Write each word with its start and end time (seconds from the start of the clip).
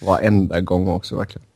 Varenda 0.00 0.60
gång 0.60 0.88
också 0.88 1.16
verkligen. 1.16 1.46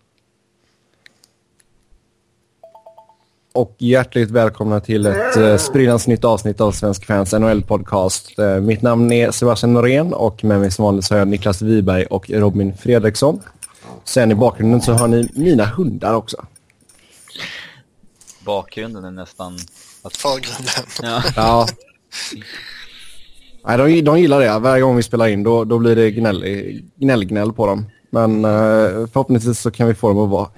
Och 3.52 3.74
hjärtligt 3.78 4.30
välkomna 4.30 4.80
till 4.80 5.06
ett 5.06 5.36
eh, 5.36 5.56
sprillans 5.56 6.06
nytt 6.06 6.24
avsnitt 6.24 6.60
av 6.60 6.72
Svensk 6.72 7.06
Fans 7.06 7.32
NHL-podcast. 7.32 8.38
Eh, 8.38 8.60
mitt 8.60 8.82
namn 8.82 9.12
är 9.12 9.30
Sebastian 9.30 9.72
Norén 9.72 10.12
och 10.12 10.44
med 10.44 10.60
mig 10.60 10.70
som 10.70 10.84
vanligt 10.84 11.04
så 11.04 11.14
har 11.14 11.18
jag 11.18 11.28
Niklas 11.28 11.62
Wiberg 11.62 12.06
och 12.06 12.30
Robin 12.30 12.76
Fredriksson. 12.76 13.40
Sen 14.04 14.30
i 14.30 14.34
bakgrunden 14.34 14.80
så 14.80 14.92
har 14.92 15.08
ni 15.08 15.28
mina 15.34 15.64
hundar 15.64 16.14
också. 16.14 16.36
Bakgrunden 18.46 19.04
är 19.04 19.10
nästan... 19.10 19.58
Förgrunden. 20.18 20.84
Ja. 21.02 21.22
Ja. 21.36 21.66
Nej, 23.66 23.78
de, 23.78 24.00
de 24.02 24.20
gillar 24.20 24.40
det. 24.40 24.58
Varje 24.58 24.82
gång 24.82 24.96
vi 24.96 25.02
spelar 25.02 25.28
in 25.28 25.42
då, 25.42 25.64
då 25.64 25.78
blir 25.78 25.96
det 25.96 26.10
gnäll, 26.10 26.44
gnäll, 26.96 27.24
gnäll 27.24 27.52
på 27.52 27.66
dem. 27.66 27.86
Men 28.10 28.44
eh, 28.44 28.50
förhoppningsvis 29.12 29.60
så 29.60 29.70
kan 29.70 29.88
vi 29.88 29.94
få 29.94 30.08
dem 30.08 30.18
att 30.18 30.30
vara 30.30 30.48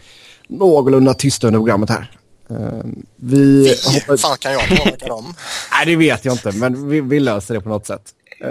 någorlunda 0.48 1.14
tysta 1.14 1.46
under 1.46 1.60
programmet 1.60 1.90
här. 1.90 2.10
Eh, 2.50 2.56
vi 3.16 3.62
Vi, 3.62 3.74
hoppas... 3.94 4.22
fan 4.22 4.36
kan 4.38 4.52
jag 4.52 4.68
påverka 4.68 5.06
dem? 5.06 5.34
Nej, 5.72 5.86
det 5.86 5.96
vet 5.96 6.24
jag 6.24 6.34
inte, 6.34 6.52
men 6.52 6.88
vi, 6.88 7.00
vi 7.00 7.20
löser 7.20 7.54
det 7.54 7.60
på 7.60 7.68
något 7.68 7.86
sätt. 7.86 8.02
Eh, 8.44 8.50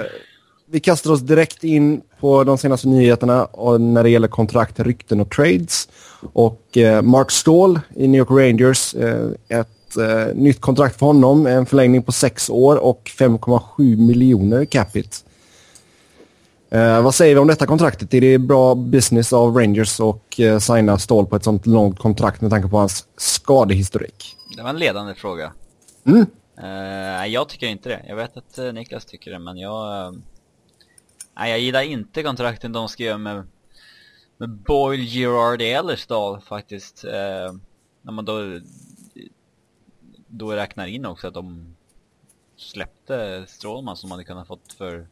vi 0.72 0.80
kastar 0.80 1.12
oss 1.12 1.22
direkt 1.22 1.64
in 1.64 2.02
på 2.20 2.44
de 2.44 2.58
senaste 2.58 2.88
nyheterna 2.88 3.46
och 3.46 3.82
när 3.82 4.04
det 4.04 4.10
gäller 4.10 4.28
kontrakt, 4.28 4.80
rykten 4.80 5.22
och 5.22 5.32
trades. 5.32 5.88
Och 6.34 6.78
eh, 6.78 7.02
Mark 7.02 7.32
Ståhl 7.32 7.80
i 7.96 8.08
New 8.08 8.20
York 8.20 8.32
Rangers, 8.32 8.96
eh, 8.96 9.30
ett 9.48 9.98
eh, 9.98 10.36
nytt 10.36 10.62
kontrakt 10.62 11.00
för 11.00 11.06
honom, 11.06 11.48
en 11.48 11.66
förlängning 11.66 12.04
på 12.04 12.12
sex 12.12 12.50
år 12.50 12.76
och 12.76 13.12
5,7 13.18 13.98
miljoner 14.08 14.66
capita. 14.66 15.18
Eh, 16.70 17.02
vad 17.02 17.16
säger 17.16 17.36
vi 17.36 17.42
om 17.42 17.48
detta 17.48 17.66
kontraktet? 17.66 18.14
Är 18.14 18.22
det 18.22 18.38
bra 18.38 18.76
business 18.76 19.34
av 19.34 19.58
Rangers 19.58 20.00
och 20.00 20.40
eh, 20.40 20.60
signa 20.60 20.98
Ståhl 20.98 21.26
på 21.26 21.36
ett 21.36 21.44
sånt 21.44 21.66
långt 21.66 22.00
kontrakt 22.00 22.42
med 22.42 22.52
tanke 22.52 22.68
på 22.68 22.78
hans 22.78 23.08
skadehistorik? 23.18 24.36
Det 24.56 24.64
var 24.64 24.70
en 24.70 24.80
ledande 24.80 25.16
fråga. 25.16 25.52
Mm. 26.06 26.26
Eh, 26.64 27.26
jag 27.28 27.50
tycker 27.50 27.68
inte 27.68 27.90
det. 27.90 28.02
Jag 28.08 28.16
vet 28.16 28.38
att 28.38 28.74
Niklas 28.74 29.06
tycker 29.06 29.32
det, 29.32 29.40
men 29.40 29.58
jag... 29.58 30.08
eh, 31.40 31.50
jag 31.50 31.60
gillar 31.60 31.82
inte 31.82 32.24
kontrakten 32.24 32.72
de 32.72 32.90
skrev 32.90 33.20
med, 33.20 33.44
med 34.38 34.50
Boyle, 34.50 35.04
Girard, 35.04 35.62
Ellersdal 35.62 36.42
faktiskt. 36.42 37.04
Eh, 37.04 37.56
när 38.02 38.12
man 38.12 38.26
då, 38.26 38.60
då 40.28 40.52
räknar 40.52 40.88
in 40.88 41.06
också 41.06 41.28
att 41.28 41.34
de 41.34 41.76
släppte 42.56 43.46
Strålman 43.48 43.98
som 43.98 44.12
hade 44.12 44.24
kunnat 44.24 44.48
fått 44.48 44.74
för 44.74 45.08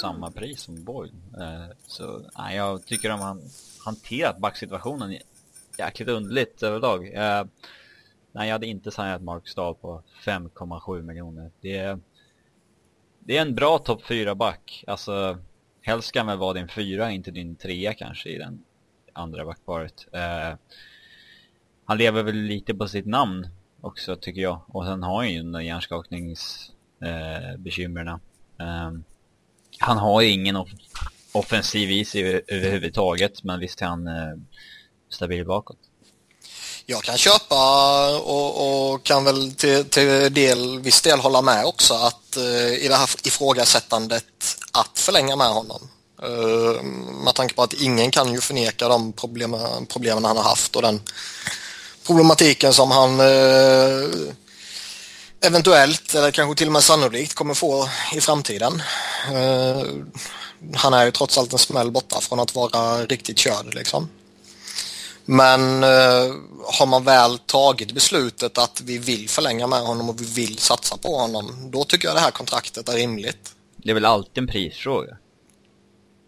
samma 0.00 0.30
pris 0.30 0.60
som 0.60 0.84
Boyle. 0.84 1.12
Eh, 1.38 1.76
så 1.86 2.22
nej, 2.38 2.56
jag 2.56 2.86
tycker 2.86 3.08
de 3.08 3.20
har 3.20 3.40
hanterat 3.84 4.38
backsituationen 4.38 5.18
jäkligt 5.78 6.08
underligt 6.08 6.62
överlag. 6.62 7.06
Eh, 7.14 7.44
nej, 8.32 8.48
jag 8.48 8.54
hade 8.54 8.66
inte 8.66 8.90
signat 8.90 9.22
Mark 9.22 9.48
Stahl 9.48 9.74
på 9.74 10.02
5,7 10.24 11.02
miljoner. 11.02 11.50
Det 11.60 11.76
är, 11.76 11.98
det 13.18 13.36
är 13.36 13.42
en 13.42 13.54
bra 13.54 13.78
topp 13.78 14.02
4-back. 14.02 14.84
Alltså, 14.86 15.38
helst 15.82 16.08
ska 16.08 16.20
han 16.20 16.26
väl 16.26 16.38
vara 16.38 16.52
din 16.52 16.68
fyra, 16.68 17.10
inte 17.10 17.30
din 17.30 17.56
trea 17.56 17.94
kanske 17.94 18.28
i 18.28 18.38
den 18.38 18.64
andra 19.12 19.44
backparet. 19.44 20.06
Eh, 20.12 20.54
han 21.84 21.98
lever 21.98 22.22
väl 22.22 22.36
lite 22.36 22.74
på 22.74 22.88
sitt 22.88 23.06
namn 23.06 23.48
också 23.80 24.16
tycker 24.16 24.40
jag. 24.40 24.62
Och 24.68 24.84
sen 24.84 25.02
har 25.02 25.16
han 25.16 25.32
ju 25.32 25.42
de 25.42 25.64
hjärnskakningsbekymren. 25.64 28.08
Eh, 28.08 28.14
eh, 28.86 28.92
han 29.78 29.98
har 29.98 30.22
ju 30.22 30.28
ingen 30.28 30.56
off 30.56 30.70
offensiv 31.34 31.90
is 31.90 32.10
sig 32.10 32.42
överhuvudtaget, 32.48 33.44
men 33.44 33.60
visst 33.60 33.82
är 33.82 33.86
han 33.86 34.06
eh, 34.06 34.34
stabil 35.08 35.46
bakåt. 35.46 35.78
Jag 36.86 37.02
kan 37.02 37.18
köpa 37.18 38.08
och, 38.16 38.92
och 38.92 39.02
kan 39.02 39.24
väl 39.24 39.54
till, 39.54 39.84
till 39.84 40.34
del, 40.34 40.80
viss 40.80 41.00
del 41.00 41.20
hålla 41.20 41.42
med 41.42 41.64
också 41.64 41.94
att 41.94 42.36
eh, 42.36 42.74
i 42.74 42.88
det 42.88 42.96
här 42.96 43.10
ifrågasättandet 43.24 44.24
att 44.72 44.98
förlänga 44.98 45.36
med 45.36 45.48
honom. 45.48 45.88
Uh, 46.28 46.82
med 47.24 47.34
tanke 47.34 47.54
på 47.54 47.62
att 47.62 47.72
ingen 47.72 48.10
kan 48.10 48.32
ju 48.32 48.40
förneka 48.40 48.88
de 48.88 49.12
problem, 49.12 49.56
problemen 49.88 50.24
han 50.24 50.36
har 50.36 50.44
haft 50.44 50.76
och 50.76 50.82
den 50.82 51.00
problematiken 52.06 52.72
som 52.72 52.90
han 52.90 53.20
eh, 53.20 54.08
eventuellt 55.40 56.14
eller 56.14 56.30
kanske 56.30 56.58
till 56.58 56.66
och 56.66 56.72
med 56.72 56.84
sannolikt 56.84 57.34
kommer 57.34 57.54
få 57.54 57.88
i 58.14 58.20
framtiden. 58.20 58.82
Eh, 59.32 59.82
han 60.74 60.94
är 60.94 61.04
ju 61.04 61.10
trots 61.10 61.38
allt 61.38 61.52
en 61.52 61.58
smäll 61.58 61.90
borta 61.90 62.20
från 62.20 62.40
att 62.40 62.54
vara 62.54 63.04
riktigt 63.06 63.38
körd 63.38 63.74
liksom. 63.74 64.08
Men 65.24 65.82
eh, 65.82 66.34
har 66.78 66.86
man 66.86 67.04
väl 67.04 67.38
tagit 67.38 67.92
beslutet 67.92 68.58
att 68.58 68.82
vi 68.84 68.98
vill 68.98 69.28
förlänga 69.28 69.66
med 69.66 69.80
honom 69.80 70.10
och 70.10 70.20
vi 70.20 70.24
vill 70.24 70.58
satsa 70.58 70.96
på 70.96 71.16
honom, 71.16 71.70
då 71.70 71.84
tycker 71.84 72.08
jag 72.08 72.16
det 72.16 72.20
här 72.20 72.30
kontraktet 72.30 72.88
är 72.88 72.92
rimligt. 72.92 73.54
Det 73.76 73.90
är 73.90 73.94
väl 73.94 74.04
alltid 74.04 74.38
en 74.38 74.46
prisfråga. 74.46 75.16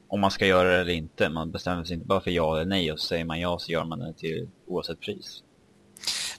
Om 0.08 0.20
man 0.20 0.30
ska 0.30 0.46
göra 0.46 0.74
det 0.74 0.80
eller 0.80 0.92
inte. 0.92 1.28
Man 1.28 1.50
bestämmer 1.50 1.84
sig 1.84 1.94
inte 1.94 2.06
bara 2.06 2.20
för 2.20 2.30
ja 2.30 2.56
eller 2.56 2.64
nej 2.64 2.92
och 2.92 3.00
så 3.00 3.06
säger 3.06 3.24
man 3.24 3.40
ja 3.40 3.58
så 3.58 3.72
gör 3.72 3.84
man 3.84 3.98
det 3.98 4.12
till 4.12 4.48
oavsett 4.66 5.00
pris. 5.00 5.42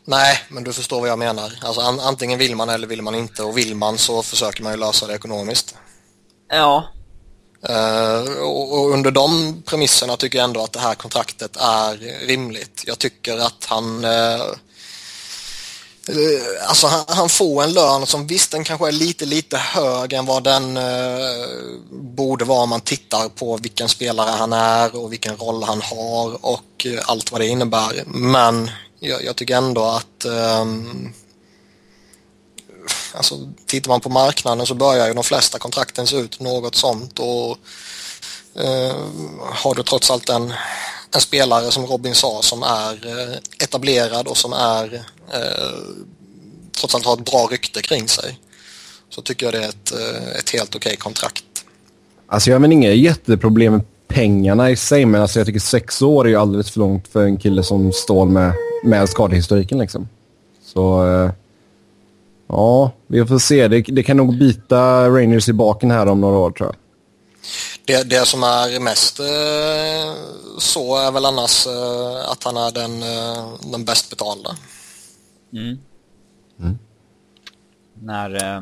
Nej, 0.05 0.37
men 0.49 0.63
du 0.63 0.73
förstår 0.73 0.99
vad 0.99 1.09
jag 1.09 1.19
menar. 1.19 1.53
Alltså 1.61 1.81
an 1.81 1.99
antingen 1.99 2.39
vill 2.39 2.55
man 2.55 2.69
eller 2.69 2.87
vill 2.87 3.01
man 3.01 3.15
inte 3.15 3.43
och 3.43 3.57
vill 3.57 3.75
man 3.75 3.97
så 3.97 4.21
försöker 4.21 4.63
man 4.63 4.71
ju 4.71 4.79
lösa 4.79 5.07
det 5.07 5.15
ekonomiskt. 5.15 5.75
Ja, 6.49 6.87
Eh, 7.69 8.41
och, 8.41 8.73
och 8.79 8.91
under 8.91 9.11
de 9.11 9.61
premisserna 9.65 10.17
tycker 10.17 10.37
jag 10.37 10.45
ändå 10.45 10.63
att 10.63 10.73
det 10.73 10.79
här 10.79 10.95
kontraktet 10.95 11.57
är 11.57 11.97
rimligt. 12.27 12.83
Jag 12.85 12.99
tycker 12.99 13.37
att 13.37 13.65
han 13.65 14.03
eh, 14.03 14.41
eh, 16.09 16.67
Alltså 16.67 16.87
han, 16.87 17.05
han 17.07 17.29
får 17.29 17.63
en 17.63 17.73
lön 17.73 18.05
som 18.05 18.27
visst 18.27 18.51
den 18.51 18.63
kanske 18.63 18.87
är 18.87 18.91
lite 18.91 19.25
lite 19.25 19.57
högre 19.57 20.17
än 20.17 20.25
vad 20.25 20.43
den 20.43 20.77
eh, 20.77 21.47
borde 21.91 22.45
vara 22.45 22.63
om 22.63 22.69
man 22.69 22.81
tittar 22.81 23.29
på 23.29 23.57
vilken 23.57 23.89
spelare 23.89 24.29
han 24.29 24.53
är 24.53 24.95
och 24.95 25.13
vilken 25.13 25.37
roll 25.37 25.63
han 25.63 25.81
har 25.81 26.45
och 26.45 26.87
allt 27.05 27.31
vad 27.31 27.41
det 27.41 27.47
innebär. 27.47 28.03
Men 28.05 28.71
jag, 28.99 29.23
jag 29.23 29.35
tycker 29.35 29.55
ändå 29.57 29.83
att 29.83 30.25
ehm, 30.25 31.13
Alltså, 33.17 33.35
tittar 33.65 33.89
man 33.89 34.01
på 34.01 34.09
marknaden 34.09 34.65
så 34.65 34.73
börjar 34.73 35.07
ju 35.07 35.13
de 35.13 35.23
flesta 35.23 35.59
kontrakten 35.59 36.07
se 36.07 36.17
ut 36.17 36.39
något 36.39 36.75
sånt 36.75 37.19
och 37.19 37.57
eh, 38.63 38.95
har 39.41 39.75
du 39.75 39.83
trots 39.83 40.11
allt 40.11 40.29
en, 40.29 40.53
en 41.15 41.21
spelare 41.21 41.71
som 41.71 41.85
Robin 41.85 42.15
sa 42.15 42.41
som 42.41 42.63
är 42.63 43.07
eh, 43.07 43.37
etablerad 43.63 44.27
och 44.27 44.37
som 44.37 44.53
är 44.53 44.93
eh, 45.33 45.79
trots 46.79 46.95
allt 46.95 47.05
har 47.05 47.13
ett 47.13 47.31
bra 47.31 47.47
rykte 47.51 47.81
kring 47.81 48.07
sig 48.07 48.39
så 49.09 49.21
tycker 49.21 49.45
jag 49.45 49.53
det 49.53 49.63
är 49.63 49.69
ett, 49.69 49.91
eh, 49.91 50.39
ett 50.39 50.49
helt 50.49 50.75
okej 50.75 50.95
kontrakt. 50.95 51.43
Alltså 52.27 52.49
jag 52.49 52.59
har 52.59 52.67
inga 52.67 52.91
jätteproblem 52.91 53.73
med 53.73 53.81
pengarna 54.07 54.71
i 54.71 54.75
sig, 54.75 55.05
men 55.05 55.21
alltså 55.21 55.39
jag 55.39 55.47
tycker 55.47 55.59
sex 55.59 56.01
år 56.01 56.25
är 56.25 56.29
ju 56.29 56.35
alldeles 56.35 56.71
för 56.71 56.79
långt 56.79 57.07
för 57.07 57.23
en 57.23 57.37
kille 57.37 57.63
som 57.63 57.91
står 57.91 58.25
med, 58.25 58.53
med 58.83 59.09
skadehistoriken 59.09 59.77
liksom. 59.77 60.09
Så 60.65 61.07
eh, 61.07 61.31
ja, 62.47 62.91
vi 63.07 63.25
får 63.25 63.39
se. 63.39 63.67
Det, 63.67 63.81
det 63.81 64.03
kan 64.03 64.17
nog 64.17 64.39
bita 64.39 65.09
Rangers 65.09 65.49
i 65.49 65.53
baken 65.53 65.91
här 65.91 66.07
om 66.07 66.21
några 66.21 66.37
år 66.37 66.51
tror 66.51 66.67
jag. 66.69 66.75
Det, 67.85 68.09
det 68.09 68.25
som 68.25 68.43
är 68.43 68.79
mest 68.79 69.19
eh, 69.19 70.15
så 70.57 70.97
är 70.97 71.11
väl 71.11 71.25
annars 71.25 71.67
eh, 71.67 72.31
att 72.31 72.43
han 72.43 72.57
är 72.57 72.71
den, 72.71 73.03
eh, 73.03 73.71
den 73.71 73.85
bäst 73.85 74.09
betalda. 74.09 74.55
Mm. 75.53 75.77
Mm. 76.59 76.77
När 77.93 78.55
eh, 78.55 78.61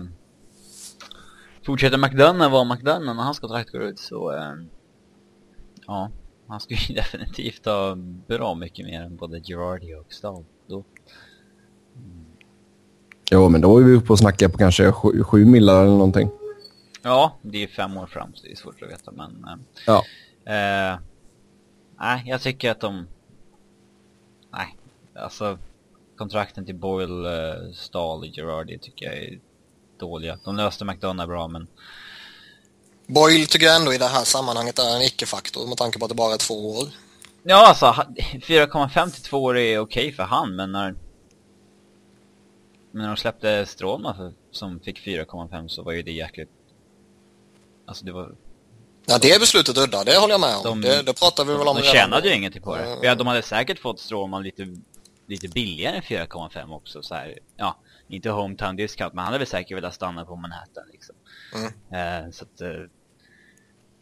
fortsätter 1.65 1.97
McDonough 1.97 2.51
vara 2.51 2.63
McDonough 2.63 3.15
när 3.15 3.23
hans 3.23 3.39
kontrakt 3.39 3.71
går 3.71 3.81
ut 3.81 3.99
så 3.99 4.31
eh, 4.31 4.53
ja, 5.87 6.11
han 6.47 6.59
ska 6.59 6.73
ju 6.73 6.93
definitivt 6.95 7.65
ha 7.65 7.95
bra 8.27 8.55
mycket 8.55 8.85
mer 8.85 9.01
än 9.01 9.15
både 9.15 9.39
Girardi 9.39 9.93
och 9.95 10.13
Stahl. 10.13 10.45
Jo, 13.31 13.49
men 13.49 13.61
då 13.61 13.77
är 13.77 13.83
vi 13.83 13.93
uppe 13.93 14.11
och 14.13 14.19
snackar 14.19 14.49
på 14.49 14.57
kanske 14.57 14.91
sju, 14.91 15.23
sju 15.23 15.45
millar 15.45 15.81
eller 15.81 15.91
någonting. 15.91 16.29
ja, 17.01 17.37
det 17.41 17.63
är 17.63 17.67
fem 17.67 17.97
år 17.97 18.05
fram 18.07 18.33
så 18.35 18.43
det 18.45 18.51
är 18.51 18.55
svårt 18.55 18.81
att 18.81 18.89
veta 18.89 19.11
men 19.11 19.43
eh, 19.47 19.55
Ja. 19.87 20.03
Eh, 20.53 20.99
nej, 21.99 22.23
jag 22.25 22.41
tycker 22.41 22.71
att 22.71 22.79
de... 22.79 23.07
Nej, 24.53 24.77
alltså 25.15 25.57
kontrakten 26.17 26.65
till 26.65 26.75
Boyle, 26.75 27.25
eh, 27.25 27.71
Stahl 27.73 28.19
och 28.19 28.25
Girardi 28.25 28.79
tycker 28.79 29.05
jag 29.05 29.15
är 29.17 29.39
dåliga. 29.99 30.39
De 30.45 30.55
löste 30.55 30.85
McDonough 30.85 31.27
bra 31.29 31.47
men 31.47 31.67
Boyle 33.07 33.45
tycker 33.47 33.65
jag 33.65 33.75
ändå 33.75 33.93
i 33.93 33.97
det 33.97 34.07
här 34.07 34.23
sammanhanget 34.23 34.79
är 34.79 34.95
en 34.95 35.01
icke-faktor 35.01 35.67
med 35.67 35.77
tanke 35.77 35.99
på 35.99 36.05
att 36.05 36.09
det 36.09 36.15
bara 36.15 36.33
är 36.33 36.37
två 36.37 36.69
år. 36.69 36.87
Ja 37.43 37.67
alltså, 37.67 37.85
ha- 37.85 38.07
4,5 38.33 39.09
till 39.09 39.23
2 39.23 39.43
år 39.43 39.57
är 39.57 39.79
okej 39.79 40.11
för 40.11 40.23
han 40.23 40.55
men 40.55 40.71
när... 40.71 40.95
Men 42.93 43.01
när 43.01 43.07
de 43.07 43.17
släppte 43.17 43.65
Stroma 43.65 44.13
för, 44.15 44.33
som 44.51 44.79
fick 44.79 44.99
4,5 45.05 45.67
så 45.67 45.83
var 45.83 45.91
ju 45.91 46.01
det 46.01 46.11
jäkligt... 46.11 46.49
Alltså 47.87 48.05
det 48.05 48.11
var... 48.11 48.35
Ja, 49.05 49.17
det 49.21 49.39
beslutet 49.39 49.77
udda, 49.77 50.03
det 50.03 50.17
håller 50.17 50.33
jag 50.33 50.41
med 50.41 50.55
om. 50.55 50.63
De- 50.63 50.81
det, 50.81 51.01
det 51.01 51.13
pratar 51.19 51.45
vi 51.45 51.53
väl 51.53 51.67
om 51.67 51.75
De 51.75 51.81
redan. 51.81 51.93
tjänade 51.95 52.27
ju 52.29 52.35
ingenting 52.35 52.61
på 52.61 52.75
det. 52.75 52.97
Ja, 53.01 53.15
de 53.15 53.27
hade 53.27 53.41
säkert 53.41 53.79
fått 53.79 53.99
Stråman 53.99 54.43
lite, 54.43 54.67
lite 55.27 55.47
billigare 55.47 55.95
än 55.95 56.01
4,5 56.01 56.75
också 56.75 57.01
så 57.01 57.15
här. 57.15 57.39
Ja, 57.57 57.77
inte 58.07 58.29
hometown 58.29 58.75
discount, 58.75 59.15
men 59.15 59.23
han 59.23 59.33
hade 59.33 59.37
väl 59.39 59.47
säkert 59.47 59.77
velat 59.77 59.95
stanna 59.95 60.25
på 60.25 60.35
Manhattan 60.35 60.83
liksom. 60.91 61.15
Mm. 61.55 62.25
Eh, 62.25 62.31
så 62.31 62.45
att... 62.45 62.61
Eh, 62.61 62.67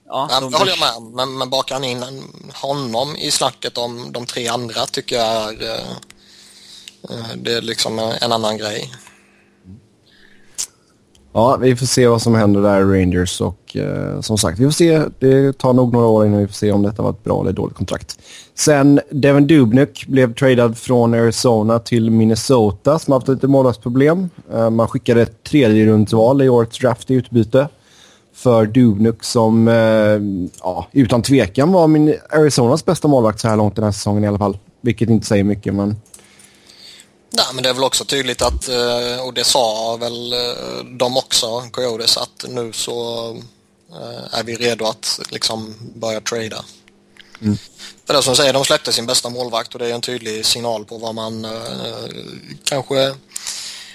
ja, 0.06 0.28
Ja, 0.32 0.40
de- 0.40 0.52
det 0.52 0.58
håller 0.58 0.72
jag 0.72 0.80
med 0.80 0.96
om. 0.98 1.16
Men, 1.16 1.38
men 1.38 1.50
bakar 1.50 1.76
han 1.76 1.84
in 1.84 2.04
honom 2.54 3.16
i 3.16 3.32
snacket 3.32 3.78
om 3.78 4.12
de 4.12 4.26
tre 4.26 4.48
andra 4.48 4.86
tycker 4.86 5.16
jag 5.16 5.64
är... 5.64 5.80
eh, 5.80 5.86
Eh, 7.10 7.36
det 7.38 7.54
är 7.54 7.62
liksom 7.62 8.00
en 8.22 8.32
annan 8.32 8.58
grej. 8.58 8.92
Ja, 11.34 11.58
vi 11.62 11.76
får 11.76 11.86
se 11.86 12.08
vad 12.08 12.22
som 12.22 12.36
händer 12.36 12.62
där 12.62 12.80
i 12.80 13.02
Rangers 13.02 13.42
och 13.42 13.78
eh, 13.78 14.22
som 14.22 14.38
sagt, 14.38 14.60
vi 14.60 14.66
får 14.66 14.72
se. 14.72 15.04
Det 15.20 15.58
tar 15.58 15.74
nog 15.74 15.94
några 15.94 16.08
år 16.08 16.26
innan 16.26 16.40
vi 16.40 16.48
får 16.48 16.54
se 16.54 16.72
om 16.72 16.84
detta 16.84 17.02
var 17.02 17.10
ett 17.10 17.24
bra 17.24 17.42
eller 17.42 17.52
dåligt 17.52 17.78
kontrakt. 17.78 18.20
Sen 18.56 19.00
Devin 19.10 19.48
Dubnyk 19.48 20.08
blev 20.08 20.34
tradad 20.34 20.78
från 20.78 21.14
Arizona 21.14 21.80
till 21.80 22.12
Minnesota 22.12 23.00
som 23.00 23.12
har 23.12 23.20
haft 23.20 23.28
lite 23.28 23.48
målvaktsproblem. 23.48 24.30
Eh, 24.54 24.70
man 24.70 24.88
skickade 24.88 25.22
ett 25.22 25.44
tredje 25.44 25.86
rundsval 25.86 26.42
i 26.42 26.50
årets 26.50 26.80
draft 26.80 27.12
i 27.12 27.14
utbyte 27.14 27.68
för 28.34 28.66
Dubnyk 28.66 29.24
som 29.24 29.68
eh, 29.68 30.54
ja, 30.62 30.88
utan 30.92 31.22
tvekan 31.22 31.72
var 31.72 31.88
min 31.88 32.16
Arizonas 32.30 32.86
bästa 32.86 33.08
målvakt 33.08 33.40
så 33.40 33.48
här 33.48 33.58
långt 33.58 33.76
den 33.76 33.86
här 33.86 33.92
säsongen 33.92 34.24
i 34.24 34.28
alla 34.28 34.38
fall. 34.38 34.58
Vilket 34.82 35.10
inte 35.10 35.28
säger 35.28 35.44
mycket 35.44 35.74
men 35.74 35.96
Nej, 37.34 37.46
men 37.54 37.64
det 37.64 37.70
är 37.70 37.74
väl 37.74 37.84
också 37.84 38.06
tydligt 38.06 38.42
att, 38.42 38.70
eh, 38.70 39.26
och 39.26 39.34
det 39.34 39.44
sa 39.44 39.98
väl 39.98 40.34
eh, 40.34 40.84
de 40.98 41.18
också, 41.18 41.62
Coyotes, 41.72 42.18
att 42.18 42.46
nu 42.50 42.74
så 42.74 43.28
eh, 43.92 44.40
är 44.40 44.44
vi 44.44 44.56
redo 44.56 44.86
att 44.86 45.20
liksom 45.30 45.76
börja 45.96 46.22
trada. 46.22 46.64
För 48.06 48.14
det 48.14 48.22
som 48.22 48.36
säger, 48.36 48.54
de 48.54 48.66
släppte 48.66 48.92
sin 48.92 49.06
bästa 49.06 49.30
målvakt 49.30 49.74
och 49.74 49.80
det 49.80 49.88
är 49.88 49.94
en 49.94 50.02
tydlig 50.02 50.46
signal 50.46 50.86
på 50.86 50.98
vad 50.98 51.16
man 51.16 51.48
kanske 52.64 53.14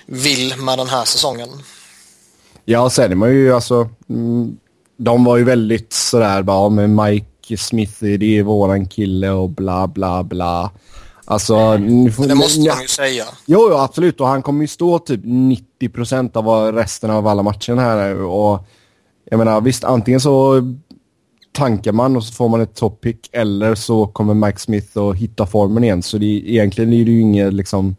vill 0.06 0.56
med 0.56 0.78
den 0.78 0.88
här 0.88 1.04
säsongen. 1.04 1.48
Ja, 2.64 2.90
sen 2.90 3.12
är 3.12 3.16
man 3.16 3.30
ju 3.30 3.54
alltså... 3.54 3.88
Mm, 4.08 4.56
de 4.96 5.24
var 5.24 5.36
ju 5.36 5.44
väldigt 5.44 5.92
sådär 5.92 6.42
bara, 6.42 6.68
men 6.68 6.94
Mike 6.94 7.56
Smith, 7.58 8.04
det 8.04 8.38
är 8.38 8.42
våran 8.42 8.88
kille 8.88 9.30
och 9.30 9.50
bla 9.50 9.86
bla 9.86 10.22
bla. 10.22 10.70
Alltså... 11.26 11.76
ni 11.76 12.11
får- 12.11 12.26
det 12.26 12.34
måste 12.34 12.69
man 12.69 12.82
ju 12.82 12.88
säga. 12.88 13.25
Jo, 13.46 13.67
jo, 13.70 13.76
absolut. 13.76 14.20
Och 14.20 14.26
han 14.26 14.43
kommer 14.43 14.61
ju 14.61 14.69
stå 14.69 14.99
typ 14.99 15.20
90 15.25 15.88
procent 15.88 16.37
av 16.37 16.73
resten 16.73 17.11
av 17.11 17.26
alla 17.26 17.43
matcherna 17.43 17.82
här 17.82 17.96
är. 17.96 18.23
Och 18.23 18.64
jag 19.31 19.38
menar, 19.38 19.61
visst, 19.61 19.84
antingen 19.84 20.20
så 20.20 20.62
tankar 21.52 21.93
man 21.93 22.17
och 22.17 22.25
så 22.25 22.32
får 22.32 22.49
man 22.49 22.61
ett 22.61 22.75
top 22.75 23.00
pick 23.00 23.28
eller 23.32 23.75
så 23.75 24.06
kommer 24.06 24.34
Mike 24.34 24.58
Smith 24.58 24.99
att 24.99 25.17
hitta 25.17 25.46
formen 25.46 25.84
igen. 25.84 26.02
Så 26.02 26.19
det, 26.19 26.26
egentligen 26.26 26.93
är 26.93 27.05
det 27.05 27.11
ju 27.11 27.20
inget 27.20 27.52
liksom... 27.55 27.96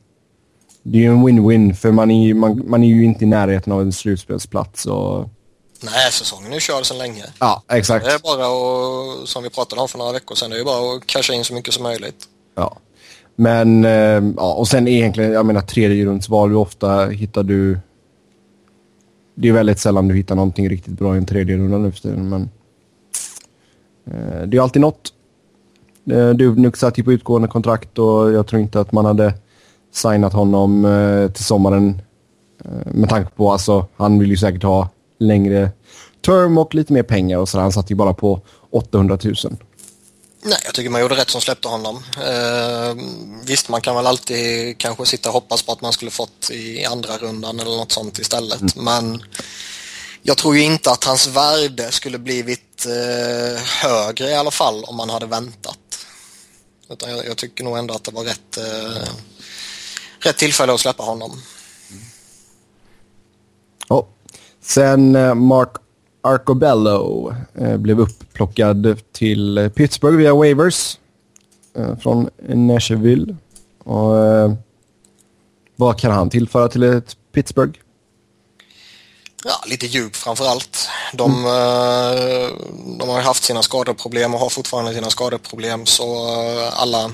Det 0.84 0.98
är 0.98 1.02
ju 1.02 1.08
en 1.08 1.28
win-win 1.28 1.74
för 1.74 1.92
man 1.92 2.12
är, 2.12 2.28
ju- 2.28 2.34
man, 2.34 2.64
man 2.70 2.84
är 2.84 2.88
ju 2.88 3.04
inte 3.06 3.24
i 3.24 3.28
närheten 3.28 3.74
av 3.74 3.82
en 3.82 3.92
slutspelsplats. 3.94 4.86
Och, 4.86 5.30
Nej, 5.84 6.12
säsongen 6.12 6.54
är 6.54 6.60
körd 6.60 6.86
sedan 6.86 6.98
länge. 6.98 7.24
ja, 7.40 7.64
exakt. 7.72 8.06
Det 8.06 8.12
är 8.12 8.20
bara 8.20 8.46
att, 9.24 9.28
som 9.30 9.44
vi 9.44 9.50
pratade 9.50 9.82
om 9.82 9.88
för 9.88 9.98
några 9.98 10.12
veckor 10.12 10.36
sedan, 10.36 10.50
det 10.50 10.56
är 10.56 10.60
ju 10.60 10.66
bara 10.66 10.96
att 10.96 11.06
casha 11.08 11.34
in 11.34 11.44
så 11.44 11.54
mycket 11.54 11.74
som 11.74 11.84
möjligt. 11.84 12.26
Ja. 12.56 12.78
Men, 13.40 13.86
eh, 13.86 14.24
ja, 14.38 14.54
och 14.54 14.68
sen 14.68 14.88
egentligen, 14.88 15.32
jag 15.32 15.46
menar 15.46 15.62
tredje 15.62 16.06
rundsval, 16.06 16.50
hur 16.50 16.58
ofta 16.58 17.06
hittar 17.06 17.44
du... 17.44 17.80
Det 19.36 19.48
är 19.50 19.54
väldigt 19.54 19.80
sällan 19.80 20.08
du 20.08 20.16
hittar 20.16 20.36
någonting 20.36 20.70
riktigt 20.70 20.94
bra 20.94 21.16
i 21.16 21.18
en 21.18 21.26
tredje 21.26 21.58
runda 21.58 21.78
nu 21.78 21.92
för 21.92 22.02
tiden, 22.02 22.30
men... 22.30 22.50
Eh, 24.06 24.48
det 24.48 24.58
är 24.58 24.62
alltid 24.62 24.82
något. 24.82 25.14
Eh, 26.12 26.72
satt 26.74 26.98
ju 26.98 27.04
på 27.04 27.14
utgående 27.14 27.48
kontrakt 27.48 28.00
och 28.00 28.32
jag 28.32 28.48
tror 28.48 28.62
inte 28.62 28.80
att 28.80 28.92
man 28.92 29.06
hade 29.06 29.34
signat 29.94 30.34
honom 30.34 30.86
eh, 30.86 31.32
till 31.32 31.44
sommaren 31.44 32.02
eh, 32.66 32.94
med 32.94 33.10
tanke 33.10 33.32
på, 33.36 33.52
alltså, 33.52 33.86
han 33.96 34.20
vill 34.20 34.30
ju 34.30 34.38
säkert 34.38 34.64
ha 34.64 34.90
längre 35.20 35.70
term 36.26 36.58
och 36.58 36.76
lite 36.76 36.94
mer 36.94 37.04
pengar 37.04 37.38
och 37.38 37.50
så 37.50 37.60
Han 37.60 37.72
satt 37.72 37.92
ju 37.92 37.96
bara 37.96 38.14
på 38.14 38.42
800 38.70 39.18
000. 39.24 39.36
Nej, 40.48 40.60
jag 40.66 40.74
tycker 40.74 40.90
man 40.90 41.02
gjorde 41.02 41.16
rätt 41.16 41.30
som 41.30 41.42
släppte 41.42 41.68
honom. 41.68 42.04
Eh, 42.26 42.96
visst, 43.44 43.70
man 43.70 43.82
kan 43.82 43.96
väl 43.96 44.08
alltid 44.08 44.78
kanske 44.78 45.06
sitta 45.06 45.30
och 45.30 45.34
hoppas 45.34 45.62
på 45.62 45.72
att 45.72 45.82
man 45.82 45.94
skulle 45.94 46.12
fått 46.12 46.50
i 46.52 46.86
andra 46.86 47.18
rundan 47.18 47.60
eller 47.60 47.78
något 47.78 47.92
sånt 47.92 48.20
istället. 48.20 48.76
Men 48.76 49.24
jag 50.22 50.38
tror 50.38 50.56
ju 50.56 50.64
inte 50.64 50.92
att 50.92 51.04
hans 51.04 51.28
värde 51.28 51.92
skulle 51.92 52.18
blivit 52.18 52.86
eh, 52.86 53.62
högre 53.62 54.30
i 54.30 54.36
alla 54.36 54.52
fall 54.52 54.84
om 54.84 54.96
man 54.96 55.10
hade 55.10 55.26
väntat. 55.26 56.06
Utan 56.90 57.10
jag, 57.10 57.26
jag 57.26 57.38
tycker 57.38 57.64
nog 57.64 57.78
ändå 57.78 57.94
att 57.94 58.04
det 58.04 58.12
var 58.12 58.24
rätt, 58.24 58.58
eh, 58.58 59.10
rätt 60.20 60.38
tillfälle 60.38 60.74
att 60.74 60.80
släppa 60.80 61.04
honom. 61.04 61.42
Ja. 63.88 64.08
Sen 64.62 65.16
eh, 65.16 65.34
Mark 65.34 65.72
Arcobello 66.28 67.34
eh, 67.56 67.78
blev 67.78 68.00
upplockad 68.00 68.98
till 69.12 69.70
Pittsburgh 69.76 70.18
via 70.18 70.34
waivers 70.34 70.98
eh, 71.78 71.98
från 71.98 72.30
Nashville. 72.48 73.36
Och, 73.84 74.26
eh, 74.26 74.54
vad 75.76 76.00
kan 76.00 76.12
han 76.12 76.30
tillföra 76.30 76.68
till 76.68 76.84
ett 76.84 77.18
Pittsburgh? 77.34 77.80
Ja, 79.46 79.64
lite 79.66 79.86
djup 79.86 80.16
framför 80.16 80.46
allt. 80.46 80.90
De, 81.14 81.46
eh, 81.46 82.50
de 83.00 83.10
har 83.10 83.22
haft 83.22 83.44
sina 83.44 83.62
skadeproblem 83.62 84.34
och 84.34 84.40
har 84.40 84.50
fortfarande 84.50 84.94
sina 84.94 85.10
skadeproblem 85.10 85.86
så 85.86 86.28
eh, 86.28 86.82
alla 86.82 87.12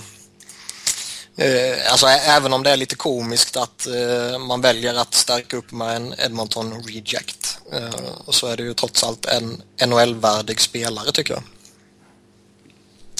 eh, 1.35 1.91
Alltså 1.91 2.07
även 2.07 2.53
om 2.53 2.63
det 2.63 2.69
är 2.69 2.77
lite 2.77 2.95
komiskt 2.95 3.57
att 3.57 3.87
eh, 3.87 4.39
man 4.39 4.61
väljer 4.61 4.93
att 4.93 5.13
stärka 5.13 5.57
upp 5.57 5.71
med 5.71 5.95
en 5.95 6.13
Edmonton 6.17 6.83
Reject 6.83 7.57
eh, 7.71 7.89
så 8.29 8.47
är 8.47 8.57
det 8.57 8.63
ju 8.63 8.73
trots 8.73 9.03
allt 9.03 9.25
en 9.25 9.61
NHL-värdig 9.87 10.59
spelare 10.59 11.11
tycker 11.11 11.33
jag. 11.33 11.43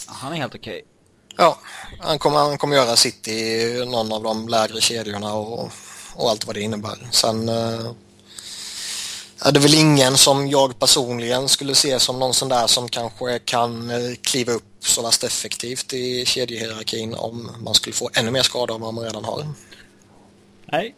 Han 0.06 0.34
är 0.34 0.38
helt 0.38 0.56
okej. 0.56 0.86
Ja, 1.38 1.60
han 2.00 2.20
kommer, 2.20 2.40
han 2.40 2.58
kommer 2.58 2.76
göra 2.76 2.96
sitt 2.96 3.28
i 3.28 3.86
någon 3.88 4.12
av 4.14 4.24
de 4.24 4.48
lägre 4.48 4.82
kedjorna 4.82 5.34
och, 5.34 5.72
och 6.16 6.30
allt 6.30 6.48
vad 6.48 6.56
det 6.56 6.62
innebär. 6.62 7.08
Sen 7.12 7.50
är 9.46 9.52
det 9.52 9.60
väl 9.60 9.74
ingen 9.74 10.18
som 10.18 10.48
jag 10.48 10.80
personligen 10.80 11.48
skulle 11.48 11.76
se 11.76 12.00
som 12.00 12.20
någon 12.20 12.34
sån 12.34 12.50
där 12.50 12.68
som 12.68 12.90
kanske 12.90 13.40
kan 13.40 13.90
eh, 13.90 13.98
kliva 14.22 14.52
upp 14.52 14.64
så 14.80 15.02
värst 15.02 15.24
effektivt 15.24 15.94
i 15.94 16.26
kedjehierarkin 16.26 17.16
om 17.16 17.50
man 17.64 17.74
skulle 17.74 17.94
få 17.94 18.10
ännu 18.14 18.32
mer 18.32 18.42
skador 18.42 18.76
än 18.76 18.82
vad 18.82 18.94
man 18.94 19.04
redan 19.04 19.24
har. 19.24 19.44
Nej. 20.72 20.96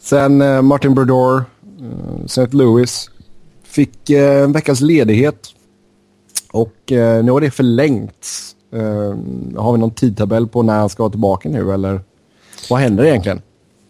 Sen 0.00 0.42
eh, 0.42 0.62
Martin 0.62 0.94
Brodeur, 0.94 1.44
eh, 1.80 2.24
St. 2.24 2.46
Louis, 2.50 3.10
fick 3.62 4.10
eh, 4.10 4.42
en 4.42 4.52
veckas 4.52 4.80
ledighet. 4.80 5.48
Och 6.52 6.92
eh, 6.92 7.24
nu 7.24 7.32
har 7.32 7.40
det 7.40 7.50
förlängts. 7.50 8.56
Eh, 8.72 8.80
har 9.60 9.72
vi 9.72 9.78
någon 9.78 9.90
tidtabell 9.90 10.46
på 10.46 10.62
när 10.62 10.78
han 10.78 10.88
ska 10.88 11.02
vara 11.02 11.10
tillbaka 11.10 11.48
nu 11.48 11.72
eller 11.72 12.00
vad 12.70 12.80
händer 12.80 13.04
egentligen? 13.04 13.42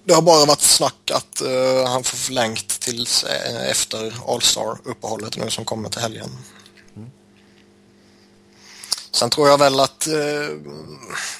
Det 0.06 0.14
har 0.14 0.22
bara 0.22 0.44
varit 0.44 0.60
snack 0.60 1.10
att 1.10 1.42
uh, 1.44 1.84
han 1.86 2.04
får 2.04 2.16
förlängt 2.16 2.80
tills 2.80 3.24
uh, 3.24 3.70
efter 3.70 4.14
All-Star-uppehållet 4.28 5.36
nu 5.36 5.50
som 5.50 5.64
kommer 5.64 5.88
till 5.88 6.00
helgen. 6.00 6.30
Sen 9.12 9.30
tror 9.30 9.48
jag 9.48 9.58
väl 9.58 9.80
att 9.80 10.08
uh, 10.08 10.56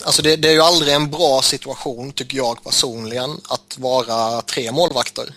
alltså 0.05 0.23
det, 0.23 0.37
det 0.37 0.49
är 0.49 0.53
ju 0.53 0.61
aldrig 0.61 0.95
en 0.95 1.11
bra 1.11 1.43
situation 1.43 2.13
tycker 2.13 2.37
jag 2.37 2.65
personligen 2.65 3.41
att 3.49 3.79
vara 3.79 4.43
tre 4.43 4.73
målvakter. 4.73 5.35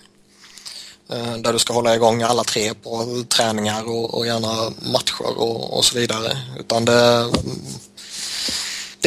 Där 1.38 1.54
du 1.54 1.60
ska 1.60 1.74
hålla 1.74 1.96
igång 1.96 2.24
alla 2.24 2.44
tre 2.44 2.74
på 2.74 3.24
träningar 3.30 3.90
och, 3.90 4.14
och 4.14 4.28
gärna 4.28 4.74
matcher 4.92 5.38
och, 5.38 5.78
och 5.78 5.86
så 5.86 6.00
vidare. 6.00 6.38
Utan 6.60 6.86
det, 6.86 7.32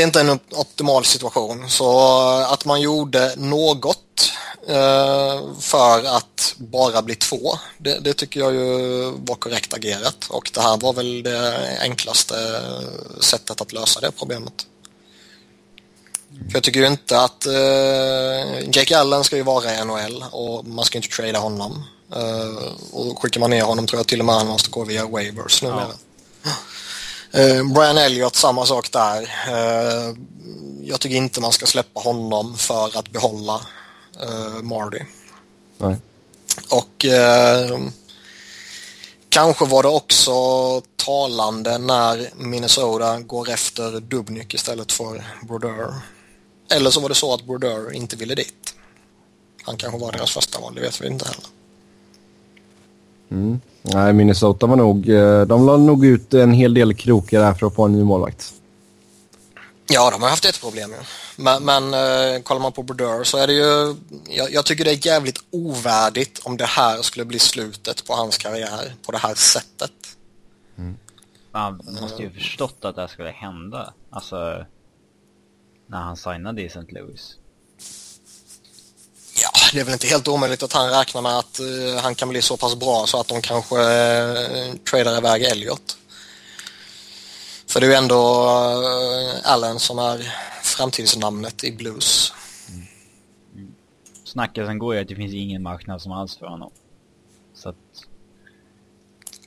det 0.01 0.05
är 0.05 0.07
inte 0.07 0.21
en 0.21 0.41
optimal 0.51 1.05
situation. 1.05 1.71
Så 1.71 2.19
att 2.49 2.65
man 2.65 2.81
gjorde 2.81 3.35
något 3.37 4.33
eh, 4.69 5.55
för 5.59 6.17
att 6.17 6.55
bara 6.57 7.03
bli 7.03 7.15
två, 7.15 7.59
det, 7.79 7.99
det 7.99 8.15
tycker 8.15 8.41
jag 8.41 8.55
ju 8.55 9.03
var 9.11 9.35
korrekt 9.35 9.75
agerat. 9.75 10.27
Och 10.29 10.51
det 10.55 10.61
här 10.61 10.77
var 10.77 10.93
väl 10.93 11.23
det 11.23 11.79
enklaste 11.81 12.35
sättet 13.21 13.61
att 13.61 13.73
lösa 13.73 14.01
det 14.01 14.11
problemet. 14.11 14.67
För 16.49 16.55
jag 16.55 16.63
tycker 16.63 16.81
ju 16.81 16.87
inte 16.87 17.21
att 17.21 17.47
eh, 17.47 18.69
Jake 18.73 18.99
Allen 18.99 19.25
ska 19.25 19.37
ju 19.37 19.43
vara 19.43 19.75
i 19.75 19.85
NHL 19.85 20.25
och 20.33 20.67
man 20.67 20.85
ska 20.85 20.99
inte 20.99 21.09
trada 21.09 21.39
honom. 21.39 21.85
Eh, 22.15 22.73
och 22.93 23.23
skickar 23.23 23.41
man 23.41 23.51
ner 23.51 23.63
honom 23.63 23.87
tror 23.87 23.99
jag 23.99 24.07
till 24.07 24.21
och 24.21 24.27
med 24.27 24.35
han 24.35 24.47
måste 24.47 24.71
gå 24.71 24.85
via 24.85 25.07
waivers 25.07 25.63
numera. 25.63 25.93
Eh, 26.45 26.51
Brian 27.75 27.99
Elliott, 27.99 28.37
samma 28.37 28.67
sak 28.67 28.93
där. 28.93 29.23
Eh, 29.49 30.15
jag 30.83 31.01
tycker 31.01 31.17
inte 31.17 31.41
man 31.41 31.53
ska 31.53 31.67
släppa 31.67 32.01
honom 32.01 32.57
för 32.57 32.99
att 32.99 33.11
behålla 33.11 33.61
uh, 34.23 34.63
Mardy. 34.63 35.01
Nej. 35.79 35.97
Och 36.71 37.05
eh, 37.05 37.79
kanske 39.29 39.65
var 39.65 39.83
det 39.83 39.89
också 39.89 40.33
talande 40.97 41.79
när 41.79 42.31
Minnesota 42.37 43.21
går 43.21 43.51
efter 43.51 44.01
Dubnyk 44.01 44.55
istället 44.55 44.93
för 44.93 45.25
Brodeur. 45.43 45.95
Eller 46.71 46.91
så 46.91 47.01
var 47.01 47.09
det 47.09 47.15
så 47.15 47.35
att 47.35 47.45
Brodeur 47.47 47.93
inte 47.93 48.17
ville 48.17 48.35
dit. 48.35 48.75
Han 49.63 49.77
kanske 49.77 49.99
var 49.99 50.13
deras 50.13 50.31
första 50.31 50.61
val, 50.61 50.75
det 50.75 50.81
vet 50.81 51.01
vi 51.01 51.07
inte 51.07 51.25
heller. 51.25 51.60
Mm. 53.31 53.61
Nej, 53.83 54.13
Minnesota 54.13 54.67
var 54.67 54.77
nog... 54.77 55.09
eh, 55.09 55.43
De 55.43 55.67
la 55.67 55.77
nog 55.77 56.05
ut 56.05 56.35
en 56.35 56.53
hel 56.53 56.75
del 56.75 56.95
krokar 56.95 57.41
där 57.41 57.55
för 57.55 57.67
att 57.67 57.75
få 57.75 57.85
en 57.85 57.93
ny 57.93 58.05
målvakt. 58.05 58.53
Ja, 59.93 60.11
de 60.11 60.23
har 60.23 60.31
haft 60.31 60.45
ett 60.45 60.61
problem 60.61 60.91
ju. 60.91 60.97
Men, 61.37 61.65
men 61.65 61.85
eh, 61.95 62.43
kollar 62.43 62.61
man 62.61 62.73
på 62.73 62.83
Brodeur 62.83 63.25
så 63.25 63.39
är 63.39 63.47
det 63.47 63.53
ju... 63.53 63.95
Jag, 64.29 64.53
jag 64.53 64.67
tycker 64.67 64.85
det 64.85 64.91
är 64.91 65.07
jävligt 65.07 65.39
ovärdigt 65.51 66.41
om 66.45 66.57
det 66.57 66.65
här 66.65 67.03
skulle 67.03 67.25
bli 67.25 67.39
slutet 67.39 68.07
på 68.07 68.15
hans 68.15 68.39
karriär 68.39 68.95
på 69.07 69.13
det 69.13 69.19
här 69.19 69.35
sättet. 69.35 69.93
Man 71.53 71.81
måste 72.01 72.23
ju 72.23 72.31
förstått 72.31 72.77
att 72.85 72.95
det 72.95 73.01
här 73.01 73.09
skulle 73.09 73.31
hända. 73.31 73.93
Alltså, 74.11 74.65
när 75.87 75.99
han 75.99 76.17
signade 76.17 76.63
i 76.63 76.67
St. 76.67 76.81
Louis. 76.89 77.37
Det 79.73 79.81
är 79.81 79.85
väl 79.85 79.93
inte 79.93 80.07
helt 80.07 80.29
omöjligt 80.29 80.63
att 80.63 80.73
han 80.73 80.91
räknar 80.91 81.23
med 81.23 81.39
att 81.39 81.59
eh, 81.59 82.03
han 82.03 82.15
kan 82.15 82.29
bli 82.29 82.43
så 82.43 82.57
pass 82.57 82.77
bra 82.77 83.07
så 83.07 83.21
att 83.21 83.29
de 83.29 83.43
kanske 83.43 83.75
uh, 83.75 84.75
tradar 84.91 85.19
iväg 85.19 85.43
Elliot. 85.43 85.99
För 87.67 87.81
det 87.81 87.87
är 87.87 87.91
ju 87.91 87.95
ändå 87.97 88.17
uh, 88.17 89.53
Allen 89.53 89.79
som 89.79 89.99
är 89.99 90.35
framtidsnamnet 90.63 91.65
i 91.65 91.73
blues. 91.73 92.33
Snackelsen 94.25 94.79
går 94.79 94.95
ju 94.95 95.01
att 95.01 95.09
det 95.09 95.15
finns 95.15 95.35
ingen 95.35 95.63
marknad 95.63 96.03
som 96.03 96.13
alls 96.13 96.37
för 96.37 96.47
honom. 96.47 96.71
Så 97.55 97.69
att, 97.69 97.77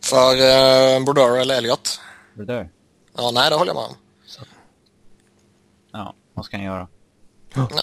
För 0.02 0.34
uh, 0.34 1.06
Brodeur 1.06 1.38
eller 1.38 1.56
Elliot? 1.56 2.00
där. 2.34 2.70
Ja, 3.18 3.32
nej, 3.34 3.50
det 3.50 3.56
håller 3.56 3.70
jag 3.70 3.76
med 3.76 3.86
om. 3.86 3.96
Ja, 5.92 6.16
vad 6.34 6.46
ska 6.46 6.58
han 6.58 6.66
göra? 6.66 6.88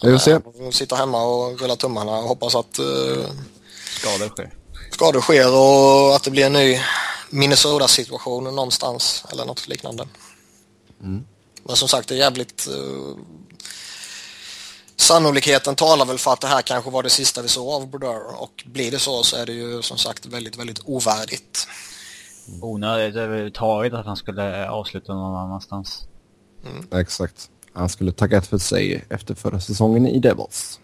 Vi 0.03 0.11
får 0.11 0.19
se. 0.19 0.41
Sitta 0.73 0.97
hemma 0.97 1.23
och 1.23 1.61
rulla 1.61 1.77
tummarna 1.77 2.13
och 2.19 2.29
hoppas 2.29 2.55
att 2.55 2.79
uh, 2.79 3.27
Skador 4.01 4.29
sker. 4.29 4.51
skador 4.91 5.21
sker 5.21 5.55
och 5.55 6.17
att 6.17 6.23
det 6.23 6.31
blir 6.31 6.47
en 6.47 6.53
ny 6.53 6.81
Minnesota-situation 7.31 8.45
någonstans 8.45 9.25
eller 9.33 9.45
något 9.45 9.69
liknande. 9.69 10.09
Men 11.65 11.77
som 11.77 11.89
sagt, 11.89 12.09
det 12.09 12.15
är 12.15 12.19
jävligt... 12.19 12.69
Uh, 12.71 13.17
sannolikheten 14.97 15.77
talar 15.77 16.07
väl 16.07 16.19
för 16.19 16.33
att 16.33 16.41
det 16.41 16.47
här 16.47 16.63
kanske 16.63 16.91
var 16.91 17.03
det 17.03 17.11
sista 17.11 17.43
vi 17.43 17.49
såg 17.49 17.69
av 17.69 17.89
Brodeur 17.89 18.43
och 18.43 18.65
blir 18.67 18.91
det 18.91 18.99
så 18.99 19.23
så 19.23 19.37
är 19.37 19.47
det 19.47 19.53
ju 19.53 19.83
som 19.83 19.99
sagt 19.99 20.27
väldigt, 20.27 20.57
väldigt 20.57 20.81
ovärdigt. 20.85 21.69
Onödigt 22.63 23.17
överhuvudtaget 23.17 23.93
att 23.93 24.07
han 24.07 24.17
skulle 24.17 24.69
avsluta 24.71 25.15
någon 25.15 25.37
annanstans. 25.37 26.05
Exakt. 26.93 27.51
Han 27.73 27.89
skulle 27.89 28.13
tackat 28.13 28.47
för 28.47 28.59
sig 28.59 29.05
efter 29.09 29.35
förra 29.35 29.61
säsongen 29.61 30.07
i 30.07 30.19
Devils. 30.19 30.81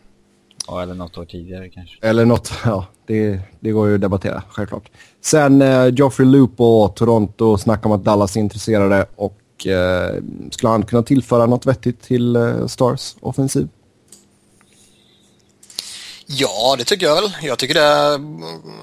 Ja, 0.67 0.83
eller 0.83 0.95
något 0.95 1.19
år 1.19 1.25
tidigare 1.25 1.69
kanske. 1.69 2.07
Eller 2.07 2.25
något, 2.25 2.53
ja, 2.65 2.87
det, 3.07 3.41
det 3.61 3.71
går 3.71 3.89
ju 3.89 3.95
att 3.95 4.01
debattera, 4.01 4.43
självklart. 4.51 4.91
Sen 5.21 5.63
eh, 5.63 5.87
Joffrey 5.87 6.29
Lupo 6.29 6.65
och 6.65 6.97
Toronto 6.97 7.59
snackar 7.59 7.87
om 7.87 7.93
att 7.93 8.05
Dallas 8.05 8.37
är 8.37 8.41
intresserade 8.41 9.07
och 9.17 9.67
eh, 9.67 10.15
skulle 10.51 10.71
han 10.71 10.83
kunna 10.83 11.03
tillföra 11.03 11.47
något 11.47 11.67
vettigt 11.67 12.03
till 12.03 12.37
eh, 12.37 12.67
Stars 12.67 13.17
offensiv? 13.21 13.69
Ja, 16.27 16.75
det 16.79 16.85
tycker 16.85 17.07
jag 17.07 17.15
väl. 17.15 17.37
Jag 17.43 17.59
tycker 17.59 17.75
det 17.75 17.81
är, 17.81 18.21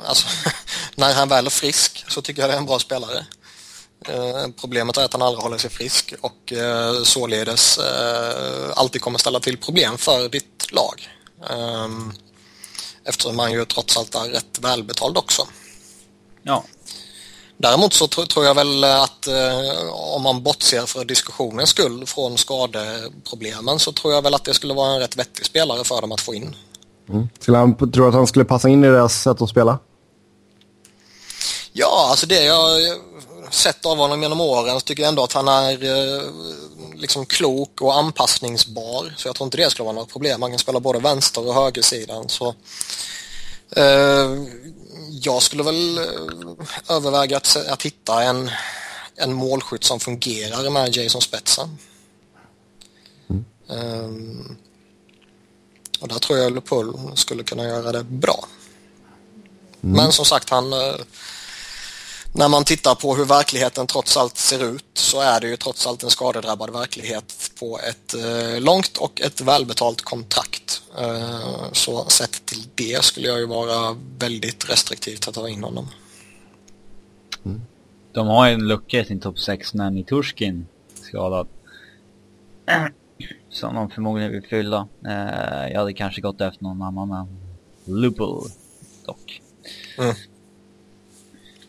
alltså, 0.07 0.27
när 0.95 1.13
han 1.13 1.29
väl 1.29 1.45
är 1.45 1.49
frisk 1.49 2.05
så 2.07 2.21
tycker 2.21 2.41
jag 2.41 2.49
det 2.49 2.53
är 2.53 2.57
en 2.57 2.65
bra 2.65 2.79
spelare. 2.79 3.25
Eh, 4.09 4.47
problemet 4.61 4.97
är 4.97 5.05
att 5.05 5.13
han 5.13 5.21
aldrig 5.21 5.43
håller 5.43 5.57
sig 5.57 5.69
frisk 5.69 6.13
och 6.21 6.53
eh, 6.53 7.03
således 7.03 7.77
eh, 7.77 8.71
alltid 8.75 9.01
kommer 9.01 9.19
ställa 9.19 9.39
till 9.39 9.57
problem 9.57 9.97
för 9.97 10.29
ditt 10.29 10.71
lag. 10.71 11.09
Eh, 11.49 11.87
eftersom 13.03 13.39
han 13.39 13.51
ju 13.51 13.65
trots 13.65 13.97
allt 13.97 14.15
är 14.15 14.29
rätt 14.29 14.59
välbetald 14.61 15.17
också. 15.17 15.47
Ja, 16.43 16.63
Däremot 17.57 17.93
så 17.93 18.07
tro, 18.07 18.25
tror 18.25 18.45
jag 18.45 18.55
väl 18.55 18.83
att 18.83 19.27
om 19.91 20.21
man 20.21 20.43
bortser 20.43 20.85
för 20.85 21.05
diskussionens 21.05 21.69
skull 21.69 22.05
från 22.05 22.37
skadeproblemen 22.37 23.79
så 23.79 23.91
tror 23.91 24.13
jag 24.13 24.21
väl 24.21 24.33
att 24.33 24.43
det 24.43 24.53
skulle 24.53 24.73
vara 24.73 24.93
en 24.93 24.99
rätt 24.99 25.17
vettig 25.17 25.45
spelare 25.45 25.83
för 25.83 26.01
dem 26.01 26.11
att 26.11 26.21
få 26.21 26.33
in. 26.33 26.55
Mm. 27.09 27.29
Skulle 27.39 27.57
han, 27.57 27.77
tror 27.77 27.91
du 27.91 28.07
att 28.07 28.13
han 28.13 28.27
skulle 28.27 28.45
passa 28.45 28.69
in 28.69 28.83
i 28.83 28.87
deras 28.87 29.21
sätt 29.21 29.41
att 29.41 29.49
spela? 29.49 29.79
Ja, 31.75 32.07
alltså 32.09 32.25
det 32.25 32.43
jag 32.43 32.81
sett 33.53 33.85
av 33.85 33.97
honom 33.97 34.21
genom 34.21 34.41
åren 34.41 34.79
så 34.79 34.85
tycker 34.85 35.03
jag 35.03 35.09
ändå 35.09 35.23
att 35.23 35.33
han 35.33 35.47
är 35.47 35.83
eh, 35.83 36.23
liksom 36.95 37.25
klok 37.25 37.81
och 37.81 37.97
anpassningsbar. 37.97 39.13
Så 39.17 39.27
jag 39.27 39.35
tror 39.35 39.45
inte 39.45 39.57
det 39.57 39.69
skulle 39.69 39.85
vara 39.85 39.95
något 39.95 40.11
problem. 40.11 40.41
Han 40.41 40.51
kan 40.51 40.59
spela 40.59 40.79
både 40.79 40.99
vänster 40.99 41.47
och 41.47 41.53
högersidan. 41.53 42.29
Så, 42.29 42.55
eh, 43.75 44.31
jag 45.09 45.41
skulle 45.41 45.63
väl 45.63 45.97
eh, 45.97 46.03
överväga 46.89 47.37
att, 47.37 47.55
att 47.67 47.83
hitta 47.83 48.23
en, 48.23 48.51
en 49.15 49.33
målskytt 49.33 49.83
som 49.83 49.99
fungerar 49.99 50.69
med 50.69 50.95
Jason 50.95 51.21
Spetsen. 51.21 51.77
Ehm, 53.69 54.57
och 55.99 56.07
där 56.07 56.19
tror 56.19 56.39
jag 56.39 56.55
LePull 56.55 56.93
skulle 57.15 57.43
kunna 57.43 57.63
göra 57.63 57.91
det 57.91 58.03
bra. 58.03 58.45
Men 59.81 60.11
som 60.11 60.25
sagt, 60.25 60.49
han... 60.49 60.73
När 62.35 62.49
man 62.49 62.63
tittar 62.63 62.95
på 62.95 63.15
hur 63.15 63.25
verkligheten 63.25 63.87
trots 63.87 64.17
allt 64.17 64.37
ser 64.37 64.75
ut 64.75 64.85
så 64.93 65.21
är 65.21 65.41
det 65.41 65.47
ju 65.47 65.57
trots 65.57 65.87
allt 65.87 66.03
en 66.03 66.09
skadedrabbad 66.09 66.73
verklighet 66.73 67.51
på 67.59 67.79
ett 67.89 68.13
eh, 68.13 68.61
långt 68.61 68.97
och 68.97 69.21
ett 69.21 69.41
välbetalt 69.41 70.01
kontrakt. 70.01 70.81
Eh, 70.99 71.71
så 71.71 72.05
sett 72.05 72.45
till 72.45 72.63
det 72.75 73.03
skulle 73.03 73.27
jag 73.27 73.39
ju 73.39 73.45
vara 73.45 73.97
väldigt 74.17 74.69
restriktiv 74.69 75.15
till 75.15 75.29
att 75.29 75.35
ta 75.35 75.49
in 75.49 75.63
honom. 75.63 75.87
de 78.11 78.27
har 78.27 78.47
ju 78.47 78.53
en 78.53 78.67
lucka 78.67 78.99
i 78.99 79.05
sin 79.05 79.19
topp 79.19 79.39
6 79.39 79.73
när 79.73 79.89
Niturskin 79.89 80.67
skadad. 81.01 81.47
Som 83.49 83.75
de 83.75 83.89
förmodligen 83.89 84.31
vill 84.31 84.47
fylla. 84.47 84.87
Eh, 85.05 85.71
jag 85.71 85.79
hade 85.79 85.93
kanske 85.93 86.21
gått 86.21 86.41
efter 86.41 86.63
någon 86.63 86.81
annan 86.81 87.11
än 87.11 87.37
Lupul 87.85 88.49
dock. 89.05 89.41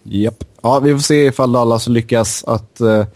Japp. 0.04 0.44
Ja, 0.62 0.80
vi 0.80 0.92
får 0.92 0.99
se 0.99 1.26
ifall 1.26 1.52
Dallas 1.52 1.88
lyckas 1.88 2.44
att 2.44 2.80
eh, 2.80 3.06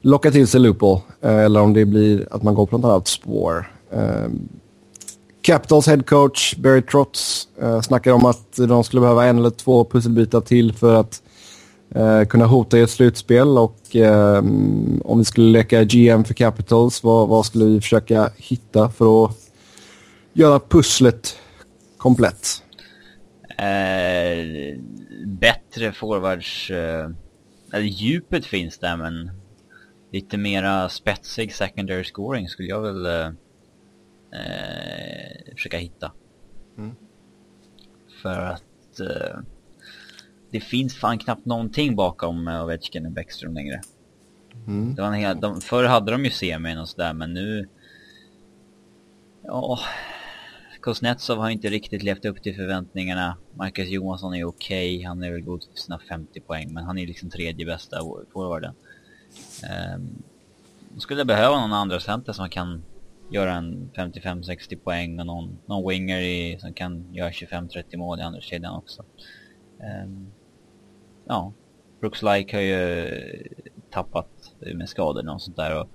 locka 0.00 0.30
till 0.30 0.46
sig 0.46 0.60
Lupo 0.60 1.00
eh, 1.20 1.38
eller 1.38 1.60
om 1.60 1.72
det 1.72 1.84
blir 1.84 2.28
att 2.30 2.42
man 2.42 2.54
går 2.54 2.66
på 2.66 2.78
något 2.78 2.84
annat 2.90 3.08
spår. 3.08 3.72
Eh, 3.92 4.28
Capitals 5.42 5.86
head 5.86 6.02
coach 6.02 6.56
Barry 6.56 6.82
Trotz 6.82 7.48
eh, 7.62 7.80
snackar 7.80 8.12
om 8.12 8.24
att 8.24 8.56
de 8.56 8.84
skulle 8.84 9.00
behöva 9.00 9.26
en 9.26 9.38
eller 9.38 9.50
två 9.50 9.84
pusselbitar 9.84 10.40
till 10.40 10.72
för 10.72 10.94
att 10.94 11.22
eh, 11.94 12.24
kunna 12.24 12.46
hota 12.46 12.78
i 12.78 12.80
ett 12.80 12.90
slutspel 12.90 13.58
och 13.58 13.96
eh, 13.96 14.38
om 15.04 15.18
vi 15.18 15.24
skulle 15.24 15.46
leka 15.46 15.84
GM 15.84 16.24
för 16.24 16.34
Capitals, 16.34 17.02
vad, 17.02 17.28
vad 17.28 17.46
skulle 17.46 17.64
vi 17.64 17.80
försöka 17.80 18.30
hitta 18.36 18.90
för 18.90 19.24
att 19.24 19.30
göra 20.32 20.60
pusslet 20.60 21.36
komplett? 21.96 22.62
Eh, 23.58 24.78
Bättre 25.26 25.92
forwards... 25.92 26.70
Eh, 26.70 27.10
eller 27.72 27.84
djupet 27.84 28.46
finns 28.46 28.78
där 28.78 28.96
men 28.96 29.30
lite 30.12 30.38
mera 30.38 30.88
spetsig 30.88 31.54
secondary 31.54 32.04
scoring 32.04 32.48
skulle 32.48 32.68
jag 32.68 32.82
väl 32.82 33.06
eh, 33.06 33.26
eh, 34.40 35.54
försöka 35.56 35.78
hitta. 35.78 36.12
För 38.22 38.38
att 38.38 39.00
eh, 39.00 39.38
det 40.50 40.60
finns 40.60 40.96
fan 40.96 41.18
knappt 41.18 41.46
någonting 41.46 41.96
bakom 41.96 42.48
eh, 42.48 42.64
Ovechkin 42.64 43.06
och 43.06 43.12
Bäckström 43.12 43.54
längre. 43.54 43.80
Det 44.96 45.02
var 45.02 45.08
en 45.08 45.14
hel, 45.14 45.40
de, 45.40 45.60
förr 45.60 45.84
hade 45.84 46.12
de 46.12 46.24
ju 46.24 46.30
semin 46.30 46.78
och 46.78 46.88
sådär 46.88 47.12
men 47.12 47.34
nu... 47.34 47.68
Ja... 49.42 49.78
Kuznetsov 50.82 51.38
har 51.38 51.50
inte 51.50 51.68
riktigt 51.68 52.02
levt 52.02 52.24
upp 52.24 52.42
till 52.42 52.56
förväntningarna. 52.56 53.36
Marcus 53.54 53.88
Johansson 53.88 54.34
är 54.34 54.44
okej, 54.44 55.02
han 55.02 55.22
är 55.22 55.32
väl 55.32 55.40
god 55.40 55.64
för 55.64 55.80
sina 55.80 55.98
50 55.98 56.40
poäng, 56.40 56.72
men 56.72 56.84
han 56.84 56.98
är 56.98 57.06
liksom 57.06 57.30
tredje 57.30 57.66
bästa 57.66 58.00
forwarden. 58.32 58.74
Um, 59.94 60.22
skulle 60.98 61.24
behöva 61.24 61.60
någon 61.60 61.72
andra 61.72 62.00
center 62.00 62.32
som 62.32 62.48
kan 62.48 62.82
göra 63.30 63.54
en 63.54 63.90
55-60 63.94 64.76
poäng 64.76 65.20
och 65.20 65.26
någon, 65.26 65.58
någon 65.66 65.88
winger 65.88 66.20
i, 66.20 66.58
som 66.60 66.74
kan 66.74 67.14
göra 67.14 67.30
25-30 67.30 67.96
mål 67.96 68.18
i 68.18 68.22
andra 68.22 68.40
kedjan 68.40 68.74
också. 68.74 69.04
Um, 70.04 70.32
ja, 71.24 71.52
Brooks 72.00 72.22
Like 72.22 72.56
har 72.56 72.62
ju 72.62 73.08
tappat 73.90 74.54
med 74.74 74.88
skador 74.88 75.34
och 75.34 75.42
sånt 75.42 75.56
där 75.56 75.80
och 75.80 75.88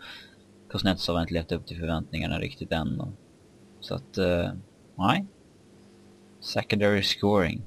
Kuznetsov 0.69 1.15
har 1.15 1.21
inte 1.21 1.33
levt 1.33 1.51
upp 1.51 1.65
till 1.65 1.79
förväntningarna 1.79 2.39
riktigt 2.39 2.71
än. 2.71 3.01
Och, 3.01 3.11
så 3.79 3.95
att, 3.95 4.17
eh, 4.17 4.51
nej. 4.97 5.25
secondary 6.41 7.03
scoring. 7.03 7.61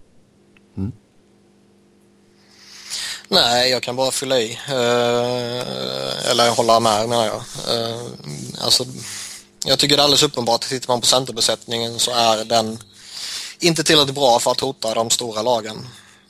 Nej, 3.33 3.71
jag 3.71 3.83
kan 3.83 3.97
bara 3.97 4.11
fylla 4.11 4.41
i. 4.41 4.59
Eh, 4.69 6.31
eller 6.31 6.51
hålla 6.57 6.81
med 6.81 7.09
menar 7.09 7.27
jag. 7.27 7.43
Eh, 7.77 8.01
alltså, 8.61 8.85
jag 9.65 9.79
tycker 9.79 9.97
det 9.97 10.03
är 10.03 10.05
alldeles 10.05 10.23
uppenbart, 10.23 10.61
tittar 10.61 10.89
man 10.89 11.01
på 11.01 11.07
centerbesättningen 11.07 11.99
så 11.99 12.11
är 12.11 12.45
den 12.45 12.79
inte 13.61 13.85
tillräckligt 13.85 14.15
bra 14.15 14.39
för 14.39 14.51
att 14.51 14.61
hota 14.61 14.95
de 14.95 15.11
stora 15.11 15.43
lagen. 15.43 15.89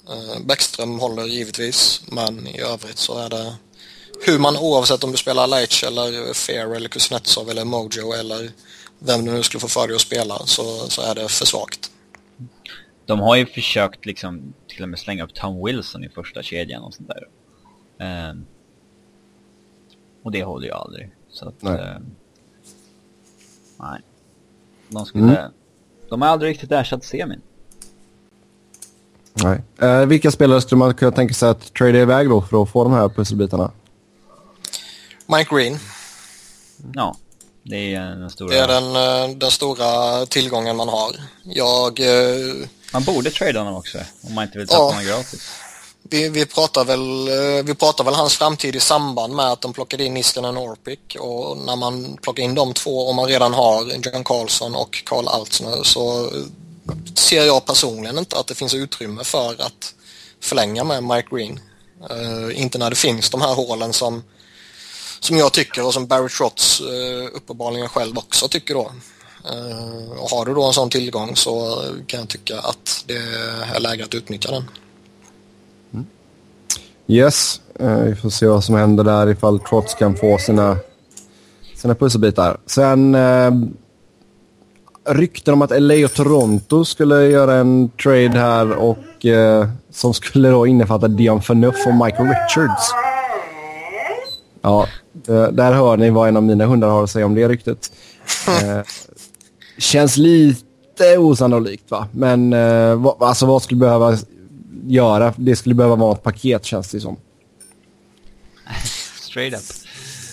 Eh, 0.08 0.40
Bäckström 0.44 1.00
håller 1.00 1.26
givetvis, 1.26 2.00
men 2.06 2.46
i 2.46 2.60
övrigt 2.60 2.98
så 2.98 3.18
är 3.18 3.28
det 3.28 3.54
hur 4.22 4.38
man 4.38 4.56
oavsett 4.56 5.04
om 5.04 5.12
du 5.12 5.18
spelar 5.18 5.46
Leitch 5.46 5.84
eller 5.84 6.34
Fair 6.34 6.74
eller 6.74 6.88
Kuznetsov 6.88 7.50
eller 7.50 7.64
Mojo 7.64 8.12
eller 8.12 8.52
vem 9.00 9.24
du 9.24 9.32
nu 9.32 9.42
skulle 9.42 9.60
få 9.60 9.68
för 9.68 9.86
dig 9.86 9.94
att 9.94 10.00
spela 10.00 10.38
så, 10.38 10.62
så 10.88 11.02
är 11.02 11.14
det 11.14 11.28
för 11.28 11.46
svagt. 11.46 11.90
De 13.06 13.20
har 13.20 13.36
ju 13.36 13.46
försökt 13.46 14.06
liksom 14.06 14.54
till 14.68 14.82
och 14.82 14.88
med 14.88 14.98
slänga 14.98 15.24
upp 15.24 15.34
Tom 15.34 15.64
Wilson 15.64 16.04
i 16.04 16.08
första 16.08 16.42
kedjan 16.42 16.82
och 16.82 16.94
sånt 16.94 17.08
där. 17.08 17.28
Ehm, 17.98 18.46
och 20.22 20.32
det 20.32 20.44
håller 20.44 20.66
ju 20.66 20.72
aldrig. 20.72 21.10
Så 21.30 21.48
att... 21.48 21.62
Nej. 21.62 21.80
ehm, 21.80 22.02
nej. 23.76 24.00
De 24.88 25.06
skulle... 25.06 25.38
Mm. 25.38 25.52
De 26.08 26.22
har 26.22 26.28
aldrig 26.28 26.50
riktigt 26.50 26.72
ersatt 26.72 27.04
semin. 27.04 27.40
Nej. 29.32 29.62
Eh, 29.78 30.06
vilka 30.06 30.30
spelare 30.30 30.60
skulle 30.60 30.78
man 30.78 30.94
kunna 30.94 31.12
tänka 31.12 31.34
sig 31.34 31.48
att 31.48 31.74
trada 31.74 31.98
iväg 31.98 32.28
då 32.28 32.42
för 32.42 32.62
att 32.62 32.70
få 32.70 32.84
de 32.84 32.92
här 32.92 33.08
pusselbitarna? 33.08 33.70
Mike 35.26 35.56
Green, 35.56 35.78
Ja. 36.94 37.16
Det 37.62 37.94
är 37.94 38.00
den 38.10 38.30
stora... 38.30 38.48
det 38.54 38.58
är 38.58 38.68
den, 38.68 38.96
eh, 38.96 39.36
den 39.36 39.50
stora 39.50 40.26
tillgången 40.26 40.76
man 40.76 40.88
har. 40.88 41.16
Jag, 41.44 42.00
eh, 42.00 42.54
Man 42.92 43.04
borde 43.04 43.30
trada 43.30 43.58
honom 43.58 43.76
också. 43.76 43.98
Om 44.22 44.34
man 44.34 44.44
inte 44.44 44.58
vill 44.58 44.68
tappa 44.68 44.80
Ja. 44.82 44.86
honom 44.88 45.04
gratis. 45.04 45.50
vi, 46.02 46.28
vi, 46.28 46.46
pratar 46.46 46.84
väl, 46.84 47.28
eh, 47.28 47.64
vi 47.64 47.74
pratar 47.74 48.04
väl 48.04 48.14
hans 48.14 48.36
framtid 48.36 48.76
i 48.76 48.80
samband 48.80 49.34
med 49.34 49.46
att 49.46 49.60
de 49.60 49.72
plockade 49.72 50.04
in 50.04 50.14
Niskanen 50.14 50.56
och 50.56 50.64
Orpik 50.64 51.16
och 51.20 51.56
när 51.58 51.76
man 51.76 52.18
plockar 52.22 52.42
in 52.42 52.54
de 52.54 52.74
två 52.74 53.06
och 53.08 53.14
man 53.14 53.26
redan 53.26 53.54
har 53.54 53.84
John 53.84 54.24
Carlson 54.24 54.74
och 54.74 55.02
Karl 55.06 55.28
Altsner 55.28 55.82
så 55.82 56.24
eh, 56.26 56.30
ser 57.14 57.44
jag 57.46 57.66
personligen 57.66 58.18
inte 58.18 58.36
att 58.38 58.46
det 58.46 58.54
finns 58.54 58.74
utrymme 58.74 59.24
för 59.24 59.50
att 59.52 59.94
förlänga 60.40 60.84
med 60.84 61.04
Mike 61.04 61.28
Green. 61.30 61.60
Eh, 62.10 62.60
inte 62.62 62.78
när 62.78 62.90
det 62.90 62.96
finns 62.96 63.30
de 63.30 63.40
här 63.40 63.54
hålen 63.54 63.92
som, 63.92 64.24
som 65.20 65.36
jag 65.36 65.52
tycker 65.52 65.86
och 65.86 65.94
som 65.94 66.06
Barry 66.06 66.28
Trotz 66.28 66.80
eh, 66.80 67.36
uppenbarligen 67.36 67.88
själv 67.88 68.18
också 68.18 68.48
tycker 68.48 68.74
då. 68.74 68.92
Eh, 69.44 70.20
och 70.20 70.30
har 70.30 70.44
du 70.44 70.54
då 70.54 70.66
en 70.66 70.72
sån 70.72 70.90
tillgång 70.90 71.36
så 71.36 71.82
kan 72.06 72.20
jag 72.20 72.28
tycka 72.28 72.58
att 72.58 73.04
det 73.06 73.16
är 73.76 73.80
läge 73.80 74.04
att 74.04 74.14
utnyttja 74.14 74.50
den. 74.50 74.64
Mm. 75.92 76.06
Yes, 77.06 77.60
eh, 77.80 77.96
vi 77.96 78.14
får 78.14 78.30
se 78.30 78.46
vad 78.46 78.64
som 78.64 78.74
händer 78.74 79.04
där 79.04 79.30
ifall 79.30 79.60
Trotts 79.60 79.94
kan 79.94 80.16
få 80.16 80.38
sina, 80.38 80.76
sina 81.76 81.94
pusselbitar. 81.94 82.58
Sen 82.66 83.14
eh, 83.14 83.50
rykten 85.04 85.54
om 85.54 85.62
att 85.62 85.82
LA 85.82 85.94
och 86.04 86.14
Toronto 86.14 86.84
skulle 86.84 87.26
göra 87.26 87.54
en 87.54 87.88
trade 87.88 88.38
här 88.38 88.72
och 88.72 89.26
eh, 89.26 89.68
som 89.90 90.14
skulle 90.14 90.48
då 90.48 90.66
innefatta 90.66 91.08
Dion 91.08 91.40
Phaneuf 91.40 91.86
och 91.86 91.94
Michael 91.94 92.28
Richards. 92.28 93.09
Ja, 94.62 94.86
där 95.52 95.72
hör 95.72 95.96
ni 95.96 96.10
vad 96.10 96.28
en 96.28 96.36
av 96.36 96.42
mina 96.42 96.66
hundar 96.66 96.88
har 96.88 97.04
att 97.04 97.10
säga 97.10 97.26
om 97.26 97.34
det 97.34 97.48
ryktet. 97.48 97.92
Eh, 98.48 98.80
känns 99.78 100.16
lite 100.16 101.18
osannolikt 101.18 101.90
va, 101.90 102.08
men 102.12 102.52
eh, 102.52 102.94
vad, 102.94 103.22
alltså 103.22 103.46
vad 103.46 103.62
skulle 103.62 103.80
behöva 103.80 104.18
göra? 104.86 105.34
Det 105.36 105.56
skulle 105.56 105.74
behöva 105.74 105.96
vara 105.96 106.12
ett 106.12 106.22
paket 106.22 106.64
känns 106.64 106.88
det 106.88 107.00
som. 107.00 107.16
Straight 109.20 109.54
up. 109.54 109.76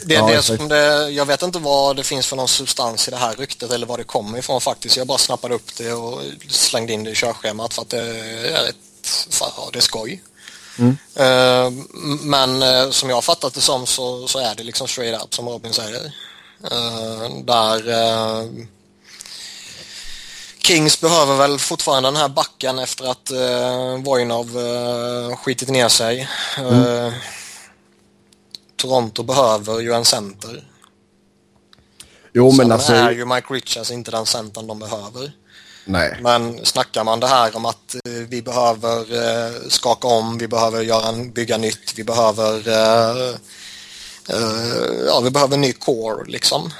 Det, 0.05 0.13
Ja, 0.13 0.27
det 0.27 0.41
som 0.41 0.67
det, 0.67 1.09
jag 1.09 1.25
vet 1.25 1.41
inte 1.41 1.59
vad 1.59 1.95
det 1.95 2.03
finns 2.03 2.27
för 2.27 2.35
någon 2.35 2.47
substans 2.47 3.07
i 3.07 3.11
det 3.11 3.17
här 3.17 3.35
ryktet 3.35 3.71
eller 3.71 3.87
var 3.87 3.97
det 3.97 4.03
kommer 4.03 4.37
ifrån 4.37 4.61
faktiskt. 4.61 4.97
Jag 4.97 5.07
bara 5.07 5.17
snappade 5.17 5.55
upp 5.55 5.75
det 5.77 5.93
och 5.93 6.21
slängde 6.49 6.93
in 6.93 7.03
det 7.03 7.11
i 7.11 7.15
körschemat 7.15 7.73
för 7.73 7.81
att 7.81 7.89
det 7.89 8.01
är 8.49 8.69
ett, 8.69 9.07
fan, 9.29 9.51
ja, 9.57 9.69
det 9.73 9.79
är 9.79 9.81
skoj. 9.81 10.21
Mm. 10.79 10.97
Eh, 11.15 11.71
men 12.21 12.61
eh, 12.61 12.89
som 12.89 13.09
jag 13.09 13.17
har 13.17 13.21
fattat 13.21 13.53
det 13.53 13.61
som 13.61 13.85
så, 13.85 14.27
så 14.27 14.39
är 14.39 14.55
det 14.55 14.63
liksom 14.63 14.87
straight 14.87 15.23
up 15.23 15.33
som 15.33 15.49
Robin 15.49 15.73
säger. 15.73 16.05
Eh, 16.71 17.37
där 17.43 17.81
Kings 20.67 21.01
behöver 21.01 21.37
väl 21.37 21.59
fortfarande 21.59 22.09
den 22.09 22.15
här 22.15 22.29
backen 22.29 22.79
efter 22.79 23.11
att 23.11 23.31
uh, 23.31 24.03
Voinov 24.03 24.57
uh, 24.57 25.35
skitit 25.35 25.69
ner 25.69 25.89
sig. 25.89 26.27
Eh, 26.57 27.13
Toronto 28.75 29.23
behöver 29.23 29.79
ju 29.79 29.93
en 29.93 30.05
center. 30.05 30.63
Jo, 32.33 32.51
Sen 32.51 32.57
men 32.57 32.71
alltså... 32.71 32.93
är 32.93 33.11
ju 33.11 33.25
Mike 33.25 33.53
Richards 33.53 33.91
inte 33.91 34.11
den 34.11 34.25
centern 34.25 34.67
de 34.67 34.79
behöver. 34.79 35.31
Nej. 35.87 36.17
Men 36.21 36.65
snackar 36.65 37.03
man 37.03 37.19
det 37.19 37.27
här 37.27 37.55
om 37.55 37.65
att 37.65 37.95
eh, 37.95 38.11
vi 38.29 38.41
behöver 38.41 38.99
eh, 38.99 39.51
skaka 39.69 40.07
om, 40.07 40.37
vi 40.37 40.47
behöver 40.47 40.81
göra 40.81 41.13
bygga 41.33 41.57
nytt, 41.57 41.93
vi 41.95 42.03
behöver 42.03 42.67
eh, 42.67 43.35
ja, 45.07 45.19
vi 45.23 45.29
behöver 45.29 45.53
en 45.55 45.61
ny 45.61 45.73
core 45.73 46.25
liksom. 46.27 46.73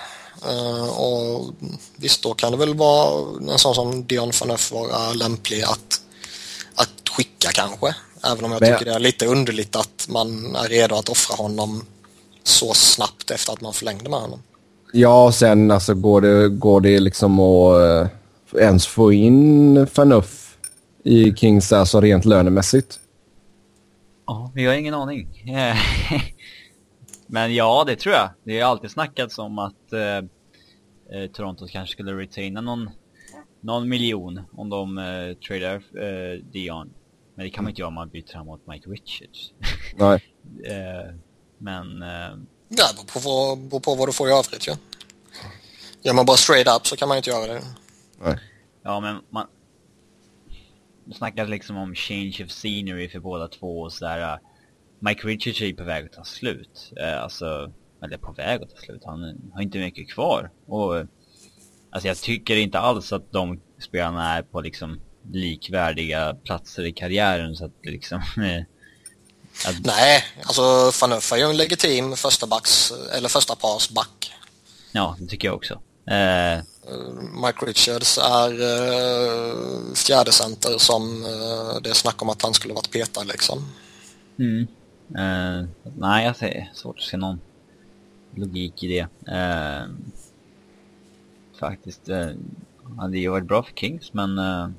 Och 0.98 1.50
visst, 1.96 2.24
då 2.24 2.34
kan 2.34 2.52
det 2.52 2.58
väl 2.58 2.74
vara 2.74 3.26
en 3.52 3.60
sån 3.60 3.76
som 3.76 4.06
Dion 4.06 4.32
Phaneuf 4.32 4.72
vara 4.72 5.10
lämplig 5.14 5.64
att, 5.64 6.02
att 6.76 7.10
skicka 7.10 7.50
kanske. 7.54 7.96
Även 8.24 8.46
om 8.46 8.52
jag 8.52 8.62
Men- 8.62 8.74
tycker 8.74 8.86
det 8.92 8.96
är 8.96 9.00
lite 9.00 9.26
underligt 9.26 9.76
att 9.76 10.06
man 10.10 10.56
är 10.56 10.70
redo 10.70 10.96
att 10.96 11.10
offra 11.10 11.36
honom 11.36 11.86
så 12.44 12.74
snabbt 12.74 13.32
efter 13.32 13.54
att 13.54 13.62
man 13.62 13.74
förlängde 13.74 14.10
med 14.10 14.20
honom. 14.20 14.42
Ja, 14.94 15.24
och 15.26 15.36
sen 15.36 15.72
alltså 15.72 15.94
går 15.94 16.22
det, 16.22 16.50
går 16.50 16.82
det 16.82 17.00
liksom 17.00 17.40
att 17.40 18.08
ens 18.54 18.88
få 18.88 19.14
in 19.14 19.88
Fanuff 19.88 20.58
i 21.04 21.34
Kings 21.36 21.74
alltså 21.74 22.02
rent 22.02 22.26
lönemässigt? 22.26 23.00
Ja, 24.26 24.52
vi 24.56 24.66
har 24.66 24.74
ingen 24.74 24.94
aning. 24.94 25.28
Men 27.28 27.56
ja, 27.56 27.84
det 27.88 27.96
tror 27.96 28.16
jag. 28.16 28.30
Det 28.44 28.60
har 28.60 28.72
alltid 28.72 28.92
snackats 28.92 29.40
om 29.40 29.60
att 29.60 29.94
eh, 29.94 30.18
eh, 31.20 31.32
Toronto 31.34 31.68
kanske 31.68 31.94
skulle 31.94 32.12
retaina 32.12 32.62
någon, 32.62 32.90
någon 33.62 33.90
miljon 33.90 34.42
om 34.52 34.70
de 34.70 34.98
eh, 34.98 35.34
tradar 35.48 35.76
eh, 35.76 36.44
Dion. 36.52 36.90
Men 37.36 37.46
det 37.46 37.50
kan 37.50 37.64
man 37.64 37.70
inte 37.72 37.82
göra 37.82 37.88
om 37.88 37.94
man 37.94 38.10
byter 38.10 38.34
han 38.34 38.46
mot 38.46 38.68
Mike 38.68 38.90
Richards. 38.90 39.54
Nej. 39.96 40.24
eh, 40.66 41.14
men 41.58 42.02
eh, 42.02 42.38
Ja, 42.70 42.86
det 42.98 43.14
beror 43.14 43.22
på, 43.22 43.56
beror 43.56 43.80
på 43.80 43.96
vad 43.96 44.08
du 44.08 44.14
får 44.14 44.30
i 44.30 44.32
övrigt 44.32 44.68
ju. 44.68 44.72
Ja. 44.72 44.78
Gör 46.02 46.14
man 46.14 46.26
bara 46.26 46.38
straight 46.38 46.68
up 46.76 46.88
så 46.88 46.96
kan 46.96 47.08
man 47.08 47.18
inte 47.18 47.30
göra 47.30 47.54
det. 47.54 47.62
Nej. 48.20 48.38
ja, 48.84 49.00
men 49.00 49.22
man 49.30 49.48
det 51.08 51.16
snackas 51.16 51.50
liksom 51.50 51.78
om 51.78 51.96
change 51.96 52.44
of 52.46 52.50
scenery 52.52 53.10
för 53.10 53.20
båda 53.20 53.48
två 53.48 53.82
och 53.82 53.94
sådär. 53.94 54.34
eh, 54.34 54.40
Mike 55.00 55.28
Richards 55.28 55.62
är 55.62 55.66
ju 55.66 55.76
på 55.76 55.84
väg 55.84 56.06
att 56.06 56.14
ta 56.14 56.24
slut. 56.24 56.94
Eh, 57.02 57.24
alltså, 57.24 57.72
eller 58.04 58.18
på 58.18 58.32
väg 58.32 58.62
att 58.64 58.70
ta 58.70 58.78
slut. 58.78 59.02
Han 59.06 59.52
har 59.54 59.62
inte 59.62 59.78
mycket 59.78 60.10
kvar. 60.10 60.52
Och 60.68 60.98
eh, 60.98 61.06
alltså 61.90 62.08
jag 62.08 62.18
tycker 62.18 62.56
inte 62.56 62.80
alls 62.80 63.14
att 63.14 63.32
de 63.32 63.62
spelarna 63.80 64.34
är 64.34 64.42
på 64.42 64.62
liksom 64.62 65.00
likvärdiga 65.32 66.34
platser 66.44 66.84
i 66.84 66.92
karriären 66.92 67.56
så 67.56 67.66
att 67.66 67.72
det 67.84 67.92
liksom 67.92 68.18
att, 69.68 69.86
Nej, 69.86 70.24
alltså 70.44 70.92
Fanuff 70.92 71.32
är 71.32 71.38
ju 71.38 71.44
en 71.44 71.58
legitim 71.58 72.16
första 72.16 72.48
backs, 72.48 72.92
eller 73.18 73.30
första 73.30 73.56
pars 73.56 73.90
back. 73.90 74.34
Ja, 74.92 75.18
det 75.20 75.28
tycker 75.28 75.48
jag 75.48 75.56
också. 75.56 75.82
Eh, 76.08 76.64
Eh, 76.88 77.24
Mike 77.46 77.66
Richards 77.66 78.18
är 78.18 78.52
uh, 78.54 79.94
fjärde 79.94 80.32
center 80.32 80.78
som 80.78 81.26
eh, 81.26 81.82
det 81.82 81.90
är 81.90 81.94
snack 81.94 82.22
om 82.22 82.30
att 82.30 82.42
han 82.42 82.54
skulle 82.54 82.74
varit 82.74 82.92
petad 82.92 83.24
liksom. 83.24 83.60
mm, 84.38 84.68
eh, 85.16 85.70
nej, 85.98 86.26
jag 86.26 86.36
ser 86.36 86.72
svårt 86.74 86.98
att 86.98 87.04
se 87.04 87.18
någon 87.18 87.40
logik 88.36 88.84
i 88.84 88.88
det. 88.88 89.32
Eh, 89.34 89.88
faktiskt, 91.60 92.10
eh, 92.10 92.30
hade 92.98 93.18
ju 93.18 93.30
varit 93.30 93.48
bra 93.48 93.64
för 93.64 93.74
Kings 93.74 94.14
men 94.14 94.38
eh, 94.38 94.70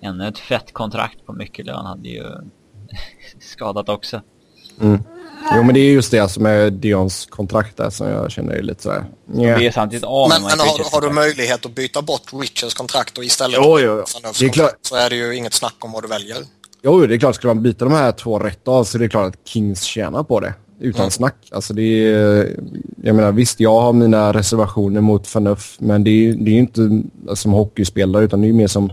ännu 0.00 0.28
ett 0.28 0.38
fett 0.38 0.72
kontrakt 0.72 1.26
på 1.26 1.32
mycket 1.32 1.66
lön 1.66 1.86
hade 1.86 2.08
ju 2.08 2.24
skadat 3.40 3.88
också. 3.88 4.22
Mm. 4.80 5.02
Jo, 5.54 5.62
men 5.62 5.74
det 5.74 5.80
är 5.80 5.92
just 5.92 6.10
det 6.10 6.28
som 6.28 6.46
är 6.46 6.70
Dions 6.70 7.26
kontrakt 7.26 7.76
där 7.76 7.90
som 7.90 8.06
jag 8.06 8.30
känner 8.30 8.52
är 8.54 8.62
lite 8.62 8.82
sådär... 8.82 9.04
Vi 9.24 9.66
är 9.66 9.70
samtidigt 9.70 10.04
av 10.04 10.28
Men, 10.28 10.42
men 10.42 10.50
har, 10.50 10.92
har 10.92 11.00
du 11.00 11.14
möjlighet 11.14 11.66
att 11.66 11.74
byta 11.74 12.02
bort 12.02 12.22
Richards 12.32 12.74
kontrakt 12.74 13.18
och 13.18 13.24
istället 13.24 13.60
Jo, 13.62 13.78
jo, 13.80 14.04
jo. 14.22 14.30
Det 14.38 14.44
är 14.44 14.48
klart. 14.48 14.74
så 14.82 14.96
är 14.96 15.10
det 15.10 15.16
ju 15.16 15.36
inget 15.36 15.54
snack 15.54 15.74
om 15.78 15.92
vad 15.92 16.04
du 16.04 16.08
väljer. 16.08 16.36
Jo, 16.82 17.06
det 17.06 17.14
är 17.14 17.18
klart. 17.18 17.34
Skulle 17.34 17.54
man 17.54 17.62
byta 17.62 17.84
de 17.84 17.94
här 17.94 18.12
två 18.12 18.38
rätt 18.38 18.68
av 18.68 18.84
så 18.84 18.98
är 18.98 19.00
det 19.00 19.08
klart 19.08 19.34
att 19.34 19.48
Kings 19.48 19.82
tjänar 19.82 20.22
på 20.22 20.40
det. 20.40 20.54
utan 20.80 21.00
mm. 21.00 21.10
snack. 21.10 21.36
Alltså 21.52 21.74
det 21.74 21.82
är, 21.82 22.56
jag 23.02 23.16
menar 23.16 23.32
visst, 23.32 23.60
jag 23.60 23.80
har 23.80 23.92
mina 23.92 24.32
reservationer 24.32 25.00
mot 25.00 25.26
Fanuff, 25.26 25.76
men 25.78 26.04
det 26.04 26.10
är, 26.10 26.34
det 26.34 26.50
är 26.50 26.58
inte 26.58 27.02
som 27.34 27.52
hockeyspelare 27.52 28.24
utan 28.24 28.42
det 28.42 28.48
är 28.48 28.52
mer 28.52 28.66
som, 28.66 28.92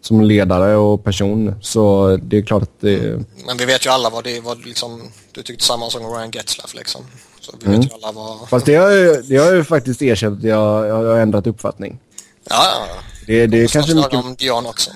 som 0.00 0.20
ledare 0.20 0.76
och 0.76 1.04
person. 1.04 1.54
Så 1.60 2.16
det 2.22 2.38
är 2.38 2.42
klart 2.42 2.62
att 2.62 2.80
det... 2.80 3.24
Men 3.46 3.56
vi 3.58 3.64
vet 3.64 3.86
ju 3.86 3.90
alla 3.90 4.10
vad 4.10 4.24
det 4.24 4.40
var 4.40 4.56
liksom, 4.56 5.02
du 5.32 5.42
tyckte 5.42 5.64
samma 5.64 5.90
som 5.90 6.02
Ryan 6.02 6.30
Getzlaff 6.30 6.74
liksom. 6.74 7.04
Så 7.40 7.52
vi 7.60 7.66
mm. 7.66 7.80
vet 7.80 7.90
ju 7.90 7.94
alla 7.94 8.12
vad... 8.12 8.48
Fast 8.48 8.66
det 8.66 8.74
har 8.74 8.90
ju, 8.90 9.22
det 9.22 9.36
har 9.36 9.52
ju 9.52 9.64
faktiskt 9.64 10.02
erkänt 10.02 10.38
att 10.38 10.44
jag, 10.44 10.86
jag 10.86 10.94
har 10.94 11.18
ändrat 11.18 11.46
uppfattning. 11.46 12.00
Ja, 12.44 12.64
ja. 12.88 13.02
Det, 13.26 13.46
det 13.46 13.62
är 13.62 13.68
kanske 13.68 13.94
mycket... 13.94 14.14
om 14.14 14.34
Dion 14.34 14.66
också. 14.66 14.90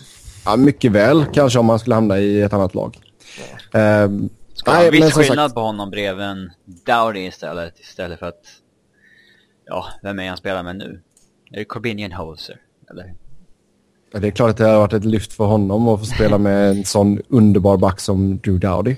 Ja, 0.45 0.57
mycket 0.57 0.93
väl 0.93 1.25
kanske 1.35 1.59
om 1.59 1.67
man 1.67 1.79
skulle 1.79 1.95
hamna 1.95 2.19
i 2.19 2.43
ett 2.43 2.53
annat 2.53 2.75
lag. 2.75 2.99
Ja. 3.73 4.05
Um, 4.05 4.31
Ska 4.55 4.73
nej, 4.73 4.91
viss 4.91 5.15
skillnad 5.15 5.51
sagt... 5.51 5.55
på 5.55 5.61
honom 5.61 5.91
bredvid 5.91 6.27
en 6.27 6.51
Dowdy 6.65 7.21
istället, 7.21 7.81
istället 7.81 8.19
för 8.19 8.27
att... 8.27 8.43
Ja, 9.67 9.87
vem 10.03 10.19
är 10.19 10.29
han 10.29 10.37
spelar 10.37 10.63
med 10.63 10.77
nu? 10.77 11.01
Är 11.51 11.59
det 11.59 11.65
Corbinian 11.65 12.13
Holzer? 12.13 12.61
Eller? 12.91 13.15
Ja, 14.13 14.19
det 14.21 14.27
är 14.27 14.31
klart 14.31 14.51
att 14.51 14.57
det 14.57 14.65
har 14.65 14.79
varit 14.79 14.93
ett 14.93 15.05
lyft 15.05 15.33
för 15.33 15.45
honom 15.45 15.89
att 15.89 16.01
få 16.01 16.07
spela 16.07 16.39
med 16.39 16.71
en 16.71 16.85
sån 16.85 17.21
underbar 17.29 17.77
back 17.77 18.01
som 18.01 18.39
Drew 18.39 18.61
Dowdy. 18.61 18.97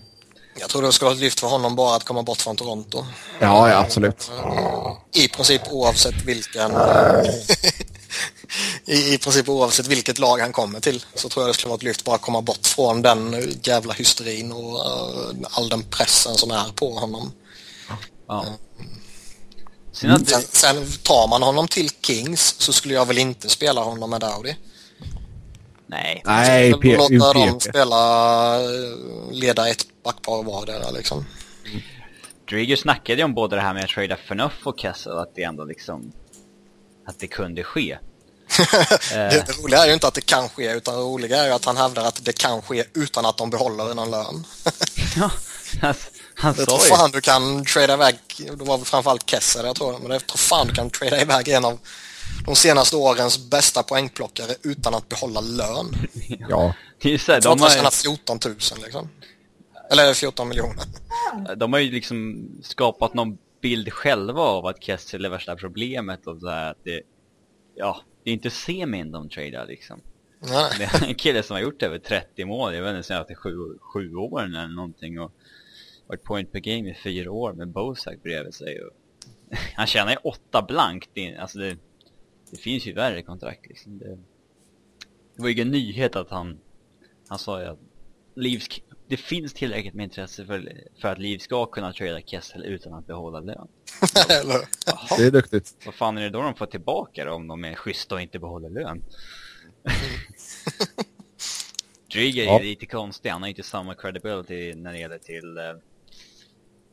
Jag 0.61 0.68
tror 0.68 0.83
det 0.83 0.92
ska 0.92 1.05
vara 1.05 1.14
ett 1.14 1.20
lyft 1.20 1.40
för 1.40 1.48
honom 1.48 1.77
bara 1.77 1.96
att 1.96 2.05
komma 2.05 2.22
bort 2.22 2.40
från 2.40 2.57
Toronto. 2.57 3.05
Ja, 3.40 3.70
ja 3.70 3.79
absolut. 3.79 4.31
I 5.14 5.29
princip 5.29 5.62
oavsett 5.70 6.24
vilken... 6.24 6.72
I, 8.85 9.14
I 9.14 9.18
princip 9.18 9.48
oavsett 9.48 9.87
vilket 9.87 10.18
lag 10.18 10.38
han 10.40 10.53
kommer 10.53 10.81
till 10.81 11.05
så 11.14 11.29
tror 11.29 11.42
jag 11.42 11.50
det 11.50 11.55
skulle 11.55 11.68
vara 11.68 11.77
ett 11.77 11.83
lyft 11.83 12.05
bara 12.05 12.16
att 12.16 12.22
komma 12.22 12.42
bort 12.42 12.66
från 12.66 13.03
den 13.03 13.53
jävla 13.62 13.92
hysterin 13.92 14.53
och 14.53 14.74
uh, 14.74 15.46
all 15.50 15.68
den 15.68 15.83
pressen 15.83 16.35
som 16.35 16.50
är 16.50 16.72
på 16.74 16.90
honom. 16.90 17.33
Ja. 18.29 18.44
Mm. 20.03 20.24
Sen, 20.27 20.42
sen, 20.53 20.90
tar 21.03 21.29
man 21.29 21.42
honom 21.42 21.68
till 21.68 21.90
Kings 22.03 22.55
så 22.59 22.72
skulle 22.72 22.94
jag 22.94 23.07
väl 23.07 23.18
inte 23.18 23.48
spela 23.48 23.81
honom 23.81 24.11
med 24.11 24.20
Dowdy. 24.20 24.55
Nej. 25.87 26.23
Nej, 26.25 26.70
Låta 26.70 27.33
dem 27.33 27.61
spela, 27.61 28.55
eh, 28.62 29.33
leda 29.33 29.68
ett 29.68 29.87
backpar 30.05 30.42
vardera 30.42 30.90
liksom. 30.90 31.27
Drieger 32.49 32.77
snackade 32.77 33.18
ju 33.18 33.25
om 33.25 33.35
både 33.35 33.57
det 33.57 33.62
här 33.62 33.75
med 33.75 33.85
att 33.85 33.90
trada 33.90 34.14
Fnuff 34.14 34.66
och 34.66 34.81
Kessel, 34.81 35.18
att 35.18 35.35
det 35.35 35.42
ändå 35.42 35.64
liksom... 35.64 36.12
Att 37.07 37.18
det 37.18 37.27
kunde 37.27 37.64
ske. 37.64 37.99
det, 39.11 39.44
det 39.47 39.62
roliga 39.62 39.83
är 39.83 39.87
ju 39.87 39.92
inte 39.94 40.07
att 40.07 40.14
det 40.14 40.27
kan 40.27 40.49
ske, 40.49 40.73
utan 40.73 40.94
det 40.94 41.01
roliga 41.01 41.37
är 41.37 41.47
ju 41.47 41.53
att 41.53 41.64
han 41.64 41.77
hävdar 41.77 42.05
att 42.05 42.25
det 42.25 42.38
kan 42.38 42.62
ske 42.62 42.85
utan 42.94 43.27
att 43.27 43.37
de 43.37 43.51
behåller 43.51 43.94
någon 43.94 44.11
lön. 44.11 44.47
ja, 45.16 45.31
alltså, 45.83 46.11
han 46.35 46.55
jag 46.59 46.68
tror 46.68 46.79
fan 46.79 47.11
du 47.11 47.20
kan 47.20 47.64
trada 47.64 47.94
iväg, 47.94 48.16
det 48.37 48.64
var 48.64 48.77
väl 48.77 48.87
framförallt 48.87 49.31
Kessel 49.31 49.66
jag 49.66 49.77
tror, 49.77 49.99
men 49.99 50.11
jag 50.11 50.27
tror 50.27 50.38
fan 50.38 50.66
du 50.66 50.75
kan 50.75 50.90
trada 50.90 51.20
iväg 51.20 51.49
en 51.49 51.64
av 51.64 51.79
de 52.44 52.57
senaste 52.57 52.96
årens 52.96 53.50
bästa 53.50 53.83
poängplockare 53.83 54.54
utan 54.62 54.94
att 54.94 55.09
behålla 55.09 55.40
lön. 55.40 55.87
Ja. 56.48 56.74
Det 57.00 57.18
så 57.18 57.33
här, 57.33 57.40
de 57.40 57.61
har 57.61 57.70
tjänat 57.70 57.94
14 57.94 58.38
000 58.44 58.54
liksom. 58.85 59.09
Eller 59.90 60.14
14 60.14 60.48
miljoner. 60.48 60.85
De 61.57 61.72
har 61.72 61.80
ju 61.80 61.90
liksom 61.90 62.48
skapat 62.62 63.14
någon 63.14 63.38
bild 63.61 63.92
själva 63.92 64.40
av 64.40 64.66
att 64.66 64.83
Kessel 64.83 65.24
är 65.24 65.28
värsta 65.28 65.57
problemet 65.57 66.26
och 66.26 66.40
så 66.40 66.48
här 66.48 66.70
att 66.70 66.85
det, 66.85 67.02
ja, 67.74 68.00
det 68.24 68.30
är 68.30 68.35
inte 68.35 68.50
semin 68.50 69.12
de 69.12 69.28
tradar 69.28 69.66
liksom. 69.66 70.00
Nej. 70.40 70.72
Det 70.78 70.85
är 70.85 71.09
en 71.09 71.14
kille 71.14 71.42
som 71.42 71.54
har 71.54 71.62
gjort 71.62 71.83
över 71.83 71.98
30 71.98 72.44
mål, 72.44 72.74
jag 72.74 72.83
vet 72.83 72.90
inte, 72.90 73.09
senaste 73.09 73.35
sju, 73.35 73.50
sju 73.80 74.14
åren 74.14 74.54
eller 74.54 74.74
någonting 74.74 75.20
och 75.20 75.33
varit 76.07 76.22
point 76.22 76.52
per 76.52 76.59
game 76.59 76.90
i 76.90 76.94
fyra 76.94 77.33
år 77.33 77.52
med 77.52 77.68
Bosak 77.68 78.22
bredvid 78.22 78.54
sig 78.54 78.80
och 78.83 78.92
han 79.74 79.87
tjänar 79.87 80.11
ju 80.11 80.16
åtta 80.16 80.62
blankt, 80.62 81.11
alltså 81.38 81.59
det, 81.59 81.76
det 82.55 82.61
finns 82.61 82.87
ju 82.87 82.93
värre 82.93 83.23
kontrakt 83.23 83.67
liksom. 83.67 83.99
Det, 83.99 84.19
det 85.37 85.43
var 85.43 85.49
ju 85.49 85.55
ingen 85.55 85.71
nyhet 85.71 86.17
att 86.17 86.31
han, 86.31 86.59
han 87.29 87.38
sa 87.38 87.61
ju 87.61 87.67
att 87.67 87.79
Livs, 88.35 88.69
det 89.09 89.17
finns 89.17 89.53
tillräckligt 89.53 89.95
med 89.95 90.05
intresse 90.05 90.47
för, 90.47 90.73
för 91.01 91.09
att 91.09 91.19
Liv 91.19 91.38
ska 91.38 91.67
kunna 91.67 91.93
trada 91.93 92.21
Kessel 92.21 92.64
utan 92.64 92.95
att 92.95 93.07
behålla 93.07 93.40
lön. 93.40 93.69
Jaha. 94.87 95.17
Det 95.19 95.25
är 95.27 95.31
duktigt. 95.31 95.77
Vad 95.87 95.95
fan 95.95 96.19
är 96.19 96.23
det 96.23 96.31
då 96.31 96.43
de 96.43 96.55
får 96.55 96.67
tillbaka 96.67 97.25
då, 97.25 97.33
om 97.33 97.49
de 97.49 97.64
är 97.64 97.75
schyssta 97.75 98.14
och 98.14 98.21
inte 98.21 98.38
behåller 98.38 98.71
lön? 98.71 99.03
Drieger 102.12 102.45
ja. 102.45 102.59
är 102.59 102.62
lite 102.62 102.87
konstig, 102.87 103.31
han 103.31 103.43
har 103.43 103.49
inte 103.49 103.62
samma 103.62 103.95
credibility 103.95 104.75
när 104.75 104.93
det 104.93 104.99
gäller 104.99 105.19
till 105.19 105.59
eh, 105.59 105.64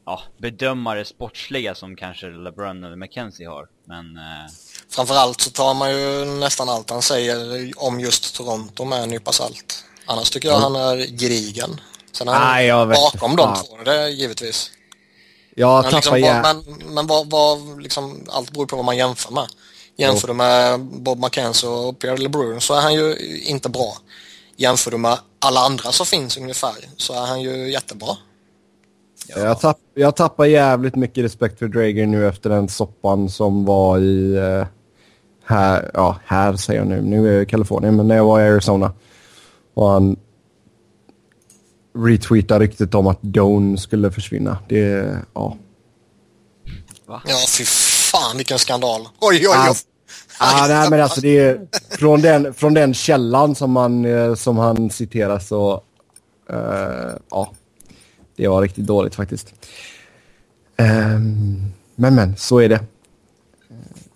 ja, 0.05 0.21
bedömare 0.37 1.05
sportsliga 1.05 1.75
som 1.75 1.95
kanske 1.95 2.29
LeBron 2.29 2.83
eller 2.83 2.95
McKenzie 2.95 3.47
har. 3.47 3.69
Men... 3.85 4.17
Eh... 4.17 4.47
Framförallt 4.91 5.41
så 5.41 5.49
tar 5.49 5.73
man 5.73 5.91
ju 5.91 6.25
nästan 6.25 6.69
allt 6.69 6.89
han 6.89 7.01
säger 7.01 7.71
om 7.77 7.99
just 7.99 8.35
Toronto 8.35 8.85
med 8.85 9.03
en 9.03 9.09
nypa 9.09 9.31
salt. 9.31 9.83
Annars 10.05 10.29
tycker 10.29 10.47
jag 10.49 10.57
mm. 10.57 10.73
han 10.73 10.81
är 10.81 10.97
gedigen. 10.97 11.81
Sen 12.11 12.27
är 12.27 12.33
han 12.33 12.65
jag 12.65 12.89
bakom 12.89 13.35
de 13.35 13.55
två, 13.55 13.77
det 13.85 13.95
är 13.95 14.07
givetvis. 14.07 14.71
Jag 15.55 15.83
men, 15.83 15.93
liksom, 15.93 16.21
vad, 16.21 16.41
men, 16.41 16.93
men 16.93 17.07
vad, 17.07 17.29
vad 17.29 17.81
liksom, 17.81 18.25
allt 18.29 18.51
beror 18.51 18.65
på 18.65 18.75
vad 18.75 18.85
man 18.85 18.97
jämför 18.97 19.33
med. 19.33 19.47
Jämför 19.97 20.27
du 20.27 20.33
med 20.33 20.79
Bob 20.79 21.19
McKenzie 21.19 21.69
och 21.69 21.99
Pierre 21.99 22.17
LeBrun 22.17 22.61
så 22.61 22.73
är 22.73 22.81
han 22.81 22.93
ju 22.93 23.17
inte 23.45 23.69
bra. 23.69 23.97
Jämför 24.55 24.91
du 24.91 24.97
med 24.97 25.17
alla 25.39 25.59
andra 25.59 25.91
som 25.91 26.05
finns 26.05 26.37
ungefär 26.37 26.75
så 26.97 27.13
är 27.13 27.25
han 27.25 27.41
ju 27.41 27.71
jättebra. 27.71 28.17
Ja. 29.27 29.39
Jag, 29.39 29.59
tapp, 29.59 29.77
jag 29.93 30.15
tappar 30.15 30.45
jävligt 30.45 30.95
mycket 30.95 31.23
respekt 31.23 31.59
för 31.59 31.67
Drager 31.67 32.05
nu 32.05 32.27
efter 32.27 32.49
den 32.49 32.69
soppan 32.69 33.29
som 33.29 33.65
var 33.65 33.99
i... 33.99 34.37
Uh, 34.37 34.65
här, 35.51 35.91
ja, 35.93 36.19
här 36.25 36.55
säger 36.55 36.79
jag 36.79 36.87
nu. 36.87 37.01
Nu 37.01 37.29
är 37.29 37.33
jag 37.33 37.41
i 37.41 37.45
Kalifornien, 37.45 37.95
men 37.95 38.07
när 38.07 38.15
jag 38.15 38.25
var 38.25 38.39
i 38.39 38.43
Arizona. 38.43 38.91
Och 39.73 39.89
han 39.89 40.15
retweetade 41.97 42.65
ryktet 42.65 42.95
om 42.95 43.07
att 43.07 43.21
Doan 43.21 43.77
skulle 43.77 44.11
försvinna. 44.11 44.57
Det, 44.69 45.17
ja. 45.33 45.57
Va? 47.05 47.21
Ja, 47.25 47.35
fy 47.57 47.63
fan 47.65 48.37
vilken 48.37 48.59
skandal. 48.59 49.01
Oj, 49.01 49.07
oj, 49.19 49.47
oj. 49.47 49.53
Alltså, 49.55 49.85
ah, 50.39 50.67
nej, 50.67 50.89
men 50.89 51.01
alltså 51.01 51.21
det 51.21 51.39
är 51.39 51.67
från 51.89 52.21
den, 52.21 52.53
från 52.53 52.73
den 52.73 52.93
källan 52.93 53.55
som, 53.55 53.71
man, 53.71 54.05
eh, 54.05 54.35
som 54.35 54.57
han 54.57 54.89
citerar 54.89 55.39
så... 55.39 55.83
Uh, 56.53 57.15
ja, 57.29 57.51
det 58.35 58.47
var 58.47 58.61
riktigt 58.61 58.85
dåligt 58.85 59.15
faktiskt. 59.15 59.53
Um, 60.77 61.71
men 61.95 62.15
men, 62.15 62.37
så 62.37 62.59
är 62.59 62.69
det. 62.69 62.79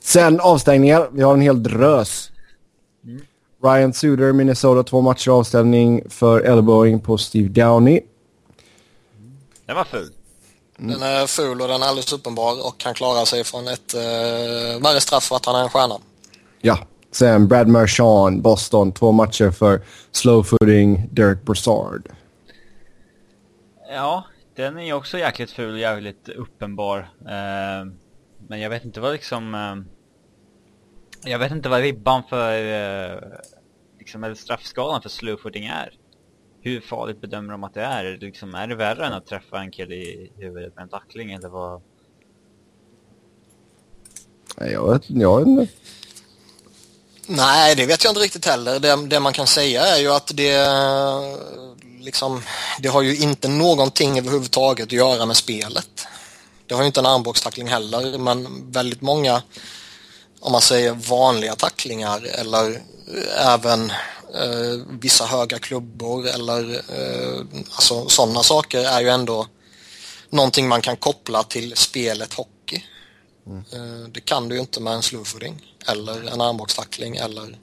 Sen 0.05 0.39
avstängningar. 0.39 1.09
Vi 1.11 1.21
har 1.21 1.33
en 1.33 1.41
hel 1.41 1.63
drös. 1.63 2.31
Mm. 3.03 3.21
Ryan 3.63 3.93
Suder, 3.93 4.33
Minnesota, 4.33 4.83
två 4.83 5.01
matcher 5.01 5.31
avstängning 5.31 6.09
för 6.09 6.41
elbowing 6.41 6.99
på 6.99 7.17
Steve 7.17 7.49
Downey. 7.49 8.01
Den 9.65 9.75
var 9.75 9.83
ful. 9.83 10.09
Mm. 10.79 10.91
Den 10.91 11.01
är 11.01 11.27
ful 11.27 11.61
och 11.61 11.67
den 11.67 11.81
är 11.81 11.85
alldeles 11.85 12.13
uppenbar 12.13 12.67
och 12.67 12.77
kan 12.77 12.93
klara 12.93 13.25
sig 13.25 13.43
från 13.43 13.67
ett 13.67 13.95
uh, 13.95 14.83
värre 14.83 14.99
straff 14.99 15.23
för 15.23 15.35
att 15.35 15.45
han 15.45 15.55
är 15.55 15.63
en 15.63 15.69
stjärna. 15.69 15.95
Ja. 16.61 16.79
Sen 17.11 17.47
Brad 17.47 17.67
Marchand, 17.67 18.41
Boston, 18.41 18.91
två 18.91 19.11
matcher 19.11 19.51
för 19.51 19.81
slow 20.11 20.43
footing 20.43 21.09
Derek 21.11 21.45
Brassard. 21.45 22.09
Ja, 23.89 24.23
den 24.55 24.77
är 24.77 24.83
ju 24.83 24.93
också 24.93 25.17
jäkligt 25.17 25.51
ful 25.51 25.73
och 25.73 25.79
jävligt 25.79 26.29
uppenbar. 26.29 26.99
Uh, 26.99 27.91
men 28.47 28.59
jag 28.59 28.69
vet 28.69 28.85
inte 28.85 28.99
vad 28.99 29.13
liksom... 29.13 29.55
Uh, 29.55 29.94
jag 31.25 31.39
vet 31.39 31.51
inte 31.51 31.69
vad 31.69 31.81
ribban 31.81 32.23
för... 32.29 32.63
Uh, 32.63 33.19
liksom, 33.99 34.23
eller 34.23 34.35
straffskalan 34.35 35.01
för 35.01 35.09
slowfooting 35.09 35.65
är. 35.65 35.93
Hur 36.61 36.81
farligt 36.81 37.21
bedömer 37.21 37.51
de 37.51 37.63
att 37.63 37.73
det 37.73 37.81
är? 37.81 38.17
Liksom, 38.21 38.55
är 38.55 38.67
det 38.67 38.75
värre 38.75 39.05
än 39.05 39.13
att 39.13 39.25
träffa 39.25 39.59
en 39.59 39.71
kille 39.71 39.95
i 39.95 40.31
huvudet 40.37 40.75
med 40.75 40.83
en 40.83 40.89
tackling 40.89 41.31
eller 41.31 41.49
vad? 41.49 41.81
Jag 44.57 44.93
vet, 44.93 45.09
jag 45.09 45.39
vet 45.39 45.47
inte. 45.47 45.73
Nej, 47.27 47.75
det 47.75 47.85
vet 47.85 48.03
jag 48.03 48.11
inte 48.11 48.21
riktigt 48.21 48.45
heller. 48.45 48.79
Det, 48.79 49.07
det 49.07 49.19
man 49.19 49.33
kan 49.33 49.47
säga 49.47 49.81
är 49.81 49.99
ju 49.99 50.11
att 50.11 50.31
det 50.35 50.67
liksom, 51.99 52.41
det 52.79 52.87
har 52.87 53.01
ju 53.01 53.17
inte 53.17 53.47
någonting 53.47 54.19
överhuvudtaget 54.19 54.85
att 54.85 54.91
göra 54.91 55.25
med 55.25 55.35
spelet. 55.35 56.07
Det 56.67 56.73
har 56.75 56.81
ju 56.81 56.87
inte 56.87 56.99
en 56.99 57.05
armbågstackling 57.05 57.67
heller, 57.67 58.17
men 58.17 58.71
väldigt 58.71 59.01
många, 59.01 59.41
om 60.45 60.51
man 60.51 60.61
säger 60.61 60.91
vanliga 60.91 61.55
tacklingar 61.55 62.25
eller 62.25 62.71
eh, 63.15 63.53
även 63.53 63.89
eh, 64.35 64.85
vissa 65.01 65.25
höga 65.25 65.59
klubbor 65.59 66.27
eller 66.27 66.73
eh, 66.73 67.39
alltså, 67.71 68.09
sådana 68.09 68.43
saker 68.43 68.79
är 68.79 69.01
ju 69.01 69.09
ändå 69.09 69.47
någonting 70.29 70.67
man 70.67 70.81
kan 70.81 70.97
koppla 70.97 71.43
till 71.43 71.75
spelet 71.75 72.33
hockey. 72.33 72.83
Mm. 73.47 73.63
Eh, 73.73 74.09
det 74.09 74.21
kan 74.21 74.49
du 74.49 74.55
ju 74.55 74.61
inte 74.61 74.79
med 74.79 74.93
en 74.93 75.01
slowfooding 75.01 75.73
eller 75.87 76.33
en 76.33 76.41
armbågstackling 76.41 77.15
eller 77.15 77.59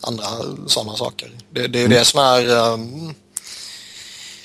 andra 0.00 0.26
sådana 0.66 0.96
saker. 0.96 1.38
Det, 1.50 1.66
det 1.66 1.78
är 1.78 1.80
ju 1.80 1.86
mm. 1.86 1.98
det 1.98 2.04
som 2.04 2.20
är 2.20 2.48
um, 2.48 3.14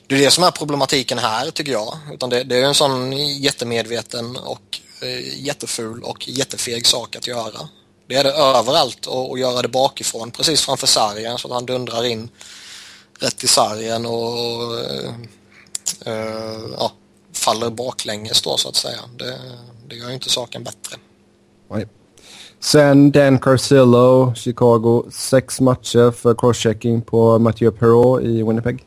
det 0.08 0.15
är 0.15 0.19
det 0.19 0.32
som 0.32 0.43
är 0.43 0.52
problematiken 0.52 1.17
här 1.17 1.52
tycker 1.52 1.72
jag. 1.72 1.98
Utan 2.13 2.30
det, 2.30 2.43
det 2.43 2.58
är 2.58 2.63
en 2.63 2.76
sån 2.76 3.12
jättemedveten 3.17 4.38
och 4.38 4.80
Eh, 5.04 5.46
jätteful 5.46 6.04
och 6.04 6.30
jättefeg 6.30 6.88
sak 6.88 7.16
att 7.16 7.28
göra. 7.28 7.70
Det 8.08 8.16
är 8.16 8.24
det 8.24 8.32
överallt 8.32 9.06
och, 9.06 9.32
och 9.32 9.39
göra 9.39 9.62
det 9.62 9.68
bakifrån 9.68 10.32
precis 10.32 10.62
framför 10.62 10.88
sargen 10.88 11.38
så 11.38 11.48
att 11.48 11.54
han 11.54 11.66
dundrar 11.66 12.06
in 12.06 12.30
rätt 13.20 13.44
i 13.44 13.48
sargen 13.48 14.06
och 14.06 14.80
eh, 14.80 15.13
eh, 16.06 16.62
ja, 16.78 16.92
faller 17.34 17.70
baklänges 17.70 18.42
då 18.42 18.58
så 18.58 18.70
att 18.70 18.76
säga. 18.76 19.00
Det, 19.18 19.39
det 19.88 19.96
gör 19.96 20.12
inte 20.12 20.30
saken 20.30 20.63
bättre. 20.63 20.98
Nej. 21.70 21.88
Sen 22.60 23.12
Dan 23.12 23.39
Carcillo, 23.39 24.36
Chicago. 24.36 25.06
Sex 25.12 25.62
matcher 25.62 26.12
för 26.12 26.36
crosschecking 26.36 27.02
på 27.02 27.39
Mathieu 27.39 27.72
Perrault 27.72 28.24
i 28.24 28.44
Winnipeg. 28.44 28.86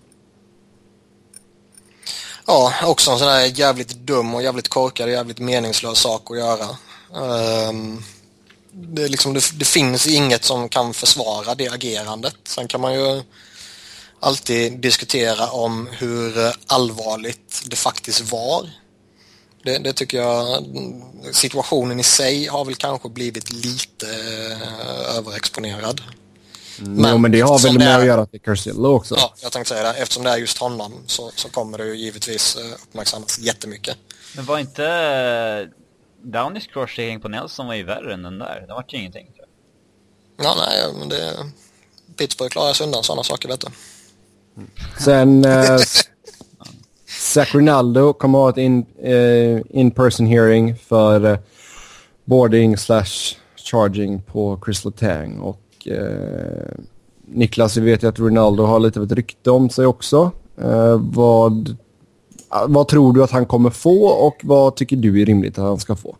Ja, 2.46 2.74
också 2.82 3.10
en 3.10 3.18
sån 3.18 3.28
här 3.28 3.44
jävligt 3.44 3.88
dum 3.88 4.34
och 4.34 4.42
jävligt 4.42 4.68
korkad 4.68 5.06
och 5.06 5.12
jävligt 5.12 5.38
meningslös 5.38 5.98
sak 5.98 6.30
att 6.30 6.38
göra. 6.38 6.76
Um, 7.68 8.04
det, 8.72 9.08
liksom, 9.08 9.34
det, 9.34 9.40
det, 9.54 9.64
finns 9.64 10.06
inget 10.06 10.44
som 10.44 10.68
kan 10.68 10.94
försvara 10.94 11.54
det 11.54 11.68
agerandet. 11.68 12.36
Sen 12.44 12.68
kan 12.68 12.80
man 12.80 12.94
ju 12.94 13.22
alltid 14.20 14.80
diskutera 14.80 15.50
om 15.50 15.88
hur 15.92 16.52
allvarligt 16.66 17.62
det 17.66 17.76
faktiskt 17.76 18.32
var. 18.32 18.70
Det, 19.64 19.78
det, 19.78 19.92
tycker 19.92 20.18
jag, 20.18 20.64
situationen 21.32 22.00
i 22.00 22.02
sig 22.02 22.46
har 22.46 22.64
väl 22.64 22.74
kanske 22.74 23.08
blivit 23.08 23.52
lite 23.52 24.06
uh, 24.06 25.16
överexponerad. 25.16 26.00
Men, 26.80 27.10
jo, 27.10 27.18
men 27.18 27.32
det 27.32 27.40
har 27.40 27.58
väl 27.58 27.78
med 27.78 27.88
är, 27.88 27.98
att 27.98 28.06
göra 28.06 28.26
till 28.26 28.40
Cursillo 28.40 28.88
också. 28.88 29.14
Ja, 29.18 29.34
jag 29.42 29.52
tänkte 29.52 29.74
säga 29.74 29.92
det. 29.92 29.98
Eftersom 29.98 30.24
det 30.24 30.30
är 30.30 30.36
just 30.36 30.58
honom 30.58 30.92
så, 31.06 31.30
så 31.34 31.48
kommer 31.48 31.78
det 31.78 31.84
ju 31.84 31.96
givetvis 31.96 32.56
uh, 32.56 32.72
uppmärksammas 32.72 33.38
jättemycket. 33.38 33.96
Men 34.36 34.44
var 34.44 34.58
inte 34.58 34.82
uh, 34.82 35.68
Downeys 36.30 36.66
crosschecking 36.66 37.20
på 37.20 37.28
Nelson 37.28 37.66
var 37.66 37.74
ju 37.74 37.82
värre 37.82 38.14
än 38.14 38.22
den 38.22 38.38
där? 38.38 38.64
Det 38.68 38.72
var 38.74 38.84
ju 38.88 38.98
ingenting. 38.98 39.26
Tror 39.26 39.46
jag. 40.36 40.46
Ja, 40.46 40.54
nej, 40.58 40.94
men 40.98 41.08
det... 41.08 41.32
Pittsburgh 42.16 42.50
klarar 42.50 42.72
sig 42.72 42.86
undan 42.86 43.02
sådana 43.02 43.22
saker, 43.22 43.48
vet 43.48 43.60
du. 43.60 43.68
Sen... 44.98 45.44
Uh, 45.54 45.78
Zach 47.08 47.54
Rinaldo 47.54 48.12
kommer 48.12 48.38
ha 48.38 48.50
ett 48.50 48.56
in, 48.56 48.86
uh, 49.04 49.60
in-person 49.70 50.26
hearing 50.26 50.76
för 50.76 51.24
uh, 51.24 51.38
boarding 52.24 52.76
slash 52.76 53.36
charging 53.56 54.22
på 54.22 54.56
Crystal 54.56 54.92
Tang. 54.92 55.38
Och 55.38 55.65
eh, 55.88 56.74
Niklas, 57.28 57.76
vi 57.76 57.90
vet 57.90 58.02
ju 58.02 58.08
att 58.08 58.18
Ronaldo 58.18 58.64
har 58.64 58.80
lite 58.80 58.98
av 58.98 59.04
ett 59.04 59.12
rykte 59.12 59.50
om 59.50 59.70
sig 59.70 59.86
också. 59.86 60.30
Eh, 60.60 61.00
vad, 61.00 61.76
ah, 62.48 62.66
vad 62.66 62.88
tror 62.88 63.12
du 63.12 63.24
att 63.24 63.30
han 63.30 63.46
kommer 63.46 63.70
få 63.70 64.06
och 64.06 64.40
vad 64.42 64.76
tycker 64.76 64.96
du 64.96 65.22
är 65.22 65.26
rimligt 65.26 65.58
att 65.58 65.64
han 65.64 65.80
ska 65.80 65.96
få? 65.96 66.16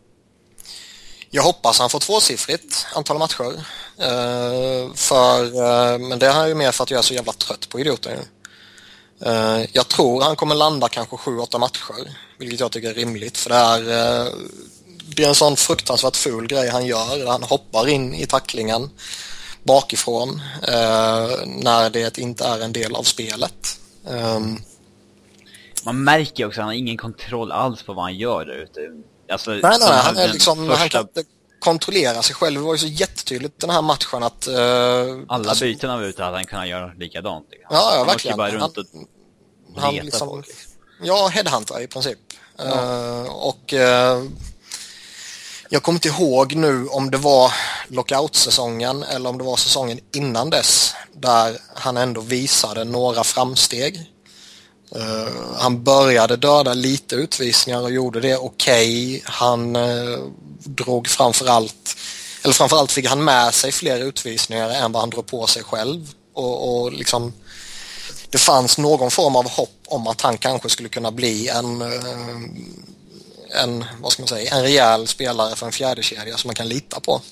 Jag 1.31 1.43
hoppas 1.43 1.79
han 1.79 1.91
får 1.91 1.99
tvåsiffrigt 1.99 2.87
antal 2.95 3.19
matcher. 3.19 3.53
Eh, 3.99 4.93
för, 4.95 5.45
eh, 5.45 5.99
men 5.99 6.19
det 6.19 6.27
är 6.27 6.47
ju 6.47 6.55
mer 6.55 6.73
för 6.73 6.85
att 6.85 6.91
jag 6.91 6.99
är 6.99 7.03
så 7.03 7.15
jävla 7.15 7.33
trött 7.33 7.69
på 7.69 7.81
idioter. 7.81 8.19
Uh, 9.27 9.65
jag 9.73 9.89
tror 9.89 10.23
han 10.23 10.37
kommer 10.37 10.55
landa 10.55 10.89
kanske 10.89 11.17
7-8 11.17 11.59
matcher, 11.59 11.95
vilket 12.39 12.61
jag 12.61 12.73
tycker 12.73 12.91
är 12.91 12.95
rimligt. 12.95 13.39
För 13.39 13.51
det 13.51 13.57
är, 13.57 13.81
eh, 13.81 14.33
det 15.17 15.25
är 15.25 15.29
en 15.29 15.35
sån 15.35 15.57
fruktansvärt 15.57 16.17
ful 16.17 16.47
grej 16.47 16.69
han 16.69 16.87
gör. 16.87 17.27
Han 17.27 17.43
hoppar 17.43 17.89
in 17.89 18.15
i 18.15 18.27
tacklingen 18.27 18.91
bakifrån 19.67 20.41
när 21.47 21.91
det 21.91 22.19
inte 22.19 22.45
är 22.45 22.61
en 22.61 22.73
del 22.73 22.95
av 22.95 23.03
spelet. 23.03 23.81
Um, 24.05 24.63
man 25.85 26.05
märker 26.05 26.47
också 26.47 26.61
att 26.61 26.65
han 26.65 26.69
har 26.69 26.75
ingen 26.79 26.97
kontroll 26.97 27.53
alls 27.53 27.83
på 27.83 27.93
vad 27.93 28.05
han 28.05 28.17
gör 28.17 28.45
där 28.45 28.55
ute. 28.55 28.81
Alltså, 29.33 29.51
nej, 29.51 29.61
nej, 29.63 29.79
nej. 29.81 29.99
Han, 30.03 30.17
är 30.17 30.29
liksom, 30.29 30.59
första... 30.59 30.79
han 30.79 30.89
kan 30.89 31.01
inte 31.01 31.25
kontrollera 31.59 32.23
sig 32.23 32.35
själv. 32.35 32.61
Det 32.61 32.67
var 32.67 32.75
ju 32.75 32.79
så 32.79 32.87
jättetydligt 32.87 33.61
den 33.61 33.71
här 33.71 33.83
matchen 33.83 34.23
att... 34.23 34.49
Uh, 34.49 34.55
Alla 35.29 35.51
alltså, 35.51 35.65
byten 35.65 35.91
av 35.91 36.05
ute 36.05 36.23
hade 36.23 36.37
han 36.37 36.45
kunnat 36.45 36.69
göra 36.69 36.93
likadant. 36.93 37.47
Liksom. 37.51 37.69
Ja, 37.71 37.91
ja, 37.93 37.99
han 37.99 38.07
verkligen. 38.07 38.37
bara 38.37 38.51
runt 38.51 38.79
och 38.79 38.85
han, 39.77 39.85
han 39.85 39.95
liksom, 39.95 40.29
folk, 40.29 40.47
liksom. 40.47 40.73
Ja, 41.03 41.29
headhunter 41.29 41.81
i 41.81 41.87
princip. 41.87 42.19
Ja. 42.57 42.65
Uh, 42.65 43.31
och 43.31 43.73
uh, 43.73 44.31
jag 45.77 45.83
kommer 45.83 45.97
inte 45.97 46.09
ihåg 46.09 46.55
nu 46.55 46.87
om 46.89 47.11
det 47.11 47.17
var 47.19 47.53
lockout-säsongen 47.89 49.03
eller 49.03 49.31
om 49.31 49.39
det 49.39 49.45
var 49.45 49.57
säsongen 49.57 50.01
innan 50.15 50.51
dess 50.51 50.95
där 51.13 51.59
han 51.75 51.97
ändå 51.97 52.21
visade 52.21 52.85
några 52.85 53.25
framsteg. 53.25 54.11
Uh, 54.97 55.57
han 55.57 55.85
började 55.85 56.37
döda 56.37 56.75
lite 56.75 57.15
utvisningar 57.15 57.83
och 57.83 57.91
gjorde 57.91 58.21
det 58.21 58.37
okej. 58.37 59.17
Okay. 59.17 59.21
Han 59.25 59.77
uh, 59.77 60.19
drog 60.65 61.09
framförallt, 61.09 61.97
eller 62.43 62.55
framförallt 62.55 62.93
fick 62.93 63.07
han 63.07 63.25
med 63.25 63.55
sig 63.55 63.73
fler 63.73 63.99
utvisningar 63.99 64.71
än 64.71 64.93
vad 64.93 65.03
han 65.03 65.11
drog 65.11 65.27
på 65.27 65.47
sig 65.47 65.63
själv. 65.63 66.13
Och, 66.35 66.83
och 66.83 66.93
liksom, 66.93 67.33
det 68.31 68.39
fanns 68.39 68.79
någon 68.79 69.11
form 69.11 69.37
av 69.37 69.49
hopp 69.49 69.79
om 69.87 70.07
att 70.07 70.21
han 70.21 70.39
kanske 70.39 70.69
skulle 70.69 70.89
kunna 70.89 71.11
bli 71.11 71.49
en, 71.49 71.83
uh, 71.83 71.91
en, 73.57 73.85
vad 74.01 74.13
ska 74.13 74.23
man 74.23 74.29
säga, 74.29 74.55
en 74.55 74.63
rejäl 74.63 75.07
spelare 75.07 75.57
för 75.57 75.67
en 75.67 75.73
fjärde 75.73 76.03
kedja 76.03 76.37
som 76.37 76.49
man 76.49 76.55
kan 76.55 76.69
lita 76.69 77.01
på. 77.01 77.23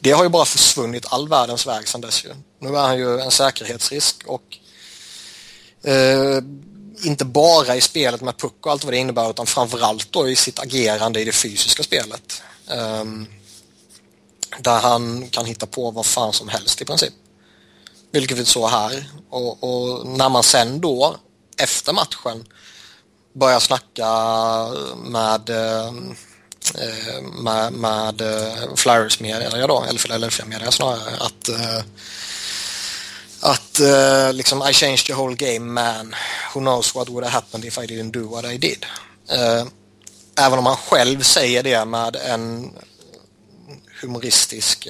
Det 0.00 0.10
har 0.10 0.22
ju 0.22 0.28
bara 0.28 0.44
försvunnit 0.44 1.06
all 1.08 1.28
världens 1.28 1.66
väg 1.66 1.88
sedan 1.88 2.00
dess 2.00 2.24
ju. 2.24 2.34
Nu 2.58 2.68
är 2.76 2.80
han 2.80 2.98
ju 2.98 3.20
en 3.20 3.30
säkerhetsrisk 3.30 4.16
och 4.26 4.58
eh, 5.90 6.42
inte 7.04 7.24
bara 7.24 7.76
i 7.76 7.80
spelet 7.80 8.20
med 8.20 8.36
puck 8.36 8.66
och 8.66 8.72
allt 8.72 8.84
vad 8.84 8.92
det 8.92 8.98
innebär 8.98 9.30
utan 9.30 9.46
framförallt 9.46 10.12
då 10.12 10.28
i 10.28 10.36
sitt 10.36 10.58
agerande 10.58 11.20
i 11.20 11.24
det 11.24 11.32
fysiska 11.32 11.82
spelet. 11.82 12.42
Um, 12.66 13.26
där 14.58 14.80
han 14.80 15.28
kan 15.28 15.44
hitta 15.44 15.66
på 15.66 15.90
vad 15.90 16.06
fan 16.06 16.32
som 16.32 16.48
helst 16.48 16.82
i 16.82 16.84
princip. 16.84 17.12
Vilket 18.12 18.38
vi 18.38 18.44
såg 18.44 18.70
här. 18.70 19.10
Och, 19.30 19.64
och, 19.64 20.06
när 20.06 20.28
man 20.28 20.42
sen 20.42 20.80
då 20.80 21.16
efter 21.56 21.92
matchen 21.92 22.44
börja 23.32 23.60
snacka 23.60 24.06
med 25.04 25.50
eh, 26.74 27.22
med, 27.42 27.72
med 27.72 28.20
eh, 28.20 28.74
Flyers 28.76 29.20
media 29.20 29.66
då, 29.66 29.84
eller 29.88 29.98
Philadelphia 29.98 30.46
media 30.46 30.70
snarare, 30.70 31.16
att 31.20 31.48
eh, 31.48 31.84
att 33.42 33.80
liksom 34.34 34.62
I 34.70 34.72
changed 34.72 35.06
the 35.06 35.14
whole 35.14 35.34
game 35.34 35.58
man. 35.58 36.14
Who 36.54 36.60
knows 36.60 36.94
what 36.94 37.08
would 37.08 37.24
have 37.24 37.34
happened 37.34 37.64
if 37.64 37.78
I 37.78 37.86
didn't 37.86 38.12
do 38.12 38.28
what 38.28 38.44
I 38.44 38.58
did. 38.58 38.86
Även 40.38 40.58
om 40.58 40.66
han 40.66 40.76
själv 40.76 41.22
säger 41.22 41.62
det 41.62 41.84
med 41.84 42.16
en 42.16 42.72
humoristisk 44.00 44.88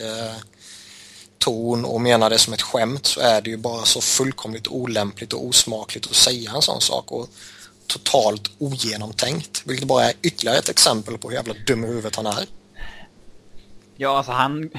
ton 1.39 1.85
och 1.85 2.01
menar 2.01 2.31
det 2.31 2.39
som 2.39 2.53
ett 2.53 2.63
skämt 2.63 3.07
så 3.07 3.21
är 3.21 3.41
det 3.41 3.51
ju 3.51 3.57
bara 3.57 3.85
så 3.85 4.01
fullkomligt 4.01 4.69
olämpligt 4.69 5.33
och 5.33 5.47
osmakligt 5.47 6.07
att 6.07 6.17
säga 6.17 6.51
en 6.51 6.63
sån 6.63 6.81
sak 6.81 7.13
och 7.13 7.29
totalt 7.91 8.51
ogenomtänkt. 8.59 9.63
Vilket 9.67 9.89
bara 9.89 10.05
är 10.05 10.13
ytterligare 10.23 10.59
ett 10.59 10.69
exempel 10.69 11.19
på 11.19 11.29
hur 11.29 11.37
jävla 11.37 11.55
dum 11.67 11.85
i 11.85 11.87
huvudet 11.87 12.17
han 12.17 12.27
är. 12.27 12.45
Ja, 13.97 14.17
alltså 14.17 14.33
han 14.33 14.71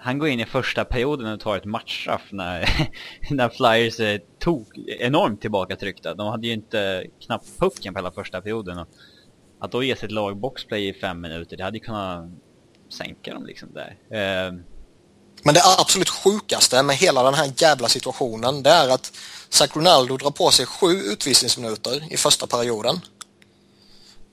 han 0.00 0.18
går 0.18 0.28
in 0.28 0.40
i 0.40 0.44
första 0.44 0.84
perioden 0.84 1.32
och 1.32 1.40
tar 1.40 1.56
ett 1.56 1.64
matchstraff 1.64 2.22
när, 2.30 2.68
när 3.30 3.48
Flyers 3.48 4.00
eh, 4.00 4.20
tog 4.38 4.78
enormt 4.86 5.40
tillbakatryckta. 5.40 6.14
De 6.14 6.28
hade 6.28 6.46
ju 6.46 6.52
inte 6.52 7.06
knappt 7.20 7.58
pucken 7.58 7.94
på 7.94 7.98
hela 7.98 8.10
första 8.10 8.40
perioden. 8.40 8.78
Och 8.78 8.88
att 9.58 9.72
då 9.72 9.82
ge 9.82 9.96
sig 9.96 10.06
ett 10.06 10.12
lag 10.12 10.36
boxplay 10.36 10.88
i 10.88 10.92
fem 10.92 11.20
minuter, 11.20 11.56
det 11.56 11.64
hade 11.64 11.78
ju 11.78 11.84
kunnat 11.84 12.30
sänka 12.88 13.34
dem 13.34 13.46
liksom 13.46 13.68
där. 13.72 13.96
Eh, 14.10 14.52
men 15.42 15.54
det 15.54 15.62
absolut 15.64 16.08
sjukaste 16.08 16.82
med 16.82 16.96
hela 16.96 17.22
den 17.22 17.34
här 17.34 17.52
jävla 17.56 17.88
situationen, 17.88 18.62
det 18.62 18.70
är 18.70 18.88
att 18.88 19.12
Zach 19.48 19.76
Ronaldo 19.76 20.16
drar 20.16 20.30
på 20.30 20.50
sig 20.50 20.66
sju 20.66 21.02
utvisningsminuter 21.02 22.12
i 22.12 22.16
första 22.16 22.46
perioden. 22.46 23.00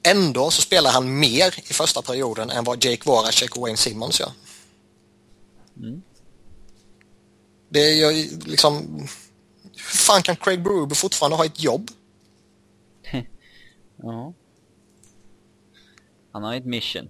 Ändå 0.04 0.52
så 0.52 0.62
spelar 0.62 0.92
han 0.92 1.20
mer 1.20 1.56
i 1.70 1.74
första 1.74 2.02
perioden 2.02 2.50
än 2.50 2.64
vad 2.64 2.86
Jake 2.86 3.02
Voracek 3.06 3.56
och 3.56 3.62
Wayne 3.62 3.78
Simmons 3.78 4.20
gör. 4.20 4.32
Mm. 5.78 6.02
Det 7.70 7.80
är 7.80 8.12
ju 8.12 8.40
liksom... 8.40 9.00
Hur 9.62 9.98
fan 9.98 10.24
kan 10.24 10.36
Craig 10.36 10.64
Berube 10.64 10.96
fortfarande 10.96 11.38
ha 11.38 11.46
ett 11.46 11.64
jobb? 11.64 11.92
ja. 13.98 14.34
Han 16.32 16.44
har 16.44 16.56
ett 16.56 16.66
mission. 16.66 17.10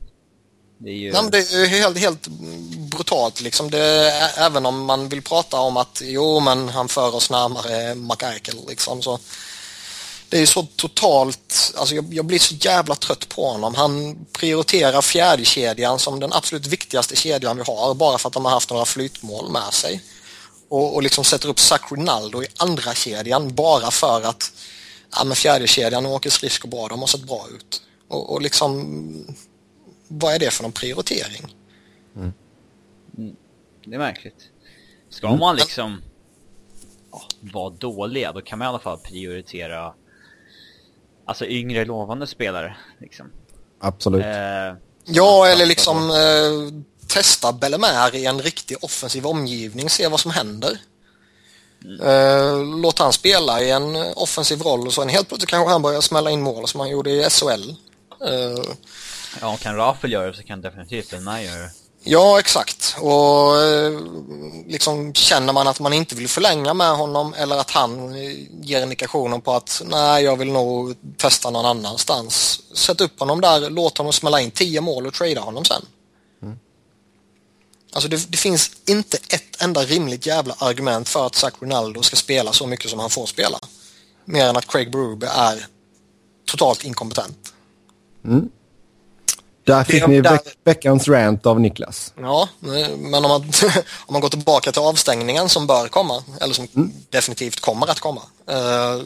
Det 0.78 0.90
är 0.90 0.94
ju... 0.94 1.12
Nej, 1.12 1.22
men 1.22 1.32
det 1.32 1.38
är 1.38 1.68
helt, 1.68 1.98
helt 1.98 2.28
brutalt 2.92 3.42
liksom. 3.42 3.72
Det 3.72 4.12
även 4.38 4.66
om 4.66 4.86
man 4.86 5.10
vill 5.10 5.22
prata 5.22 5.60
om 5.60 5.78
att 5.78 6.02
jo 6.06 6.40
men 6.40 6.70
han 6.70 6.88
för 6.88 7.16
oss 7.16 7.30
närmare 7.30 7.96
McEichel 7.96 8.56
liksom 8.68 9.02
så 9.02 9.20
det 10.30 10.40
är 10.40 10.46
så 10.46 10.68
totalt, 10.76 11.74
alltså 11.76 11.96
jag, 11.96 12.14
jag, 12.14 12.26
blir 12.26 12.40
så 12.40 12.56
jävla 12.56 12.96
trött 12.96 13.30
på 13.30 13.52
honom. 13.52 13.76
Han 13.76 14.26
prioriterar 14.32 15.02
fjärdekedjan 15.02 16.00
som 16.00 16.20
den 16.20 16.34
absolut 16.34 16.68
viktigaste 16.68 17.16
kedjan 17.16 17.58
vi 17.58 17.64
har 17.64 17.94
bara 17.94 18.18
för 18.18 18.28
att 18.28 18.34
de 18.34 18.46
har 18.46 18.52
haft 18.52 18.70
några 18.70 18.86
flytmål 18.86 19.52
med 19.52 19.74
sig. 19.74 20.04
Och, 20.70 20.96
och 20.96 21.04
liksom 21.04 21.24
sätter 21.24 21.50
upp 21.50 21.60
Zac 21.60 21.82
Rinaldo 21.92 22.44
i 22.44 22.48
andra 22.58 22.94
kedjan 22.94 23.56
bara 23.56 23.92
för 23.92 24.22
att 24.22 24.52
ja, 25.16 25.24
men 25.24 25.36
fjärdekedjan 25.36 26.06
åker 26.06 26.30
skridskor 26.30 26.70
bra, 26.70 26.88
de 26.88 27.00
har 27.00 27.08
sett 27.08 27.28
bra 27.28 27.46
ut. 27.56 27.82
Och, 28.08 28.34
och 28.34 28.42
liksom, 28.42 29.36
vad 30.08 30.34
är 30.34 30.40
det 30.40 30.52
för 30.52 30.64
någon 30.64 30.72
prioritering? 30.72 31.56
Det 33.86 33.96
är 33.96 34.00
märkligt. 34.00 34.50
Ska 35.10 35.36
man 35.36 35.56
liksom 35.56 36.02
ja, 37.12 37.22
vara 37.40 37.70
dåliga, 37.70 38.32
då 38.32 38.42
kan 38.42 38.60
man 38.60 38.66
i 38.66 38.70
alla 38.70 38.80
fall 38.80 38.98
prioritera 38.98 39.94
alltså 41.26 41.46
yngre 41.46 41.86
lovande 41.86 42.28
spelare. 42.28 42.78
Liksom. 43.00 43.32
Absolut. 43.80 44.26
Eh, 44.26 44.76
Ja, 45.08 45.48
eller 45.48 45.66
liksom 45.66 46.10
eh, 46.10 46.84
testa 47.08 47.54
Bellemare 47.54 48.18
i 48.18 48.26
en 48.26 48.42
riktig 48.42 48.78
offensiv 48.82 49.28
omgivning, 49.28 49.90
se 49.90 50.08
vad 50.08 50.20
som 50.20 50.32
händer. 50.32 50.78
Eh, 52.02 52.64
låt 52.82 53.00
han 53.00 53.14
spela 53.14 53.62
i 53.62 53.72
en 53.72 53.96
offensiv 54.16 54.62
roll 54.62 54.88
och 54.88 54.94
så 54.94 55.02
en 55.02 55.10
helt 55.10 55.28
plötsligt 55.28 55.50
kanske 55.50 55.72
han 55.72 55.82
börjar 55.82 56.02
smälla 56.02 56.32
in 56.32 56.42
mål 56.42 56.68
som 56.68 56.80
han 56.80 56.90
gjorde 56.90 57.12
i 57.12 57.30
SHL. 57.30 57.70
Eh, 58.22 58.64
ja, 59.42 59.58
kan 59.58 59.76
Rafael 59.76 60.14
göra 60.14 60.28
det 60.28 60.38
så 60.38 60.44
kan 60.44 60.62
definitivt 60.62 61.10
den 61.10 61.28
här 61.28 61.42
göra 61.42 61.60
det. 61.60 61.72
Ja, 62.08 62.40
exakt. 62.40 62.96
Och 63.00 63.62
eh, 63.62 64.00
liksom 64.68 65.14
känner 65.14 65.54
man 65.54 65.68
att 65.68 65.80
man 65.80 65.94
inte 65.94 66.16
vill 66.16 66.28
förlänga 66.28 66.74
med 66.74 66.92
honom 66.92 67.34
eller 67.34 67.58
att 67.58 67.72
han 67.72 68.16
eh, 68.16 68.32
ger 68.62 68.84
indikationer 68.84 69.40
på 69.40 69.54
att 69.54 69.82
nej, 69.86 70.24
jag 70.24 70.38
vill 70.38 70.52
nog 70.52 70.96
testa 71.18 71.50
någon 71.50 71.66
annanstans. 71.66 72.62
Sätt 72.74 73.02
upp 73.02 73.20
honom 73.20 73.42
där, 73.42 73.70
låt 73.70 73.98
honom 73.98 74.14
smälla 74.14 74.42
in 74.42 74.52
10 74.52 74.82
mål 74.82 75.08
och 75.08 75.14
trada 75.14 75.42
honom 75.42 75.66
sen. 75.66 75.86
Alltså 77.96 78.10
det, 78.10 78.32
det 78.32 78.38
finns 78.38 78.72
inte 78.86 79.18
ett 79.18 79.62
enda 79.62 79.84
rimligt 79.84 80.26
jävla 80.26 80.54
argument 80.58 81.10
för 81.10 81.26
att 81.26 81.36
Zach 81.36 81.54
Ronaldo 81.60 82.02
ska 82.02 82.16
spela 82.16 82.54
så 82.54 82.68
mycket 82.68 82.90
som 82.90 83.00
han 83.00 83.10
får 83.10 83.26
spela. 83.26 83.60
Mer 84.26 84.46
än 84.46 84.58
att 84.58 84.68
Craig 84.68 84.92
Berube 84.92 85.28
är 85.28 85.68
totalt 86.46 86.86
inkompetent. 86.86 87.54
Där 89.66 89.84
fick 89.84 90.02
det- 90.02 90.08
ni 90.08 90.22
där- 90.22 90.32
veck 90.32 90.58
veckans 90.64 91.08
rant 91.08 91.46
av 91.46 91.60
Niklas. 91.60 92.14
Ja, 92.18 92.50
men 92.98 93.14
om 93.26 93.30
man, 93.30 93.42
om 94.06 94.14
man 94.14 94.22
går 94.22 94.30
tillbaka 94.30 94.72
till 94.72 94.82
avstängningen 94.82 95.50
som 95.50 95.68
bör 95.68 95.88
komma, 95.88 96.24
eller 96.42 96.54
som 96.54 96.68
definitivt 97.10 97.60
kommer 97.60 97.88
att 97.92 98.00
komma, 98.00 98.22
eh, 98.50 99.02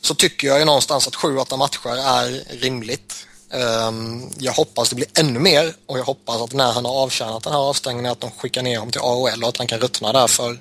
så 0.00 0.14
tycker 0.14 0.46
jag 0.48 0.58
ju 0.58 0.64
någonstans 0.64 1.06
att 1.08 1.14
7-8 1.14 1.56
matcher 1.56 1.96
är 1.96 2.42
rimligt. 2.60 3.26
Eh, 3.50 3.92
jag 4.38 4.52
hoppas 4.52 4.88
det 4.90 4.96
blir 4.96 5.08
ännu 5.18 5.38
mer 5.38 5.74
och 5.86 5.98
jag 5.98 6.04
hoppas 6.04 6.40
att 6.40 6.52
när 6.52 6.72
han 6.72 6.84
har 6.84 6.92
avtjänat 7.02 7.42
den 7.42 7.52
här 7.52 7.60
avstängningen 7.60 8.12
att 8.12 8.20
de 8.20 8.30
skickar 8.30 8.62
ner 8.62 8.78
honom 8.78 8.92
till 8.92 9.00
AHL 9.00 9.42
och 9.42 9.48
att 9.48 9.56
han 9.56 9.66
kan 9.66 9.78
ruttna 9.80 10.12
där 10.12 10.26
för 10.26 10.58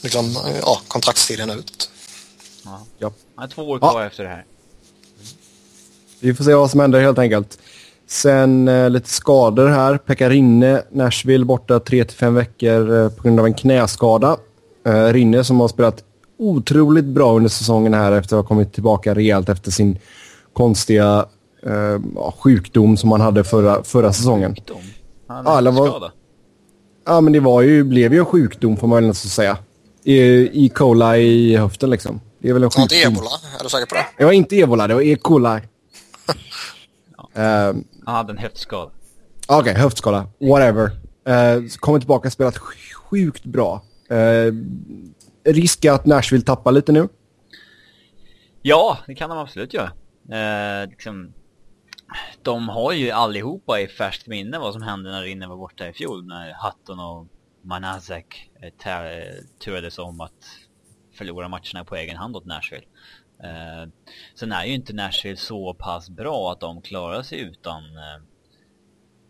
liksom, 0.00 0.36
eh, 0.36 0.58
ja, 0.62 0.80
kontraktstiden 0.88 1.50
ut. 1.50 1.90
Ja. 2.64 2.86
Ja. 2.98 3.12
Två 3.54 3.62
år 3.70 3.78
Ja. 3.82 3.90
kvar 3.90 4.02
efter 4.06 4.22
det 4.22 4.28
här. 4.28 4.44
Vi 6.20 6.34
får 6.34 6.44
se 6.44 6.54
vad 6.54 6.70
som 6.70 6.80
händer 6.80 7.00
helt 7.00 7.18
enkelt. 7.18 7.58
Sen 8.12 8.68
eh, 8.68 8.90
lite 8.90 9.08
skador 9.08 9.66
här. 9.68 9.98
Pekka 9.98 10.30
Rinne, 10.30 10.82
Nashville 10.92 11.44
borta 11.44 11.78
3-5 11.78 12.30
veckor 12.30 12.96
eh, 13.04 13.08
på 13.08 13.22
grund 13.22 13.40
av 13.40 13.46
en 13.46 13.54
knäskada. 13.54 14.36
Eh, 14.86 15.04
Rinne 15.12 15.44
som 15.44 15.60
har 15.60 15.68
spelat 15.68 16.04
otroligt 16.38 17.04
bra 17.04 17.36
under 17.36 17.50
säsongen 17.50 17.94
här 17.94 18.12
efter 18.12 18.36
att 18.36 18.42
ha 18.42 18.48
kommit 18.48 18.72
tillbaka 18.72 19.14
rejält 19.14 19.48
efter 19.48 19.70
sin 19.70 19.98
konstiga 20.52 21.26
eh, 21.66 22.30
sjukdom 22.38 22.96
som 22.96 23.12
han 23.12 23.20
hade 23.20 23.44
förra, 23.44 23.84
förra 23.84 24.12
säsongen. 24.12 24.54
Sjukdom. 24.54 24.80
Han 25.28 25.44
Ja, 25.46 25.54
hade 25.54 25.72
skada. 25.72 26.12
Men 27.22 27.32
det 27.32 27.40
var 27.40 27.62
ju, 27.62 27.84
blev 27.84 28.12
ju 28.12 28.18
en 28.18 28.24
sjukdom 28.26 28.76
får 28.76 28.86
man 28.86 29.04
väl 29.04 29.14
säga. 29.14 29.58
E. 30.04 30.48
E. 30.52 30.68
coli 30.74 31.16
i 31.18 31.56
höften 31.56 31.90
liksom. 31.90 32.20
Det 32.38 32.48
är 32.48 32.52
väl 32.52 32.62
en 32.64 32.70
Så 32.70 32.82
inte 32.82 32.94
sjukdom. 32.94 33.12
ebola, 33.12 33.30
är 33.60 33.62
du 33.64 33.68
säker 33.70 33.86
på 33.86 33.94
det? 33.94 34.06
Det 34.18 34.24
var 34.24 34.32
inte 34.32 34.56
ebola, 34.56 34.86
det 34.88 34.94
var 34.94 35.02
E. 35.02 35.16
coli. 35.22 35.60
Eh, 37.34 37.74
Han 38.06 38.14
hade 38.14 38.32
en 38.32 38.38
höftskada. 38.38 38.90
Okej, 39.48 39.74
höftskada. 39.74 40.26
Whatever. 40.40 40.90
Uh, 41.28 41.68
kommer 41.80 41.98
tillbaka 41.98 42.28
och 42.28 42.32
spelat 42.32 42.56
sj- 42.56 42.92
sjukt 42.94 43.44
bra. 43.44 43.82
Uh, 44.12 44.52
risk 45.44 45.84
att 45.84 46.06
Nashville 46.06 46.44
tappar 46.44 46.72
lite 46.72 46.92
nu. 46.92 47.08
Ja, 48.62 48.98
det 49.06 49.14
kan 49.14 49.30
de 49.30 49.38
absolut 49.38 49.74
göra. 49.74 49.90
Eh, 50.30 50.88
liksom, 50.88 51.32
de 52.42 52.68
har 52.68 52.92
ju 52.92 53.10
allihopa 53.10 53.80
i 53.80 53.86
färskt 53.88 54.26
minne 54.26 54.58
vad 54.58 54.72
som 54.72 54.82
hände 54.82 55.10
när 55.10 55.22
Rinne 55.22 55.46
var 55.48 55.56
borta 55.56 55.88
i 55.88 55.92
fjol. 55.92 56.24
När 56.26 56.56
Hutton 56.64 56.98
och 57.00 57.26
Manazek 57.62 58.50
eh, 58.60 58.92
eh, 58.92 59.22
turades 59.64 59.98
om 59.98 60.20
att 60.20 60.32
förlora 61.14 61.48
matcherna 61.48 61.84
på 61.84 61.96
egen 61.96 62.16
hand 62.16 62.36
åt 62.36 62.44
Nashville. 62.46 62.86
Eh, 63.42 63.88
sen 64.34 64.52
är 64.52 64.64
ju 64.64 64.74
inte 64.74 64.92
Nashville 64.92 65.36
så 65.36 65.74
pass 65.74 66.08
bra 66.10 66.52
att 66.52 66.60
de 66.60 66.82
klarar 66.82 67.22
sig 67.22 67.38
utan 67.38 67.82
eh, 67.84 68.22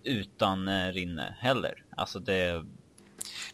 utan 0.05 0.69
eh, 0.69 0.93
Rinne 0.93 1.37
heller. 1.41 1.75
Alltså 1.97 2.19
det, 2.19 2.65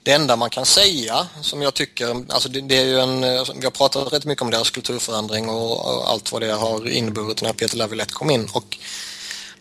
Det 0.02 0.12
enda 0.12 0.36
man 0.36 0.50
kan 0.50 0.66
säga 0.66 1.26
som 1.40 1.62
jag 1.62 1.74
tycker, 1.74 2.06
alltså 2.08 2.48
det, 2.48 2.60
det 2.60 2.76
är 2.76 2.84
ju 2.84 2.98
en, 3.00 3.20
vi 3.60 3.64
har 3.64 3.70
pratat 3.70 4.12
rätt 4.12 4.24
mycket 4.24 4.42
om 4.42 4.50
deras 4.50 4.70
kulturförändring 4.70 5.48
och, 5.48 5.70
och 5.70 6.10
allt 6.10 6.32
vad 6.32 6.42
det 6.42 6.52
har 6.52 6.88
inneburit 6.88 7.42
när 7.42 7.52
Peter 7.52 7.76
Laviolette 7.76 8.12
kom 8.12 8.30
in 8.30 8.48
och 8.52 8.78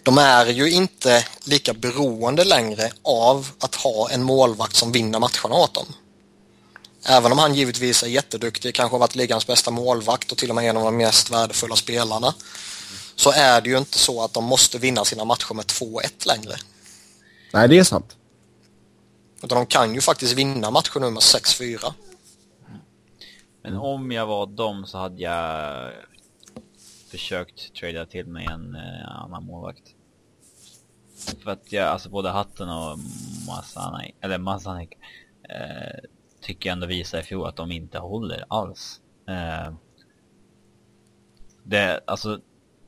de 0.04 0.18
är 0.18 0.46
ju 0.46 0.72
inte 0.72 1.26
lika 1.46 1.74
beroende 1.74 2.44
längre 2.44 2.92
av 3.02 3.48
att 3.60 3.76
ha 3.76 4.10
en 4.10 4.24
målvakt 4.24 4.76
som 4.76 4.92
vinner 4.92 5.20
matcherna 5.20 5.64
åt 5.64 5.74
dem. 5.74 5.86
Även 7.10 7.32
om 7.32 7.38
han 7.38 7.56
givetvis 7.56 8.04
är 8.04 8.08
jätteduktig, 8.08 8.76
kanske 8.76 8.94
har 8.94 9.00
varit 9.00 9.16
ligans 9.16 9.48
bästa 9.48 9.72
målvakt 9.72 10.32
och 10.32 10.38
till 10.38 10.50
och 10.50 10.56
med 10.56 10.70
en 10.70 10.78
av 10.78 10.84
de 10.84 10.98
mest 10.98 11.30
värdefulla 11.30 11.76
spelarna, 11.76 12.34
så 13.16 13.32
är 13.32 13.62
det 13.62 13.70
ju 13.70 13.78
inte 13.78 13.98
så 13.98 14.24
att 14.24 14.34
de 14.34 14.44
måste 14.46 14.78
vinna 14.78 15.06
sina 15.06 15.26
matcher 15.26 15.54
med 15.54 15.66
2-1 15.66 16.28
längre. 16.28 16.56
Nej, 17.54 17.68
det 17.70 17.80
är 17.80 17.84
sant. 17.84 18.16
Utan 19.44 19.58
de 19.58 19.66
kan 19.66 19.94
ju 19.94 20.02
faktiskt 20.02 20.34
vinna 20.34 20.72
matcher 20.72 21.00
nu 21.00 21.10
med 21.10 21.22
6-4. 21.22 21.94
Men 23.64 23.78
om 23.78 24.12
jag 24.12 24.26
var 24.26 24.48
dem 24.48 24.86
så 24.86 24.98
hade 24.98 25.22
jag 25.22 25.92
försökt 27.12 27.76
trada 27.76 28.06
till 28.06 28.26
mig 28.26 28.46
en 28.46 28.76
eh, 28.76 29.22
annan 29.24 29.46
målvakt. 29.46 29.84
För 31.44 31.52
att 31.52 31.72
jag, 31.72 31.88
alltså 31.88 32.10
både 32.10 32.30
Hatten 32.30 32.70
och 32.70 33.00
Masanek, 33.48 34.16
eller 34.22 34.38
Masanek, 34.38 34.90
eh, 35.50 36.10
tycker 36.42 36.70
jag 36.70 36.74
ändå 36.74 36.88
visar 36.88 37.20
i 37.20 37.24
fjol 37.24 37.48
att 37.48 37.56
de 37.56 37.72
inte 37.72 38.00
håller 38.00 38.46
alls. 38.48 39.02
Eh, 39.28 39.74
det, 41.64 42.02
alltså, 42.08 42.40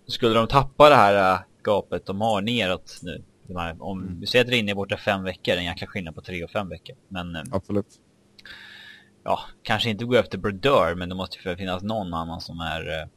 skulle 0.08 0.36
de 0.36 0.48
tappa 0.48 0.90
det 0.90 0.96
här 0.96 1.34
äh, 1.34 1.40
gapet 1.64 2.06
de 2.06 2.22
har 2.22 2.42
neråt 2.42 3.00
nu, 3.02 3.24
här, 3.56 3.84
om 3.84 4.18
vi 4.20 4.28
säger 4.28 4.46
att 4.46 4.52
Rinne 4.52 4.72
är 4.72 4.76
borta 4.76 4.98
fem 4.98 5.24
veckor, 5.24 5.56
en 5.56 5.66
jäkla 5.66 5.88
skillnad 5.88 6.16
på 6.16 6.22
tre 6.22 6.44
och 6.44 6.50
fem 6.50 6.70
veckor. 6.70 6.96
Men 7.08 7.36
eh, 7.36 7.44
Absolut. 7.52 8.00
ja, 9.24 9.40
kanske 9.64 9.90
inte 9.90 10.06
gå 10.06 10.16
efter 10.16 10.38
Brodeur, 10.38 10.96
men 10.96 11.10
det 11.10 11.16
måste 11.16 11.50
ju 11.50 11.56
finnas 11.56 11.84
någon 11.84 12.14
annan 12.14 12.42
som 12.42 12.60
är 12.60 13.02
eh, 13.02 13.08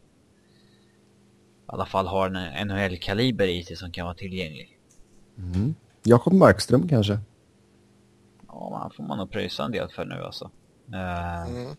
i 1.73 1.75
alla 1.75 1.87
fall 1.87 2.07
har 2.07 2.31
en 2.31 2.68
NHL-kaliber 2.68 3.47
i 3.47 3.64
sig 3.64 3.77
som 3.77 3.92
kan 3.92 4.05
vara 4.05 4.14
tillgänglig. 4.14 4.79
Jakob 6.03 6.33
Markström 6.33 6.88
kanske. 6.88 7.18
Ja, 8.70 8.79
han 8.83 8.90
får 8.96 9.03
man 9.05 9.18
nog 9.18 9.31
pröjsa 9.31 9.64
en 9.64 9.72
del 9.72 9.88
för 9.88 10.05
nu 10.05 10.22
alltså. 10.25 10.51
Eh, 10.94 11.42
Mm. 11.46 11.77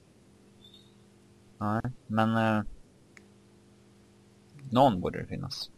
Nej, 1.60 1.82
men 2.08 2.36
eh, 2.38 2.64
någon 4.72 5.02
borde 5.02 5.22
det 5.22 5.28
finnas. 5.28 5.70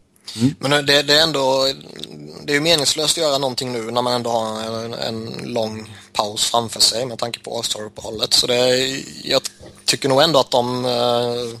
Men 0.58 0.86
det, 0.86 1.02
det 1.02 1.18
är 1.18 1.22
ändå 1.22 1.66
det 2.44 2.52
är 2.52 2.54
ju 2.54 2.60
meningslöst 2.60 3.18
att 3.18 3.24
göra 3.24 3.38
någonting 3.38 3.72
nu 3.72 3.90
när 3.90 4.02
man 4.02 4.12
ändå 4.12 4.30
har 4.30 4.84
en, 4.84 4.94
en 4.94 5.52
lång 5.52 5.96
paus 6.12 6.44
framför 6.50 6.80
sig 6.80 7.06
med 7.06 7.18
tanke 7.18 7.40
på 7.40 7.56
All-Star-uppehållet. 7.56 8.32
Så 8.34 8.46
det 8.46 8.76
jag 9.24 9.42
tycker 9.84 10.08
nog 10.08 10.22
ändå 10.22 10.38
att 10.40 10.50
de... 10.50 10.84
eh, 10.84 11.58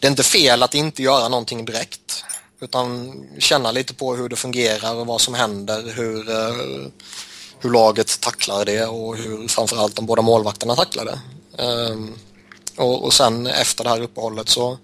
Det 0.00 0.06
är 0.06 0.10
inte 0.10 0.22
fel 0.22 0.62
att 0.62 0.74
inte 0.74 1.02
göra 1.02 1.28
någonting 1.28 1.64
direkt. 1.64 2.24
Utan 2.60 3.12
känna 3.38 3.72
lite 3.72 3.94
på 3.94 4.14
hur 4.14 4.28
det 4.28 4.36
fungerar 4.36 4.94
och 4.94 5.06
vad 5.06 5.20
som 5.20 5.34
händer, 5.34 5.92
hur, 5.96 6.30
eh, 6.30 6.86
hur 7.60 7.70
laget 7.70 8.20
tacklar 8.20 8.64
det 8.64 8.86
och 8.86 9.16
hur 9.16 9.48
framförallt 9.48 9.96
de 9.96 10.06
båda 10.06 10.22
målvakterna 10.22 10.74
tacklar 10.76 11.04
det. 11.04 11.18
Ehm, 11.62 12.14
Och, 12.78 13.04
och 13.04 13.12
sen 13.12 13.46
efter 13.46 13.84
det 13.84 13.90
här 13.90 14.00
uppehållet 14.02 14.48
så 14.48 14.78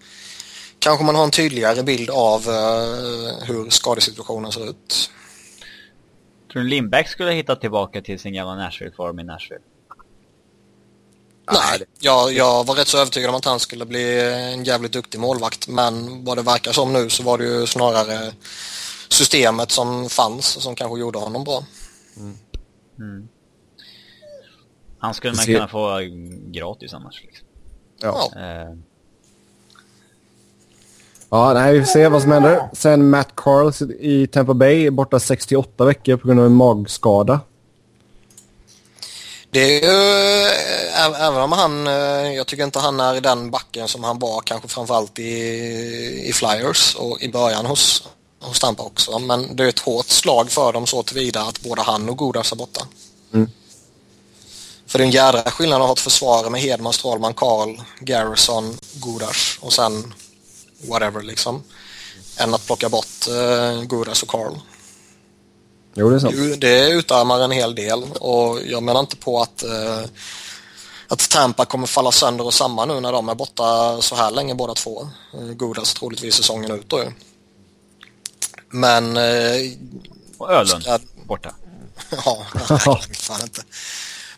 kanske 0.79 1.05
man 1.05 1.15
har 1.15 1.25
en 1.25 1.31
tydligare 1.31 1.83
bild 1.83 2.11
av 2.11 2.41
eh, 2.49 3.45
hur 3.47 3.71
skadesituationen 3.71 4.53
ser 4.53 4.71
ut. 4.71 5.11
Tror 6.53 6.63
du 6.63 6.69
Lindbäck 6.69 7.09
skulle 7.09 7.33
hitta 7.33 7.57
tillbaka 7.57 8.03
till 8.03 8.19
sin 8.19 8.35
gamla 8.35 8.55
Nashville-form 8.55 9.21
i 9.21 9.25
Nashville? 9.25 9.63
Nej, 11.53 11.83
jag, 12.01 12.33
jag 12.33 12.65
var 12.67 12.75
rätt 12.75 12.89
så 12.89 12.99
övertygad 12.99 13.31
om 13.31 13.37
att 13.37 13.45
han 13.45 13.61
skulle 13.61 13.87
bli 13.87 14.21
en 14.55 14.65
jävligt 14.65 14.93
duktig 14.93 15.21
målvakt 15.21 15.69
men 15.69 16.25
vad 16.25 16.39
det 16.39 16.43
verkar 16.43 16.73
som 16.73 16.93
nu 16.93 17.11
så 17.11 17.23
var 17.23 17.39
det 17.39 17.45
ju 17.45 17.67
snarare 17.67 18.33
systemet 19.09 19.71
som 19.71 20.09
fanns 20.09 20.47
som 20.47 20.75
kanske 20.75 21.01
gjorde 21.01 21.19
honom 21.19 21.45
bra. 21.45 21.65
Han 24.99 25.15
skulle 25.15 25.35
man 25.35 25.45
kunna 25.45 25.69
få 25.69 25.99
gratis 26.47 26.95
annars 26.95 27.23
liksom. 27.23 27.47
Ja. 28.01 28.33
Eh, 28.37 28.77
Ja, 31.35 31.53
nej, 31.53 31.73
vi 31.73 31.81
får 31.81 31.87
se 31.87 32.09
vad 32.09 32.23
som 32.23 32.33
händer. 32.33 32.69
Sen 32.73 33.11
Matt 33.11 33.37
Carls 33.37 33.83
i 33.83 34.27
Tampa 34.27 34.55
Bay 34.55 34.87
är 34.87 34.91
borta 34.91 35.21
68 35.21 35.85
veckor 35.85 36.17
på 36.17 36.27
grund 36.27 36.41
av 36.41 36.47
en 36.47 36.55
magskada. 36.55 37.41
Det 39.51 39.61
är 39.61 39.83
ju, 39.83 40.47
äh, 41.15 41.27
även 41.27 41.43
om 41.43 41.53
han, 41.53 41.87
äh, 41.87 41.93
jag 42.37 42.47
tycker 42.47 42.65
inte 42.65 42.79
han 42.79 43.01
är 43.01 43.17
i 43.17 43.21
den 43.21 43.51
backen 43.51 43.89
som 43.89 44.05
han 44.05 44.19
var 44.19 44.41
kanske 44.41 44.69
framförallt 44.69 45.19
i, 45.19 45.33
i 46.29 46.33
Flyers 46.33 46.95
och 46.95 47.23
i 47.23 47.29
början 47.29 47.67
hos, 47.67 48.09
hos 48.43 48.61
Tampa 48.61 48.83
också. 48.83 49.19
Men 49.19 49.57
det 49.57 49.65
är 49.65 49.69
ett 49.69 49.79
hårt 49.79 50.09
slag 50.09 50.51
för 50.51 50.73
dem 50.73 50.87
så 50.87 51.03
tillvida 51.03 51.43
att 51.43 51.61
både 51.61 51.83
han 51.83 52.09
och 52.09 52.17
Godas 52.17 52.53
är 52.53 52.57
borta. 52.57 52.87
Mm. 53.35 53.51
För 54.87 54.99
det 54.99 55.05
är 55.05 55.07
en 55.07 55.13
jädra 55.13 55.51
skillnad 55.51 55.81
att 55.81 55.87
ha 55.87 55.93
ett 55.93 56.01
försvar 56.01 56.51
med 56.51 56.61
Hedman, 56.61 56.93
Strålman, 56.93 57.35
Karl, 57.35 57.81
Garrison, 58.01 58.79
Godas 58.95 59.59
och 59.61 59.73
sen 59.73 60.15
whatever 60.89 61.23
liksom. 61.23 61.63
Än 62.37 62.55
att 62.55 62.67
plocka 62.67 62.89
bort 62.89 63.29
uh, 63.29 63.83
Godas 63.83 64.23
och 64.23 64.29
Karl. 64.29 64.53
Jo, 65.95 66.11
det 66.11 66.17
är 66.17 66.21
sant. 66.21 66.61
Det 66.61 66.91
utarmar 66.91 67.41
en 67.41 67.51
hel 67.51 67.75
del 67.75 68.03
och 68.21 68.59
jag 68.67 68.83
menar 68.83 69.01
inte 69.01 69.17
på 69.17 69.41
att, 69.41 69.65
uh, 69.67 70.05
att 71.09 71.31
Tampa 71.31 71.65
kommer 71.65 71.87
falla 71.87 72.13
sönder 72.13 72.47
och 72.47 72.55
samman 72.55 72.89
nu 72.89 73.01
när 73.01 73.13
de 73.13 73.29
är 73.29 73.35
borta 73.35 74.03
så 74.03 74.15
här 74.15 74.31
länge 74.31 74.55
båda 74.55 74.75
två. 74.75 75.09
Uh, 75.41 75.53
Godas 75.53 75.95
troligtvis 75.95 76.35
säsongen 76.35 76.71
ut 76.71 76.89
då 76.89 76.99
ju. 76.99 77.13
Men... 78.73 79.17
Uh, 79.17 79.73
och 80.39 80.51
Ölen 80.51 80.81
ska... 80.81 80.99
borta. 81.25 81.55
ja, 82.25 82.47
nej, 82.55 82.79
fan 83.15 83.41
inte. 83.43 83.63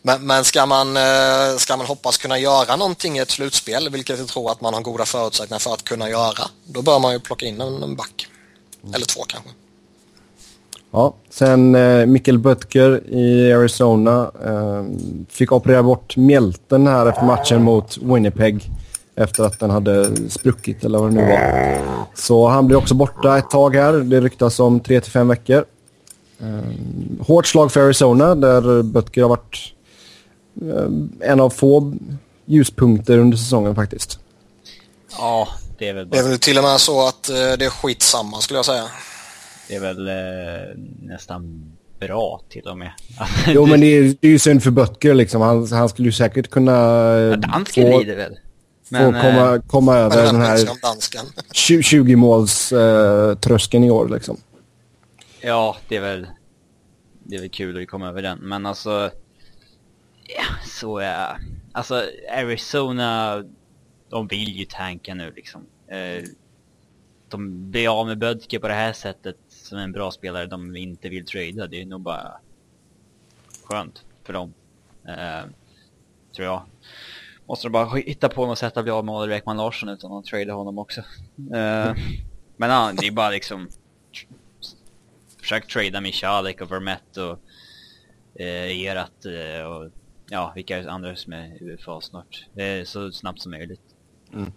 Men, 0.07 0.27
men 0.27 0.45
ska, 0.45 0.67
man, 0.67 0.97
eh, 0.97 1.57
ska 1.59 1.77
man 1.77 1.87
hoppas 1.87 2.19
kunna 2.19 2.39
göra 2.39 2.77
någonting 2.77 3.17
i 3.17 3.21
ett 3.21 3.31
slutspel, 3.31 3.89
vilket 3.89 4.19
jag 4.19 4.29
tror 4.29 4.51
att 4.51 4.61
man 4.61 4.75
har 4.75 4.81
goda 4.81 5.05
förutsättningar 5.05 5.59
för 5.59 5.75
att 5.75 5.85
kunna 5.85 6.11
göra, 6.11 6.45
då 6.65 6.83
bör 6.83 6.99
man 6.99 7.13
ju 7.13 7.21
plocka 7.21 7.47
in 7.47 7.61
en, 7.61 7.83
en 7.83 7.97
back. 7.97 8.29
Eller 8.95 9.07
två 9.07 9.25
kanske. 9.29 9.51
Ja, 10.91 11.15
sen 11.31 11.75
eh, 11.75 12.07
Mikkel 12.07 12.39
Böttger 12.39 13.03
i 13.15 13.53
Arizona 13.53 14.31
eh, 14.45 14.85
fick 15.29 15.53
operera 15.53 15.83
bort 15.83 16.17
mjälten 16.17 16.87
här 16.87 17.07
efter 17.07 17.25
matchen 17.25 17.63
mot 17.63 17.97
Winnipeg 17.97 18.71
efter 19.17 19.45
att 19.45 19.61
den 19.61 19.71
hade 19.71 20.17
spruckit 20.31 20.85
eller 20.85 20.99
vad 20.99 21.11
det 21.11 21.15
nu 21.15 21.23
var. 21.23 21.79
Så 22.15 22.49
han 22.49 22.67
blir 22.67 22.77
också 22.77 22.95
borta 22.95 23.39
ett 23.39 23.51
tag 23.51 23.77
här. 23.77 23.93
Det 23.93 24.21
ryktas 24.21 24.61
om 24.61 24.81
3-5 24.81 25.29
veckor. 25.29 25.65
Eh, 26.41 27.27
hårt 27.27 27.47
slag 27.47 27.73
för 27.73 27.81
Arizona 27.81 28.35
där 28.35 28.83
Böttger 28.83 29.23
har 29.23 29.29
varit 29.29 29.75
Eh, 30.63 31.31
en 31.31 31.41
av 31.41 31.51
få 31.51 31.95
ljuspunkter 32.47 33.19
under 33.19 33.37
säsongen 33.37 33.75
faktiskt. 33.75 34.19
Ja, 35.19 35.49
det 35.79 35.89
är 35.89 35.95
väl 35.95 36.07
bara... 36.07 36.17
Det 36.17 36.27
är 36.27 36.29
väl 36.29 36.39
till 36.39 36.59
och 36.59 36.65
med 36.65 36.81
så 36.81 37.09
att 37.09 37.29
eh, 37.29 37.35
det 37.35 37.65
är 37.65 37.71
skitsamma 37.71 38.41
skulle 38.41 38.59
jag 38.59 38.65
säga. 38.65 38.85
Det 39.69 39.75
är 39.75 39.81
väl 39.81 40.09
eh, 40.09 40.15
nästan 41.03 41.73
bra 42.01 42.41
till 42.49 42.69
och 42.69 42.79
med. 42.79 42.93
jo, 43.47 43.67
men 43.67 43.81
det 43.81 43.87
är, 43.99 44.03
det 44.21 44.29
är 44.29 44.31
ju 44.31 44.39
synd 44.39 44.63
för 44.63 44.71
Böttger 44.71 45.15
liksom. 45.15 45.41
Han, 45.41 45.73
han 45.73 45.89
skulle 45.89 46.09
ju 46.09 46.13
säkert 46.13 46.51
kunna... 46.51 46.73
Ja, 46.73 47.37
dansken 47.37 47.93
få, 47.93 47.99
lider 47.99 48.17
väl. 48.17 48.39
Men, 48.89 49.15
få 49.15 49.21
komma, 49.21 49.63
komma 49.67 49.97
över 49.97 50.25
den 50.25 50.41
här 50.41 50.59
20 51.83 52.17
måls 52.17 52.73
eh, 52.73 53.35
tröskeln 53.35 53.85
i 53.85 53.91
år 53.91 54.09
liksom. 54.09 54.37
Ja, 55.41 55.77
det 55.89 55.97
är 55.97 56.01
väl... 56.01 56.27
Det 57.27 57.37
är 57.37 57.41
väl 57.41 57.51
kul 57.51 57.83
att 57.83 57.89
komma 57.89 58.09
över 58.09 58.23
den, 58.23 58.39
men 58.39 58.67
alltså 58.67 59.11
Ja, 60.27 60.45
så 60.67 61.01
ja. 61.01 61.37
Alltså 61.73 62.03
Arizona, 62.31 63.45
de 64.09 64.27
vill 64.27 64.57
ju 64.57 64.65
tanka 64.65 65.15
nu 65.15 65.33
liksom. 65.37 65.67
Eh, 65.87 66.25
de 67.29 67.71
blir 67.71 68.01
av 68.01 68.07
med 68.07 68.19
Bödke 68.19 68.61
på 68.61 68.69
det 68.69 68.75
här 68.75 68.93
sättet 68.93 69.37
som 69.49 69.79
en 69.79 69.93
bra 69.93 70.11
spelare 70.11 70.47
de 70.47 70.77
inte 70.77 71.09
vill 71.09 71.27
trada. 71.27 71.67
Det 71.67 71.83
är 71.83 71.87
nog 71.87 72.01
bara 72.01 72.33
skönt 73.65 74.05
för 74.25 74.33
dem. 74.33 74.55
Eh, 75.09 75.45
tror 76.37 76.47
jag. 76.47 76.63
Måste 77.47 77.67
de 77.67 77.73
bara 77.73 77.97
hitta 77.97 78.29
på 78.29 78.47
något 78.47 78.59
sätt 78.59 78.77
att 78.77 78.85
bli 78.85 78.93
av 78.93 79.05
med 79.05 79.15
Oliver 79.15 79.37
Ekman 79.37 79.57
Larsson 79.57 79.89
utan 79.89 80.13
att 80.13 80.25
trada 80.25 80.53
honom 80.53 80.79
också. 80.79 81.01
Eh, 81.55 81.95
men 82.57 82.71
ja, 82.71 82.93
det 82.97 83.07
är 83.07 83.11
bara 83.11 83.31
liksom 83.31 83.69
försök 85.41 85.67
trada 85.67 86.01
Michalek 86.01 86.61
och 86.61 86.73
Vermette 86.73 87.23
och 87.23 87.39
eh, 88.35 88.81
Erat 88.81 89.25
eh, 89.25 89.67
och 89.67 89.91
ja, 90.31 90.53
vilka 90.55 90.91
andra 90.91 91.17
som 91.17 91.33
är 91.33 91.63
UFA 91.63 92.01
snart. 92.01 92.47
Det 92.55 92.89
så 92.89 93.13
snabbt 93.13 93.41
som 93.41 93.51
möjligt. 93.51 93.81
Mm. 94.33 94.53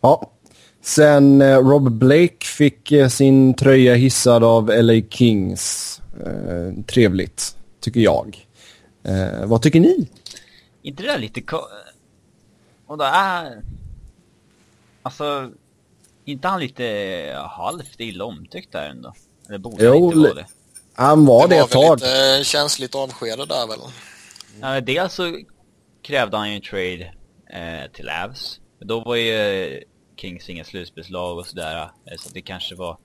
Ja. 0.00 0.32
Sen 0.80 1.42
eh, 1.42 1.58
Rob 1.58 1.90
Blake 1.92 2.46
fick 2.46 2.92
eh, 2.92 3.08
sin 3.08 3.54
tröja 3.54 3.94
hissad 3.94 4.44
av 4.44 4.68
LA 4.68 5.02
Kings. 5.10 6.00
Eh, 6.26 6.84
trevligt, 6.84 7.56
tycker 7.80 8.00
jag. 8.00 8.46
Eh, 9.04 9.46
vad 9.46 9.62
tycker 9.62 9.80
ni? 9.80 10.08
Inte 10.82 11.02
det 11.02 11.08
där 11.08 11.18
lite... 11.18 11.42
Och 12.92 12.98
det 12.98 13.04
är... 13.04 13.62
Alltså... 15.02 15.50
Inte 16.24 16.48
han 16.48 16.60
lite 16.60 17.48
halvt 17.50 18.00
illa 18.00 18.24
omtyckt 18.24 18.72
där 18.72 18.90
ändå? 18.90 19.14
Eller 19.48 19.58
borde 19.58 19.84
jo, 19.84 19.90
han 19.90 20.02
inte 20.02 20.18
vara 20.18 20.34
det? 20.34 20.46
Han 20.94 21.26
var 21.26 21.48
det, 21.48 21.54
det 21.54 21.60
ett 21.60 21.70
tag. 21.70 21.98
Det 21.98 22.04
var 22.04 22.10
väl 22.10 22.38
lite 22.38 22.44
känsligt 22.44 22.94
avskedad 22.94 23.48
där 23.48 23.66
väl? 23.66 23.78
Ja, 24.60 24.80
dels 24.80 25.14
så 25.14 25.38
krävde 26.02 26.36
han 26.36 26.50
ju 26.50 26.56
en 26.56 26.62
trade 26.62 27.14
eh, 27.46 27.90
till 27.92 28.08
Avs. 28.08 28.60
Då 28.78 29.00
var 29.00 29.16
ju 29.16 29.34
eh, 29.34 29.82
Kings 30.16 30.48
inga 30.48 30.64
slutspelslag 30.64 31.38
och 31.38 31.46
sådär. 31.46 31.82
Eh, 31.82 32.16
så 32.18 32.30
det 32.34 32.42
kanske 32.42 32.74
var 32.74 32.98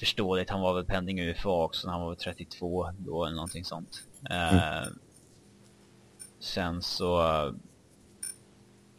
förståeligt. 0.00 0.50
Han 0.50 0.60
var 0.60 0.74
väl 0.74 0.84
pending 0.84 1.20
UFA 1.20 1.64
också 1.64 1.86
när 1.86 1.94
han 1.94 2.02
var 2.02 2.14
32 2.14 2.90
då 2.98 3.24
eller 3.24 3.36
någonting 3.36 3.64
sånt. 3.64 4.02
Eh, 4.30 4.74
mm. 4.74 4.98
Sen 6.40 6.82
så 6.82 7.20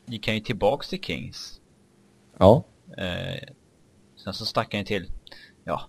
gick 0.06 0.28
han 0.28 0.36
ju 0.36 0.41
tillbaks 0.41 0.89
till 0.89 1.02
Kings. 1.02 1.60
Ja. 2.38 2.64
Eh, 2.97 3.47
sen 4.24 4.34
så 4.34 4.45
stack 4.45 4.74
han 4.74 4.80
ju 4.80 4.86
till, 4.86 5.12
ja, 5.64 5.82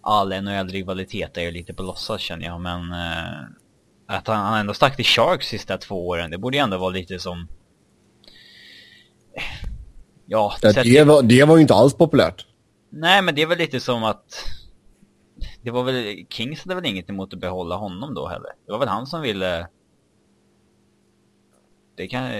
all 0.00 0.32
NHL-rivalitet 0.32 1.36
är 1.36 1.42
ju 1.42 1.50
lite 1.50 1.74
på 1.74 1.82
låtsas 1.82 2.20
känner 2.20 2.46
jag, 2.46 2.60
men 2.60 2.92
eh, 2.92 3.44
att 4.06 4.26
han, 4.26 4.36
han 4.36 4.60
ändå 4.60 4.74
stack 4.74 4.96
till 4.96 5.04
Sharks 5.04 5.46
sista 5.46 5.78
två 5.78 6.08
åren, 6.08 6.30
det 6.30 6.38
borde 6.38 6.56
ju 6.56 6.62
ändå 6.62 6.78
vara 6.78 6.90
lite 6.90 7.18
som... 7.18 7.48
Ja, 10.26 10.54
det, 10.62 10.82
det, 10.82 11.04
var, 11.04 11.22
det 11.22 11.44
var 11.44 11.56
ju 11.56 11.62
inte 11.62 11.74
alls 11.74 11.94
populärt. 11.94 12.46
Nej, 12.90 13.22
men 13.22 13.34
det 13.34 13.42
är 13.42 13.46
väl 13.46 13.58
lite 13.58 13.80
som 13.80 14.04
att... 14.04 14.44
Det 15.62 15.70
var 15.70 15.82
väl... 15.82 16.26
Kings 16.30 16.64
hade 16.64 16.74
väl 16.74 16.86
inget 16.86 17.10
emot 17.10 17.34
att 17.34 17.40
behålla 17.40 17.76
honom 17.76 18.14
då 18.14 18.28
heller. 18.28 18.50
Det 18.66 18.72
var 18.72 18.78
väl 18.78 18.88
han 18.88 19.06
som 19.06 19.22
ville... 19.22 19.68
Det 21.98 22.08
kan... 22.08 22.30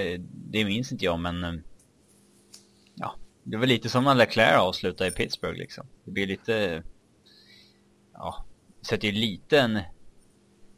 Det 0.50 0.64
minns 0.64 0.92
inte 0.92 1.04
jag, 1.04 1.20
men... 1.20 1.44
Eh, 1.44 1.52
ja, 2.94 3.14
det 3.42 3.56
var 3.56 3.66
lite 3.66 3.88
som 3.88 4.04
när 4.04 4.14
Leclerc 4.14 4.60
avslutade 4.60 5.10
i 5.10 5.12
Pittsburgh 5.12 5.58
liksom. 5.58 5.86
Det 6.04 6.10
blir 6.10 6.26
lite... 6.26 6.82
Ja, 8.14 8.44
sätter 8.82 9.08
ju 9.08 9.12
lite 9.12 9.60
en 9.60 9.78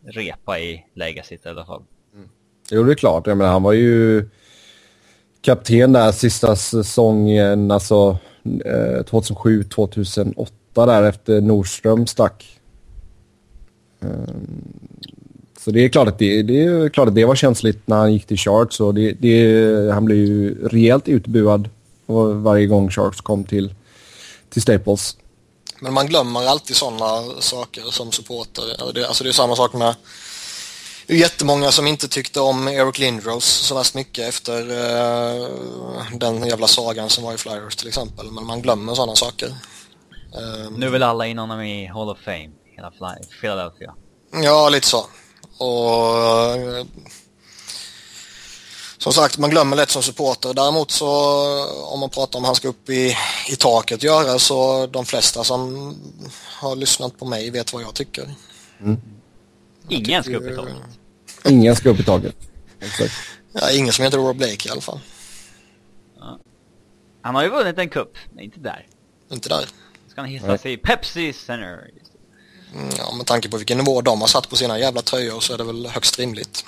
repa 0.05 0.59
i 0.59 0.87
Legacyt 0.95 1.47
i 1.47 1.49
alla 1.49 1.67
fall. 1.67 1.83
Mm. 2.15 2.29
Jo, 2.71 2.85
det 2.85 2.93
är 2.93 2.95
klart. 2.95 3.27
Jag 3.27 3.37
menar, 3.37 3.53
han 3.53 3.63
var 3.63 3.73
ju 3.73 4.29
kapten 5.41 5.93
där 5.93 6.13
sista 6.13 6.57
säsongen, 6.57 7.71
alltså 7.71 8.19
eh, 8.65 9.03
2007-2008 9.05 10.51
där 10.73 11.03
efter 11.03 11.41
Nordström 11.41 12.07
stack. 12.07 12.61
Ehm, 14.01 14.65
så 15.65 15.71
det 15.71 15.85
är 15.85 15.89
klart 15.89 16.09
att 16.09 16.19
det, 16.19 16.43
det, 16.43 16.63
är 16.63 16.89
klart 16.89 17.09
att 17.09 17.15
det 17.15 17.25
var 17.25 17.35
känsligt 17.35 17.87
när 17.87 17.97
han 17.97 18.13
gick 18.13 18.27
till 18.27 18.39
Sharks 18.39 18.81
och 18.81 18.95
det, 18.95 19.13
det, 19.13 19.93
han 19.93 20.05
blev 20.05 20.19
ju 20.19 20.69
rejält 20.69 21.09
utbuad 21.09 21.69
varje 22.43 22.67
gång 22.67 22.91
Sharks 22.91 23.21
kom 23.21 23.45
till, 23.45 23.75
till 24.51 24.63
Staples. 24.63 25.17
Men 25.81 25.93
man 25.93 26.07
glömmer 26.07 26.47
alltid 26.47 26.77
sådana 26.77 27.41
saker 27.41 27.83
som 27.83 28.13
supporter. 28.13 28.93
Det, 28.95 29.07
alltså 29.07 29.25
det 29.25 29.31
är 29.31 29.33
samma 29.33 29.57
sak 29.57 29.73
med 29.73 29.95
det 31.07 31.15
är 31.15 31.19
jättemånga 31.19 31.71
som 31.71 31.87
inte 31.87 32.09
tyckte 32.09 32.41
om 32.41 32.69
Eric 32.69 32.99
Lindros 32.99 33.45
så 33.45 33.75
värst 33.75 33.95
mycket 33.95 34.29
efter 34.29 34.71
uh, 34.71 35.49
den 36.13 36.47
jävla 36.47 36.67
sagan 36.67 37.11
som 37.11 37.25
var 37.25 37.35
i 37.35 37.37
Flyers 37.37 37.77
till 37.77 37.89
exempel. 37.89 38.31
Men 38.31 38.47
man 38.47 38.63
glömmer 38.63 38.95
sådana 38.95 39.17
saker. 39.17 39.49
Um, 39.49 40.75
nu 40.75 40.91
vill 40.91 41.03
alla 41.03 41.27
in 41.27 41.39
honom 41.39 41.61
i 41.61 41.87
Hall 41.87 42.09
of 42.11 42.19
Fame, 42.25 42.51
hela 42.77 42.93
Philadelphia. 43.41 43.95
Ja, 44.33 44.69
lite 44.69 44.87
så. 44.87 45.07
Och 45.61 46.57
uh, 46.57 46.85
som 48.99 49.13
sagt, 49.13 49.39
man 49.39 49.51
glömmer 49.51 49.77
lätt 49.77 49.91
som 49.91 50.03
supporter. 50.03 50.55
Däremot 50.55 50.91
så 50.91 51.09
om 51.85 52.01
man 52.01 52.11
pratar 52.11 52.39
om 52.39 52.45
han 52.45 52.55
ska 52.55 52.69
upp 52.69 52.91
i, 52.91 53.17
i 53.49 53.57
taket 53.57 54.03
göra 54.03 54.39
så 54.39 54.87
de 54.87 55.05
flesta 55.05 55.45
som 55.45 55.95
har 56.61 56.77
lyssnat 56.77 57.19
på 57.19 57.25
mig 57.25 57.51
vet 57.51 57.73
vad 57.73 57.83
jag 57.83 57.95
tycker. 57.95 58.35
Mm. 58.81 59.01
Ingen 59.89 60.23
ska 60.23 60.37
upp 60.37 60.51
i 60.53 60.57
taket. 60.57 60.75
Ingen 61.45 61.77
ska 61.77 61.91
upp 61.91 62.01
i 62.01 62.05
taket. 62.05 62.37
Exakt. 62.81 63.13
Ja, 63.53 63.71
ingen 63.73 63.93
som 63.93 64.05
heter 64.05 64.19
Rob 64.19 64.37
Blake 64.37 64.69
i 64.69 64.71
alla 64.71 64.81
fall. 64.81 65.01
Han 67.23 67.35
har 67.35 67.43
ju 67.43 67.49
vunnit 67.49 67.79
en 67.79 67.89
cup, 67.89 68.17
men 68.35 68.45
inte 68.45 68.61
där. 68.61 68.87
Inte 69.33 69.49
där. 69.49 69.65
Ska 70.09 70.21
han 70.21 70.31
hissa 70.31 70.59
sig 70.59 70.73
i 70.73 70.77
Pepsi 70.77 71.33
Center. 71.33 71.91
Mm, 72.75 72.89
ja, 72.99 73.13
med 73.15 73.27
tanke 73.27 73.49
på 73.49 73.57
vilken 73.57 73.79
nivå 73.79 74.01
de 74.01 74.21
har 74.21 74.29
satt 74.29 74.49
på 74.51 74.57
sina 74.57 74.79
jävla 74.79 75.03
tröjor 75.03 75.41
så 75.41 75.55
är 75.55 75.59
det 75.59 75.65
väl 75.65 75.87
högst 75.87 76.19
rimligt. 76.19 76.65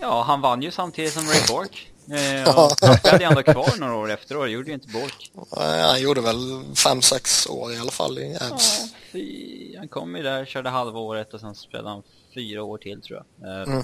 Ja, 0.00 0.22
han 0.22 0.40
vann 0.40 0.62
ju 0.62 0.70
samtidigt 0.70 1.12
som 1.12 1.28
Ray 1.28 1.40
Bork. 1.48 1.90
Eh, 2.10 2.58
och 3.14 3.20
ju 3.20 3.26
ändå 3.26 3.42
kvar 3.42 3.76
några 3.78 3.94
år 3.96 4.10
efteråt, 4.10 4.46
det 4.46 4.50
gjorde 4.50 4.68
ju 4.68 4.74
inte 4.74 4.88
Bork. 4.88 5.30
Nej, 5.56 5.82
Han 5.82 6.00
gjorde 6.00 6.20
väl 6.20 6.64
fem 6.74 7.02
sex 7.02 7.46
år 7.46 7.72
i 7.72 7.78
alla 7.78 7.90
fall 7.90 8.18
i 8.18 8.36
Ja, 8.40 8.46
Abs. 8.54 8.80
fy, 9.12 9.76
han 9.78 9.88
kom 9.88 10.16
ju 10.16 10.22
där, 10.22 10.44
körde 10.44 10.70
halva 10.70 10.98
året 10.98 11.34
och 11.34 11.40
sen 11.40 11.54
spelade 11.54 11.88
han 11.88 12.02
fyra 12.34 12.62
år 12.62 12.78
till 12.78 13.02
tror 13.02 13.22
jag. 13.38 13.50
Eh, 13.60 13.62
Mm. 13.68 13.82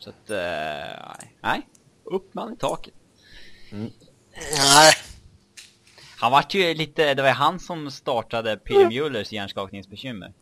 Så 0.00 0.10
att, 0.10 0.30
eh, 0.30 0.36
nej. 1.18 1.34
nej. 1.42 1.68
Upp 2.04 2.34
med 2.34 2.44
han 2.44 2.52
i 2.52 2.56
taket. 2.56 2.94
Nej, 3.70 4.92
Han 6.20 6.32
vart 6.32 6.54
ju 6.54 6.74
lite, 6.74 7.14
det 7.14 7.22
var 7.22 7.28
ju 7.28 7.34
han 7.34 7.60
som 7.60 7.90
startade 7.90 8.56
Peter 8.56 8.88
Muellers 8.88 9.32
hjärnskakningsbekymmer. 9.32 10.32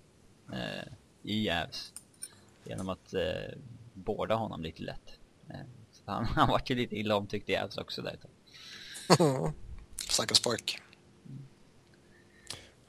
Eh, 0.53 0.93
I 1.22 1.51
Avs. 1.51 1.93
Genom 2.64 2.89
att 2.89 3.14
eh, 3.14 3.20
båda 3.95 4.35
honom 4.35 4.62
lite 4.62 4.83
lätt. 4.83 5.09
Eh, 5.51 5.57
så 5.93 6.03
han, 6.12 6.24
han 6.35 6.49
vart 6.49 6.70
ju 6.70 6.74
lite 6.74 6.97
illa 6.97 7.16
omtyckt 7.16 7.49
i 7.49 7.57
Avs 7.57 7.79
också 7.79 8.03
där 8.03 8.14
ett 8.14 8.22
tag. 9.18 9.53
stackars 10.09 10.41
pojk. 10.41 10.79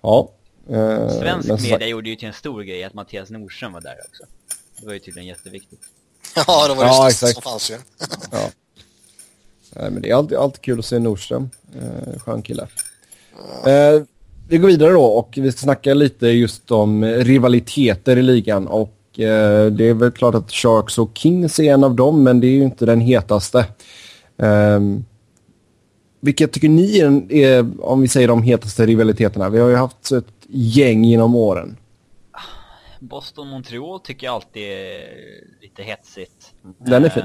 Ja. 0.01 0.31
eh, 0.69 1.09
Svensk 1.09 1.47
sagt- 1.49 1.63
media 1.63 1.87
gjorde 1.87 2.09
ju 2.09 2.15
till 2.15 2.27
en 2.27 2.33
stor 2.33 2.61
grej 2.63 2.83
att 2.83 2.93
Mattias 2.93 3.29
Nordström 3.29 3.73
var 3.73 3.81
där 3.81 3.95
också. 4.09 4.23
Det 4.79 4.85
var 4.85 4.93
ju 4.93 4.99
tydligen 4.99 5.27
jätteviktigt. 5.27 5.81
Ja, 6.47 6.67
det 6.67 6.73
var 6.75 6.83
ju 6.83 6.89
Ja, 6.89 7.01
det 7.03 7.07
exakt. 7.09 7.33
som 7.33 7.41
fanns 7.41 7.71
ju. 7.71 7.77
Ja. 8.31 8.49
Nej, 9.79 9.91
men 9.91 10.01
det 10.01 10.09
är 10.09 10.15
alltid, 10.15 10.37
alltid 10.37 10.61
kul 10.61 10.79
att 10.79 10.85
se 10.85 10.99
Nordström. 10.99 11.49
Eh, 11.75 12.19
skön 12.19 12.41
kille. 12.41 12.67
Eh, 13.65 14.03
vi 14.49 14.57
går 14.57 14.67
vidare 14.67 14.91
då 14.91 15.03
och 15.03 15.33
vi 15.37 15.51
ska 15.51 15.59
snacka 15.59 15.93
lite 15.93 16.27
just 16.27 16.71
om 16.71 17.03
eh, 17.03 17.09
rivaliteter 17.09 18.17
i 18.17 18.21
ligan. 18.21 18.67
Och 18.67 19.19
eh, 19.19 19.71
det 19.71 19.89
är 19.89 19.93
väl 19.93 20.11
klart 20.11 20.35
att 20.35 20.51
Sharks 20.51 20.97
och 20.97 21.11
Kings 21.13 21.59
är 21.59 21.73
en 21.73 21.83
av 21.83 21.95
dem, 21.95 22.23
men 22.23 22.39
det 22.39 22.47
är 22.47 22.51
ju 22.51 22.63
inte 22.63 22.85
den 22.85 23.01
hetaste. 23.01 23.65
Eh, 24.37 24.79
vilka 26.19 26.47
tycker 26.47 26.69
ni 26.69 26.99
är, 26.99 27.33
är, 27.33 27.81
om 27.81 28.01
vi 28.01 28.07
säger 28.07 28.27
de 28.27 28.43
hetaste 28.43 28.85
rivaliteterna? 28.85 29.49
Vi 29.49 29.59
har 29.59 29.69
ju 29.69 29.75
haft 29.75 30.11
ett 30.11 30.25
gäng 30.47 31.03
genom 31.03 31.35
åren. 31.35 31.77
Boston-Montreal 32.99 33.99
tycker 33.99 34.27
jag 34.27 34.33
alltid 34.33 34.63
är 34.63 34.99
lite 35.61 35.83
hetsigt. 35.83 36.53
Den 36.77 37.05
är 37.05 37.09
fin. 37.09 37.23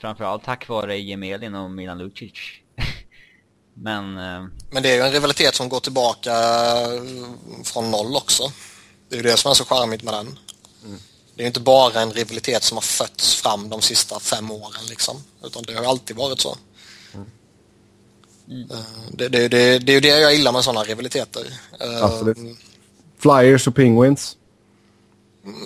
Framförallt 0.00 0.44
tack 0.44 0.68
vare 0.68 0.98
Gemelin 0.98 1.54
och 1.54 1.70
Milan 1.70 1.98
Lucic. 1.98 2.32
Men, 3.74 4.18
eh, 4.18 4.46
Men 4.70 4.82
det 4.82 4.90
är 4.90 4.94
ju 4.94 5.00
en 5.00 5.12
rivalitet 5.12 5.54
som 5.54 5.68
går 5.68 5.80
tillbaka 5.80 6.32
eh, 6.32 7.02
från 7.64 7.90
noll 7.90 8.16
också. 8.16 8.52
Det 9.08 9.14
är 9.14 9.16
ju 9.16 9.22
det 9.22 9.36
som 9.36 9.50
är 9.50 9.54
så 9.54 9.64
charmigt 9.64 10.02
med 10.02 10.14
den. 10.14 10.38
Det 11.34 11.40
är 11.40 11.44
ju 11.44 11.46
inte 11.46 11.60
bara 11.60 12.00
en 12.00 12.12
rivalitet 12.12 12.62
som 12.62 12.76
har 12.76 12.82
fötts 12.82 13.34
fram 13.34 13.68
de 13.68 13.82
sista 13.82 14.20
fem 14.20 14.50
åren 14.50 14.86
liksom. 14.88 15.16
Utan 15.44 15.62
det 15.62 15.74
har 15.74 15.82
ju 15.82 15.88
alltid 15.88 16.16
varit 16.16 16.40
så. 16.40 16.56
Eh, 18.70 18.78
Det, 19.12 19.28
det, 19.28 19.48
det, 19.48 19.78
det 19.78 19.92
är 19.92 19.94
ju 19.94 20.00
det 20.00 20.08
jag 20.20 20.34
gillar 20.34 20.52
med 20.52 20.64
sådana 20.64 20.82
rivaliteter. 20.84 21.46
Absolut. 22.02 22.36
Flyers 23.18 23.66
och 23.68 23.74
Penguins. 23.74 24.36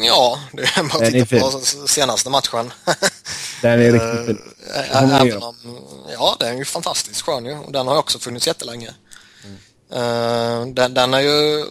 Ja, 0.00 0.38
det 0.52 0.62
är 0.62 0.82
bara 0.82 1.06
att 1.06 1.12
titta 1.12 1.40
på 1.40 1.50
fin. 1.60 1.88
senaste 1.88 2.30
matchen. 2.30 2.72
Den 3.62 3.80
är 3.80 3.92
riktigt 3.92 4.26
fin. 4.26 4.52
Med. 4.74 4.88
Även 4.90 5.42
om, 5.42 5.54
ja, 6.12 6.36
den 6.40 6.54
är 6.54 6.58
ju 6.58 6.64
fantastiskt 6.64 7.20
skön 7.22 7.44
ju. 7.44 7.58
Och 7.58 7.72
Den 7.72 7.86
har 7.86 7.94
ju 7.94 7.98
också 8.00 8.18
funnits 8.18 8.46
jättelänge. 8.46 8.94
Eh, 9.92 10.66
den, 10.66 10.94
den 10.94 11.14
är 11.14 11.20
ju... 11.20 11.64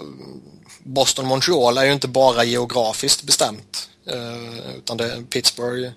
Boston-Montreal 0.83 1.77
är 1.77 1.85
ju 1.85 1.93
inte 1.93 2.07
bara 2.07 2.43
geografiskt 2.43 3.23
bestämt. 3.23 3.89
eh, 4.07 4.75
utan 4.77 4.97
det 4.97 5.23
Pittsburgh... 5.29 5.91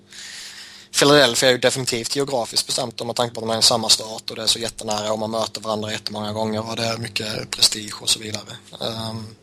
Philadelphia 0.99 1.49
är 1.49 1.53
ju 1.53 1.57
definitivt 1.59 2.15
geografiskt 2.15 2.67
bestämt 2.67 3.01
om 3.01 3.07
man 3.07 3.15
tänker 3.15 3.35
på 3.35 3.41
att 3.41 3.47
de 3.47 3.53
är 3.55 3.59
i 3.59 3.63
samma 3.63 3.89
stat 3.89 4.29
och 4.29 4.35
det 4.35 4.41
är 4.43 4.47
så 4.47 4.59
jättenära 4.59 5.11
och 5.13 5.19
man 5.19 5.31
möter 5.31 5.61
varandra 5.61 5.91
jättemånga 5.91 6.31
gånger 6.33 6.69
och 6.69 6.75
det 6.75 6.83
är 6.85 6.97
mycket 6.97 7.51
prestige 7.51 8.01
och 8.01 8.09
så 8.09 8.19
vidare. 8.19 8.57
Ehm, 8.81 9.35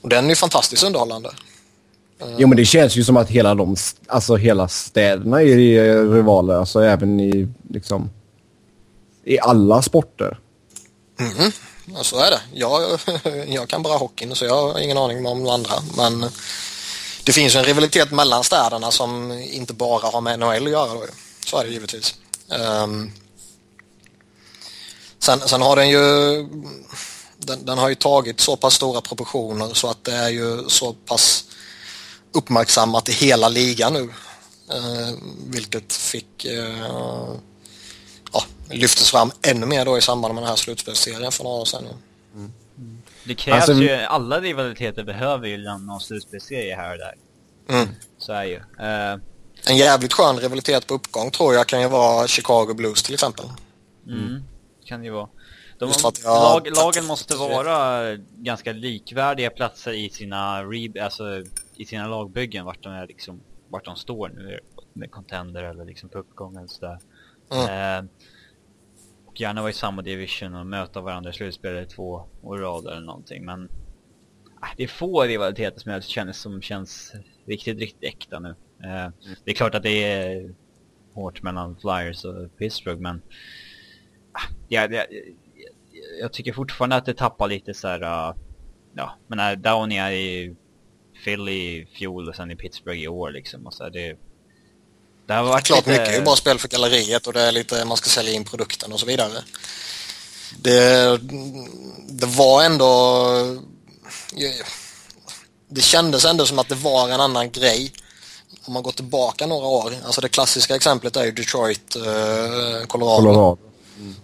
och 0.00 0.08
den 0.08 0.24
är 0.24 0.28
ju 0.28 0.36
fantastiskt 0.36 0.82
underhållande. 0.82 1.34
Jo, 2.38 2.48
men 2.48 2.56
det 2.56 2.64
känns 2.64 2.96
ju 2.96 3.04
som 3.04 3.16
att 3.16 3.28
hela, 3.28 3.54
de, 3.54 3.76
alltså, 4.06 4.36
hela 4.36 4.68
städerna 4.68 5.42
är 5.42 5.56
rivaler. 6.14 6.54
Alltså 6.54 6.80
även 6.80 7.20
i, 7.20 7.48
liksom, 7.70 8.10
i 9.24 9.38
alla 9.40 9.82
sporter. 9.82 10.38
Mm-hmm. 11.18 11.52
Ja, 11.94 12.02
så 12.02 12.18
är 12.18 12.30
det. 12.30 12.40
Jag, 12.52 13.00
jag 13.48 13.68
kan 13.68 13.82
bara 13.82 13.96
hockeyn 13.96 14.34
så 14.34 14.44
jag 14.44 14.72
har 14.72 14.80
ingen 14.80 14.98
aning 14.98 15.26
om 15.26 15.44
de 15.44 15.50
andra. 15.50 15.74
Men 15.96 16.30
det 17.24 17.32
finns 17.32 17.54
ju 17.54 17.58
en 17.58 17.64
rivalitet 17.64 18.10
mellan 18.10 18.44
städerna 18.44 18.90
som 18.90 19.32
inte 19.32 19.72
bara 19.72 20.08
har 20.08 20.20
med 20.20 20.38
NHL 20.38 20.66
att 20.66 20.72
göra. 20.72 20.94
Då. 20.94 21.04
ju. 21.04 21.10
Så 21.46 21.58
är 21.58 21.64
det 21.64 21.70
givetvis. 21.70 22.14
Um, 22.84 23.12
sen, 25.18 25.40
sen 25.40 25.62
har 25.62 25.76
den 25.76 25.88
ju 25.90 25.98
den, 27.46 27.64
den 27.64 27.78
har 27.78 27.88
ju 27.88 27.94
tagit 27.94 28.40
så 28.40 28.56
pass 28.56 28.74
stora 28.74 29.00
proportioner 29.00 29.74
så 29.74 29.88
att 29.88 30.04
det 30.04 30.12
är 30.12 30.28
ju 30.28 30.68
så 30.68 30.92
pass 30.92 31.44
uppmärksammat 32.32 33.08
i 33.08 33.12
hela 33.12 33.48
ligan 33.48 33.92
nu. 33.92 34.02
Eh, 34.70 35.14
vilket 35.46 35.92
fick 35.92 36.44
eh, 36.44 37.34
ja, 38.32 38.44
lyftes 38.70 39.10
fram 39.10 39.32
ännu 39.42 39.66
mer 39.66 39.84
då 39.84 39.98
i 39.98 40.00
samband 40.00 40.34
med 40.34 40.42
den 40.42 40.48
här 40.48 40.56
slutspelsserien 40.56 41.32
för 41.32 41.44
några 41.44 41.56
år 41.56 41.64
sedan. 41.64 41.84
nu. 41.84 42.48
det 43.24 43.34
krävs 43.34 43.68
Alltså, 43.68 43.84
ju, 43.84 43.90
alla 43.92 44.40
rivaliteter 44.40 45.04
behöver 45.04 45.48
ju 45.48 45.58
någon 45.58 46.00
slutspelsserie 46.00 46.76
här 46.76 46.92
och 46.92 46.98
där. 46.98 47.14
Mm. 47.68 47.88
Så 48.18 48.32
är 48.32 48.44
ju. 48.44 48.56
Eh, 48.56 49.18
En 49.66 49.76
jävligt 49.76 50.12
skön 50.12 50.38
rivalitet 50.40 50.86
på 50.86 50.94
uppgång 50.94 51.30
tror 51.30 51.54
jag 51.54 51.66
kan 51.66 51.80
ju 51.80 51.88
vara 51.88 52.28
Chicago 52.28 52.74
Blues 52.74 53.02
till 53.02 53.14
exempel. 53.14 53.46
Mm. 54.06 54.42
Kan 54.84 55.00
det 55.00 55.06
ju 55.06 55.12
vara. 55.12 55.28
De, 55.82 55.88
Just 55.88 56.04
att 56.04 56.24
jag- 56.24 56.64
lag, 56.64 56.76
lagen 56.76 57.04
måste 57.06 57.36
vara 57.36 58.16
ganska 58.36 58.72
likvärdiga 58.72 59.50
platser 59.50 59.92
i 59.92 60.10
sina 60.10 60.64
re, 60.64 61.02
alltså 61.04 61.24
i 61.76 61.84
sina 61.84 62.06
lagbyggen 62.08 62.64
vart 62.64 62.82
de 62.82 62.92
är 62.92 63.06
liksom, 63.06 63.40
vart 63.68 63.84
de 63.84 63.96
står 63.96 64.28
nu 64.28 64.60
med 64.92 65.10
contender 65.10 65.62
eller 65.64 65.84
liksom 65.84 66.08
på 66.08 66.18
uppgång 66.18 66.56
eller 66.56 66.66
sådär. 66.66 66.98
Mm. 67.52 68.04
Eh, 68.04 68.10
och 69.26 69.40
gärna 69.40 69.60
vara 69.60 69.70
i 69.70 69.74
samma 69.74 70.02
division 70.02 70.54
och 70.54 70.66
möta 70.66 71.00
varandra 71.00 71.30
i 71.30 71.32
slutspelet 71.32 71.90
två 71.90 72.24
år 72.42 72.58
rad 72.58 72.86
eller 72.86 73.00
någonting 73.00 73.44
men 73.44 73.62
äh, 74.62 74.68
det 74.76 74.82
är 74.82 74.88
få 74.88 75.22
rivaliteter 75.22 75.80
som 75.80 75.92
jag 75.92 76.04
känner 76.04 76.32
som 76.32 76.62
känns 76.62 77.12
riktigt, 77.46 77.78
riktigt 77.78 78.04
äkta 78.04 78.38
nu. 78.38 78.48
Eh, 78.84 79.10
Det 79.44 79.50
är 79.50 79.54
klart 79.54 79.74
att 79.74 79.82
det 79.82 80.04
är 80.04 80.54
hårt 81.14 81.42
mellan 81.42 81.76
Flyers 81.76 82.24
och 82.24 82.56
Pittsburgh 82.58 83.00
men 83.00 83.22
ah, 84.32 84.52
jag, 84.68 84.94
jag, 86.20 86.32
tycker 86.32 86.52
fortfarande 86.52 86.96
att 86.96 87.06
det 87.06 87.14
tappar 87.14 87.48
lite 87.48 87.74
så 87.74 87.88
här. 87.88 88.02
Uh, 88.02 88.34
ja, 88.96 89.18
men 89.26 89.36
när 89.36 89.56
Downey 89.56 89.98
är 89.98 90.12
i 90.12 90.54
Philly 91.24 91.52
i 91.52 91.86
fjol 91.98 92.28
och 92.28 92.36
sen 92.36 92.50
i 92.50 92.56
Pittsburgh 92.56 93.00
i 93.00 93.08
år 93.08 93.30
liksom. 93.30 93.66
Och 93.66 93.74
så 93.74 93.82
här, 93.82 93.90
det, 93.90 94.16
det 95.26 95.34
har 95.34 95.42
varit 95.42 95.64
Klart 95.64 95.86
lite... 95.86 96.00
mycket 96.00 96.18
är 96.18 96.24
bara 96.24 96.36
spel 96.36 96.58
för 96.58 96.68
galleriet 96.68 97.26
och 97.26 97.32
det 97.32 97.40
är 97.40 97.52
lite 97.52 97.84
man 97.84 97.96
ska 97.96 98.10
sälja 98.10 98.32
in 98.32 98.44
produkten 98.44 98.92
och 98.92 99.00
så 99.00 99.06
vidare. 99.06 99.38
Det, 100.58 101.20
det 102.08 102.26
var 102.26 102.64
ändå... 102.64 103.26
Det 105.68 105.80
kändes 105.80 106.24
ändå 106.24 106.46
som 106.46 106.58
att 106.58 106.68
det 106.68 106.74
var 106.74 107.08
en 107.08 107.20
annan 107.20 107.50
grej 107.50 107.92
om 108.64 108.72
man 108.72 108.82
går 108.82 108.92
tillbaka 108.92 109.46
några 109.46 109.66
år. 109.66 109.92
Alltså 110.04 110.20
det 110.20 110.28
klassiska 110.28 110.76
exemplet 110.76 111.16
är 111.16 111.24
ju 111.24 111.30
Detroit, 111.30 111.96
eh, 111.96 112.86
Colorado. 112.86 113.22
Colorado. 113.22 113.71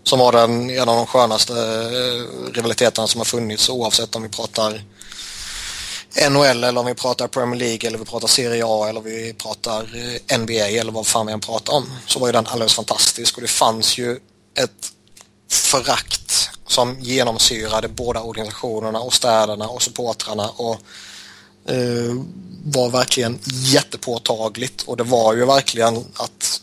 Som 0.03 0.19
var 0.19 0.33
den, 0.33 0.71
en 0.71 0.89
av 0.89 0.97
de 0.97 1.07
skönaste 1.07 1.53
eh, 1.53 2.53
rivaliteterna 2.53 3.07
som 3.07 3.21
har 3.21 3.25
funnits 3.25 3.69
oavsett 3.69 4.17
om 4.17 4.23
vi 4.23 4.29
pratar 4.29 4.83
NHL 6.31 6.65
eller 6.65 6.79
om 6.81 6.87
vi 6.87 6.95
pratar 6.95 7.29
Premier 7.29 7.59
League 7.59 7.89
eller 7.89 7.99
vi 7.99 8.05
pratar 8.05 8.29
Serie 8.29 8.65
A 8.67 8.89
eller 8.89 9.01
vi 9.01 9.35
pratar 9.35 9.83
eh, 10.29 10.39
NBA 10.39 10.69
eller 10.69 10.93
vad 10.93 11.07
fan 11.07 11.27
vi 11.27 11.33
än 11.33 11.41
pratar 11.41 11.73
om. 11.73 11.85
Så 12.07 12.19
var 12.19 12.29
ju 12.29 12.33
den 12.33 12.47
alldeles 12.47 12.75
fantastisk 12.75 13.37
och 13.37 13.43
det 13.43 13.49
fanns 13.49 13.99
ju 13.99 14.19
ett 14.55 14.93
förakt 15.51 16.51
som 16.67 17.01
genomsyrade 17.01 17.89
båda 17.89 18.23
organisationerna 18.23 19.01
och 19.01 19.15
städerna 19.15 19.69
och 19.69 19.83
supportrarna 19.83 20.49
och 20.49 20.81
eh, 21.71 22.15
var 22.65 22.91
verkligen 22.91 23.39
jättepåtagligt 23.45 24.83
och 24.83 24.97
det 24.97 25.05
var 25.05 25.35
ju 25.35 25.45
verkligen 25.45 26.05
att 26.15 26.61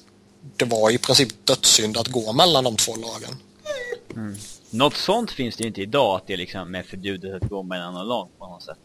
det 0.58 0.66
var 0.66 0.92
i 0.92 0.98
princip 0.98 1.46
dödssynd 1.46 1.98
att 1.98 2.08
gå 2.08 2.34
mellan 2.34 2.64
de 2.64 2.76
två 2.76 2.96
lagen. 2.96 3.36
Något 4.70 4.96
sånt 4.96 5.32
finns 5.32 5.56
det 5.56 5.64
ju 5.64 5.68
inte 5.68 5.82
idag 5.82 6.16
att 6.16 6.28
det 6.28 6.38
liksom 6.38 6.76
är 6.76 6.84
förbjudet 6.84 7.44
att 7.44 7.50
gå 7.50 7.64
mellan 7.64 7.94
någon 7.94 8.08
lag 8.08 8.30
på 8.40 8.48
något 8.48 8.64
sätt. 8.64 8.80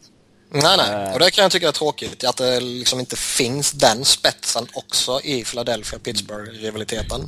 Nej, 0.49 0.77
nej. 0.77 1.07
Eh. 1.07 1.13
Och 1.13 1.19
det 1.19 1.31
kan 1.31 1.41
jag 1.41 1.51
tycka 1.51 1.67
är 1.67 1.71
tråkigt. 1.71 2.23
Att 2.23 2.37
det 2.37 2.59
liksom 2.59 2.99
inte 2.99 3.15
finns 3.15 3.71
den 3.71 4.05
spetsen 4.05 4.67
också 4.73 5.19
i 5.23 5.43
Philadelphia-Pittsburgh-rivaliteten. 5.43 7.21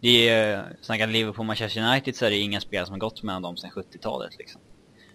det 0.00 0.28
är, 0.28 0.76
snackar 0.82 1.06
Liverpool 1.06 1.46
Manchester 1.46 1.80
United 1.80 2.16
så 2.16 2.24
är 2.24 2.30
det 2.30 2.36
inga 2.36 2.60
spel 2.60 2.86
som 2.86 2.92
har 2.92 2.98
gått 2.98 3.22
mellan 3.22 3.42
dem 3.42 3.56
sedan 3.56 3.70
70-talet 3.70 4.38
liksom. 4.38 4.60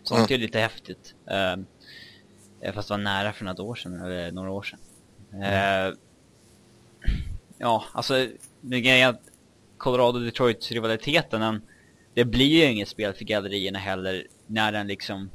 Sånt 0.04 0.20
mm. 0.30 0.34
är 0.34 0.38
lite 0.38 0.60
häftigt. 0.60 1.14
Uh, 1.32 2.74
fast 2.74 2.88
det 2.88 2.94
var 2.94 2.98
nära 2.98 3.34
för 3.34 3.46
några 3.46 3.64
år 3.64 3.76
sedan, 3.76 4.02
eller 4.02 4.32
några 4.32 4.52
år 4.52 4.64
sedan. 4.64 4.80
Mm. 5.34 5.96
Ja, 7.64 7.84
alltså, 7.92 8.28
det 8.62 8.82
grejen 8.82 9.10
att 9.10 9.22
Colorado-Detroit-rivaliteten, 9.78 11.62
det 12.14 12.26
blir 12.26 12.48
ju 12.48 12.72
inget 12.72 12.88
spel 12.88 13.14
för 13.14 13.26
gallerierna 13.26 13.80
heller 13.80 14.28
när 14.48 14.72
den 14.72 14.88
liksom, 14.88 15.30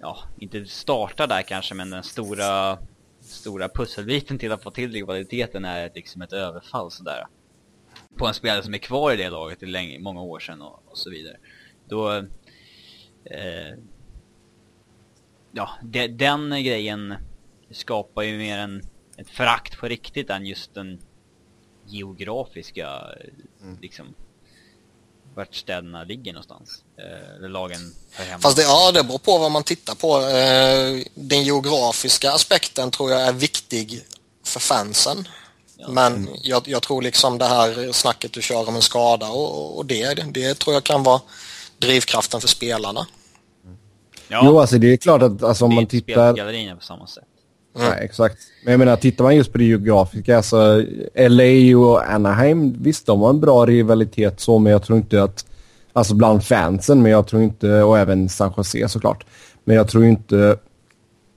ja, 0.00 0.18
inte 0.38 0.66
startar 0.66 1.26
där 1.26 1.42
kanske, 1.42 1.74
men 1.74 1.90
den 1.90 2.02
stora, 2.02 2.78
stora 3.20 3.68
pusselbiten 3.68 4.38
till 4.38 4.52
att 4.52 4.62
få 4.62 4.70
till 4.70 4.92
rivaliteten 4.92 5.64
är 5.64 5.90
liksom 5.94 6.22
ett 6.22 6.32
överfall 6.32 6.90
sådär. 6.90 7.26
På 8.16 8.26
en 8.26 8.34
spelare 8.34 8.62
som 8.62 8.74
är 8.74 8.78
kvar 8.78 9.12
i 9.12 9.16
det 9.16 9.30
laget 9.30 9.62
i 9.62 9.66
länge, 9.66 9.98
många 9.98 10.22
år 10.22 10.38
sedan 10.38 10.62
och, 10.62 10.82
och 10.86 10.98
så 10.98 11.10
vidare. 11.10 11.36
Då, 11.88 12.12
eh, 13.24 13.74
ja, 15.52 15.70
de, 15.82 16.08
den 16.08 16.50
grejen 16.50 17.14
skapar 17.70 18.22
ju 18.22 18.38
mer 18.38 18.58
en, 18.58 18.82
ett 19.16 19.30
förakt 19.30 19.78
på 19.78 19.88
riktigt 19.88 20.30
än 20.30 20.46
just 20.46 20.74
den 20.74 21.00
geografiska, 21.90 22.88
mm. 23.62 23.78
liksom, 23.82 24.14
vart 25.34 25.54
städerna 25.54 26.04
ligger 26.04 26.32
någonstans. 26.32 26.82
Eh, 26.98 27.36
eller 27.36 27.48
lagen 27.48 27.94
hör 28.12 28.24
hemma. 28.24 28.40
Fast 28.40 28.56
det, 28.56 28.62
ja, 28.62 28.92
det 28.92 29.04
beror 29.04 29.18
på 29.18 29.38
vad 29.38 29.50
man 29.50 29.62
tittar 29.62 29.94
på. 29.94 30.18
Eh, 30.18 31.06
den 31.14 31.44
geografiska 31.44 32.32
aspekten 32.32 32.90
tror 32.90 33.10
jag 33.10 33.20
är 33.20 33.32
viktig 33.32 34.02
för 34.44 34.60
fansen. 34.60 35.28
Ja. 35.76 35.88
Men 35.88 36.16
mm. 36.16 36.34
jag, 36.42 36.68
jag, 36.68 36.82
tror 36.82 37.02
liksom 37.02 37.38
det 37.38 37.44
här 37.44 37.92
snacket 37.92 38.32
du 38.32 38.42
kör 38.42 38.68
om 38.68 38.76
en 38.76 38.82
skada 38.82 39.28
och, 39.28 39.78
och 39.78 39.86
det, 39.86 40.14
det 40.14 40.58
tror 40.58 40.74
jag 40.74 40.84
kan 40.84 41.02
vara 41.02 41.20
drivkraften 41.78 42.40
för 42.40 42.48
spelarna. 42.48 43.06
Ja. 44.28 44.42
Jo, 44.44 44.60
alltså 44.60 44.78
det 44.78 44.92
är 44.92 44.96
klart 44.96 45.22
att 45.22 45.42
alltså, 45.42 45.64
om 45.64 45.74
man 45.74 45.86
tittar... 45.86 46.76
på 46.76 46.84
samma 46.84 47.06
sätt. 47.06 47.24
Mm. 47.76 47.90
Nej, 47.90 48.04
exakt. 48.04 48.38
Men 48.64 48.72
jag 48.72 48.78
menar, 48.78 48.96
tittar 48.96 49.24
man 49.24 49.36
just 49.36 49.52
på 49.52 49.58
det 49.58 49.64
geografiska, 49.64 50.36
alltså 50.36 50.84
LA 51.14 51.78
och 51.78 52.10
Anaheim, 52.10 52.82
visst 52.82 53.06
de 53.06 53.20
har 53.20 53.30
en 53.30 53.40
bra 53.40 53.66
rivalitet 53.66 54.40
så, 54.40 54.58
men 54.58 54.72
jag 54.72 54.82
tror 54.82 54.98
inte 54.98 55.22
att, 55.22 55.46
alltså 55.92 56.14
bland 56.14 56.44
fansen, 56.44 57.02
men 57.02 57.12
jag 57.12 57.26
tror 57.26 57.42
inte, 57.42 57.82
och 57.82 57.98
även 57.98 58.28
San 58.28 58.52
Jose 58.56 58.88
såklart, 58.88 59.24
men 59.64 59.76
jag 59.76 59.88
tror 59.88 60.04
inte 60.04 60.58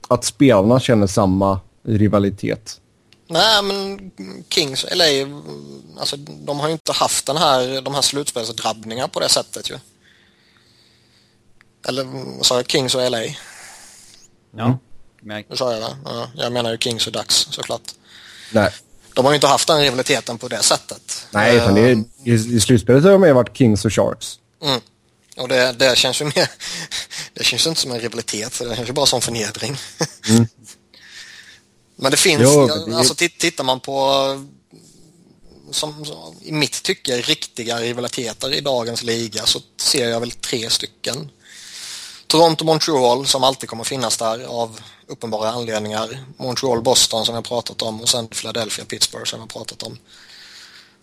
att 0.08 0.24
spelarna 0.24 0.80
känner 0.80 1.06
samma 1.06 1.60
rivalitet. 1.82 2.80
Nej, 3.28 3.62
men 3.62 4.10
Kings 4.48 4.84
och 4.84 4.96
LA, 4.96 5.04
alltså 5.98 6.16
de 6.16 6.60
har 6.60 6.68
ju 6.68 6.72
inte 6.72 6.92
haft 6.92 7.26
den 7.26 7.36
här, 7.36 7.82
de 7.82 7.94
här 7.94 8.02
slutspelsdrabbningarna 8.02 9.08
på 9.08 9.20
det 9.20 9.28
sättet 9.28 9.70
ju. 9.70 9.74
Eller 11.88 12.04
vad 12.36 12.46
sa 12.46 12.56
jag, 12.56 12.70
Kings 12.70 12.94
och 12.94 13.10
LA? 13.10 13.22
Ja. 14.56 14.78
Men... 15.24 15.44
Det 15.48 15.56
sa 15.56 15.72
jag 15.72 15.80
va? 15.80 15.96
Ja, 16.04 16.30
jag 16.36 16.52
menar 16.52 16.70
ju 16.70 16.78
Kings 16.78 17.06
och 17.06 17.12
Ducks 17.12 17.34
såklart. 17.50 17.94
Nej. 18.52 18.70
De 19.14 19.24
har 19.24 19.32
ju 19.32 19.34
inte 19.34 19.46
haft 19.46 19.68
den 19.68 19.80
rivaliteten 19.80 20.38
på 20.38 20.48
det 20.48 20.62
sättet. 20.62 21.26
Nej, 21.30 21.56
utan 21.56 21.74
det 21.74 21.80
är, 21.80 21.92
ehm. 21.92 22.04
i, 22.24 22.32
i 22.32 22.60
slutspelet 22.60 23.04
har 23.04 23.10
de 23.10 23.20
mer 23.20 23.32
varit 23.32 23.56
Kings 23.56 23.84
och 23.84 23.92
Sharks. 23.92 24.38
Mm. 24.62 24.80
Och 25.36 25.48
det, 25.48 25.72
det 25.72 25.96
känns 25.96 26.20
ju 26.20 26.24
mer... 26.24 26.50
Det 27.34 27.44
känns 27.44 27.66
ju 27.66 27.68
inte 27.68 27.80
som 27.80 27.90
en 27.90 28.00
rivalitet, 28.00 28.58
det 28.58 28.76
känns 28.76 28.88
ju 28.88 28.92
bara 28.92 29.06
som 29.06 29.20
förnedring. 29.20 29.76
Mm. 30.28 30.46
Men 31.96 32.10
det 32.10 32.16
finns, 32.16 32.42
jo, 32.42 32.66
det... 32.66 32.96
alltså 32.96 33.14
tittar 33.14 33.64
man 33.64 33.80
på 33.80 33.94
som, 35.70 36.04
som, 36.04 36.36
i 36.42 36.52
mitt 36.52 36.82
tycke 36.82 37.16
riktiga 37.16 37.80
rivaliteter 37.80 38.54
i 38.54 38.60
dagens 38.60 39.02
liga 39.02 39.46
så 39.46 39.60
ser 39.80 40.08
jag 40.08 40.20
väl 40.20 40.30
tre 40.30 40.70
stycken. 40.70 41.30
Toronto-Montreal 42.26 43.26
som 43.26 43.44
alltid 43.44 43.68
kommer 43.68 43.84
finnas 43.84 44.16
där 44.16 44.44
av 44.44 44.80
uppenbara 45.06 45.48
anledningar. 45.48 46.24
Montreal-Boston 46.36 47.24
som 47.24 47.34
jag 47.34 47.44
pratat 47.44 47.82
om 47.82 48.00
och 48.00 48.08
sen 48.08 48.28
Philadelphia-Pittsburgh 48.28 49.24
som 49.24 49.40
jag 49.40 49.48
pratat 49.48 49.82
om. 49.82 49.98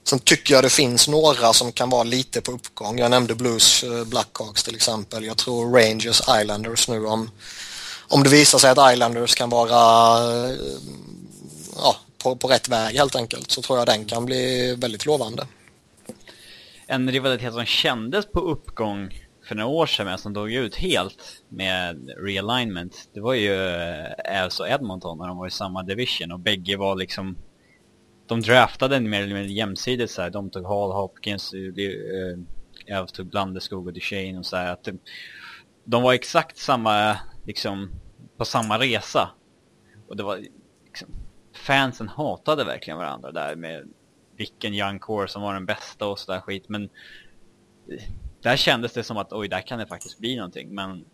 Sen 0.04 0.20
tycker 0.20 0.54
jag 0.54 0.64
det 0.64 0.70
finns 0.70 1.08
några 1.08 1.54
som 1.54 1.72
kan 1.72 1.90
vara 1.90 2.04
lite 2.04 2.42
på 2.42 2.52
uppgång. 2.52 3.00
Jag 3.00 3.12
nämnde 3.12 3.36
Blues 3.36 3.84
eh, 3.84 4.04
Blackhawks 4.04 4.64
till 4.64 4.76
exempel. 4.76 5.26
Jag 5.26 5.38
tror 5.38 5.80
Rangers 5.80 6.22
Islanders 6.42 6.88
nu 6.88 7.06
om, 7.06 7.32
om 8.08 8.24
det 8.24 8.30
visar 8.30 8.60
sig 8.60 8.70
att 8.70 8.94
Islanders 8.94 9.36
kan 9.36 9.50
vara 9.50 10.18
eh, 10.50 10.56
ja, 11.76 11.96
på, 12.18 12.36
på 12.36 12.48
rätt 12.48 12.70
väg 12.70 12.96
helt 12.96 13.16
enkelt 13.16 13.52
så 13.52 13.62
tror 13.62 13.80
jag 13.80 13.88
den 13.88 14.06
kan 14.06 14.26
bli 14.26 14.76
väldigt 14.76 15.06
lovande. 15.06 15.48
En 16.88 17.12
rivalitet 17.12 17.54
som 17.54 17.66
kändes 17.66 18.32
på 18.32 18.40
uppgång 18.40 19.14
för 19.44 19.56
några 19.56 19.70
år 19.70 19.86
sedan 19.86 20.06
men 20.06 20.18
som 20.18 20.34
dog 20.34 20.52
ut 20.52 20.76
helt 20.76 21.44
med 21.50 22.12
realignment. 22.18 23.10
Det 23.14 23.20
var 23.20 23.34
ju 23.34 23.54
eh, 23.54 24.44
Avs 24.44 24.60
och 24.60 24.70
Edmonton 24.70 25.18
när 25.18 25.28
de 25.28 25.38
var 25.38 25.48
i 25.48 25.52
samma 25.52 25.84
division 25.84 26.32
och 26.32 26.40
bägge 26.40 26.78
var 26.78 26.96
liksom 26.96 27.38
de 28.28 28.42
draftade 28.42 29.00
mer 29.00 29.24
eller 29.24 29.34
mindre 29.34 29.54
jämsides 29.54 30.14
så 30.14 30.22
här. 30.22 30.30
De 30.30 30.50
tog 30.50 30.66
Hall, 30.66 30.92
Hopkins, 30.92 31.54
eh, 31.54 33.00
Avs 33.00 33.12
eh, 33.12 33.16
tog 33.16 33.26
Blandeskog 33.26 33.88
och 33.88 33.94
Duchene 33.94 34.40
och 34.40 34.46
så 34.46 34.58
här. 34.58 34.72
Att 34.72 34.84
de, 34.84 35.00
de 35.84 36.04
var 36.04 36.14
exakt 36.14 36.58
samma, 36.58 37.18
liksom, 37.46 37.92
på 38.38 38.46
samma 38.46 38.80
resa. 38.80 39.30
Och 40.08 40.18
det 40.18 40.24
var 40.24 40.38
liksom, 40.86 41.08
fansen 41.54 42.08
hatade 42.08 42.64
verkligen 42.64 42.98
varandra 42.98 43.32
där 43.32 43.56
med 43.56 43.90
vilken 44.38 44.74
young 44.74 45.00
core 45.00 45.28
som 45.28 45.42
var 45.42 45.54
den 45.54 45.66
bästa 45.66 46.08
och 46.08 46.20
sådär 46.20 46.40
skit. 46.40 46.70
Men 46.70 46.90
där 48.42 48.58
kändes 48.58 48.94
det 48.94 49.04
som 49.04 49.18
att 49.18 49.34
oj, 49.34 49.48
där 49.48 49.62
kan 49.62 49.80
det 49.80 49.86
faktiskt 49.86 50.20
bli 50.20 50.36
någonting. 50.36 50.76
Men 50.76 51.06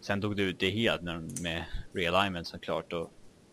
sen 0.00 0.20
dog 0.20 0.36
det 0.36 0.42
ut 0.42 0.60
det 0.60 0.70
helt 0.70 1.02
med 1.40 1.64
realignment 1.92 2.48
såklart 2.48 2.92
och, 2.92 3.10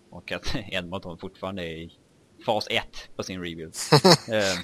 och 0.09 0.31
att 0.31 0.55
Edmonton 0.71 1.17
fortfarande 1.17 1.63
är 1.63 1.77
i 1.77 1.97
fas 2.45 2.67
1 2.69 2.83
på 3.15 3.23
sin 3.23 3.41
rebuild. 3.41 3.75
uh, 4.29 4.59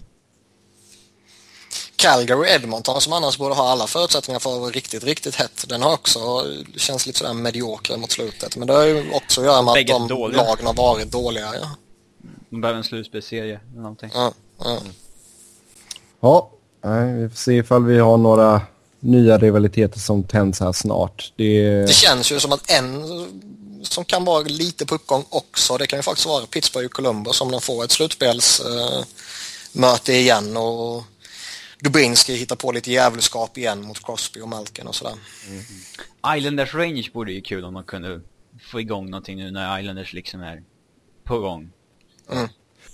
Calgary 1.95 2.49
Edmonton 2.49 3.01
som 3.01 3.13
annars 3.13 3.37
borde 3.37 3.55
ha 3.55 3.69
alla 3.69 3.87
förutsättningar 3.87 4.39
för 4.39 4.53
att 4.53 4.59
vara 4.61 4.71
riktigt, 4.71 5.03
riktigt 5.03 5.35
hett. 5.35 5.65
Den 5.69 5.81
har 5.81 5.93
också 5.93 6.19
känns 6.75 7.05
lite 7.05 7.19
sådär 7.19 7.33
medioker 7.33 7.97
mot 7.97 8.11
slutet. 8.11 8.57
Men 8.57 8.67
det 8.67 8.73
har 8.73 8.83
ju 8.83 9.11
också 9.11 9.41
att 9.41 9.47
göra 9.47 9.61
med 9.61 9.73
Bägge 9.73 9.95
att 9.95 9.99
de 9.99 10.07
dåliga. 10.07 10.43
lagen 10.43 10.65
har 10.65 10.73
varit 10.73 11.11
dåliga. 11.11 11.55
Ja. 11.55 11.69
De 12.49 12.61
behöver 12.61 12.77
en 12.77 12.83
slutspelsserie 12.83 13.59
eller 13.71 13.81
någonting. 13.81 14.11
Ja, 14.13 14.33
ja. 14.59 14.79
ja, 16.19 16.51
Nej, 16.81 17.13
vi 17.13 17.29
får 17.29 17.35
se 17.35 17.53
ifall 17.53 17.85
vi 17.85 17.99
har 17.99 18.17
några 18.17 18.61
nya 18.99 19.37
rivaliteter 19.37 19.99
som 19.99 20.23
tänds 20.23 20.59
här 20.59 20.71
snart. 20.71 21.33
Det, 21.35 21.81
det 21.81 21.93
känns 21.93 22.31
ju 22.31 22.39
som 22.39 22.51
att 22.51 22.71
en 22.71 23.03
som 23.81 24.05
kan 24.05 24.25
vara 24.25 24.43
lite 24.43 24.85
på 24.85 24.95
uppgång 24.95 25.23
också, 25.29 25.77
det 25.77 25.87
kan 25.87 25.99
ju 25.99 26.03
faktiskt 26.03 26.27
vara 26.27 26.45
Pittsburgh 26.45 26.85
och 26.85 26.93
Columbus 26.93 27.41
om 27.41 27.51
de 27.51 27.61
får 27.61 27.83
ett 27.83 27.91
slutspelsmöte 27.91 30.11
uh, 30.11 30.17
igen 30.17 30.57
och 30.57 31.03
Dubinski 31.83 32.35
hittar 32.35 32.55
på 32.55 32.71
lite 32.71 32.91
djävulskap 32.91 33.57
igen 33.57 33.81
mot 33.81 34.05
Crosby 34.05 34.41
och 34.41 34.49
Malkin 34.49 34.87
och 34.87 34.95
sådär. 34.95 35.13
Mm. 35.47 35.63
Islanders 36.37 36.73
Rangers 36.73 37.13
borde 37.13 37.31
ju 37.31 37.41
kul 37.41 37.65
om 37.65 37.73
de 37.73 37.83
kunde 37.83 38.21
få 38.71 38.79
igång 38.79 39.09
någonting 39.09 39.37
nu 39.37 39.51
när 39.51 39.79
Islanders 39.79 40.13
liksom 40.13 40.41
är 40.41 40.63
på 41.23 41.39
gång. 41.39 41.71
Mm. 42.31 42.47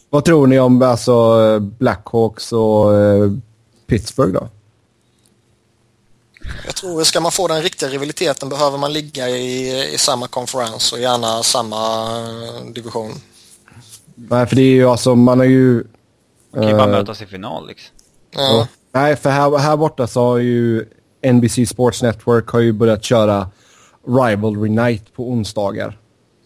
Vad 0.10 0.26
tror 0.26 0.48
ni 0.48 0.60
om 0.60 0.82
alltså 0.82 1.60
Blackhawks 1.60 2.52
och 2.52 2.92
uh, 2.92 3.38
Pittsburgh 3.88 4.34
då? 4.34 4.50
Jag 6.66 6.76
tror 6.76 7.04
ska 7.04 7.20
man 7.20 7.32
få 7.32 7.48
den 7.48 7.62
riktiga 7.62 7.90
rivaliteten 7.90 8.50
behöver 8.50 8.78
man 8.78 8.94
ligga 8.94 9.30
i, 9.30 9.94
i 9.94 9.98
samma 9.98 10.28
konferens 10.28 10.94
och 10.94 11.00
gärna 11.00 11.44
samma 11.44 12.10
eh, 12.20 12.66
division. 12.72 13.12
Nej, 14.16 14.48
för 14.48 14.56
det 14.56 14.62
är 14.62 14.76
ju 14.76 14.90
alltså, 14.90 15.16
man 15.16 15.40
har 15.40 15.46
ju... 15.46 15.84
Man 16.52 16.62
kan 16.62 16.70
ju 16.70 16.78
bara 16.78 16.84
äh, 16.84 16.92
mötas 16.92 17.22
i 17.22 17.26
final 17.26 17.68
liksom. 17.68 17.96
Ja. 18.32 18.68
Nej, 18.92 19.16
för 19.16 19.30
här, 19.30 19.58
här 19.58 19.78
borta 19.78 20.08
så 20.08 20.22
har 20.22 20.38
ju 20.38 20.86
NBC 21.34 21.70
Sports 21.70 22.02
Network 22.02 22.48
har 22.48 22.60
ju 22.60 22.74
börjat 22.74 23.04
köra 23.04 23.50
Rivalry 24.08 24.70
Night 24.70 25.14
på 25.14 25.30
onsdagar. 25.30 26.00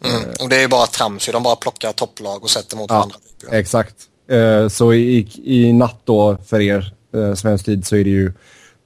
Mm. 0.06 0.30
Och 0.40 0.50
det 0.50 0.56
är 0.56 0.62
ju 0.62 0.68
bara 0.68 0.86
trams 0.86 1.26
De 1.26 1.44
bara 1.44 1.56
plockar 1.56 1.92
topplag 1.92 2.44
och 2.44 2.50
sätter 2.50 2.78
mot 2.78 2.90
ja, 2.90 2.96
varandra. 2.96 3.16
Exakt. 3.52 3.96
Uh, 4.32 4.68
så 4.68 4.94
i, 4.94 5.28
i 5.44 5.74
natt 5.74 6.02
då 6.04 6.38
för 6.48 6.62
er 6.62 6.94
eh, 7.14 7.34
svensk 7.34 7.66
tid 7.66 7.86
så 7.86 7.96
är 7.96 8.04
det 8.04 8.10
ju 8.10 8.32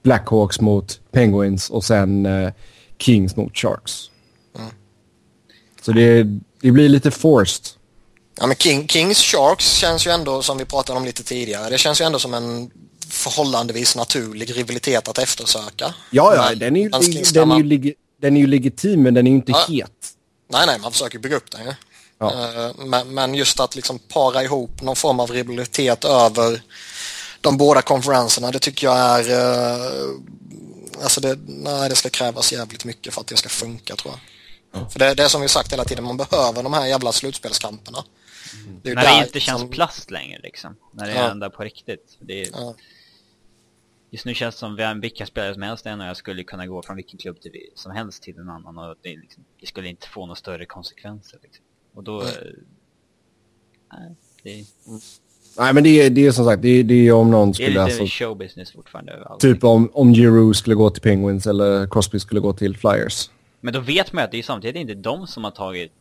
Blackhawks 0.02 0.60
mot 0.60 1.00
Penguins 1.12 1.70
och 1.70 1.84
sen 1.84 2.26
eh, 2.26 2.52
Kings 2.98 3.36
mot 3.36 3.56
Sharks. 3.56 4.10
Mm. 4.58 4.70
Så 5.80 5.92
det, 5.92 6.22
det 6.60 6.70
blir 6.70 6.88
lite 6.88 7.10
forced. 7.10 7.66
Ja, 8.38 8.46
men 8.46 8.56
King, 8.56 8.88
Kings 8.88 9.18
Sharks 9.18 9.72
känns 9.72 10.06
ju 10.06 10.10
ändå 10.10 10.42
som 10.42 10.58
vi 10.58 10.64
pratade 10.64 10.98
om 10.98 11.04
lite 11.04 11.22
tidigare. 11.22 11.70
Det 11.70 11.78
känns 11.78 12.00
ju 12.00 12.04
ändå 12.04 12.18
som 12.18 12.34
en 12.34 12.70
förhållandevis 13.08 13.96
naturlig 13.96 14.56
rivalitet 14.56 15.08
att 15.08 15.18
eftersöka. 15.18 15.94
Ja, 16.10 16.34
ja, 16.34 16.54
den 16.54 16.76
är, 16.76 16.80
ju, 16.80 16.88
den, 16.88 17.02
är 17.50 17.56
ju, 17.56 17.94
den 18.20 18.36
är 18.36 18.40
ju 18.40 18.46
legitim 18.46 19.02
men 19.02 19.14
den 19.14 19.26
är 19.26 19.30
ju 19.30 19.36
inte 19.36 19.52
ja. 19.52 19.64
het. 19.68 19.90
Nej, 20.50 20.66
nej, 20.66 20.78
man 20.80 20.92
försöker 20.92 21.18
bygga 21.18 21.36
upp 21.36 21.50
den 21.50 21.64
ju. 21.64 21.72
Ja. 22.18 22.72
Men, 22.78 23.14
men 23.14 23.34
just 23.34 23.60
att 23.60 23.76
liksom 23.76 23.98
para 23.98 24.42
ihop 24.42 24.82
någon 24.82 24.96
form 24.96 25.20
av 25.20 25.30
rivalitet 25.30 26.04
över 26.04 26.62
de 27.44 27.56
båda 27.56 27.82
konferenserna, 27.82 28.50
det 28.50 28.58
tycker 28.58 28.86
jag 28.86 28.96
är... 28.98 29.22
Uh, 29.30 30.20
alltså 31.02 31.20
det, 31.20 31.38
nej, 31.46 31.88
det 31.88 31.94
ska 31.94 32.10
krävas 32.10 32.52
jävligt 32.52 32.84
mycket 32.84 33.14
för 33.14 33.20
att 33.20 33.26
det 33.26 33.36
ska 33.36 33.48
funka 33.48 33.96
tror 33.96 34.14
jag. 34.14 34.20
Mm. 34.78 34.90
För 34.90 34.98
det, 34.98 35.14
det 35.14 35.22
är 35.22 35.28
som 35.28 35.40
vi 35.40 35.48
sagt 35.48 35.72
hela 35.72 35.84
tiden, 35.84 36.04
man 36.04 36.16
behöver 36.16 36.62
de 36.62 36.72
här 36.72 36.86
jävla 36.86 37.12
slutspelskamperna. 37.12 38.04
Mm. 38.66 38.80
Det 38.82 38.94
när 38.94 39.02
det 39.02 39.26
inte 39.26 39.40
känns 39.40 39.60
som... 39.60 39.70
plast 39.70 40.10
längre 40.10 40.40
liksom. 40.42 40.76
När 40.92 41.06
det 41.06 41.12
är 41.12 41.16
ja. 41.16 41.30
ända 41.30 41.50
på 41.50 41.64
riktigt. 41.64 42.16
Det 42.20 42.42
är... 42.42 42.48
ja. 42.52 42.74
Just 44.10 44.24
nu 44.24 44.34
känns 44.34 44.54
det 44.54 44.58
som 44.58 45.00
vilka 45.00 45.26
spelare 45.26 45.54
som 45.54 45.62
helst 45.62 45.86
än 45.86 46.00
och 46.00 46.06
jag 46.06 46.16
skulle 46.16 46.44
kunna 46.44 46.66
gå 46.66 46.82
från 46.82 46.96
vilken 46.96 47.18
klubb 47.18 47.40
till, 47.40 47.52
som 47.74 47.92
helst 47.92 48.22
till 48.22 48.38
en 48.38 48.50
annan 48.50 48.78
och 48.78 48.96
det, 49.02 49.16
liksom, 49.16 49.44
det 49.60 49.66
skulle 49.66 49.88
inte 49.88 50.08
få 50.08 50.20
några 50.20 50.34
större 50.34 50.66
konsekvenser. 50.66 51.38
Liksom. 51.42 51.64
Och 51.94 52.04
då... 52.04 52.20
Mm. 52.20 52.34
nej, 53.92 54.16
det... 54.42 54.66
Nej 55.58 55.74
men 55.74 55.84
det 55.84 55.88
är, 55.88 56.10
det 56.10 56.26
är 56.26 56.32
som 56.32 56.44
sagt, 56.44 56.62
det 56.62 56.68
är, 56.68 56.84
det 56.84 57.08
är 57.08 57.12
om 57.12 57.30
någon 57.30 57.54
skulle... 57.54 57.68
Det 57.68 57.80
är 57.80 57.86
lite 57.86 58.02
alltså, 58.02 58.24
showbusiness 58.24 58.72
fortfarande 58.72 59.12
överallt. 59.12 59.40
Typ 59.40 59.64
om, 59.64 59.90
om 59.92 60.12
Giroux 60.12 60.58
skulle 60.58 60.74
gå 60.74 60.90
till 60.90 61.02
Penguins 61.02 61.46
eller 61.46 61.86
Crosby 61.86 62.18
skulle 62.18 62.40
gå 62.40 62.52
till 62.52 62.76
Flyers. 62.76 63.30
Men 63.60 63.74
då 63.74 63.80
vet 63.80 64.12
man 64.12 64.22
ju 64.22 64.24
att 64.24 64.30
det 64.30 64.38
är 64.38 64.42
samtidigt 64.42 64.76
inte 64.76 64.94
de 64.94 65.26
som 65.26 65.44
har 65.44 65.50
tagit... 65.50 65.92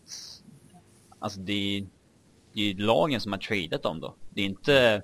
Alltså 1.19 1.39
det 1.39 1.77
är, 1.77 1.85
det 2.53 2.71
är 2.71 2.75
lagen 2.75 3.21
som 3.21 3.31
har 3.31 3.39
tradat 3.39 3.83
dem 3.83 3.99
då. 3.99 4.15
Det 4.29 4.41
är 4.41 4.45
inte... 4.45 5.01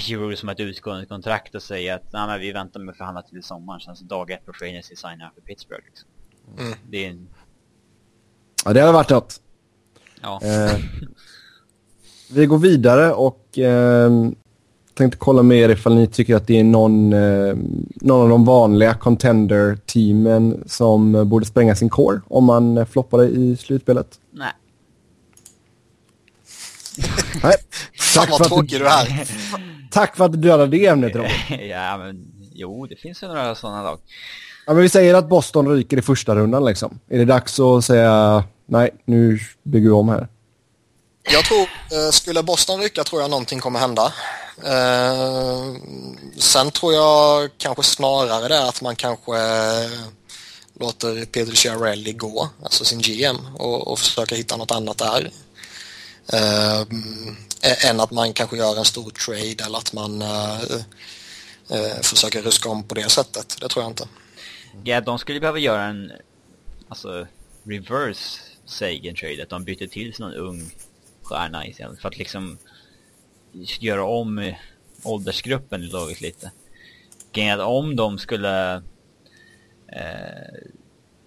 Giroux 0.00 0.40
som 0.40 0.48
har 0.48 0.54
ett 0.54 0.60
utgående 0.60 1.06
kontrakt 1.06 1.54
och 1.54 1.62
säger 1.62 1.94
att 1.94 2.12
Nej, 2.12 2.26
men 2.26 2.40
vi 2.40 2.52
väntar 2.52 2.80
med 2.80 2.92
att 2.92 2.98
förhandla 2.98 3.22
till 3.22 3.42
sommaren. 3.42 3.80
Sen 3.80 3.96
så 3.96 4.04
dag 4.04 4.30
ett 4.30 4.46
på 4.46 4.52
free 4.52 4.82
signar 4.82 5.32
för 5.34 5.40
Pittsburgh. 5.40 5.84
Liksom. 5.86 6.08
Mm. 6.58 6.78
Det 6.90 7.04
är 7.04 7.10
en... 7.10 7.28
Ja, 8.64 8.72
det 8.72 8.80
hade 8.80 8.92
varit 8.92 9.10
något. 9.10 9.40
Ja. 10.20 10.40
Eh, 10.42 10.78
vi 12.30 12.46
går 12.46 12.58
vidare 12.58 13.12
och 13.12 13.58
eh, 13.58 14.10
tänkte 14.94 15.18
kolla 15.18 15.42
med 15.42 15.58
er 15.58 15.68
ifall 15.68 15.94
ni 15.94 16.06
tycker 16.06 16.36
att 16.36 16.46
det 16.46 16.60
är 16.60 16.64
någon, 16.64 17.12
eh, 17.12 17.54
någon 17.94 18.22
av 18.22 18.28
de 18.28 18.44
vanliga 18.44 18.94
contender-teamen 18.94 20.62
som 20.66 21.28
borde 21.28 21.46
spränga 21.46 21.74
sin 21.74 21.90
core 21.90 22.20
om 22.28 22.44
man 22.44 22.86
floppade 22.86 23.26
i 23.26 23.56
slutspelet. 23.56 24.18
Nej. 24.30 24.52
Nej. 27.42 27.54
Tack 28.14 28.30
vad 28.30 28.42
tråkig 28.42 28.80
du 28.80 28.86
är. 28.86 29.28
Tack 29.90 30.16
för 30.16 30.24
att 30.24 30.32
du 30.32 30.38
dödade 30.38 30.78
det 30.78 30.86
ämnet 30.86 31.16
Robin. 31.16 31.30
ja, 31.70 31.98
men 31.98 32.26
jo, 32.54 32.86
det 32.86 32.96
finns 32.96 33.22
ju 33.22 33.26
några 33.26 33.54
sådana 33.54 33.82
lag. 33.82 33.98
Ja, 34.66 34.72
men 34.72 34.82
vi 34.82 34.88
säger 34.88 35.14
att 35.14 35.28
Boston 35.28 35.68
ryker 35.68 35.96
i 35.96 36.02
första 36.02 36.34
rundan 36.34 36.64
liksom. 36.64 36.98
Är 37.08 37.18
det 37.18 37.24
dags 37.24 37.60
att 37.60 37.84
säga 37.84 38.44
nej, 38.66 38.90
nu 39.04 39.38
bygger 39.62 39.88
vi 39.88 39.94
om 39.94 40.08
här? 40.08 40.28
Jag 41.32 41.44
tror, 41.44 41.68
eh, 41.92 42.10
skulle 42.10 42.42
Boston 42.42 42.80
rycka 42.80 43.04
tror 43.04 43.22
jag 43.22 43.30
någonting 43.30 43.60
kommer 43.60 43.80
hända. 43.80 44.12
Eh, 44.64 45.74
sen 46.38 46.70
tror 46.70 46.94
jag 46.94 47.50
kanske 47.58 47.82
snarare 47.82 48.48
det 48.48 48.68
att 48.68 48.82
man 48.82 48.96
kanske 48.96 49.38
eh, 49.38 49.90
låter 50.80 51.24
Peter 51.24 51.54
Chiarelli 51.54 52.12
gå, 52.12 52.48
alltså 52.62 52.84
sin 52.84 53.00
GM, 53.00 53.36
och, 53.56 53.88
och 53.88 53.98
försöka 53.98 54.34
hitta 54.34 54.56
något 54.56 54.70
annat 54.70 54.98
där. 54.98 55.30
Än 57.60 58.00
att 58.00 58.10
man 58.10 58.32
kanske 58.32 58.56
gör 58.56 58.78
en 58.78 58.84
stor 58.84 59.10
trade 59.10 59.64
eller 59.66 59.78
att 59.78 59.92
man 59.92 60.24
försöker 62.02 62.42
ruska 62.42 62.68
om 62.68 62.82
på 62.82 62.94
det 62.94 63.08
sättet. 63.08 63.56
Det 63.60 63.68
tror 63.68 63.84
jag 63.84 63.90
inte. 63.90 64.08
Ja, 64.84 65.00
de 65.00 65.18
skulle 65.18 65.40
behöva 65.40 65.58
göra 65.58 65.84
en 65.84 66.12
alltså 66.88 67.26
reverse 67.64 68.40
Sagan 68.66 69.14
trade, 69.14 69.42
att 69.42 69.48
de 69.48 69.64
byter 69.64 69.86
till 69.86 70.14
sig 70.14 70.26
någon 70.26 70.34
ung 70.34 70.70
är 71.36 71.48
nice 71.48 71.82
igen. 71.82 71.96
för 71.96 72.08
att 72.08 72.18
liksom 72.18 72.58
göra 73.80 74.04
om 74.04 74.52
åldersgruppen 75.04 75.82
i 75.82 75.86
laget 75.86 76.20
lite. 76.20 76.52
Grejen 77.32 77.60
om 77.60 77.96
de 77.96 78.18
skulle 78.18 78.74
eh, 79.86 80.72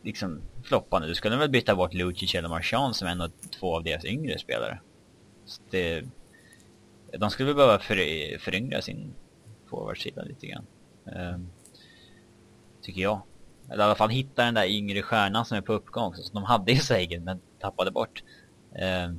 liksom 0.03 0.41
floppa 0.64 0.99
nu, 0.99 1.16
skulle 1.16 1.36
de 1.36 1.39
väl 1.39 1.49
byta 1.49 1.76
bort 1.76 1.93
Lucic 1.93 2.36
eller 2.36 2.49
Marchand 2.49 2.95
som 2.95 3.08
en 3.08 3.22
av 3.22 3.32
två 3.60 3.76
av 3.76 3.84
deras 3.84 4.05
yngre 4.05 4.39
spelare. 4.39 4.80
Så 5.45 5.62
det, 5.70 6.05
de 7.18 7.30
skulle 7.30 7.47
väl 7.47 7.55
behöva 7.55 7.80
för, 7.80 7.95
föryngra 8.38 8.82
sin 8.82 9.14
forwardsida 9.70 10.22
lite 10.24 10.47
grann. 10.47 10.66
Eh, 11.05 11.39
tycker 12.82 13.01
jag. 13.01 13.22
Eller 13.70 13.84
i 13.84 13.86
alla 13.86 13.95
fall 13.95 14.10
hitta 14.10 14.45
den 14.45 14.53
där 14.53 14.66
yngre 14.66 15.01
stjärnan 15.01 15.45
som 15.45 15.58
är 15.58 15.62
på 15.62 15.74
uppgång. 15.74 16.16
Så 16.16 16.34
de 16.34 16.43
hade 16.43 16.72
ju 16.72 16.80
Sagan 16.80 17.24
men 17.24 17.39
tappade 17.60 17.91
bort. 17.91 18.24
Eh, 18.76 19.12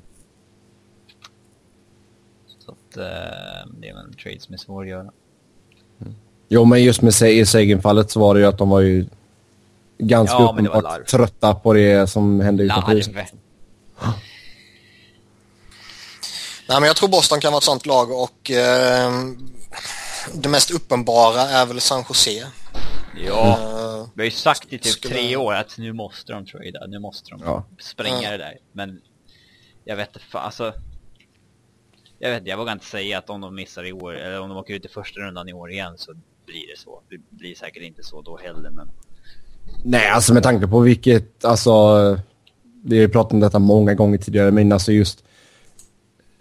det 2.94 3.88
är 3.88 4.04
en 4.04 4.14
trade 4.22 4.40
som 4.40 4.54
är 4.54 4.58
svår 4.58 4.82
att 4.82 4.88
göra. 4.88 5.10
Mm. 6.00 6.14
Jo, 6.48 6.64
men 6.64 6.84
just 6.84 7.02
med 7.02 7.14
Sagan-fallet 7.14 8.10
så 8.10 8.20
var 8.20 8.34
det 8.34 8.40
ju 8.40 8.46
att 8.46 8.58
de 8.58 8.68
var 8.68 8.80
ju 8.80 9.06
ganska 9.98 10.36
ja, 10.36 10.50
uppenbart 10.52 11.06
trötta 11.06 11.54
på 11.54 11.72
det 11.72 12.10
som 12.10 12.40
hände 12.40 12.62
utanför 12.62 12.98
isen. 12.98 13.14
Nej, 16.68 16.80
men 16.80 16.84
jag 16.84 16.96
tror 16.96 17.08
Boston 17.08 17.40
kan 17.40 17.52
vara 17.52 17.58
ett 17.58 17.64
sånt 17.64 17.86
lag 17.86 18.10
och 18.10 18.50
eh, 18.50 19.12
det 20.34 20.48
mest 20.48 20.70
uppenbara 20.70 21.40
är 21.40 21.66
väl 21.66 21.80
San 21.80 22.04
Jose. 22.08 22.46
Ja, 23.26 23.58
uh, 23.62 24.08
vi 24.14 24.22
har 24.22 24.24
ju 24.24 24.30
sagt 24.30 24.72
i 24.72 24.78
typ 24.78 24.92
skulle... 24.92 25.14
tre 25.14 25.36
år 25.36 25.54
att 25.54 25.78
nu 25.78 25.92
måste 25.92 26.32
de 26.32 26.46
trada, 26.46 26.86
nu 26.86 26.98
måste 26.98 27.30
de 27.30 27.40
ja. 27.44 27.64
spränga 27.80 28.22
ja. 28.22 28.30
det 28.30 28.36
där. 28.36 28.58
Men 28.72 29.00
jag 29.84 29.96
vet 29.96 30.08
inte, 30.08 30.38
alltså 30.38 30.72
jag 32.18 32.30
vet 32.30 32.46
jag 32.46 32.56
vågar 32.56 32.72
inte 32.72 32.86
säga 32.86 33.18
att 33.18 33.30
om 33.30 33.40
de 33.40 33.54
missar 33.54 33.86
i 33.86 33.92
år, 33.92 34.14
eller 34.14 34.40
om 34.40 34.48
de 34.48 34.58
åker 34.58 34.74
ut 34.74 34.84
i 34.84 34.88
första 34.88 35.20
rundan 35.20 35.48
i 35.48 35.52
år 35.52 35.70
igen 35.70 35.92
så 35.96 36.12
blir 36.46 36.66
det 36.74 36.78
så. 36.78 37.00
Det 37.10 37.36
blir 37.36 37.54
säkert 37.54 37.82
inte 37.82 38.02
så 38.02 38.22
då 38.22 38.38
heller, 38.42 38.70
men... 38.70 38.88
Nej, 39.84 40.08
alltså 40.08 40.34
med 40.34 40.42
tanke 40.42 40.66
på 40.66 40.80
vilket, 40.80 41.44
alltså... 41.44 41.70
Vi 42.84 42.96
har 42.96 43.02
ju 43.02 43.08
pratat 43.08 43.32
om 43.32 43.40
detta 43.40 43.58
många 43.58 43.94
gånger 43.94 44.18
tidigare, 44.18 44.50
men 44.50 44.72
alltså 44.72 44.92
just... 44.92 45.24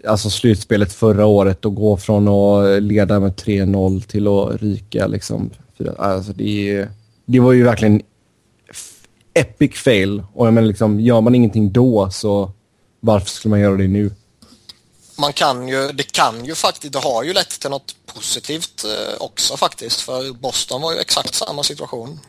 Alltså 0.06 0.30
slutspelet 0.30 0.92
förra 0.92 1.26
året 1.26 1.64
och 1.64 1.74
gå 1.74 1.96
från 1.96 2.28
att 2.28 2.82
leda 2.82 3.20
med 3.20 3.32
3-0 3.32 4.00
till 4.00 4.26
att 4.26 4.62
ryka 4.62 5.06
liksom. 5.06 5.50
Alltså 5.98 6.32
det, 6.32 6.88
det 7.24 7.40
var 7.40 7.52
ju 7.52 7.62
verkligen 7.62 8.02
epic 9.34 9.74
fail. 9.74 10.22
Och 10.32 10.46
jag 10.46 10.54
menar 10.54 10.68
liksom, 10.68 11.00
gör 11.00 11.20
man 11.20 11.34
ingenting 11.34 11.72
då 11.72 12.10
så 12.10 12.52
varför 13.00 13.26
skulle 13.26 13.50
man 13.50 13.60
göra 13.60 13.76
det 13.76 13.88
nu? 13.88 14.10
Man 15.18 15.32
kan 15.32 15.68
ju, 15.68 15.92
det 15.92 16.12
kan 16.12 16.44
ju 16.44 16.54
faktiskt, 16.54 16.92
det 16.92 16.98
har 16.98 17.22
ju 17.22 17.32
lett 17.32 17.60
till 17.60 17.70
något 17.70 17.96
positivt 18.06 18.84
eh, 18.84 19.20
också 19.20 19.56
faktiskt. 19.56 20.00
För 20.00 20.32
Boston 20.32 20.82
var 20.82 20.92
ju 20.92 20.98
exakt 20.98 21.34
samma 21.34 21.62
situation. 21.62 22.20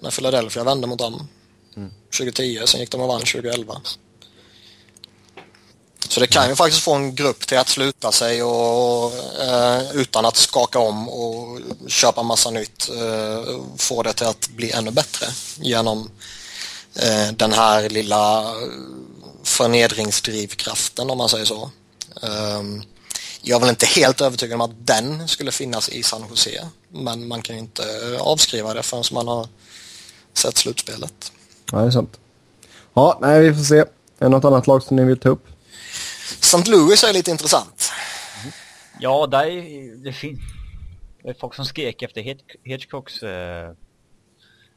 När 0.00 0.10
Philadelphia 0.10 0.64
vände 0.64 0.86
mot 0.86 0.98
dem. 0.98 1.28
Mm. 1.76 1.90
2010, 2.18 2.62
sen 2.66 2.80
gick 2.80 2.90
de 2.90 3.00
och 3.00 3.08
vann 3.08 3.20
2011. 3.20 3.80
Så 6.08 6.20
det 6.20 6.26
kan 6.26 6.48
ju 6.48 6.56
faktiskt 6.56 6.82
få 6.82 6.94
en 6.94 7.14
grupp 7.14 7.46
till 7.46 7.58
att 7.58 7.68
sluta 7.68 8.12
sig 8.12 8.42
och, 8.42 9.12
eh, 9.42 9.90
utan 9.92 10.24
att 10.24 10.36
skaka 10.36 10.78
om 10.78 11.08
och 11.08 11.60
köpa 11.88 12.22
massa 12.22 12.50
nytt. 12.50 12.88
Eh, 12.88 13.60
få 13.76 14.02
det 14.02 14.12
till 14.12 14.26
att 14.26 14.48
bli 14.48 14.70
ännu 14.70 14.90
bättre 14.90 15.26
genom 15.56 16.10
eh, 16.94 17.32
den 17.32 17.52
här 17.52 17.88
lilla 17.88 18.54
förnedringsdrivkraften 19.42 21.10
om 21.10 21.18
man 21.18 21.28
säger 21.28 21.44
så. 21.44 21.70
Ehm, 22.22 22.82
jag 23.42 23.56
är 23.56 23.60
väl 23.60 23.70
inte 23.70 23.86
helt 23.86 24.20
övertygad 24.20 24.54
om 24.54 24.60
att 24.60 24.86
den 24.86 25.28
skulle 25.28 25.52
finnas 25.52 25.88
i 25.88 26.02
San 26.02 26.24
Jose 26.30 26.68
men 26.88 27.28
man 27.28 27.42
kan 27.42 27.56
ju 27.56 27.62
inte 27.62 27.82
avskriva 28.20 28.74
det 28.74 28.82
förrän 28.82 29.04
man 29.12 29.28
har 29.28 29.48
sett 30.32 30.56
slutspelet. 30.56 31.32
Ja, 31.72 31.78
det 31.78 31.86
är 31.86 31.90
sant. 31.90 32.20
Ja, 32.94 33.18
nej, 33.20 33.40
vi 33.40 33.54
får 33.54 33.62
se. 33.62 33.78
Är 33.78 33.86
det 34.18 34.28
något 34.28 34.44
annat 34.44 34.66
lag 34.66 34.82
som 34.82 34.96
ni 34.96 35.04
vill 35.04 35.18
ta 35.18 35.28
upp? 35.28 35.46
St. 36.40 36.70
Louis 36.70 37.04
är 37.04 37.12
lite 37.12 37.30
intressant. 37.30 37.90
Ja, 39.00 39.26
där 39.26 39.44
är, 39.44 39.96
det 40.04 40.12
finns 40.12 40.40
det 41.22 41.28
är 41.28 41.34
folk 41.34 41.54
som 41.54 41.64
skrek 41.64 42.02
efter 42.02 42.36
Hitchcocks 42.64 43.22
äh, 43.22 43.70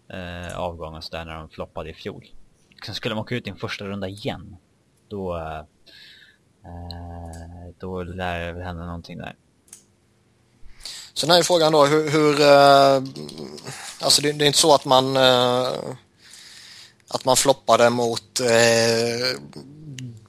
äh, 0.10 0.58
avgång 0.58 0.96
och 0.96 1.04
sådär 1.04 1.26
när 1.26 1.36
de 1.36 1.50
floppade 1.50 1.90
i 1.90 1.94
fjol. 1.94 2.26
Sen 2.86 2.96
skulle 2.96 3.16
de 3.16 3.20
åka 3.20 3.36
ut 3.36 3.48
i 3.48 3.50
en 3.50 3.58
första 3.58 3.86
runda 3.86 4.08
igen. 4.08 4.58
Då... 5.10 5.38
Eh, 5.38 5.64
då 7.80 8.04
lär 8.04 8.54
det 8.54 8.64
hända 8.64 8.86
någonting 8.86 9.18
där. 9.18 9.36
Sen 11.14 11.32
är 11.32 11.38
ju 11.38 11.44
frågan 11.44 11.72
då 11.72 11.86
hur... 11.86 12.10
hur 12.10 12.42
eh, 12.42 13.04
alltså 14.00 14.22
det, 14.22 14.32
det, 14.32 14.46
är 14.46 14.48
inte 14.48 14.60
så 14.60 14.76
att 14.76 14.86
man... 14.86 15.18
Eh, 15.18 15.74
att 17.08 17.26
man 17.26 17.38
floppade 17.38 17.90
mot 17.90 18.40
eh, 18.40 19.40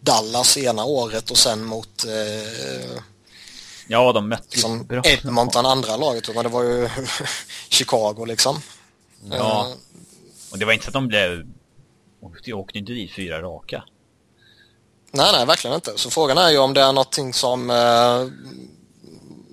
Dallas 0.01 0.57
ena 0.57 0.85
året 0.85 1.31
och 1.31 1.39
sen 1.39 1.65
mot... 1.65 2.05
Eh, 2.05 3.03
ja, 3.89 4.13
de 4.13 4.29
mötte 4.29 4.47
liksom 4.51 5.01
Edmonton 5.05 5.67
andra 5.67 5.97
laget. 5.97 6.35
Men 6.35 6.45
det 6.45 6.49
var 6.49 6.63
ju 6.63 6.89
Chicago 7.69 8.25
liksom. 8.25 8.61
Ja. 9.31 9.75
Och 10.51 10.59
det 10.59 10.65
var 10.65 10.73
inte 10.73 10.85
så 10.85 10.89
att 10.89 10.95
de 10.95 11.09
blev 11.09 11.47
och 12.27 12.59
åkte 12.59 12.79
inte 12.79 12.93
dit 12.93 13.13
fyra 13.13 13.43
raka. 13.43 13.85
Nej, 15.11 15.33
nej, 15.33 15.47
verkligen 15.47 15.75
inte. 15.75 15.93
Så 15.97 16.11
frågan 16.11 16.39
är 16.39 16.51
ju 16.51 16.59
om 16.59 16.75
det 16.75 16.81
är 16.81 16.93
någonting 16.93 17.33
som... 17.33 17.71
Eh, 17.71 18.27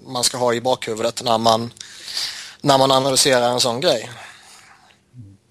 man 0.06 0.24
ska 0.24 0.38
ha 0.38 0.54
i 0.54 0.62
bakhuvudet 0.62 1.24
när 1.24 1.38
man, 1.38 1.74
när 2.62 2.78
man 2.78 2.92
analyserar 2.92 3.52
en 3.52 3.60
sån 3.60 3.82
grej. 3.82 4.10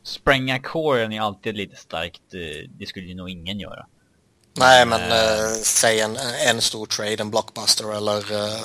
Spränga 0.04 0.60
kåren 0.60 1.12
är 1.12 1.20
alltid 1.20 1.56
lite 1.56 1.76
starkt, 1.76 2.34
eh, 2.34 2.68
det 2.78 2.86
skulle 2.86 3.06
ju 3.06 3.14
nog 3.14 3.30
ingen 3.30 3.60
göra. 3.60 3.86
Nej, 4.54 4.86
men 4.86 5.12
eh, 5.12 5.52
säg 5.62 6.00
en, 6.00 6.16
en 6.48 6.60
stor 6.60 6.86
trade, 6.86 7.16
en 7.20 7.30
blockbuster 7.30 7.96
eller 7.96 8.32
eh, 8.32 8.62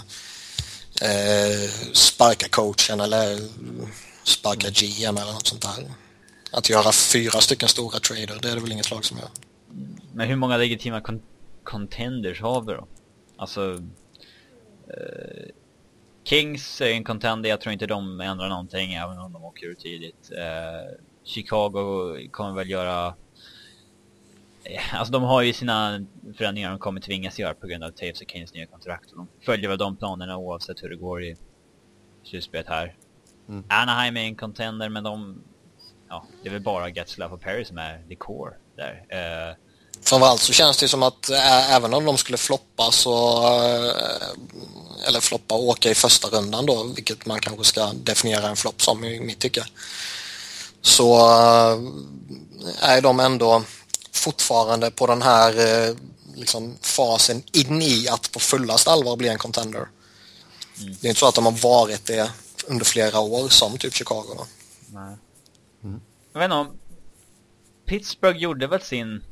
eh, 1.02 1.70
sparka 1.94 2.48
coachen 2.50 3.00
eller 3.00 3.40
sparka 4.24 4.70
GM 4.70 5.18
eller 5.18 5.34
något 5.34 5.48
sånt 5.48 5.62
där. 5.62 5.92
Att 6.52 6.70
göra 6.70 6.92
fyra 6.92 7.42
stycken 7.42 7.70
stora 7.70 8.00
trader, 8.00 8.40
det 8.42 8.50
är 8.50 8.56
det 8.56 8.62
väl 8.62 8.72
inget 8.72 8.92
lag 8.92 9.06
som 9.06 9.18
gör. 9.18 9.30
Men 10.14 10.28
hur 10.28 10.36
många 10.36 10.58
legitima 10.58 11.02
con 11.02 11.22
contenders 11.64 12.42
har 12.42 12.62
vi 12.62 12.74
då? 12.74 12.88
Alltså... 13.38 13.84
Eh, 14.88 15.54
Kings 16.24 16.82
är 16.82 16.92
en 16.92 17.04
contender, 17.04 17.50
jag 17.50 17.62
tror 17.62 17.74
inte 17.74 17.88
de 17.88 18.22
ändrar 18.22 18.50
någonting 18.50 18.94
även 18.94 19.20
om 19.20 19.34
de 19.34 19.44
åker 19.44 19.68
ur 19.68 19.76
tidigt. 19.76 20.32
Eh, 20.32 20.96
Chicago 21.24 22.18
kommer 22.32 22.54
väl 22.54 22.70
göra... 22.70 23.16
Eh, 24.64 24.96
alltså 24.96 25.12
de 25.12 25.24
har 25.24 25.42
ju 25.42 25.54
sina 25.54 26.06
förändringar 26.38 26.70
de 26.70 26.80
kommer 26.80 27.02
tvingas 27.02 27.40
göra 27.40 27.54
på 27.54 27.68
grund 27.68 27.84
av 27.84 27.90
Taves 27.90 28.22
och 28.22 28.32
Kings 28.32 28.54
nya 28.54 28.66
kontrakt. 28.66 29.12
Och 29.12 29.18
de 29.18 29.28
följer 29.42 29.70
väl 29.70 29.78
de 29.78 29.96
planerna 29.96 30.38
oavsett 30.38 30.84
hur 30.84 30.90
det 30.90 30.96
går 30.96 31.24
i 31.24 31.38
slutspelet 32.24 32.68
här. 32.68 32.96
Mm. 33.50 33.64
Anaheim 33.70 34.18
är 34.18 34.22
en 34.22 34.36
contender 34.36 34.90
men 34.90 35.04
de... 35.04 35.42
Ja, 36.10 36.26
det 36.44 36.50
är 36.50 36.54
väl 36.54 36.62
bara 36.62 36.90
Getzlaff 36.90 37.32
och 37.32 37.42
Perry 37.42 37.66
som 37.66 37.78
är 37.78 38.04
the 38.10 38.16
core 38.16 38.54
där. 38.76 38.92
Uh, 38.92 39.56
Framförallt 40.02 40.42
så 40.42 40.54
känns 40.54 40.78
det 40.78 40.88
som 40.88 41.04
att 41.04 41.30
äh, 41.30 41.76
även 41.76 41.94
om 41.94 42.06
de 42.06 42.18
skulle 42.18 42.38
floppa 42.38 42.92
så 42.92 43.44
äh, 43.48 45.08
eller 45.08 45.20
floppa 45.20 45.56
och 45.56 45.64
åka 45.64 45.92
i 45.92 45.96
första 45.96 46.28
rundan 46.28 46.66
då, 46.66 46.84
vilket 46.84 47.26
man 47.26 47.40
kanske 47.40 47.64
ska 47.64 47.92
definiera 47.94 48.50
en 48.50 48.56
flopp 48.56 48.82
som 48.82 49.04
i 49.04 49.20
mitt 49.20 49.40
tycke. 49.40 49.66
Så 50.82 51.16
äh, 51.16 51.80
är 52.82 53.02
de 53.02 53.20
ändå 53.20 53.64
fortfarande 54.12 54.92
på 54.92 55.08
den 55.08 55.22
här 55.22 55.54
liksom, 56.36 56.78
fasen 56.82 57.44
in 57.52 57.82
i 57.82 58.08
att 58.10 58.32
på 58.32 58.40
fullast 58.40 58.88
allvar 58.88 59.16
bli 59.16 59.28
en 59.28 59.38
contender. 59.38 59.88
Mm. 60.80 60.98
Det 61.02 61.08
är 61.08 61.10
inte 61.10 61.20
så 61.20 61.28
att 61.28 61.36
de 61.36 61.46
har 61.46 61.52
varit 61.52 62.06
det 62.06 62.32
under 62.68 62.86
flera 62.86 63.20
år 63.20 63.50
som 63.50 63.78
typ 63.78 63.94
Chicago. 63.94 64.34
Då. 64.38 64.48
Nej. 64.94 65.18
Jag 66.38 66.40
vet 66.40 66.46
inte 66.46 66.56
om 66.56 66.80
Pittsburgh 67.86 68.38
gjorde 68.38 68.68
väl 68.68 68.82
sin 68.82 69.24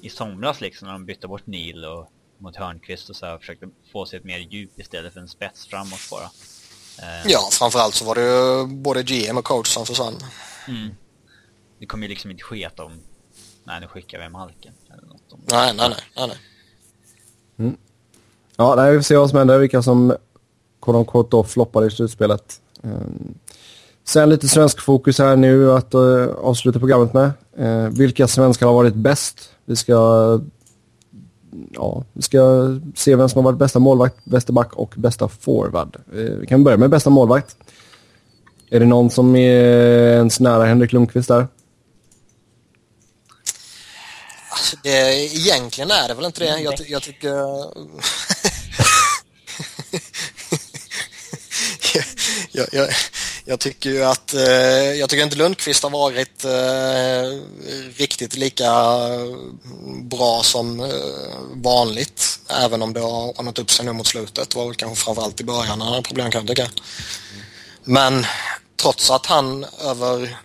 i 0.00 0.10
somras 0.10 0.60
liksom 0.60 0.86
när 0.86 0.92
de 0.92 1.04
bytte 1.04 1.28
bort 1.28 1.46
Neil 1.46 1.84
och 1.84 2.10
mot 2.38 2.56
Hörnqvist 2.56 3.10
och 3.10 3.16
så 3.16 3.26
här, 3.26 3.38
försökte 3.38 3.68
få 3.92 4.06
sig 4.06 4.18
ett 4.18 4.24
mer 4.24 4.38
djup 4.38 4.80
istället 4.80 5.12
för 5.12 5.20
en 5.20 5.28
spets 5.28 5.66
framåt 5.66 6.10
bara. 6.10 6.24
Eh. 7.02 7.26
Ja, 7.26 7.48
framförallt 7.52 7.94
så 7.94 8.04
var 8.04 8.14
det 8.14 8.20
ju 8.20 8.66
både 8.66 9.02
GM 9.02 9.38
och 9.38 9.44
coach 9.44 9.68
som 9.68 9.86
försvann. 9.86 10.14
Mm. 10.68 10.88
Det 11.78 11.86
kommer 11.86 12.02
ju 12.02 12.08
liksom 12.08 12.30
inte 12.30 12.42
ske 12.42 12.64
att 12.64 12.76
de, 12.76 12.92
nej 13.64 13.80
nu 13.80 13.86
skickar 13.86 14.18
vi 14.18 14.28
Malken 14.28 14.74
eller 14.92 15.06
något. 15.06 15.32
Om 15.32 15.40
nej, 15.46 15.74
nej, 15.74 15.88
nej, 15.88 16.00
nej, 16.16 16.28
nej. 16.28 16.38
Mm. 17.58 17.76
Ja, 18.56 18.74
nej, 18.74 18.92
vi 18.92 18.98
får 18.98 19.02
se 19.02 19.16
vad 19.16 19.30
som 19.30 19.38
händer, 19.38 19.58
vilka 19.58 19.82
som 19.82 20.16
quote 20.80 21.28
då 21.30 21.44
floppade 21.44 21.86
i 21.86 21.90
slutspelet. 21.90 22.60
Um, 22.82 23.38
sen 24.08 24.30
lite 24.30 24.48
svensk 24.48 24.80
fokus 24.80 25.18
här 25.18 25.36
nu 25.36 25.72
att 25.72 25.94
uh, 25.94 26.28
avsluta 26.42 26.78
programmet 26.78 27.12
med. 27.12 27.30
Uh, 27.60 27.88
vilka 27.88 28.28
svenskar 28.28 28.66
har 28.66 28.74
varit 28.74 28.94
bäst? 28.94 29.50
Vi 29.64 29.76
ska, 29.76 29.94
ja, 31.70 32.04
vi 32.12 32.22
ska 32.22 32.38
se 32.94 33.16
vem 33.16 33.28
som 33.28 33.44
har 33.44 33.52
varit 33.52 33.58
bästa 33.58 33.78
målvakt, 33.78 34.24
bästa 34.24 34.52
back 34.52 34.72
och 34.72 34.94
bästa 34.96 35.28
forward. 35.28 35.96
Eh, 36.12 36.18
vi 36.18 36.46
kan 36.46 36.64
börja 36.64 36.76
med 36.76 36.90
bästa 36.90 37.10
målvakt. 37.10 37.56
Är 38.70 38.80
det 38.80 38.86
någon 38.86 39.10
som 39.10 39.36
är 39.36 40.12
ens 40.12 40.40
nära 40.40 40.64
Henrik 40.64 40.92
Lundqvist 40.92 41.28
där? 41.28 41.46
Alltså 44.50 44.76
det, 44.82 45.14
egentligen 45.16 45.90
är 45.90 46.08
det 46.08 46.14
väl 46.14 46.24
inte 46.24 46.44
det. 46.44 46.60
Jag, 46.60 46.74
jag 46.88 47.02
tycker... 47.02 47.28
jag, 52.52 52.66
jag, 52.72 52.88
jag 53.50 53.60
tycker 53.60 53.90
ju 53.90 54.04
att 54.04 54.34
eh, 54.34 54.42
jag 55.00 55.08
tycker 55.08 55.24
inte 55.24 55.36
Lundqvist 55.36 55.82
har 55.82 55.90
varit 55.90 56.44
eh, 56.44 57.40
riktigt 57.96 58.36
lika 58.36 58.72
bra 60.02 60.40
som 60.42 60.80
eh, 60.80 60.86
vanligt. 61.52 62.40
Även 62.64 62.82
om 62.82 62.92
det 62.92 63.00
har 63.00 63.38
ordnat 63.38 63.58
upp 63.58 63.70
sig 63.70 63.86
nu 63.86 63.92
mot 63.92 64.06
slutet. 64.06 64.50
Det 64.50 64.56
var 64.58 64.66
väl 64.66 64.74
kanske 64.74 65.04
framförallt 65.04 65.40
i 65.40 65.44
början 65.44 65.80
han 65.80 65.92
hade 65.92 66.02
problem 66.02 66.30
kan 66.30 66.40
jag 66.40 66.48
tycka. 66.48 66.70
Men 67.84 68.24
trots 68.82 69.10
att 69.10 69.26
han 69.26 69.66
över 69.84 70.36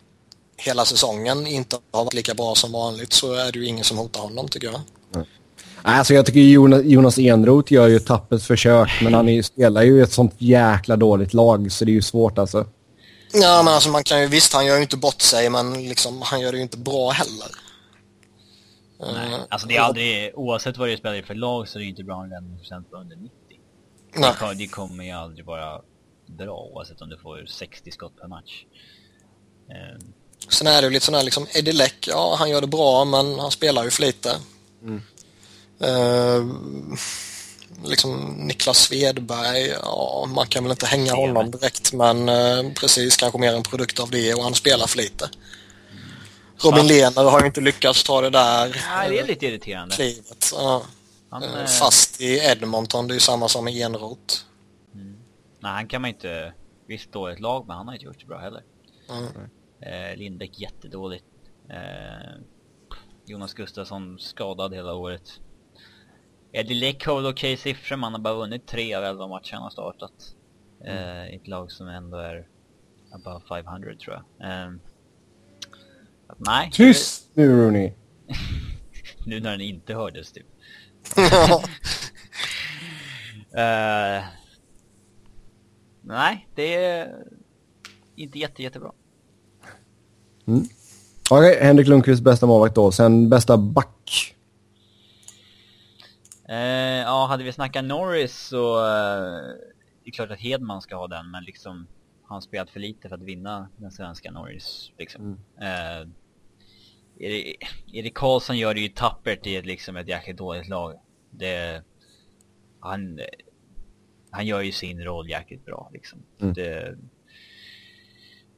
hela 0.58 0.86
säsongen 0.86 1.48
inte 1.48 1.78
har 1.92 2.04
varit 2.04 2.14
lika 2.14 2.34
bra 2.34 2.56
som 2.56 2.72
vanligt 2.72 3.14
så 3.14 3.34
är 3.34 3.52
det 3.52 3.60
ju 3.60 3.66
ingen 3.66 3.84
som 3.84 3.98
hotar 3.98 4.22
honom 4.22 4.48
tycker 4.48 4.68
jag. 4.68 4.82
Alltså 5.82 6.14
jag 6.14 6.26
tycker 6.26 6.40
Jonas, 6.40 6.82
Jonas 6.84 7.18
Enroth 7.18 7.74
gör 7.74 7.88
ju 7.88 7.96
ett 7.96 8.06
tappert 8.06 8.42
försök 8.42 8.90
men 9.02 9.14
han 9.14 9.30
är, 9.30 9.42
spelar 9.42 9.84
ju 9.84 10.04
ett 10.04 10.14
sånt 10.14 10.36
jäkla 10.38 10.96
dåligt 10.96 11.34
lag 11.34 11.72
så 11.72 11.86
det 11.86 11.92
är 11.92 11.94
ju 11.94 12.02
svårt 12.02 12.38
alltså. 12.38 12.66
Ja, 13.34 13.64
men 13.64 13.74
alltså 13.74 13.90
man 13.90 14.04
kan 14.04 14.22
ju, 14.22 14.28
visst 14.28 14.54
han 14.54 14.66
gör 14.66 14.76
ju 14.76 14.82
inte 14.82 14.98
bort 14.98 15.22
sig 15.22 15.50
men 15.50 15.90
liksom, 15.90 16.22
han 16.22 16.40
gör 16.40 16.52
det 16.52 16.58
ju 16.58 16.64
inte 16.64 16.78
bra 16.78 17.10
heller. 17.10 17.48
Nej, 19.00 19.40
alltså 19.50 19.68
det 19.68 19.76
är 19.76 19.82
aldrig, 19.82 20.32
oavsett 20.36 20.78
vad 20.78 20.90
du 20.90 20.98
spelar 20.98 21.16
i 21.16 21.24
för 21.24 21.36
lag 21.36 21.68
så 21.68 21.78
är 21.78 21.80
det 21.80 21.84
ju 21.84 21.90
inte 21.90 22.04
bra 22.04 22.16
om 22.16 22.30
du 22.30 22.58
procent 22.58 22.92
på 22.92 22.98
under 22.98 23.16
90. 23.16 23.32
Nej. 24.16 24.34
Det, 24.40 24.54
det 24.54 24.68
kommer 24.68 25.04
ju 25.04 25.12
aldrig 25.12 25.46
vara 25.46 25.82
bra 26.26 26.70
oavsett 26.74 27.02
om 27.02 27.10
du 27.10 27.18
får 27.18 27.46
60 27.46 27.92
skott 27.92 28.14
per 28.22 28.28
match. 28.28 28.66
Um. 29.96 30.14
Sen 30.50 30.68
är 30.68 30.82
det 30.82 30.88
ju 30.88 30.94
lite 30.94 31.06
sån 31.06 31.16
här 31.16 31.24
liksom, 31.24 31.48
Eddie 31.54 31.72
Leck, 31.72 32.08
ja 32.08 32.36
han 32.40 32.50
gör 32.50 32.62
det 32.62 32.68
bra 32.68 33.06
men 33.06 33.40
han 33.40 33.52
spelar 33.52 33.84
ju 33.84 33.92
för 33.92 34.02
lite. 34.02 34.36
Mm. 34.82 35.02
Uh, 35.82 36.58
liksom 37.84 38.34
Niklas 38.48 38.78
Svedberg, 38.78 39.68
ja, 39.68 40.30
man 40.36 40.48
kan 40.48 40.64
väl 40.64 40.72
inte 40.72 40.86
hänga 40.86 41.14
honom 41.14 41.52
direkt 41.52 41.94
men 41.94 42.30
eh, 42.30 42.74
precis 42.80 43.18
kanske 43.18 43.40
mer 43.40 43.54
en 43.54 43.64
produkt 43.64 44.00
av 44.00 44.10
det 44.10 44.34
och 44.34 44.44
han 44.44 44.56
spelar 44.56 44.88
för 44.88 44.98
lite. 44.98 45.30
Robin 46.58 46.88
Lehner 46.88 47.24
har 47.24 47.40
ju 47.40 47.46
inte 47.46 47.62
lyckats 47.62 48.04
ta 48.04 48.22
det 48.22 48.30
där. 48.30 48.84
Nej, 48.90 49.10
det 49.10 49.20
är 49.20 49.28
lite 49.28 49.46
irriterande. 49.46 49.96
Klivet. 49.96 50.52
Ja. 50.54 50.84
Han, 51.30 51.44
eh, 51.44 51.66
Fast 51.66 52.22
i 52.22 52.38
Edmonton, 52.38 53.08
det 53.08 53.12
är 53.12 53.16
ju 53.16 53.20
samma 53.20 53.48
som 53.48 53.68
i 53.68 53.82
Enroth. 53.82 54.36
Mm. 54.94 55.18
Nej, 55.60 55.72
han 55.72 55.88
kan 55.88 56.02
man 56.02 56.10
inte... 56.10 56.54
Visst 56.88 57.12
dåligt 57.12 57.40
lag, 57.40 57.68
men 57.68 57.78
han 57.78 57.88
har 57.88 57.94
inte 57.94 58.06
gjort 58.06 58.20
det 58.20 58.26
bra 58.26 58.40
heller. 58.40 58.64
Mm. 59.10 59.26
Eh, 59.82 60.18
Lindbäck 60.18 60.60
jättedåligt. 60.60 61.26
Eh, 61.70 62.42
Jonas 63.26 63.54
Gustafsson 63.54 64.20
skadad 64.20 64.74
hela 64.74 64.94
året. 64.94 65.40
Eddie 66.56 66.74
Leck 66.74 67.06
har 67.06 67.16
väl 67.16 67.26
okej 67.26 67.58
siffror, 67.58 67.98
man 67.98 68.14
har 68.14 68.20
bara 68.20 68.34
vunnit 68.34 68.68
tre 68.68 68.94
av 68.94 69.04
elva 69.04 69.28
matcher 69.28 69.54
han 69.54 69.64
har 69.64 69.70
startat. 69.70 70.36
Mm. 70.86 70.98
Uh, 70.98 71.36
ett 71.36 71.48
lag 71.48 71.72
som 71.72 71.88
ändå 71.88 72.18
är 72.18 72.48
above 73.12 73.42
500 73.50 73.96
tror 73.96 74.24
jag. 74.38 74.66
Um, 74.68 74.80
att, 76.28 76.38
nej. 76.40 76.70
Tyst 76.74 77.30
nu 77.34 77.52
Rooney! 77.52 77.92
nu 79.26 79.40
när 79.40 79.52
den 79.52 79.62
inte 79.62 79.94
hördes 79.94 80.32
typ. 80.32 80.46
uh, 81.18 81.64
nej, 86.02 86.48
det 86.56 86.76
är 86.76 87.24
inte 88.16 88.40
jätte, 88.40 88.64
jättebra. 88.64 88.92
Mm. 90.48 90.64
Okej, 91.30 91.52
okay, 91.52 91.68
Henrik 91.68 91.88
Lundqvist 91.88 92.24
bästa 92.24 92.46
målvakt 92.46 92.76
då. 92.76 92.92
Sen 92.92 93.30
bästa 93.30 93.58
back. 93.58 94.36
Eh, 96.54 97.02
ja, 97.02 97.26
hade 97.26 97.44
vi 97.44 97.52
snackat 97.52 97.86
Norris 97.86 98.38
så 98.38 98.80
eh, 98.80 99.42
det 100.04 100.10
är 100.10 100.12
klart 100.12 100.32
att 100.32 100.40
Hedman 100.40 100.82
ska 100.82 100.96
ha 100.96 101.08
den, 101.08 101.32
men 101.32 101.44
liksom 101.44 101.88
han 102.24 102.42
spelat 102.42 102.70
för 102.70 102.80
lite 102.80 103.10
för 103.10 103.16
att 103.16 103.22
vinna 103.22 103.70
den 103.78 103.92
svenska 103.92 104.32
Norris. 104.32 104.92
Liksom. 104.98 105.40
Mm. 105.60 106.02
Eh, 106.02 106.08
Erik 107.94 108.14
Karlsson 108.14 108.58
gör 108.58 108.74
det 108.74 108.82
ju 108.82 108.88
tappert 108.88 109.48
i 109.48 109.56
ett, 109.56 109.66
liksom, 109.66 109.98
ett 109.98 110.08
jäkligt 110.08 110.38
dåligt 110.38 110.70
lag. 110.70 111.00
Det, 111.30 111.84
han, 112.80 113.20
han 114.30 114.46
gör 114.46 114.62
ju 114.62 114.72
sin 114.72 115.04
roll 115.04 115.30
jäkligt 115.30 115.66
bra 115.66 115.90
liksom. 115.94 116.24
Mm. 116.42 116.54
Det, 116.54 116.88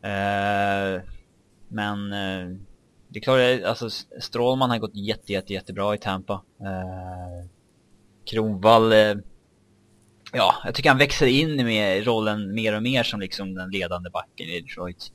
eh, 0.02 1.02
men 1.68 2.14
eh, 2.14 2.58
det 3.08 3.20
är 3.20 3.22
klart, 3.22 3.64
alltså 3.70 3.89
Strålman 4.20 4.70
har 4.70 4.78
gått 4.78 4.96
jätte, 4.96 5.34
jätte, 5.34 5.54
jättebra 5.54 5.96
i 5.96 5.98
Tampa. 5.98 6.41
Eh, 6.60 7.55
Kronvall, 8.26 8.91
eh, 8.91 9.15
ja, 10.34 10.55
jag 10.65 10.76
tycker 10.76 10.89
han 10.89 10.97
växer 10.97 11.28
in 11.28 11.59
i 11.59 12.01
rollen 12.01 12.53
mer 12.53 12.76
och 12.76 12.84
mer 12.84 13.03
som 13.03 13.19
liksom 13.19 13.53
den 13.53 13.69
ledande 13.69 14.09
backen 14.09 14.47
i 14.47 14.61
Detroit. 14.61 15.11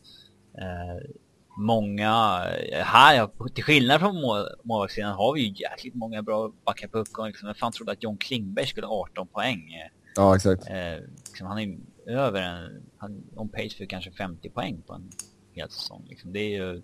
Eh, 0.58 1.10
många, 1.58 2.44
eh, 2.72 2.84
här, 2.84 3.30
till 3.54 3.64
skillnad 3.64 4.00
från 4.00 4.20
mål, 4.20 4.44
målvaktssidan 4.64 5.12
har 5.12 5.34
vi 5.34 5.40
ju 5.40 5.54
jäkligt 5.62 5.94
många 5.94 6.22
bra 6.22 6.52
backar 6.64 6.88
på 6.88 6.98
uppgång. 6.98 7.26
Liksom. 7.26 7.48
Jag 7.48 7.56
fan 7.56 7.72
trodde 7.72 7.92
att 7.92 8.02
John 8.02 8.16
Klingberg 8.16 8.66
skulle 8.66 8.86
ha 8.86 8.94
18 8.94 9.26
poäng. 9.26 9.62
Ja, 10.16 10.36
exakt. 10.36 10.68
Eh, 10.68 11.04
liksom, 11.28 11.46
han 11.46 11.58
är 11.58 11.78
över 12.06 12.42
en, 12.42 12.82
han, 12.96 13.24
on 13.34 13.48
pace 13.48 13.76
för 13.76 13.84
kanske 13.84 14.10
50 14.10 14.50
poäng 14.50 14.82
på 14.86 14.92
en 14.92 15.10
hel 15.52 15.70
säsong. 15.70 16.06
Liksom. 16.08 16.32
Det 16.32 16.40
är 16.40 16.50
ju 16.50 16.82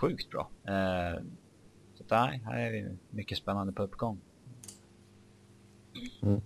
sjukt 0.00 0.30
bra. 0.30 0.50
Eh, 0.68 1.22
så 1.94 2.04
där, 2.08 2.40
här 2.44 2.58
är 2.58 2.72
det 2.72 2.96
mycket 3.10 3.38
spännande 3.38 3.72
på 3.72 3.82
uppgång. 3.82 4.20
Mm. 6.22 6.40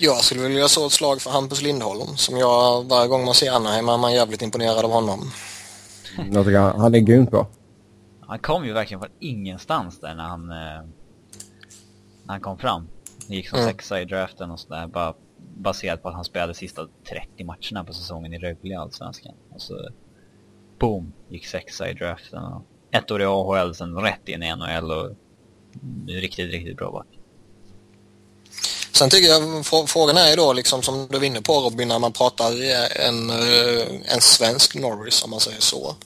Jag 0.00 0.16
skulle 0.16 0.42
vilja 0.42 0.68
slå 0.68 0.86
ett 0.86 0.92
slag 0.92 1.20
för 1.20 1.30
Hampus 1.30 1.62
Lindholm 1.62 2.16
som 2.16 2.36
jag 2.36 2.88
varje 2.88 3.08
gång 3.08 3.24
man 3.24 3.34
ser 3.34 3.52
Anaheim 3.52 3.88
är 3.88 3.98
man 3.98 4.12
jävligt 4.12 4.42
imponerad 4.42 4.84
av 4.84 4.90
honom. 4.90 5.30
Jag 6.32 6.44
tycker 6.44 6.58
han, 6.58 6.80
han 6.80 6.94
är 6.94 6.98
grymt 6.98 7.30
bra. 7.30 7.48
Han 8.20 8.38
kom 8.38 8.64
ju 8.64 8.72
verkligen 8.72 9.00
från 9.00 9.12
ingenstans 9.18 10.00
där 10.00 10.14
när 10.14 10.24
han, 10.24 10.50
eh, 10.50 10.56
när 12.24 12.34
han 12.34 12.40
kom 12.40 12.58
fram. 12.58 12.88
Han 13.28 13.36
gick 13.36 13.48
som 13.48 13.58
mm. 13.58 13.70
sexa 13.70 14.00
i 14.00 14.04
draften 14.04 14.50
och 14.50 14.60
sådär. 14.60 14.86
Bara 14.86 15.14
baserat 15.56 16.02
på 16.02 16.08
att 16.08 16.14
han 16.14 16.24
spelade 16.24 16.54
sista 16.54 16.88
30 17.08 17.44
matcherna 17.44 17.84
på 17.84 17.92
säsongen 17.92 18.32
i 18.32 18.38
Rögle 18.38 18.72
i 18.72 18.76
Allsvenskan. 18.76 19.34
Och 19.50 19.62
så 19.62 19.88
boom, 20.78 21.12
gick 21.28 21.46
sexa 21.46 21.90
i 21.90 21.94
draften. 21.94 22.42
Och 22.42 22.62
ett 22.90 23.10
år 23.10 23.22
i 23.22 23.24
AHL, 23.24 23.74
sen 23.74 23.96
rätt 23.96 24.28
in 24.28 24.42
i 24.42 24.56
NHL 24.56 24.90
och 24.90 25.10
riktigt, 26.06 26.50
riktigt 26.50 26.76
bra 26.76 26.90
back. 26.90 27.17
Sen 28.98 29.10
tycker 29.10 29.28
jag 29.28 29.66
frågan 29.86 30.16
är 30.16 30.30
ju 30.30 30.36
då 30.36 30.52
liksom 30.52 30.82
som 30.82 31.06
du 31.10 31.18
vinner 31.18 31.40
på 31.40 31.60
Robin 31.60 31.88
när 31.88 31.98
man 31.98 32.12
pratar 32.12 32.50
eh, 32.50 33.06
en, 33.06 33.30
eh, 33.30 33.86
en 34.04 34.20
svensk 34.20 34.74
Norris 34.74 35.24
om 35.24 35.30
man 35.30 35.40
säger 35.40 35.60
så. 35.60 35.96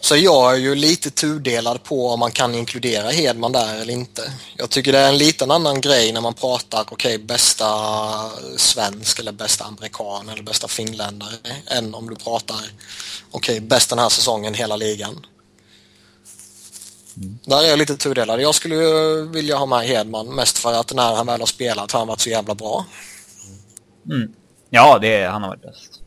Så 0.00 0.16
jag 0.16 0.52
är 0.52 0.56
ju 0.56 0.74
lite 0.74 1.10
tudelad 1.10 1.82
på 1.82 2.08
om 2.08 2.20
man 2.20 2.30
kan 2.30 2.54
inkludera 2.54 3.10
Hedman 3.10 3.52
där 3.52 3.80
eller 3.80 3.92
inte. 3.92 4.32
Jag 4.56 4.70
tycker 4.70 4.92
det 4.92 4.98
är 4.98 5.08
en 5.08 5.18
liten 5.18 5.50
annan 5.50 5.80
grej 5.80 6.12
när 6.12 6.20
man 6.20 6.34
pratar 6.34 6.80
okej 6.80 6.94
okay, 6.94 7.18
bästa 7.26 7.70
svensk 8.56 9.18
eller 9.18 9.32
bästa 9.32 9.64
amerikan 9.64 10.28
eller 10.28 10.42
bästa 10.42 10.68
finländare 10.68 11.34
än 11.66 11.94
om 11.94 12.10
du 12.10 12.16
pratar 12.16 12.56
okej 12.56 13.56
okay, 13.56 13.60
bäst 13.60 13.90
den 13.90 13.98
här 13.98 14.08
säsongen 14.08 14.54
hela 14.54 14.76
ligan. 14.76 15.26
Mm. 17.16 17.38
Där 17.44 17.64
är 17.64 17.68
jag 17.68 17.78
lite 17.78 17.96
tudelad. 17.96 18.40
Jag 18.40 18.54
skulle 18.54 18.76
vilja 19.32 19.56
ha 19.56 19.66
med 19.66 19.86
Hedman 19.86 20.34
mest 20.34 20.58
för 20.58 20.72
att 20.72 20.94
när 20.94 21.14
han 21.14 21.26
väl 21.26 21.40
har 21.40 21.46
spelat 21.46 21.92
har 21.92 22.00
han 22.00 22.08
varit 22.08 22.20
så 22.20 22.30
jävla 22.30 22.54
bra. 22.54 22.86
Mm. 24.10 24.32
Ja, 24.70 24.98
det 24.98 25.16
är, 25.16 25.28
han 25.28 25.42
har 25.42 25.48
varit 25.48 25.62
bäst. 25.62 26.00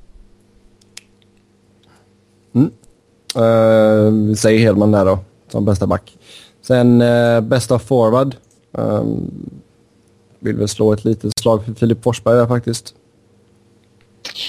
Mm. 2.55 2.71
Uh, 3.35 4.35
säger 4.35 4.59
Hedman 4.59 4.91
där 4.91 5.05
då, 5.05 5.19
som 5.51 5.65
bästa 5.65 5.87
back. 5.87 6.17
Sen 6.61 7.01
uh, 7.01 7.41
bästa 7.41 7.79
forward. 7.79 8.35
Um, 8.71 9.59
vill 10.39 10.55
väl 10.55 10.67
slå 10.67 10.93
ett 10.93 11.05
litet 11.05 11.31
slag 11.39 11.65
för 11.65 11.73
Filip 11.73 12.03
Forsberg 12.03 12.37
där 12.37 12.47
faktiskt. 12.47 12.93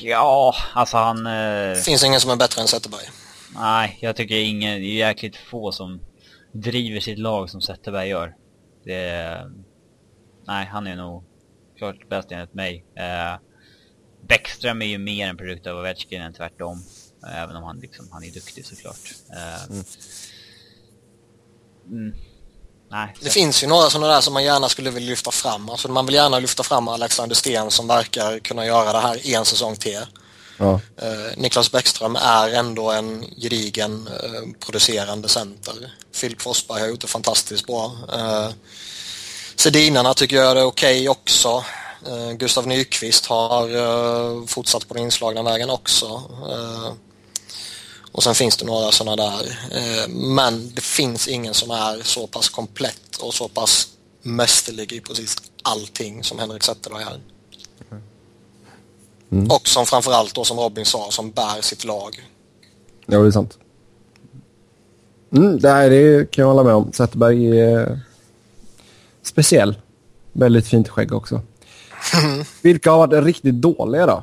Ja, 0.03 0.55
alltså 0.73 0.97
han... 0.97 1.27
Uh... 1.27 1.75
Finns 1.75 2.05
ingen 2.05 2.21
som 2.21 2.31
är 2.31 2.37
bättre 2.37 2.63
än 2.63 2.69
Zetterberg. 2.69 3.11
Nej, 3.55 3.99
jag 4.01 4.17
tycker 4.17 4.35
ingen, 4.35 4.81
det 4.81 4.87
är 4.87 5.09
jäkligt 5.09 5.37
få 5.37 5.73
som 5.73 6.01
driver 6.53 7.01
sitt 7.01 7.19
lag 7.19 7.51
som 7.51 7.61
Zetterberg 7.61 8.09
gör. 8.09 8.35
Det 8.85 8.95
är, 8.95 9.51
nej, 10.47 10.67
han 10.67 10.87
är 10.87 10.97
nog 10.97 11.25
klart 11.77 12.09
bäst 12.09 12.33
enligt 12.33 12.55
mig. 12.55 12.85
Eh, 12.97 13.41
Bäckström 14.29 14.83
är 14.83 14.87
ju 14.87 14.99
mer 14.99 15.29
en 15.29 15.37
produkt 15.37 15.67
av 15.67 15.77
Ovechkin 15.77 16.23
än 16.23 16.33
tvärtom. 16.33 16.83
Även 17.35 17.57
om 17.57 17.63
han, 17.63 17.81
liksom, 17.81 18.09
han 18.13 18.25
är 18.25 18.31
duktig 18.31 18.67
såklart. 18.67 19.15
Eh, 19.33 19.65
mm. 19.71 19.85
Mm, 21.91 22.15
nej, 22.91 23.15
det 23.23 23.31
finns 23.31 23.63
ju 23.63 23.67
några 23.67 23.91
sådana 23.91 24.15
där 24.15 24.21
som 24.21 24.35
man 24.35 24.45
gärna 24.45 24.69
skulle 24.69 24.91
vilja 24.91 25.11
lyfta 25.11 25.31
fram. 25.31 25.69
Alltså 25.69 25.89
man 25.89 26.07
vill 26.07 26.15
gärna 26.15 26.39
lyfta 26.39 26.63
fram 26.63 26.89
Alexander 26.89 27.37
Sten 27.37 27.71
som 27.71 27.89
verkar 27.89 28.39
kunna 28.39 28.67
göra 28.67 28.93
det 28.93 28.99
här 28.99 29.37
en 29.37 29.45
säsong 29.45 29.77
till. 29.77 30.07
Ja. 30.59 30.81
Eh, 30.97 31.37
Niklas 31.37 31.73
Bäckström 31.73 32.17
är 32.17 32.49
ändå 32.49 32.91
en 32.91 33.25
gedigen 33.37 34.09
eh, 34.23 34.61
producerande 34.61 35.29
center. 35.29 35.93
Filip 36.13 36.41
Forsberg 36.41 36.81
har 36.81 36.89
gjort 36.89 37.01
det 37.01 37.07
fantastiskt 37.07 37.67
bra. 37.67 37.97
Eh, 38.13 38.49
Sedinarna 39.57 40.15
tycker 40.15 40.37
jag 40.37 40.59
är 40.59 40.65
okej 40.65 40.99
okay 40.99 41.09
också. 41.09 41.65
Gustav 42.37 42.67
Nyqvist 42.67 43.27
har 43.27 44.47
fortsatt 44.47 44.89
på 44.89 44.95
den 44.95 45.03
inslagna 45.03 45.43
vägen 45.43 45.71
också. 45.71 46.23
Och 48.13 48.23
sen 48.23 48.35
finns 48.35 48.57
det 48.57 48.65
några 48.65 48.93
sådana 48.93 49.17
där. 49.17 49.59
Men 50.09 50.75
det 50.75 50.81
finns 50.81 51.29
ingen 51.29 51.55
som 51.55 51.71
är 51.71 52.03
så 52.03 52.27
pass 52.27 52.49
komplett 52.49 53.17
och 53.21 53.35
så 53.35 53.49
pass 53.49 53.89
mästerlig 54.23 54.93
i 54.93 55.01
precis 55.01 55.37
allting 55.63 56.25
som 56.25 56.39
Henrik 56.39 56.63
Zetterberg 56.63 57.03
är. 57.03 57.21
Mm. 57.91 58.03
Och 59.31 59.69
som 59.69 59.87
framförallt 59.87 60.35
då 60.35 60.45
som 60.45 60.59
Robin 60.59 60.85
sa, 60.85 61.07
som 61.11 61.31
bär 61.31 61.63
sitt 61.63 61.85
lag. 61.85 62.29
Ja, 63.07 63.19
det 63.19 63.27
är 63.27 63.31
sant. 63.31 63.59
Mm, 65.33 65.59
det, 65.59 65.69
här, 65.69 65.91
det 65.91 66.31
kan 66.31 66.43
jag 66.43 66.49
hålla 66.49 66.65
med 66.65 66.75
om. 66.75 66.93
Zetterberg 66.93 67.61
är 67.61 68.01
speciell. 69.23 69.77
Väldigt 70.33 70.67
fint 70.67 70.89
skägg 70.89 71.13
också. 71.13 71.41
Mm. 72.25 72.45
Vilka 72.63 72.91
har 72.91 72.99
varit 72.99 73.25
riktigt 73.25 73.55
dåliga 73.55 74.07
då? 74.07 74.23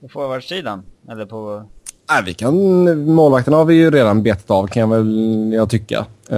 På 0.00 0.08
forwardsidan? 0.08 0.82
Eller 1.10 1.26
på... 1.26 1.64
Nej, 2.10 2.22
vi 2.24 2.34
kan... 2.34 2.54
Målvakterna 3.14 3.56
har 3.56 3.64
vi 3.64 3.74
ju 3.74 3.90
redan 3.90 4.22
betat 4.22 4.50
av 4.50 4.66
kan 4.66 4.80
jag 4.80 4.88
väl 4.88 5.52
jag 5.52 5.70
tycka. 5.70 6.06
Um, 6.28 6.36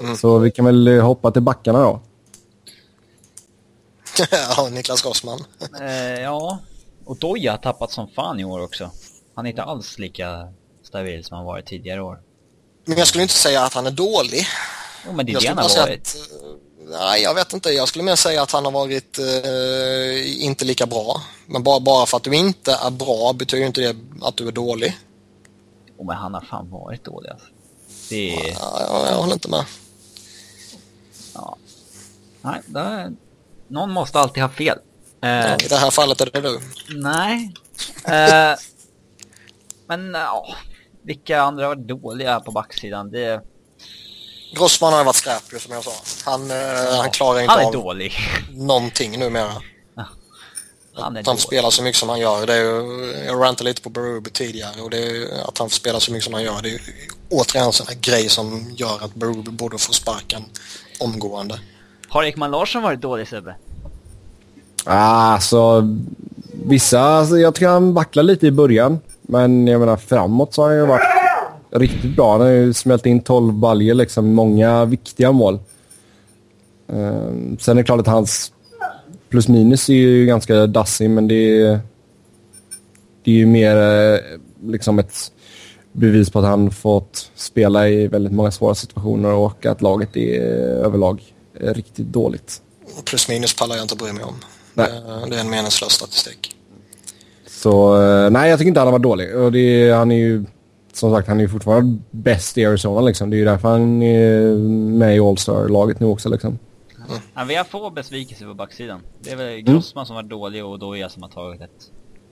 mm. 0.00 0.16
Så 0.16 0.38
vi 0.38 0.50
kan 0.50 0.64
väl 0.64 1.00
hoppa 1.00 1.30
till 1.30 1.42
backarna 1.42 1.80
då. 1.80 2.00
ja, 4.30 4.68
Niklas 4.72 5.04
Rossman. 5.04 5.44
eh, 5.80 6.20
ja, 6.20 6.58
och 7.04 7.16
Doja 7.16 7.50
har 7.50 7.58
tappat 7.58 7.92
som 7.92 8.08
fan 8.08 8.40
i 8.40 8.44
år 8.44 8.60
också. 8.62 8.90
Han 9.34 9.46
är 9.46 9.50
inte 9.50 9.62
alls 9.62 9.98
lika 9.98 10.52
stabil 10.84 11.24
som 11.24 11.36
han 11.36 11.46
varit 11.46 11.66
tidigare 11.66 12.02
år. 12.02 12.20
Men 12.84 12.98
jag 12.98 13.08
skulle 13.08 13.22
inte 13.22 13.34
säga 13.34 13.62
att 13.64 13.74
han 13.74 13.86
är 13.86 13.90
dålig. 13.90 14.46
Jo, 15.06 15.12
men 15.12 15.26
det 15.26 15.32
är 15.32 15.40
det 15.40 15.48
han 15.48 15.58
har 15.58 15.76
varit. 15.86 16.16
Eh, 16.42 16.48
nej, 16.88 17.22
jag 17.22 17.34
vet 17.34 17.52
inte. 17.52 17.70
Jag 17.70 17.88
skulle 17.88 18.04
mer 18.04 18.16
säga 18.16 18.42
att 18.42 18.52
han 18.52 18.64
har 18.64 18.72
varit 18.72 19.18
eh, 19.18 20.44
inte 20.44 20.64
lika 20.64 20.86
bra. 20.86 21.22
Men 21.46 21.62
bara, 21.62 21.80
bara 21.80 22.06
för 22.06 22.16
att 22.16 22.22
du 22.22 22.36
inte 22.36 22.72
är 22.72 22.90
bra 22.90 23.32
betyder 23.32 23.66
inte 23.66 23.80
det 23.80 23.96
att 24.22 24.36
du 24.36 24.48
är 24.48 24.52
dålig. 24.52 24.98
Jo, 25.98 26.04
men 26.04 26.16
han 26.16 26.34
har 26.34 26.40
fan 26.40 26.70
varit 26.70 27.04
dålig 27.04 27.30
alltså. 27.30 27.46
Det 28.08 28.34
är... 28.34 28.52
Ja, 28.52 28.80
jag, 28.80 29.12
jag 29.12 29.16
håller 29.18 29.32
inte 29.32 29.48
med. 29.48 29.64
Ja. 31.34 31.56
Nej, 32.42 32.60
det 32.66 32.80
är 32.80 33.12
någon 33.68 33.90
måste 33.90 34.18
alltid 34.18 34.42
ha 34.42 34.50
fel. 34.50 34.78
Ja, 35.20 35.56
I 35.56 35.68
det 35.68 35.76
här 35.76 35.90
fallet 35.90 36.20
är 36.20 36.30
det 36.32 36.40
du. 36.40 36.60
Nej. 36.96 37.54
Uh, 38.08 38.58
men 39.88 40.14
ja, 40.14 40.54
vilka 41.02 41.42
andra 41.42 41.64
har 41.64 41.76
varit 41.76 41.88
dåliga 41.88 42.40
på 42.40 42.50
backsidan? 42.50 43.10
Det... 43.10 43.42
Grossman 44.56 44.92
har 44.92 45.04
varit 45.04 45.16
skräp 45.16 45.42
som 45.60 45.74
jag 45.74 45.84
sa. 45.84 45.92
Han, 46.30 46.50
uh, 46.50 46.96
han 46.96 47.10
klarar 47.10 47.40
inte 47.40 47.52
han 47.52 47.60
är 47.60 47.66
av 47.66 47.72
dålig. 47.72 48.12
någonting 48.50 49.18
numera. 49.18 49.52
Han, 50.98 51.16
att 51.16 51.26
han 51.26 51.38
spelar 51.38 51.70
så 51.70 51.82
mycket 51.82 51.98
som 51.98 52.08
han 52.08 52.20
gör. 52.20 52.46
Det 52.46 52.54
är 52.54 52.58
ju, 52.58 53.12
jag 53.26 53.42
rantade 53.42 53.70
lite 53.70 53.82
på 53.82 53.90
Berube 53.90 54.30
tidigare 54.30 54.80
och 54.80 54.90
det 54.90 54.98
är, 54.98 55.48
att 55.48 55.58
han 55.58 55.70
spelar 55.70 56.00
så 56.00 56.12
mycket 56.12 56.24
som 56.24 56.34
han 56.34 56.42
gör. 56.42 56.62
Det 56.62 56.68
är 56.68 56.80
återigen 57.30 57.66
en 57.66 57.72
sån 57.72 57.86
här 57.86 57.94
grej 57.94 58.28
som 58.28 58.74
gör 58.76 59.04
att 59.04 59.14
Berube 59.14 59.50
borde 59.50 59.78
få 59.78 59.92
sparken 59.92 60.44
omgående. 61.00 61.60
Har 62.08 62.24
Ekman 62.24 62.50
Larsson 62.50 62.82
varit 62.82 63.00
dålig 63.00 63.28
Sebbe? 63.28 63.54
Ah, 64.84 65.32
alltså, 65.34 65.88
vissa, 66.64 67.00
alltså, 67.00 67.38
jag 67.38 67.54
tycker 67.54 67.68
han 67.68 67.94
vacklade 67.94 68.26
lite 68.26 68.46
i 68.46 68.50
början. 68.50 68.98
Men 69.22 69.66
jag 69.66 69.80
menar 69.80 69.96
framåt 69.96 70.54
så 70.54 70.62
har 70.62 70.68
han 70.68 70.78
ju 70.78 70.86
varit 70.86 71.02
riktigt 71.70 72.16
bra. 72.16 72.32
Han 72.32 72.40
har 72.40 72.48
ju 72.48 72.72
smält 72.72 73.06
in 73.06 73.20
12 73.20 73.52
baljer 73.52 73.94
liksom. 73.94 74.34
Många 74.34 74.84
viktiga 74.84 75.32
mål. 75.32 75.58
Um, 76.86 77.58
sen 77.60 77.78
är 77.78 77.82
det 77.82 77.86
klart 77.86 78.00
att 78.00 78.06
hans 78.06 78.52
plus 79.28 79.48
minus 79.48 79.88
är 79.88 79.94
ju 79.94 80.26
ganska 80.26 80.66
dassig 80.66 81.10
men 81.10 81.28
det 81.28 81.60
är, 81.60 81.80
det 83.24 83.30
är 83.30 83.34
ju 83.34 83.46
mer 83.46 83.76
eh, 83.76 84.18
liksom 84.62 84.98
ett 84.98 85.32
bevis 85.92 86.30
på 86.30 86.38
att 86.38 86.44
han 86.44 86.70
fått 86.70 87.30
spela 87.34 87.88
i 87.88 88.06
väldigt 88.06 88.32
många 88.32 88.50
svåra 88.50 88.74
situationer 88.74 89.32
och 89.32 89.66
att 89.66 89.82
laget 89.82 90.16
är 90.16 90.40
överlag 90.84 91.22
riktigt 91.60 92.06
dåligt. 92.06 92.62
Plus 93.04 93.28
minus 93.28 93.56
pallar 93.56 93.76
jag 93.76 93.84
inte 93.84 93.96
bry 93.96 94.12
mig 94.12 94.24
om. 94.24 94.34
Nej. 94.74 94.88
Det 95.30 95.36
är 95.36 95.40
en 95.40 95.50
meningslös 95.50 95.92
statistik. 95.92 96.56
Så 97.46 98.02
eh, 98.02 98.30
nej, 98.30 98.50
jag 98.50 98.58
tycker 98.58 98.68
inte 98.68 98.80
han 98.80 98.86
har 98.86 98.92
varit 98.92 99.02
dålig. 99.02 99.36
Och 99.36 99.52
det, 99.52 99.90
han 99.90 100.10
är 100.10 100.16
ju, 100.16 100.44
som 100.92 101.14
sagt, 101.14 101.28
han 101.28 101.38
är 101.38 101.42
ju 101.42 101.48
fortfarande 101.48 101.98
bäst 102.10 102.58
i 102.58 102.66
Arizona 102.66 103.00
liksom. 103.00 103.30
Det 103.30 103.36
är 103.36 103.38
ju 103.38 103.44
därför 103.44 103.68
han 103.68 104.02
är 104.02 104.54
med 104.98 105.16
i 105.16 105.20
All-Star-laget 105.20 106.00
nu 106.00 106.06
också 106.06 106.28
liksom. 106.28 106.58
Mm. 107.08 107.20
Ja, 107.34 107.44
vi 107.44 107.54
har 107.54 107.64
få 107.64 107.90
besvikelser 107.90 108.46
på 108.46 108.54
backsidan. 108.54 109.00
Det 109.20 109.30
är 109.30 109.36
väl 109.36 109.60
Grossman 109.60 110.02
mm. 110.02 110.06
som 110.06 110.16
var 110.16 110.22
dålig 110.22 110.64
och 110.64 110.78
Doja 110.78 111.08
som 111.08 111.22
har 111.22 111.30
tagit 111.30 111.60
ett 111.60 111.90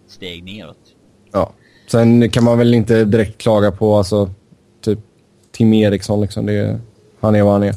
steg 0.08 0.44
neråt. 0.44 0.76
Ja. 1.32 1.52
Sen 1.86 2.30
kan 2.30 2.44
man 2.44 2.58
väl 2.58 2.74
inte 2.74 3.04
direkt 3.04 3.38
klaga 3.38 3.72
på 3.72 3.96
alltså, 3.96 4.30
typ 4.80 4.98
Tim 5.52 5.72
Eriksson 5.72 6.20
liksom. 6.20 6.46
Det, 6.46 6.80
han 7.20 7.34
är 7.34 7.42
vad 7.42 7.52
han 7.52 7.62
är. 7.62 7.74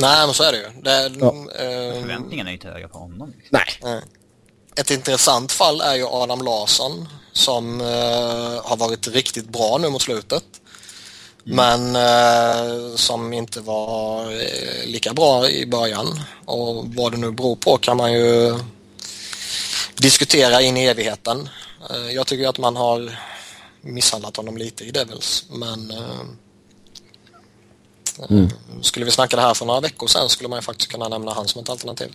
Nej, 0.00 0.26
men 0.26 0.34
så 0.34 0.42
är 0.42 0.52
det 0.52 0.58
ju. 0.58 0.82
Det, 0.82 1.12
Ja. 1.20 1.26
eh, 1.28 2.00
Förväntningarna 2.00 2.50
är 2.50 2.52
ju 2.52 2.56
inte 2.58 2.68
höga 2.68 2.88
på 2.88 2.98
honom. 2.98 3.34
Liksom. 3.38 3.58
Nej. 3.82 4.00
Ett 4.76 4.90
intressant 4.90 5.52
fall 5.52 5.80
är 5.80 5.94
ju 5.94 6.06
Adam 6.06 6.42
Larsson 6.42 7.08
som 7.32 7.80
eh, 7.80 7.86
har 8.64 8.76
varit 8.76 9.08
riktigt 9.08 9.48
bra 9.48 9.78
nu 9.80 9.88
mot 9.88 10.02
slutet. 10.02 10.44
Men 11.44 11.96
eh, 11.96 12.94
som 12.96 13.32
inte 13.32 13.60
var 13.60 14.22
eh, 14.32 14.86
lika 14.86 15.12
bra 15.14 15.48
i 15.50 15.66
början. 15.66 16.20
Och 16.46 16.86
vad 16.94 17.12
det 17.12 17.18
nu 17.18 17.30
beror 17.30 17.56
på 17.56 17.78
kan 17.78 17.96
man 17.96 18.12
ju 18.12 18.58
diskutera 19.96 20.60
in 20.60 20.76
i 20.76 20.84
evigheten. 20.86 21.48
Eh, 21.90 22.10
jag 22.14 22.26
tycker 22.26 22.48
att 22.48 22.58
man 22.58 22.76
har 22.76 23.18
misshandlat 23.80 24.36
honom 24.36 24.56
lite 24.56 24.84
i 24.84 24.90
Devils. 24.90 25.44
Men 25.50 25.90
eh, 25.90 26.20
Mm. 28.28 28.44
eh, 28.44 28.50
skulle 28.80 29.04
vi 29.04 29.10
snacka 29.10 29.36
det 29.36 29.42
här 29.42 29.54
för 29.54 29.66
några 29.66 29.80
veckor 29.80 30.06
sedan 30.06 30.28
skulle 30.28 30.48
man 30.48 30.58
ju 30.58 30.62
faktiskt 30.62 30.92
kunna 30.92 31.08
nämna 31.08 31.32
han 31.32 31.48
som 31.48 31.62
ett 31.62 31.70
alternativ. 31.70 32.12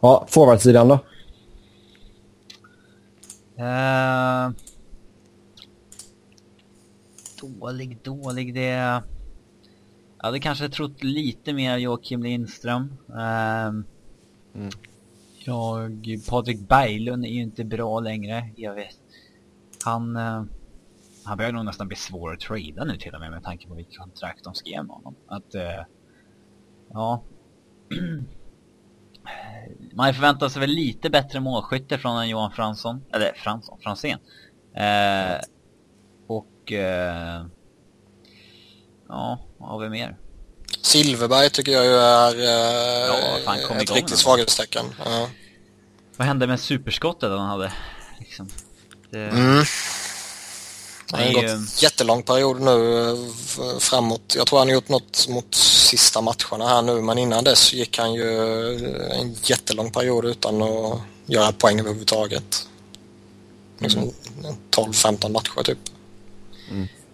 Ja, 0.00 0.26
forwardsidan 0.28 0.88
då? 0.88 0.98
Eh, 3.56 4.50
dålig, 7.40 7.98
dålig. 8.02 8.54
Det... 8.54 9.02
Jag 10.18 10.28
hade 10.28 10.40
kanske 10.40 10.68
trott 10.68 11.02
lite 11.02 11.52
mer 11.52 11.76
Joakim 11.76 12.22
Lindström. 12.22 12.96
Ehm, 13.18 13.84
Jag, 15.44 16.18
Patrik 16.28 16.58
Berglund 16.68 17.24
är 17.24 17.28
ju 17.28 17.42
inte 17.42 17.64
bra 17.64 18.00
längre. 18.00 18.48
Jag 18.56 18.74
vet. 18.74 18.96
Han, 19.84 20.16
eh, 20.16 20.42
han 21.24 21.36
börjar 21.36 21.52
nog 21.52 21.64
nästan 21.64 21.88
bli 21.88 21.96
svår 21.96 22.32
att 22.32 22.40
trada 22.40 22.84
nu 22.84 22.96
till 22.96 23.14
och 23.14 23.20
med 23.20 23.30
med 23.30 23.44
tanke 23.44 23.68
på 23.68 23.74
vilket 23.74 23.98
kontrakt 23.98 24.44
de 24.44 24.54
skrev 24.54 24.84
med 24.84 24.96
honom. 24.96 25.14
Att, 25.28 25.54
eh, 25.54 25.84
ja. 26.90 27.24
Man 29.94 30.14
förväntar 30.14 30.48
sig 30.48 30.60
väl 30.60 30.70
lite 30.70 31.10
bättre 31.10 31.40
målskytte 31.40 31.98
från 31.98 32.18
en 32.18 32.28
Johan 32.28 32.52
Fransson, 32.52 33.04
eller 33.12 33.32
Fransson, 33.32 33.78
Franzén. 33.82 34.18
Eh, 34.76 35.40
och... 36.26 36.72
Eh, 36.72 37.46
ja, 39.08 39.38
vad 39.58 39.68
har 39.68 39.78
vi 39.78 39.88
mer? 39.88 40.16
Silverberg 40.82 41.50
tycker 41.50 41.72
jag 41.72 41.84
ju 41.84 41.90
är 41.90 42.34
Ja, 43.06 43.38
eh, 43.38 43.44
fan, 43.44 43.58
kom 43.68 43.76
ett 43.76 43.94
riktigt 43.94 44.18
svaghetstecken. 44.18 44.84
Ja. 45.04 45.28
Vad 46.16 46.26
hände 46.26 46.46
med 46.46 46.60
superskottet 46.60 47.30
han 47.30 47.40
hade? 47.40 47.72
Liksom. 48.18 48.48
Det, 49.10 49.28
Mm. 49.28 49.64
Det 51.18 51.24
har 51.24 51.32
gått 51.32 51.50
en 51.50 51.66
jättelång 51.78 52.22
period 52.22 52.60
nu 52.60 53.08
eh, 53.10 53.78
framåt. 53.78 54.34
Jag 54.36 54.46
tror 54.46 54.58
han 54.58 54.68
har 54.68 54.74
gjort 54.74 54.88
något 54.88 55.28
mot 55.28 55.54
sista 55.54 56.20
matcherna 56.20 56.68
här 56.68 56.82
nu 56.82 57.00
men 57.00 57.18
innan 57.18 57.44
dess 57.44 57.72
gick 57.72 57.98
han 57.98 58.14
ju 58.14 58.38
eh, 58.86 59.20
en 59.20 59.36
jättelång 59.42 59.90
period 59.90 60.24
utan 60.24 60.62
att 60.62 61.00
göra 61.26 61.52
poäng 61.52 61.80
överhuvudtaget. 61.80 62.68
Liksom 63.78 64.12
12-15 64.70 65.32
matcher 65.32 65.62
typ. 65.62 65.78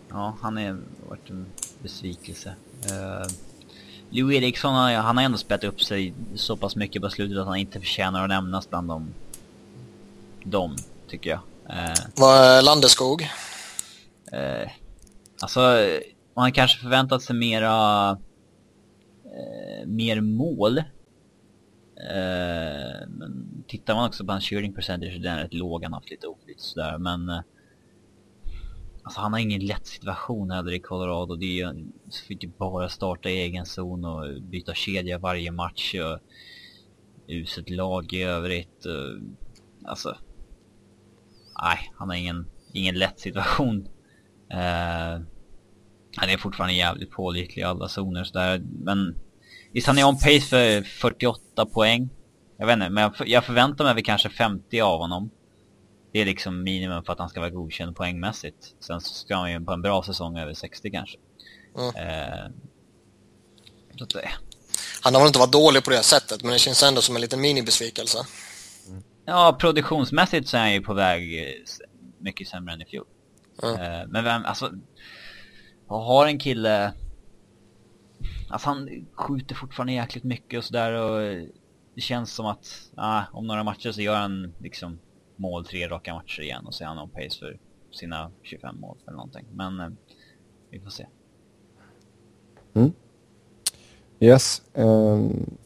Ja, 0.08 0.36
han 0.40 0.56
har 0.56 0.80
varit 1.08 1.30
en 1.30 1.46
besvikelse. 1.82 2.54
Uh, 2.90 3.30
Lou 4.10 4.34
Eriksson, 4.34 4.74
han, 4.74 4.94
han 4.94 5.16
har 5.16 5.24
ändå 5.24 5.38
spelat 5.38 5.64
upp 5.64 5.82
sig 5.82 6.14
så 6.34 6.56
pass 6.56 6.76
mycket 6.76 7.02
på 7.02 7.10
slutet 7.10 7.38
att 7.38 7.46
han 7.46 7.56
inte 7.56 7.80
förtjänar 7.80 8.22
att 8.22 8.28
nämnas 8.28 8.70
bland 8.70 8.88
dem. 8.88 9.14
Dem, 10.44 10.76
tycker 11.10 11.30
jag. 11.30 11.40
Eh, 11.68 11.94
Vad 12.14 12.38
är 12.38 12.62
Landeskog? 12.62 13.28
Eh, 14.32 14.70
alltså, 15.42 15.60
man 16.34 16.52
kanske 16.52 16.78
förväntat 16.78 17.22
sig 17.22 17.36
mera... 17.36 18.10
Eh, 19.24 19.86
mer 19.86 20.20
mål. 20.20 20.78
Eh, 22.08 23.08
men 23.08 23.64
tittar 23.66 23.94
man 23.94 24.08
också 24.08 24.24
på 24.24 24.32
hans 24.32 24.48
shooting 24.48 24.72
percentage, 24.72 25.20
den 25.20 25.38
är 25.38 25.42
rätt 25.42 25.54
låg, 25.54 25.82
han 25.82 25.92
har 25.92 26.00
haft 26.00 26.10
lite 26.10 26.26
oflyt 26.26 26.60
sådär, 26.60 26.98
men... 26.98 27.28
Eh, 27.28 27.40
alltså 29.02 29.20
han 29.20 29.32
har 29.32 29.40
ingen 29.40 29.66
lätt 29.66 29.86
situation 29.86 30.50
heller 30.50 30.72
i 30.72 30.80
Colorado, 30.80 31.36
det 31.36 31.46
är 31.46 31.66
ju... 31.66 31.86
Så 32.08 32.24
fick 32.24 32.42
ju 32.42 32.48
typ 32.48 32.58
bara 32.58 32.88
starta 32.88 33.30
i 33.30 33.38
egen 33.38 33.66
zon 33.66 34.04
och 34.04 34.42
byta 34.42 34.74
kedja 34.74 35.18
varje 35.18 35.50
match 35.50 35.94
och... 35.94 36.18
Uset 37.26 37.70
lag 37.70 38.12
i 38.12 38.22
övrigt. 38.22 38.86
Eh, 38.86 39.22
alltså... 39.84 40.16
Nej, 41.62 41.92
han 41.94 42.08
har 42.08 42.16
ingen, 42.16 42.46
ingen 42.72 42.98
lätt 42.98 43.20
situation. 43.20 43.88
Eh, 44.52 45.20
han 46.16 46.28
är 46.30 46.36
fortfarande 46.36 46.74
jävligt 46.74 47.10
pålitlig 47.10 47.62
i 47.62 47.64
alla 47.64 47.88
zoner 47.88 48.24
sådär, 48.24 48.62
men 48.84 49.14
visst 49.72 49.86
han 49.86 49.98
är 49.98 50.04
on 50.04 50.14
pace 50.18 50.40
för 50.40 50.82
48 50.82 51.66
poäng. 51.66 52.08
Jag 52.58 52.66
vet 52.66 52.74
inte, 52.74 52.90
men 52.90 53.02
jag, 53.02 53.16
för- 53.16 53.26
jag 53.26 53.44
förväntar 53.44 53.84
mig 53.84 53.94
väl 53.94 54.04
kanske 54.04 54.28
50 54.28 54.80
av 54.80 54.98
honom. 55.00 55.30
Det 56.12 56.20
är 56.20 56.24
liksom 56.24 56.62
minimum 56.62 57.04
för 57.04 57.12
att 57.12 57.18
han 57.18 57.28
ska 57.28 57.40
vara 57.40 57.50
godkänd 57.50 57.96
poängmässigt. 57.96 58.74
Sen 58.80 59.00
så 59.00 59.14
ska 59.14 59.36
han 59.36 59.52
ju 59.52 59.60
på 59.64 59.72
en 59.72 59.82
bra 59.82 60.02
säsong 60.02 60.38
över 60.38 60.54
60 60.54 60.90
kanske. 60.90 61.18
Mm. 61.78 61.88
Eh, 62.08 62.50
så 63.98 64.04
att, 64.04 64.10
det- 64.10 64.28
Han 65.02 65.14
har 65.14 65.20
väl 65.20 65.26
inte 65.26 65.38
varit 65.38 65.52
dålig 65.52 65.84
på 65.84 65.90
det 65.90 66.02
sättet 66.02 66.42
men 66.42 66.52
det 66.52 66.58
känns 66.58 66.82
ändå 66.82 67.00
som 67.00 67.14
en 67.14 67.20
liten 67.20 67.40
minibesvikelse. 67.40 68.18
ja, 69.24 69.56
produktionsmässigt 69.60 70.48
så 70.48 70.56
är 70.56 70.60
han 70.60 70.72
ju 70.72 70.80
på 70.80 70.94
väg 70.94 71.42
eh, 71.42 71.48
mycket 72.18 72.48
sämre 72.48 72.74
än 72.74 72.82
i 72.82 72.84
fjol. 72.84 73.06
Mm. 73.62 74.10
Men 74.10 74.24
vem, 74.24 74.44
alltså... 74.44 74.72
Har 75.86 76.26
en 76.26 76.38
kille... 76.38 76.92
Alltså 78.48 78.68
han 78.68 79.06
skjuter 79.12 79.54
fortfarande 79.54 79.92
jäkligt 79.92 80.24
mycket 80.24 80.58
och 80.58 80.64
sådär 80.64 80.92
och 80.92 81.20
det 81.94 82.00
känns 82.00 82.32
som 82.32 82.46
att 82.46 82.90
ah, 82.96 83.22
om 83.32 83.46
några 83.46 83.64
matcher 83.64 83.92
så 83.92 84.00
gör 84.00 84.16
han 84.16 84.54
liksom 84.58 84.98
mål 85.36 85.64
tre 85.64 85.88
raka 85.88 86.14
matcher 86.14 86.40
igen 86.42 86.66
och 86.66 86.74
så 86.74 86.84
är 86.84 86.88
han 86.88 86.98
on 86.98 87.10
pace 87.10 87.38
för 87.38 87.58
sina 87.90 88.30
25 88.42 88.80
mål 88.80 88.96
eller 89.06 89.16
någonting. 89.16 89.46
Men 89.52 89.80
eh, 89.80 89.88
vi 90.70 90.80
får 90.80 90.90
se. 90.90 91.06
Yes. 94.20 94.62
Ehm, 94.74 95.56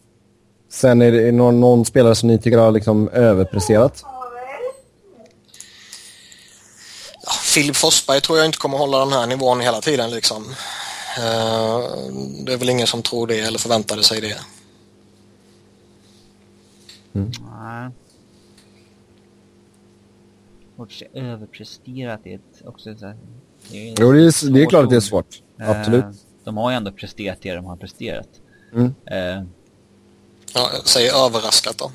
sen 0.69 1.03
är 1.03 1.13
det 1.13 1.33
någon, 1.33 1.61
någon 1.61 1.85
spelare 1.85 2.15
som 2.15 2.29
ni 2.29 2.39
tycker 2.39 2.59
har 2.59 2.73
liksom 2.73 3.09
överpresterat? 3.09 4.01
Ja, 4.03 4.11
Filip 7.55 7.77
Forsberg 7.77 8.21
tror 8.21 8.39
jag 8.39 8.47
inte 8.47 8.59
kommer 8.59 8.79
hålla 8.79 8.99
den 8.99 9.13
här 9.13 9.27
nivån 9.27 9.61
hela 9.61 9.81
tiden 9.81 10.11
liksom. 10.11 10.45
Eh, 11.19 11.79
Det 12.45 12.53
är 12.53 12.57
väl 12.57 12.69
ingen 12.71 12.87
som 12.87 13.03
tror 13.03 13.27
det 13.27 13.41
eller 13.41 13.59
förväntade 13.59 14.03
sig 14.03 14.21
det. 14.21 14.37
Nej. 17.13 17.91
Svårt 20.77 20.89
att 20.89 20.93
se 20.93 21.07
överpresterat 21.15 22.21
är 22.27 22.35
ett, 22.35 22.67
också 22.67 22.95
så 22.99 23.07
här, 23.07 23.17
det 23.71 23.91
är 23.91 23.95
Jo, 24.01 24.13
det 24.13 24.19
är, 24.19 24.51
det 24.53 24.63
är 24.63 24.67
klart 24.67 24.85
att 24.85 24.91
det 24.91 24.97
är 24.97 25.01
svårt. 25.01 25.43
Eh, 25.61 25.71
Absolut. 25.71 26.05
De 26.45 26.57
har 26.57 26.71
ju 26.71 26.77
ändå 26.77 26.93
presterat 26.93 27.39
det 27.43 27.55
de 27.55 27.65
har 27.65 27.77
presterat. 27.77 28.29
Mm. 28.73 28.95
Eh, 29.07 29.45
Ja, 30.55 30.71
jag 30.75 30.87
säger 30.87 31.27
överraskat 31.27 31.79
då. 31.79 31.91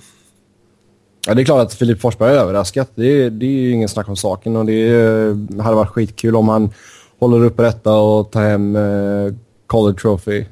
Ja, 1.30 1.36
det 1.36 1.42
är 1.42 1.46
klart 1.46 1.66
att 1.66 1.74
Filip 1.74 2.02
Forsberg 2.02 2.34
är 2.34 2.40
överraskat. 2.40 2.92
Det 2.96 3.06
är, 3.06 3.30
det 3.30 3.46
är 3.46 3.50
ju 3.50 3.72
ingen 3.72 3.90
snack 3.90 4.10
om 4.10 4.16
saken 4.16 4.56
och 4.56 4.66
det 4.66 4.74
är, 4.74 5.62
hade 5.62 5.76
varit 5.76 5.90
skitkul 5.90 6.36
om 6.36 6.50
han 6.50 6.74
håller 7.20 7.46
uppe 7.46 7.64
detta 7.64 7.98
och 7.98 8.32
tar 8.32 8.42
hem 8.42 8.76
eh, 8.76 9.34
Calder 9.68 9.94
Trophy. 9.94 10.46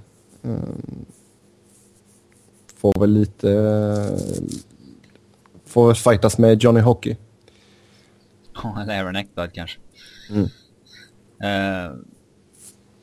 Mm. 0.44 1.06
Får 2.78 3.00
väl 3.00 3.10
lite... 3.10 3.52
eh, 3.52 4.18
får 5.66 5.88
väl 5.88 5.96
fightas 5.96 6.38
med 6.38 6.64
Johnny 6.64 6.80
Hockey. 6.80 7.16
Ja, 8.64 8.82
eller 8.82 9.00
Aaron 9.00 9.16
Ekblad 9.16 9.54
kanske. 9.54 9.80
Mm. 10.30 10.44
Eh, 11.44 11.96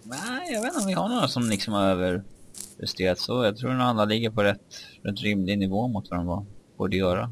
nej, 0.02 0.52
jag 0.52 0.62
vet 0.62 0.72
inte 0.72 0.80
om 0.80 0.86
vi 0.86 0.92
har 0.92 1.09
några 1.09 1.28
som 1.28 1.51
liksom 1.51 1.74
har 1.74 1.84
överpresterat 1.86 3.18
så. 3.18 3.44
Jag 3.44 3.56
tror 3.56 3.72
nog 3.72 3.82
alla 3.82 4.05
ligger 4.05 4.30
på 4.30 4.42
rätt, 4.42 4.60
rätt 5.02 5.22
rimlig 5.22 5.59
nivå 5.59 5.88
mot 5.88 6.10
vad 6.10 6.18
de 6.18 6.26
var, 6.26 6.44
borde 6.78 6.96
göra. 6.96 7.30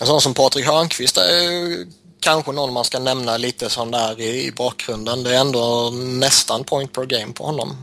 En 0.00 0.06
sån 0.06 0.20
som 0.20 0.34
Patrik 0.34 0.66
Hörnqvist 0.66 1.16
är 1.16 1.42
ju 1.42 1.86
kanske 2.20 2.52
någon 2.52 2.72
man 2.72 2.84
ska 2.84 2.98
nämna 2.98 3.36
lite 3.36 3.70
sån 3.70 3.90
där 3.90 4.20
i, 4.20 4.46
i 4.46 4.52
bakgrunden. 4.52 5.22
Det 5.22 5.36
är 5.36 5.40
ändå 5.40 5.90
nästan 5.94 6.64
point 6.64 6.92
per 6.92 7.04
game 7.04 7.32
på 7.32 7.44
honom. 7.44 7.76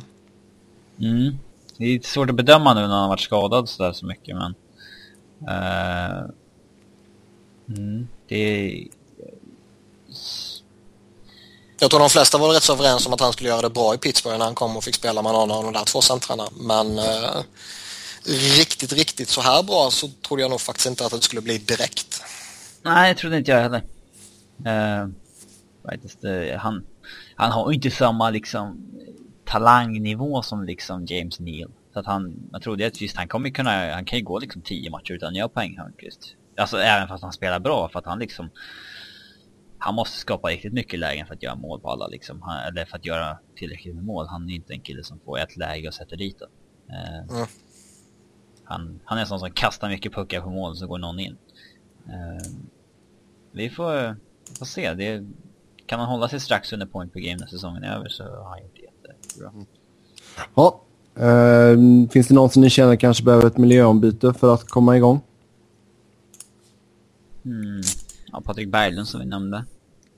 Mm. 0.99 1.37
Det 1.77 1.83
är 1.83 1.93
lite 1.93 2.09
svårt 2.09 2.29
att 2.29 2.35
bedöma 2.35 2.73
nu 2.73 2.81
när 2.81 2.87
han 2.87 3.01
har 3.01 3.07
varit 3.07 3.21
skadad 3.21 3.69
så 3.69 3.83
där 3.83 3.93
så 3.93 4.05
mycket 4.05 4.35
men... 4.35 4.55
eh, 5.49 6.29
mm, 7.69 8.07
det 8.27 8.35
är... 8.35 8.87
Jag 11.79 11.89
tror 11.89 11.99
de 11.99 12.09
flesta 12.09 12.37
var 12.37 12.49
rätt 12.49 12.63
så 12.63 12.73
överens 12.73 13.07
om 13.07 13.13
att 13.13 13.21
han 13.21 13.33
skulle 13.33 13.49
göra 13.49 13.61
det 13.61 13.69
bra 13.69 13.93
i 13.93 13.97
Pittsburgh 13.97 14.37
när 14.37 14.45
han 14.45 14.55
kom 14.55 14.77
och 14.77 14.83
fick 14.83 14.95
spela 14.95 15.21
med 15.21 15.33
någon 15.33 15.51
av 15.51 15.63
de 15.63 15.73
där 15.73 15.85
två 15.85 16.01
centrarna. 16.01 16.47
Men 16.53 16.99
eh, 16.99 17.41
riktigt, 18.25 18.93
riktigt 18.93 19.29
så 19.29 19.41
här 19.41 19.63
bra 19.63 19.89
så 19.91 20.07
trodde 20.07 20.41
jag 20.41 20.51
nog 20.51 20.61
faktiskt 20.61 20.87
inte 20.87 21.05
att 21.05 21.11
det 21.11 21.21
skulle 21.21 21.41
bli 21.41 21.57
direkt. 21.57 22.23
Nej, 22.83 23.13
det 23.13 23.19
trodde 23.19 23.37
inte 23.37 23.51
jag 23.51 23.61
heller. 23.61 23.83
Uh, 24.67 25.09
faktiskt, 25.85 26.19
han, 26.57 26.85
han 27.35 27.51
har 27.51 27.71
ju 27.71 27.75
inte 27.75 27.91
samma 27.91 28.29
liksom 28.29 28.91
talangnivå 29.45 30.41
som 30.41 30.63
liksom 30.63 31.05
James 31.05 31.39
Neal. 31.39 31.71
Så 31.93 31.99
att 31.99 32.05
han, 32.05 32.49
jag 32.51 32.61
trodde 32.61 32.87
att 32.87 33.01
visst 33.01 33.17
han 33.17 33.27
kommer 33.27 33.49
kunna, 33.49 33.93
han 33.93 34.05
kan 34.05 34.19
ju 34.19 34.25
gå 34.25 34.39
liksom 34.39 34.61
10 34.61 34.89
matcher 34.89 35.11
utan 35.11 35.29
att 35.29 35.35
göra 35.35 35.49
poäng 35.49 35.77
Hörnqvist. 35.77 36.35
Alltså 36.57 36.77
även 36.77 37.07
fast 37.07 37.23
han 37.23 37.33
spelar 37.33 37.59
bra 37.59 37.89
för 37.89 37.99
att 37.99 38.05
han 38.05 38.19
liksom 38.19 38.49
han 39.77 39.95
måste 39.95 40.17
skapa 40.17 40.47
riktigt 40.47 40.73
mycket 40.73 40.99
lägen 40.99 41.27
för 41.27 41.33
att 41.33 41.43
göra 41.43 41.55
mål 41.55 41.79
på 41.79 41.89
alla 41.89 42.07
liksom. 42.07 42.41
Han, 42.41 42.67
eller 42.67 42.85
för 42.85 42.97
att 42.97 43.05
göra 43.05 43.37
tillräckligt 43.55 43.95
med 43.95 44.03
mål. 44.03 44.27
Han 44.27 44.49
är 44.49 44.53
inte 44.55 44.73
en 44.73 44.81
kille 44.81 45.03
som 45.03 45.19
får 45.19 45.39
ett 45.39 45.57
läge 45.57 45.87
och 45.87 45.93
sätter 45.93 46.17
dit 46.17 46.39
det. 46.39 46.47
Eh, 46.93 47.37
mm. 47.37 47.47
Han, 48.71 48.99
han 49.05 49.17
är 49.17 49.21
en 49.21 49.27
sån 49.27 49.39
som 49.39 49.51
kastar 49.51 49.89
mycket 49.89 50.13
puckar 50.13 50.41
på 50.41 50.49
mål 50.49 50.75
så 50.75 50.87
går 50.87 50.97
någon 50.97 51.19
in. 51.19 51.37
Eh, 52.07 52.51
vi 53.51 53.69
får, 53.69 54.15
får 54.59 54.65
se. 54.65 54.93
Det, 54.93 55.25
kan 55.91 55.99
han 55.99 56.09
hålla 56.09 56.29
sig 56.29 56.39
strax 56.39 56.73
under 56.73 56.85
point 56.85 57.13
per 57.13 57.19
game 57.19 57.37
när 57.39 57.47
säsongen 57.47 57.83
är 57.83 57.95
över 57.95 58.09
så 58.09 58.23
har 58.23 58.49
han 58.49 58.61
gjort 58.61 58.75
det 58.75 58.81
jättebra. 58.81 59.49
Mm. 59.49 59.65
Ja, 60.55 60.81
eh, 61.15 62.09
finns 62.11 62.27
det 62.27 62.33
någon 62.33 62.49
som 62.49 62.61
ni 62.61 62.69
känner 62.69 62.95
kanske 62.95 63.23
behöver 63.23 63.47
ett 63.47 63.57
miljöombyte 63.57 64.33
för 64.33 64.53
att 64.53 64.69
komma 64.69 64.97
igång? 64.97 65.21
Mm. 67.45 67.81
Ja, 68.31 68.41
Patrik 68.41 68.69
Berglund 68.69 69.07
som 69.07 69.19
vi 69.19 69.25
nämnde. 69.25 69.65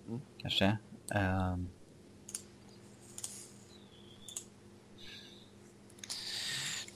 Mm. 0.07 0.21
Kanske. 0.41 0.77
Um. 1.53 1.67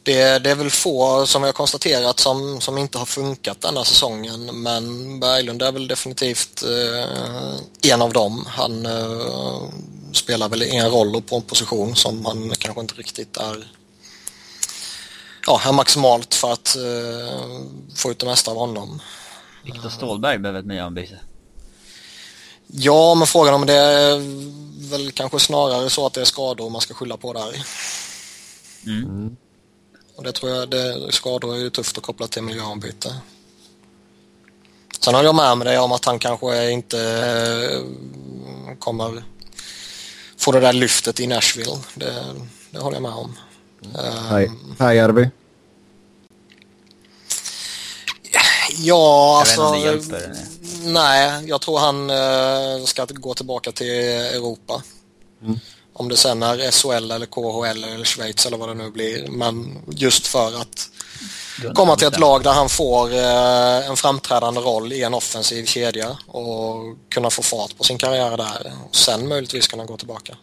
Det, 0.08 0.40
det, 0.40 0.52
är 0.52 0.56
väl 0.56 0.70
få 0.70 1.26
som 1.26 1.42
vi 1.42 1.48
har 1.48 1.54
konstaterat 1.54 2.20
som, 2.20 2.62
som 2.62 2.78
inte 2.78 2.98
har 2.98 3.06
funkat 3.06 3.62
denna 3.62 3.84
säsongen 3.84 4.46
men 4.46 5.20
Berglund 5.20 5.62
är 5.62 5.72
väl 5.72 5.88
definitivt 5.88 6.64
eh, 6.64 7.92
en 7.92 8.02
av 8.02 8.14
dem. 8.14 8.46
Han 8.48 8.86
eh, 8.86 9.62
spelar 10.14 10.50
väl 10.50 10.62
en 10.62 10.92
roll 10.92 11.16
och 11.16 11.26
på 11.26 11.36
en 11.36 11.42
position 11.42 11.96
som 11.96 12.26
han 12.26 12.52
kanske 12.60 12.82
inte 12.82 12.94
riktigt 12.94 13.38
är 13.38 13.68
ja, 15.48 15.62
är 15.66 15.72
maximalt 15.72 16.36
för 16.36 16.54
att 16.54 16.76
eh, 16.76 17.62
få 17.96 18.12
ut 18.12 18.20
det 18.20 18.26
mesta 18.26 18.52
av 18.52 18.58
honom. 18.58 19.02
Viktor 19.64 19.90
Stålberg 19.90 20.38
behöver 20.38 20.60
ett 20.60 20.66
miljöombyte. 20.66 21.20
Ja, 22.68 23.16
men 23.16 23.28
frågan 23.28 23.54
om 23.54 23.66
det 23.66 23.74
är 23.74 24.20
väl 24.90 25.12
kanske 25.12 25.40
snarare 25.40 25.90
så 25.90 26.06
att 26.06 26.14
det 26.14 26.22
är 26.22 26.26
skador 26.26 26.70
man 26.70 26.82
ska 26.82 26.94
skylla 26.94 27.18
på 27.18 27.34
där. 27.34 27.66
Mm. 28.86 29.38
Och 30.18 30.24
det 30.24 30.32
tror 30.32 30.52
jag, 30.52 30.70
det, 30.70 31.12
skador 31.12 31.56
är 31.56 31.60
ju 31.60 31.70
tufft 31.70 31.98
att 31.98 32.04
koppla 32.04 32.28
till 32.28 32.42
miljöombyte. 32.42 33.16
Sen 35.00 35.14
har 35.14 35.24
jag 35.24 35.36
med 35.36 35.58
mig 35.58 35.68
det 35.68 35.80
om 35.80 35.92
att 35.92 36.06
han 36.06 36.20
kanske 36.20 36.72
inte 36.72 37.00
eh, 37.00 38.76
kommer 38.80 39.24
få 40.38 40.52
det 40.52 40.60
där 40.60 40.74
lyftet 40.74 41.20
i 41.20 41.28
Nashville. 41.28 41.78
Det, 41.96 42.26
det 42.72 42.80
håller 42.80 42.96
jag 42.96 43.04
med 43.04 43.12
om. 43.12 43.38
Hej, 44.30 44.52
Hej 44.80 44.96
Järvi. 44.96 45.30
Ja, 48.78 49.40
alltså... 49.40 49.76
Nej, 50.84 51.44
jag 51.46 51.62
tror 51.62 51.80
han 51.80 52.10
uh, 52.10 52.86
ska 52.86 53.06
gå 53.06 53.34
tillbaka 53.34 53.72
till 53.72 53.92
Europa. 53.92 54.84
Mm. 55.42 55.60
Om 56.00 56.10
det 56.10 56.18
sen 56.18 56.44
är 56.44 56.72
SHL 56.72 57.12
eller 57.12 57.26
KHL 57.26 57.84
eller 57.84 58.04
Schweiz 58.04 58.46
eller 58.46 58.58
vad 58.58 58.70
det 58.70 58.74
nu 58.74 58.92
blir. 58.92 59.28
Men 59.28 59.84
just 59.88 60.28
för 60.28 60.62
att 60.62 60.90
komma 61.74 61.96
till 61.96 62.08
ett 62.08 62.20
lag 62.20 62.44
där 62.44 62.54
han 62.54 62.70
får 62.70 63.10
uh, 63.10 63.90
en 63.90 63.98
framträdande 63.98 64.62
roll 64.62 64.94
i 64.94 65.04
en 65.04 65.14
offensiv 65.14 65.66
kedja 65.66 66.18
och 66.28 66.98
kunna 67.10 67.30
få 67.30 67.42
fart 67.42 67.78
på 67.78 67.84
sin 67.84 67.98
karriär 67.98 68.38
där. 68.38 68.74
Och 68.90 68.96
sen 68.96 69.28
möjligtvis 69.28 69.68
kunna 69.68 69.86
gå 69.86 69.98
tillbaka. 69.98 70.38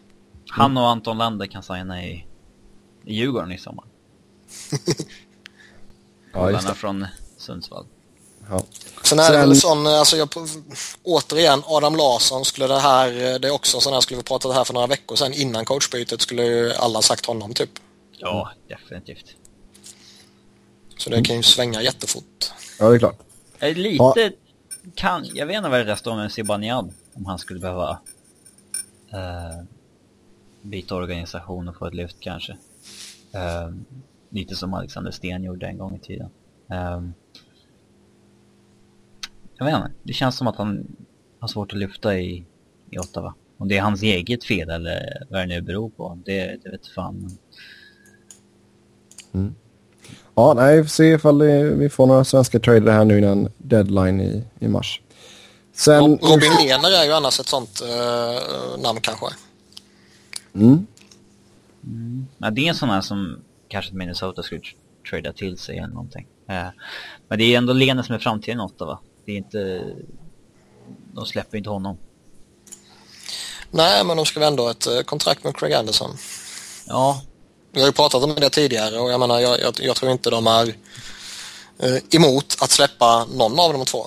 Han 0.49 0.77
och 0.77 0.89
Anton 0.89 1.17
Lander 1.17 1.45
kan 1.45 1.63
signa 1.63 2.03
i, 2.03 2.25
i 3.05 3.15
Djurgården 3.15 3.51
i 3.51 3.57
sommar. 3.57 3.85
ja, 6.33 6.51
just 6.51 6.67
det. 6.67 6.75
från 6.75 7.07
Sundsvall. 7.37 7.85
Ja. 8.49 8.63
Sen 9.03 9.19
är 9.19 9.23
Sen... 9.23 9.33
det 9.33 9.39
väl 9.39 9.55
sån, 9.55 9.87
alltså 9.87 10.17
jag, 10.17 10.29
återigen, 11.03 11.63
Adam 11.65 11.95
Larsson 11.95 12.45
skulle 12.45 12.67
det 12.67 12.79
här, 12.79 13.39
det 13.39 13.47
är 13.47 13.51
också 13.51 13.79
sån 13.79 13.93
här, 13.93 14.01
skulle 14.01 14.17
vi 14.17 14.23
prata 14.23 14.47
det 14.47 14.53
här 14.53 14.63
för 14.63 14.73
några 14.73 14.87
veckor 14.87 15.15
sedan 15.15 15.33
innan 15.33 15.65
coachbytet 15.65 16.21
skulle 16.21 16.43
ju 16.43 16.73
alla 16.73 17.01
sagt 17.01 17.25
honom 17.25 17.53
typ. 17.53 17.69
Ja, 18.11 18.51
definitivt. 18.67 19.35
Så 20.97 21.09
det 21.09 21.23
kan 21.23 21.35
ju 21.35 21.43
svänga 21.43 21.81
jättefort. 21.81 22.51
Ja, 22.79 22.89
det 22.89 22.95
är 22.95 22.99
klart. 22.99 23.19
Lite, 23.61 23.97
ja. 23.97 24.13
kan, 24.95 25.25
jag 25.33 25.45
vet 25.45 25.57
inte 25.57 25.69
vad 25.69 25.87
det 25.87 25.97
står 25.97 26.15
med 26.15 26.31
Zibanejad, 26.31 26.93
om 27.13 27.25
han 27.25 27.39
skulle 27.39 27.59
behöva 27.59 27.99
uh, 29.13 29.63
byta 30.61 30.95
organisation 30.95 31.67
och 31.67 31.77
få 31.77 31.85
ett 31.85 31.93
lyft 31.93 32.15
kanske. 32.19 32.51
Uh, 33.35 33.75
lite 34.29 34.55
som 34.55 34.73
Alexander 34.73 35.11
Sten 35.11 35.43
gjorde 35.43 35.67
en 35.67 35.77
gång 35.77 35.95
i 35.95 35.99
tiden. 35.99 36.29
Um, 36.69 37.13
jag 39.57 39.65
vet 39.65 39.75
inte, 39.75 39.91
det 40.03 40.13
känns 40.13 40.37
som 40.37 40.47
att 40.47 40.55
han 40.55 40.87
har 41.39 41.47
svårt 41.47 41.73
att 41.73 41.79
lyfta 41.79 42.17
i, 42.17 42.45
i 42.89 42.99
Ottawa. 42.99 43.33
Om 43.57 43.67
det 43.67 43.77
är 43.77 43.81
hans 43.81 44.03
eget 44.03 44.43
fel 44.43 44.69
eller 44.69 45.25
vad 45.29 45.41
det 45.41 45.45
nu 45.45 45.61
beror 45.61 45.89
på, 45.89 46.19
det, 46.25 46.57
det 46.63 46.69
vet 46.69 46.87
fan. 46.87 47.37
Mm. 49.33 49.55
Ja, 50.35 50.53
nej, 50.53 50.77
vi 50.77 50.83
får 50.83 50.89
se 50.89 51.05
ifall 51.05 51.37
det, 51.37 51.63
vi 51.63 51.89
får 51.89 52.07
några 52.07 52.23
svenska 52.23 52.59
trader 52.59 52.91
här 52.91 53.05
nu 53.05 53.17
innan 53.17 53.51
deadline 53.57 54.21
i, 54.21 54.43
i 54.59 54.67
mars. 54.67 55.01
Sen... 55.73 56.03
Robin 56.03 56.51
Lehner 56.59 57.01
är 57.01 57.05
ju 57.05 57.11
annars 57.11 57.39
ett 57.39 57.47
sånt 57.47 57.81
uh, 57.83 58.83
namn 58.83 58.99
kanske. 59.01 59.25
Mm. 60.53 60.87
Mm. 61.83 62.27
Ja, 62.37 62.49
det 62.49 62.61
är 62.61 62.69
en 62.69 62.75
sån 62.75 62.89
här 62.89 63.01
som 63.01 63.39
kanske 63.67 63.95
Minnesota 63.95 64.43
skulle 64.43 64.61
trada 65.09 65.33
till 65.33 65.57
sig 65.57 65.77
eller 65.77 65.93
någonting. 65.93 66.27
Uh, 66.49 66.69
men 67.27 67.37
det 67.37 67.43
är 67.43 67.57
ändå 67.57 67.73
Lehner 67.73 68.03
som 68.03 68.15
är 68.15 68.19
framtiden 68.19 68.59
i 68.59 68.63
Ottawa 68.63 68.99
det 69.25 69.31
är 69.31 69.37
inte... 69.37 69.83
De 71.13 71.25
släpper 71.25 71.57
inte 71.57 71.69
honom. 71.69 71.97
Nej, 73.71 74.05
men 74.05 74.17
de 74.17 74.25
skrev 74.25 74.43
ändå 74.43 74.69
ett 74.69 74.87
eh, 74.87 74.99
kontrakt 74.99 75.43
med 75.43 75.57
Craig 75.57 75.73
Anderson. 75.73 76.11
Ja. 76.87 77.21
Vi 77.71 77.79
har 77.79 77.87
ju 77.87 77.93
pratat 77.93 78.23
om 78.23 78.35
det 78.35 78.49
tidigare 78.49 78.99
och 78.99 79.11
jag 79.11 79.19
menar, 79.19 79.39
jag, 79.39 79.59
jag, 79.59 79.73
jag 79.79 79.95
tror 79.95 80.11
inte 80.11 80.29
de 80.29 80.47
är 80.47 80.67
eh, 81.79 81.97
emot 82.11 82.57
att 82.61 82.71
släppa 82.71 83.25
någon 83.25 83.59
av 83.59 83.73
de 83.73 83.85
två. 83.85 84.05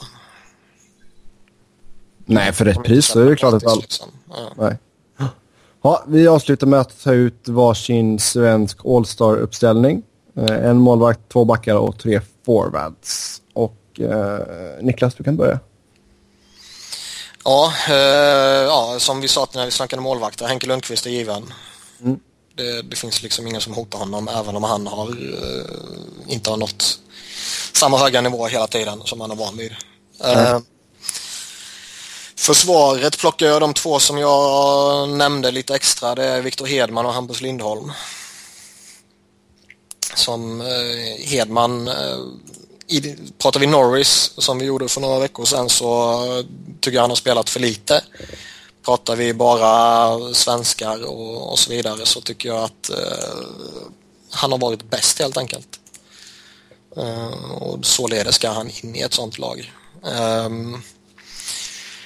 Nej, 2.27 2.53
för 2.53 2.65
rätt 2.65 2.85
pris 2.85 3.07
så 3.07 3.21
är 3.21 3.25
det 3.25 3.37
klart 3.37 3.55
att 3.55 3.67
all... 3.67 3.81
Liksom. 3.81 4.09
Ja. 4.29 4.51
Nej. 4.57 4.77
Ja, 5.83 6.05
vi 6.07 6.29
avslutar 6.29 6.67
med 6.67 6.81
att 6.81 7.03
ta 7.03 7.13
ut 7.13 7.49
varsin 7.49 8.19
svensk 8.19 8.79
All-Star-uppställning. 8.85 10.03
Eh, 10.37 10.69
en 10.69 10.79
målvakt, 10.79 11.21
två 11.29 11.45
backar 11.45 11.75
och 11.75 11.99
tre 11.99 12.21
forwards. 12.47 13.43
Eh, 14.01 14.39
Niklas, 14.81 15.15
du 15.15 15.25
kan 15.25 15.37
börja. 15.37 15.61
Ja, 17.45 17.73
eh, 17.89 17.95
ja, 18.65 18.97
som 18.99 19.21
vi 19.21 19.29
sa 19.29 19.47
när 19.55 19.65
vi 19.65 19.71
snackade 19.71 20.03
målvakter, 20.03 20.47
Henke 20.47 20.67
Lundqvist 20.67 21.07
är 21.07 21.11
given. 21.11 21.53
Mm. 22.03 22.21
Det, 22.57 22.83
det, 22.83 22.97
finns 22.97 23.23
liksom 23.23 23.47
ingen 23.47 23.61
som 23.61 23.75
hotar 23.75 23.99
honom 23.99 24.29
även 24.29 24.57
om 24.57 24.65
han 24.65 24.87
har, 24.87 25.09
eh, 25.09 26.33
inte 26.33 26.51
har 26.51 26.57
nått 26.57 27.01
samma 27.73 27.99
höga 27.99 28.21
nivå 28.21 28.47
hela 28.47 28.67
tiden 28.67 29.03
som 29.05 29.21
han 29.21 29.31
är 29.31 29.35
van 29.35 29.57
vid. 29.57 29.75
Mm. 30.25 30.47
Eh, 30.47 30.61
försvaret 32.37 33.19
plockar 33.19 33.47
jag 33.47 33.61
de 33.61 33.75
två 33.75 33.99
som 33.99 34.19
jag 34.19 35.09
nämnde 35.09 35.51
lite 35.51 35.75
extra. 35.75 36.15
Det 36.15 36.25
är 36.25 36.43
Viktor 36.43 36.67
Hedman 36.67 37.07
och 37.07 37.13
Hampus 37.13 37.41
Lindholm. 37.41 37.93
Som 40.15 40.61
eh, 40.61 41.27
Hedman 41.27 41.89
eh, 41.89 42.19
i, 42.89 43.17
pratar 43.39 43.61
vi 43.61 43.67
Norris 43.67 44.33
som 44.39 44.59
vi 44.59 44.65
gjorde 44.65 44.89
för 44.89 45.01
några 45.01 45.19
veckor 45.19 45.45
sedan 45.45 45.69
så 45.69 46.45
tycker 46.81 46.97
jag 46.97 47.03
han 47.03 47.11
har 47.11 47.17
spelat 47.17 47.51
för 47.51 47.61
lite. 47.61 48.03
Pratar 48.85 49.17
vi 49.17 49.35
bara 49.35 50.35
svenskar 50.35 51.05
och, 51.05 51.53
och 51.53 51.59
så 51.59 51.71
vidare 51.71 52.07
så 52.07 52.21
tycker 52.21 52.49
jag 52.49 52.65
att 52.65 52.91
eh, 52.91 53.87
han 54.31 54.53
har 54.53 54.59
varit 54.59 54.91
bäst 54.91 55.19
helt 55.19 55.37
enkelt. 55.37 55.81
Eh, 56.97 57.53
och 57.53 57.87
således 57.87 58.35
ska 58.35 58.51
han 58.51 58.71
in 58.83 58.97
i 58.97 59.01
ett 59.01 59.15
sånt 59.15 59.39
lag. 59.39 59.73
Eh, 60.05 60.49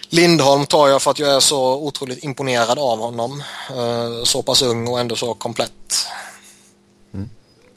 Lindholm 0.08 0.66
tar 0.66 0.88
jag 0.88 1.02
för 1.02 1.10
att 1.10 1.18
jag 1.18 1.34
är 1.34 1.40
så 1.40 1.74
otroligt 1.74 2.24
imponerad 2.24 2.78
av 2.78 2.98
honom. 2.98 3.42
Eh, 3.70 4.24
så 4.24 4.42
pass 4.42 4.62
ung 4.62 4.88
och 4.88 5.00
ändå 5.00 5.16
så 5.16 5.34
komplett. 5.34 6.06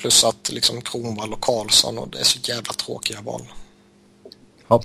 Plus 0.06 0.24
att 0.24 0.50
liksom 0.50 0.82
Kronwall 0.82 1.34
och 1.34 1.42
Karlsson 1.42 1.98
och 1.98 2.10
det 2.10 2.20
är 2.20 2.24
så 2.24 2.40
jävla 2.44 2.74
tråkiga 2.74 3.22
val. 3.22 3.42
Ja. 4.68 4.84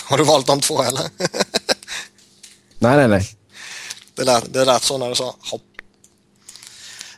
Har 0.00 0.18
du 0.18 0.24
valt 0.24 0.46
de 0.46 0.60
två 0.60 0.82
eller? 0.82 1.10
nej, 2.78 2.96
nej, 2.96 3.08
nej. 3.08 3.36
Det 4.14 4.24
lät, 4.24 4.52
det 4.52 4.64
lät 4.64 4.82
så 4.82 4.98
när 4.98 5.08
du 5.08 5.14
sa 5.14 5.36
hopp. 5.50 5.62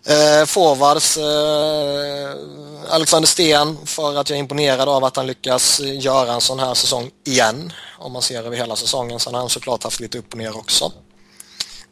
Eh, 0.04 0.46
forwards 0.46 1.16
eh, 1.16 2.94
Alexander 2.94 3.28
Sten 3.28 3.86
för 3.86 4.16
att 4.16 4.30
jag 4.30 4.36
är 4.36 4.40
imponerad 4.40 4.88
av 4.88 5.04
att 5.04 5.16
han 5.16 5.26
lyckas 5.26 5.80
göra 5.80 6.32
en 6.32 6.40
sån 6.40 6.58
här 6.58 6.74
säsong 6.74 7.10
igen. 7.24 7.72
Om 7.98 8.12
man 8.12 8.22
ser 8.22 8.38
över 8.38 8.56
hela 8.56 8.76
säsongen. 8.76 9.20
Sen 9.20 9.34
har 9.34 9.40
han 9.40 9.50
såklart 9.50 9.84
haft 9.84 10.00
lite 10.00 10.18
upp 10.18 10.32
och 10.32 10.38
ner 10.38 10.56
också. 10.56 10.92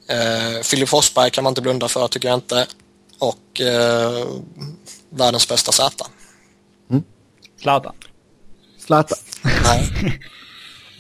Eh, 0.07 0.63
Filip 0.63 0.89
Forsberg 0.89 1.31
kan 1.31 1.45
man 1.45 1.51
inte 1.51 1.63
blunda 1.63 1.89
för 1.89 2.09
tycker 2.09 2.29
jag 2.29 2.37
inte. 2.37 2.67
Och 3.23 3.61
eh, 3.61 4.27
världens 5.11 5.49
bästa 5.49 5.73
Z. 5.73 6.07
Zlatan. 7.61 7.95
Zlatan. 8.79 9.19
Nej. 9.65 10.21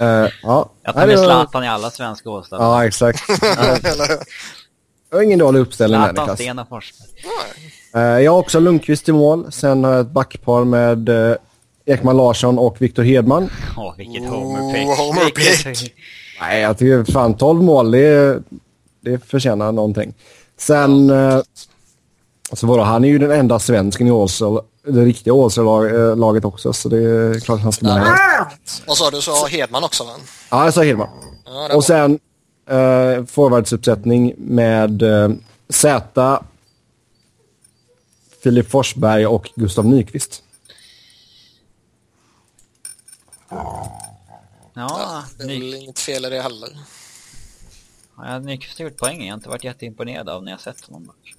Uh, 0.00 0.30
ja. 0.42 0.70
Jag 0.82 0.94
tar 0.94 1.06
med 1.06 1.18
Zlatan 1.18 1.64
i 1.64 1.68
alla 1.68 1.90
svenska 1.90 2.30
årsdagar. 2.30 2.64
Ja, 2.64 2.86
exakt. 2.86 3.22
Det 5.10 5.16
var 5.16 5.22
ingen 5.22 5.38
dålig 5.38 5.60
uppställning 5.60 6.00
där 6.00 6.08
Niklas. 6.12 6.68
Forsberg. 6.68 7.08
Eh, 7.94 8.00
jag 8.00 8.32
har 8.32 8.38
också 8.38 8.60
Lundqvist 8.60 9.08
i 9.08 9.12
mål. 9.12 9.52
Sen 9.52 9.84
har 9.84 9.92
jag 9.92 10.00
ett 10.00 10.10
backpar 10.12 10.64
med 10.64 11.08
uh, 11.08 11.34
Ekman 11.86 12.16
Larsson 12.16 12.58
och 12.58 12.82
Viktor 12.82 13.02
Hedman. 13.02 13.50
Åh, 13.76 13.94
vilket 13.96 14.22
Oh, 14.22 14.28
homerpick. 14.30 15.66
Vilket- 15.66 15.92
Nej, 16.40 16.60
jag 16.60 16.78
tycker 16.78 17.12
fan 17.12 17.36
12 17.36 17.62
mål, 17.62 17.90
det, 17.90 18.42
det 19.00 19.26
förtjänar 19.26 19.72
någonting. 19.72 20.14
Sen, 20.56 21.10
uh, 21.10 21.42
så 22.58 22.66
vadå, 22.66 22.82
han 22.82 23.04
är 23.04 23.08
ju 23.08 23.18
den 23.18 23.30
enda 23.30 23.58
svensken 23.58 24.06
i 24.06 24.10
Allstar, 24.10 24.62
det 24.86 25.04
riktiga 25.04 25.34
Allstar-laget 25.34 26.44
också, 26.44 26.72
så 26.72 26.88
det 26.88 26.98
är 26.98 27.40
klart 27.40 27.56
att 27.56 27.62
han 27.62 27.72
ska 27.72 27.86
med. 27.86 28.16
Vad 28.86 28.96
sa 28.96 29.10
du? 29.10 29.20
Så 29.20 29.30
har 29.32 29.48
Hedman 29.48 29.84
också 29.84 30.04
va? 30.04 30.10
Ja, 30.50 30.64
jag 30.64 30.74
sa 30.74 30.82
Hedman. 30.82 31.08
Ja, 31.44 31.76
Och 31.76 31.84
sen 31.84 32.12
uh, 32.70 33.24
forwardsuppsättning 33.26 34.34
med 34.38 35.02
uh, 35.02 35.30
Z, 35.68 36.42
Filip 38.42 38.70
Forsberg 38.70 39.26
och 39.26 39.50
Gustav 39.56 39.86
Nyqvist. 39.86 40.42
Ja, 44.74 45.24
det 45.38 45.42
är 45.42 45.46
Ny- 45.46 45.58
väl 45.60 45.74
inget 45.74 45.98
fel 45.98 46.24
i 46.24 46.30
det 46.30 46.40
heller. 46.42 46.68
ja, 48.16 48.38
Nyqvist 48.38 48.78
har 48.78 48.84
gjort 48.84 48.96
poängen. 48.96 49.26
Jag 49.26 49.32
har 49.32 49.36
inte 49.38 49.48
varit 49.48 49.64
jätteimponerad 49.64 50.28
av 50.28 50.44
när 50.44 50.52
jag 50.52 50.60
sett 50.60 50.86
honom 50.86 51.06
dock. 51.06 51.34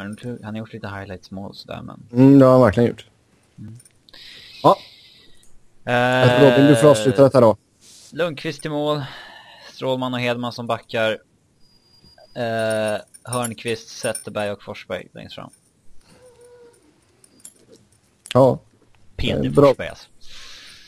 Han, 0.00 0.38
han 0.42 0.54
har 0.54 0.58
gjort 0.58 0.72
lite 0.72 0.88
highlights 0.88 1.30
mål 1.30 1.54
sådär 1.54 1.82
men... 1.82 2.02
Mm, 2.12 2.38
det 2.38 2.44
har 2.44 2.52
han 2.52 2.60
verkligen 2.62 2.88
gjort. 2.88 3.06
Ja, 4.62 4.76
Eh, 5.84 6.42
Robin, 6.42 6.66
du 6.66 6.76
får 6.76 6.88
avsluta 6.88 7.22
detta 7.22 7.40
då. 7.40 7.56
Lundqvist 8.12 8.66
i 8.66 8.68
mål. 8.68 9.02
Strålman 9.72 10.14
och 10.14 10.20
Hedman 10.20 10.52
som 10.52 10.66
backar. 10.66 11.18
Eh, 12.34 13.00
Hörnqvist, 13.22 13.88
Zetterberg 13.88 14.50
och 14.50 14.62
Forsberg 14.62 15.08
längst 15.12 15.34
fram. 15.34 15.50
Ja, 18.34 18.58
Peter 19.16 19.44
Eh, 19.44 19.52
bra. 19.52 19.66
Forsberg 19.66 19.88
alltså. 19.88 20.08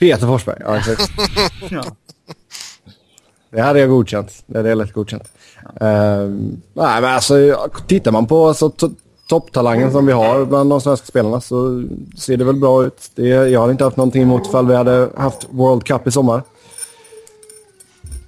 Peter 0.00 0.26
Forsberg. 0.26 0.58
Ja, 0.60 0.76
exakt. 0.78 1.02
Ja. 1.70 1.84
Det 3.50 3.60
hade 3.60 3.80
jag 3.80 3.88
godkänt. 3.88 4.42
Det 4.46 4.58
hade 4.58 4.68
jag 4.68 4.78
lätt 4.78 4.92
godkänt. 4.92 5.32
Ehm, 5.80 6.60
nej, 6.72 7.00
men 7.00 7.04
alltså, 7.04 7.68
tittar 7.86 8.12
man 8.12 8.26
på 8.26 8.48
alltså, 8.48 8.68
to- 8.68 8.94
topptalangen 9.28 9.92
som 9.92 10.06
vi 10.06 10.12
har 10.12 10.44
bland 10.44 10.70
de 10.70 10.80
svenska 10.80 11.06
spelarna 11.06 11.40
så 11.40 11.84
ser 12.18 12.36
det 12.36 12.44
väl 12.44 12.56
bra 12.60 12.84
ut. 12.84 13.10
Det, 13.14 13.26
jag 13.26 13.60
hade 13.60 13.72
inte 13.72 13.84
haft 13.84 13.96
någonting 13.96 14.22
emot 14.22 14.46
ifall 14.46 14.66
vi 14.66 14.74
hade 14.74 15.10
haft 15.16 15.46
World 15.50 15.84
Cup 15.84 16.06
i 16.06 16.10
sommar. 16.10 16.42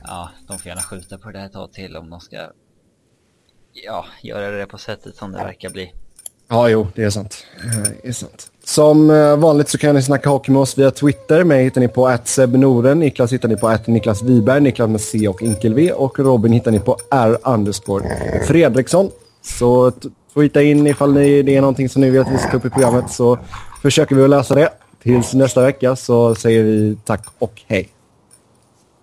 ja, 0.04 0.30
de 0.48 0.58
får 0.58 0.66
gärna 0.68 0.82
skjuta 0.82 1.18
på 1.18 1.30
det 1.30 1.40
ett 1.40 1.52
tag 1.52 1.72
till 1.72 1.96
om 1.96 2.10
de 2.10 2.20
ska 2.20 2.36
ja, 3.72 4.04
göra 4.22 4.50
det 4.50 4.66
på 4.66 4.78
sättet 4.78 5.16
som 5.16 5.32
det 5.32 5.38
verkar 5.38 5.70
bli. 5.70 5.92
Ja, 6.48 6.68
jo, 6.68 6.86
det 6.94 7.02
är 7.04 7.10
sant. 7.10 7.46
Det 8.02 8.08
är 8.08 8.12
sant. 8.12 8.51
Som 8.64 9.10
eh, 9.10 9.36
vanligt 9.36 9.68
så 9.68 9.78
kan 9.78 9.94
ni 9.94 10.02
snacka 10.02 10.30
hockey 10.30 10.52
med 10.52 10.62
oss 10.62 10.78
via 10.78 10.90
Twitter. 10.90 11.44
Mig 11.44 11.64
hittar 11.64 11.80
ni 11.80 11.88
på 11.88 12.18
@sebnoren, 12.24 12.98
Niklas 12.98 13.32
hittar 13.32 13.48
ni 13.48 13.56
på 13.56 13.76
Niklas 13.86 14.22
Wiberg, 14.22 14.60
Niklas 14.60 14.90
med 14.90 15.00
C 15.00 15.28
och 15.28 15.42
enkel 15.42 15.74
V 15.74 15.92
och 15.92 16.18
Robin 16.18 16.52
hittar 16.52 16.70
ni 16.70 16.80
på 16.80 16.96
R 17.10 17.38
underscore 17.44 18.04
Fredriksson. 18.46 19.10
Så 19.42 19.92
tweeta 20.34 20.62
in 20.62 20.86
ifall 20.86 21.12
ni, 21.12 21.42
det 21.42 21.56
är 21.56 21.60
någonting 21.60 21.88
som 21.88 22.02
ni 22.02 22.10
vill 22.10 22.20
att 22.20 22.32
vi 22.32 22.38
ska 22.38 22.50
ta 22.50 22.56
upp 22.56 22.64
i 22.64 22.70
programmet 22.70 23.10
så 23.10 23.38
försöker 23.82 24.16
vi 24.16 24.24
att 24.24 24.30
lösa 24.30 24.54
det. 24.54 24.68
Tills 25.02 25.34
nästa 25.34 25.62
vecka 25.62 25.96
så 25.96 26.34
säger 26.34 26.62
vi 26.62 26.96
tack 27.04 27.26
och 27.38 27.62
hej. 27.66 27.88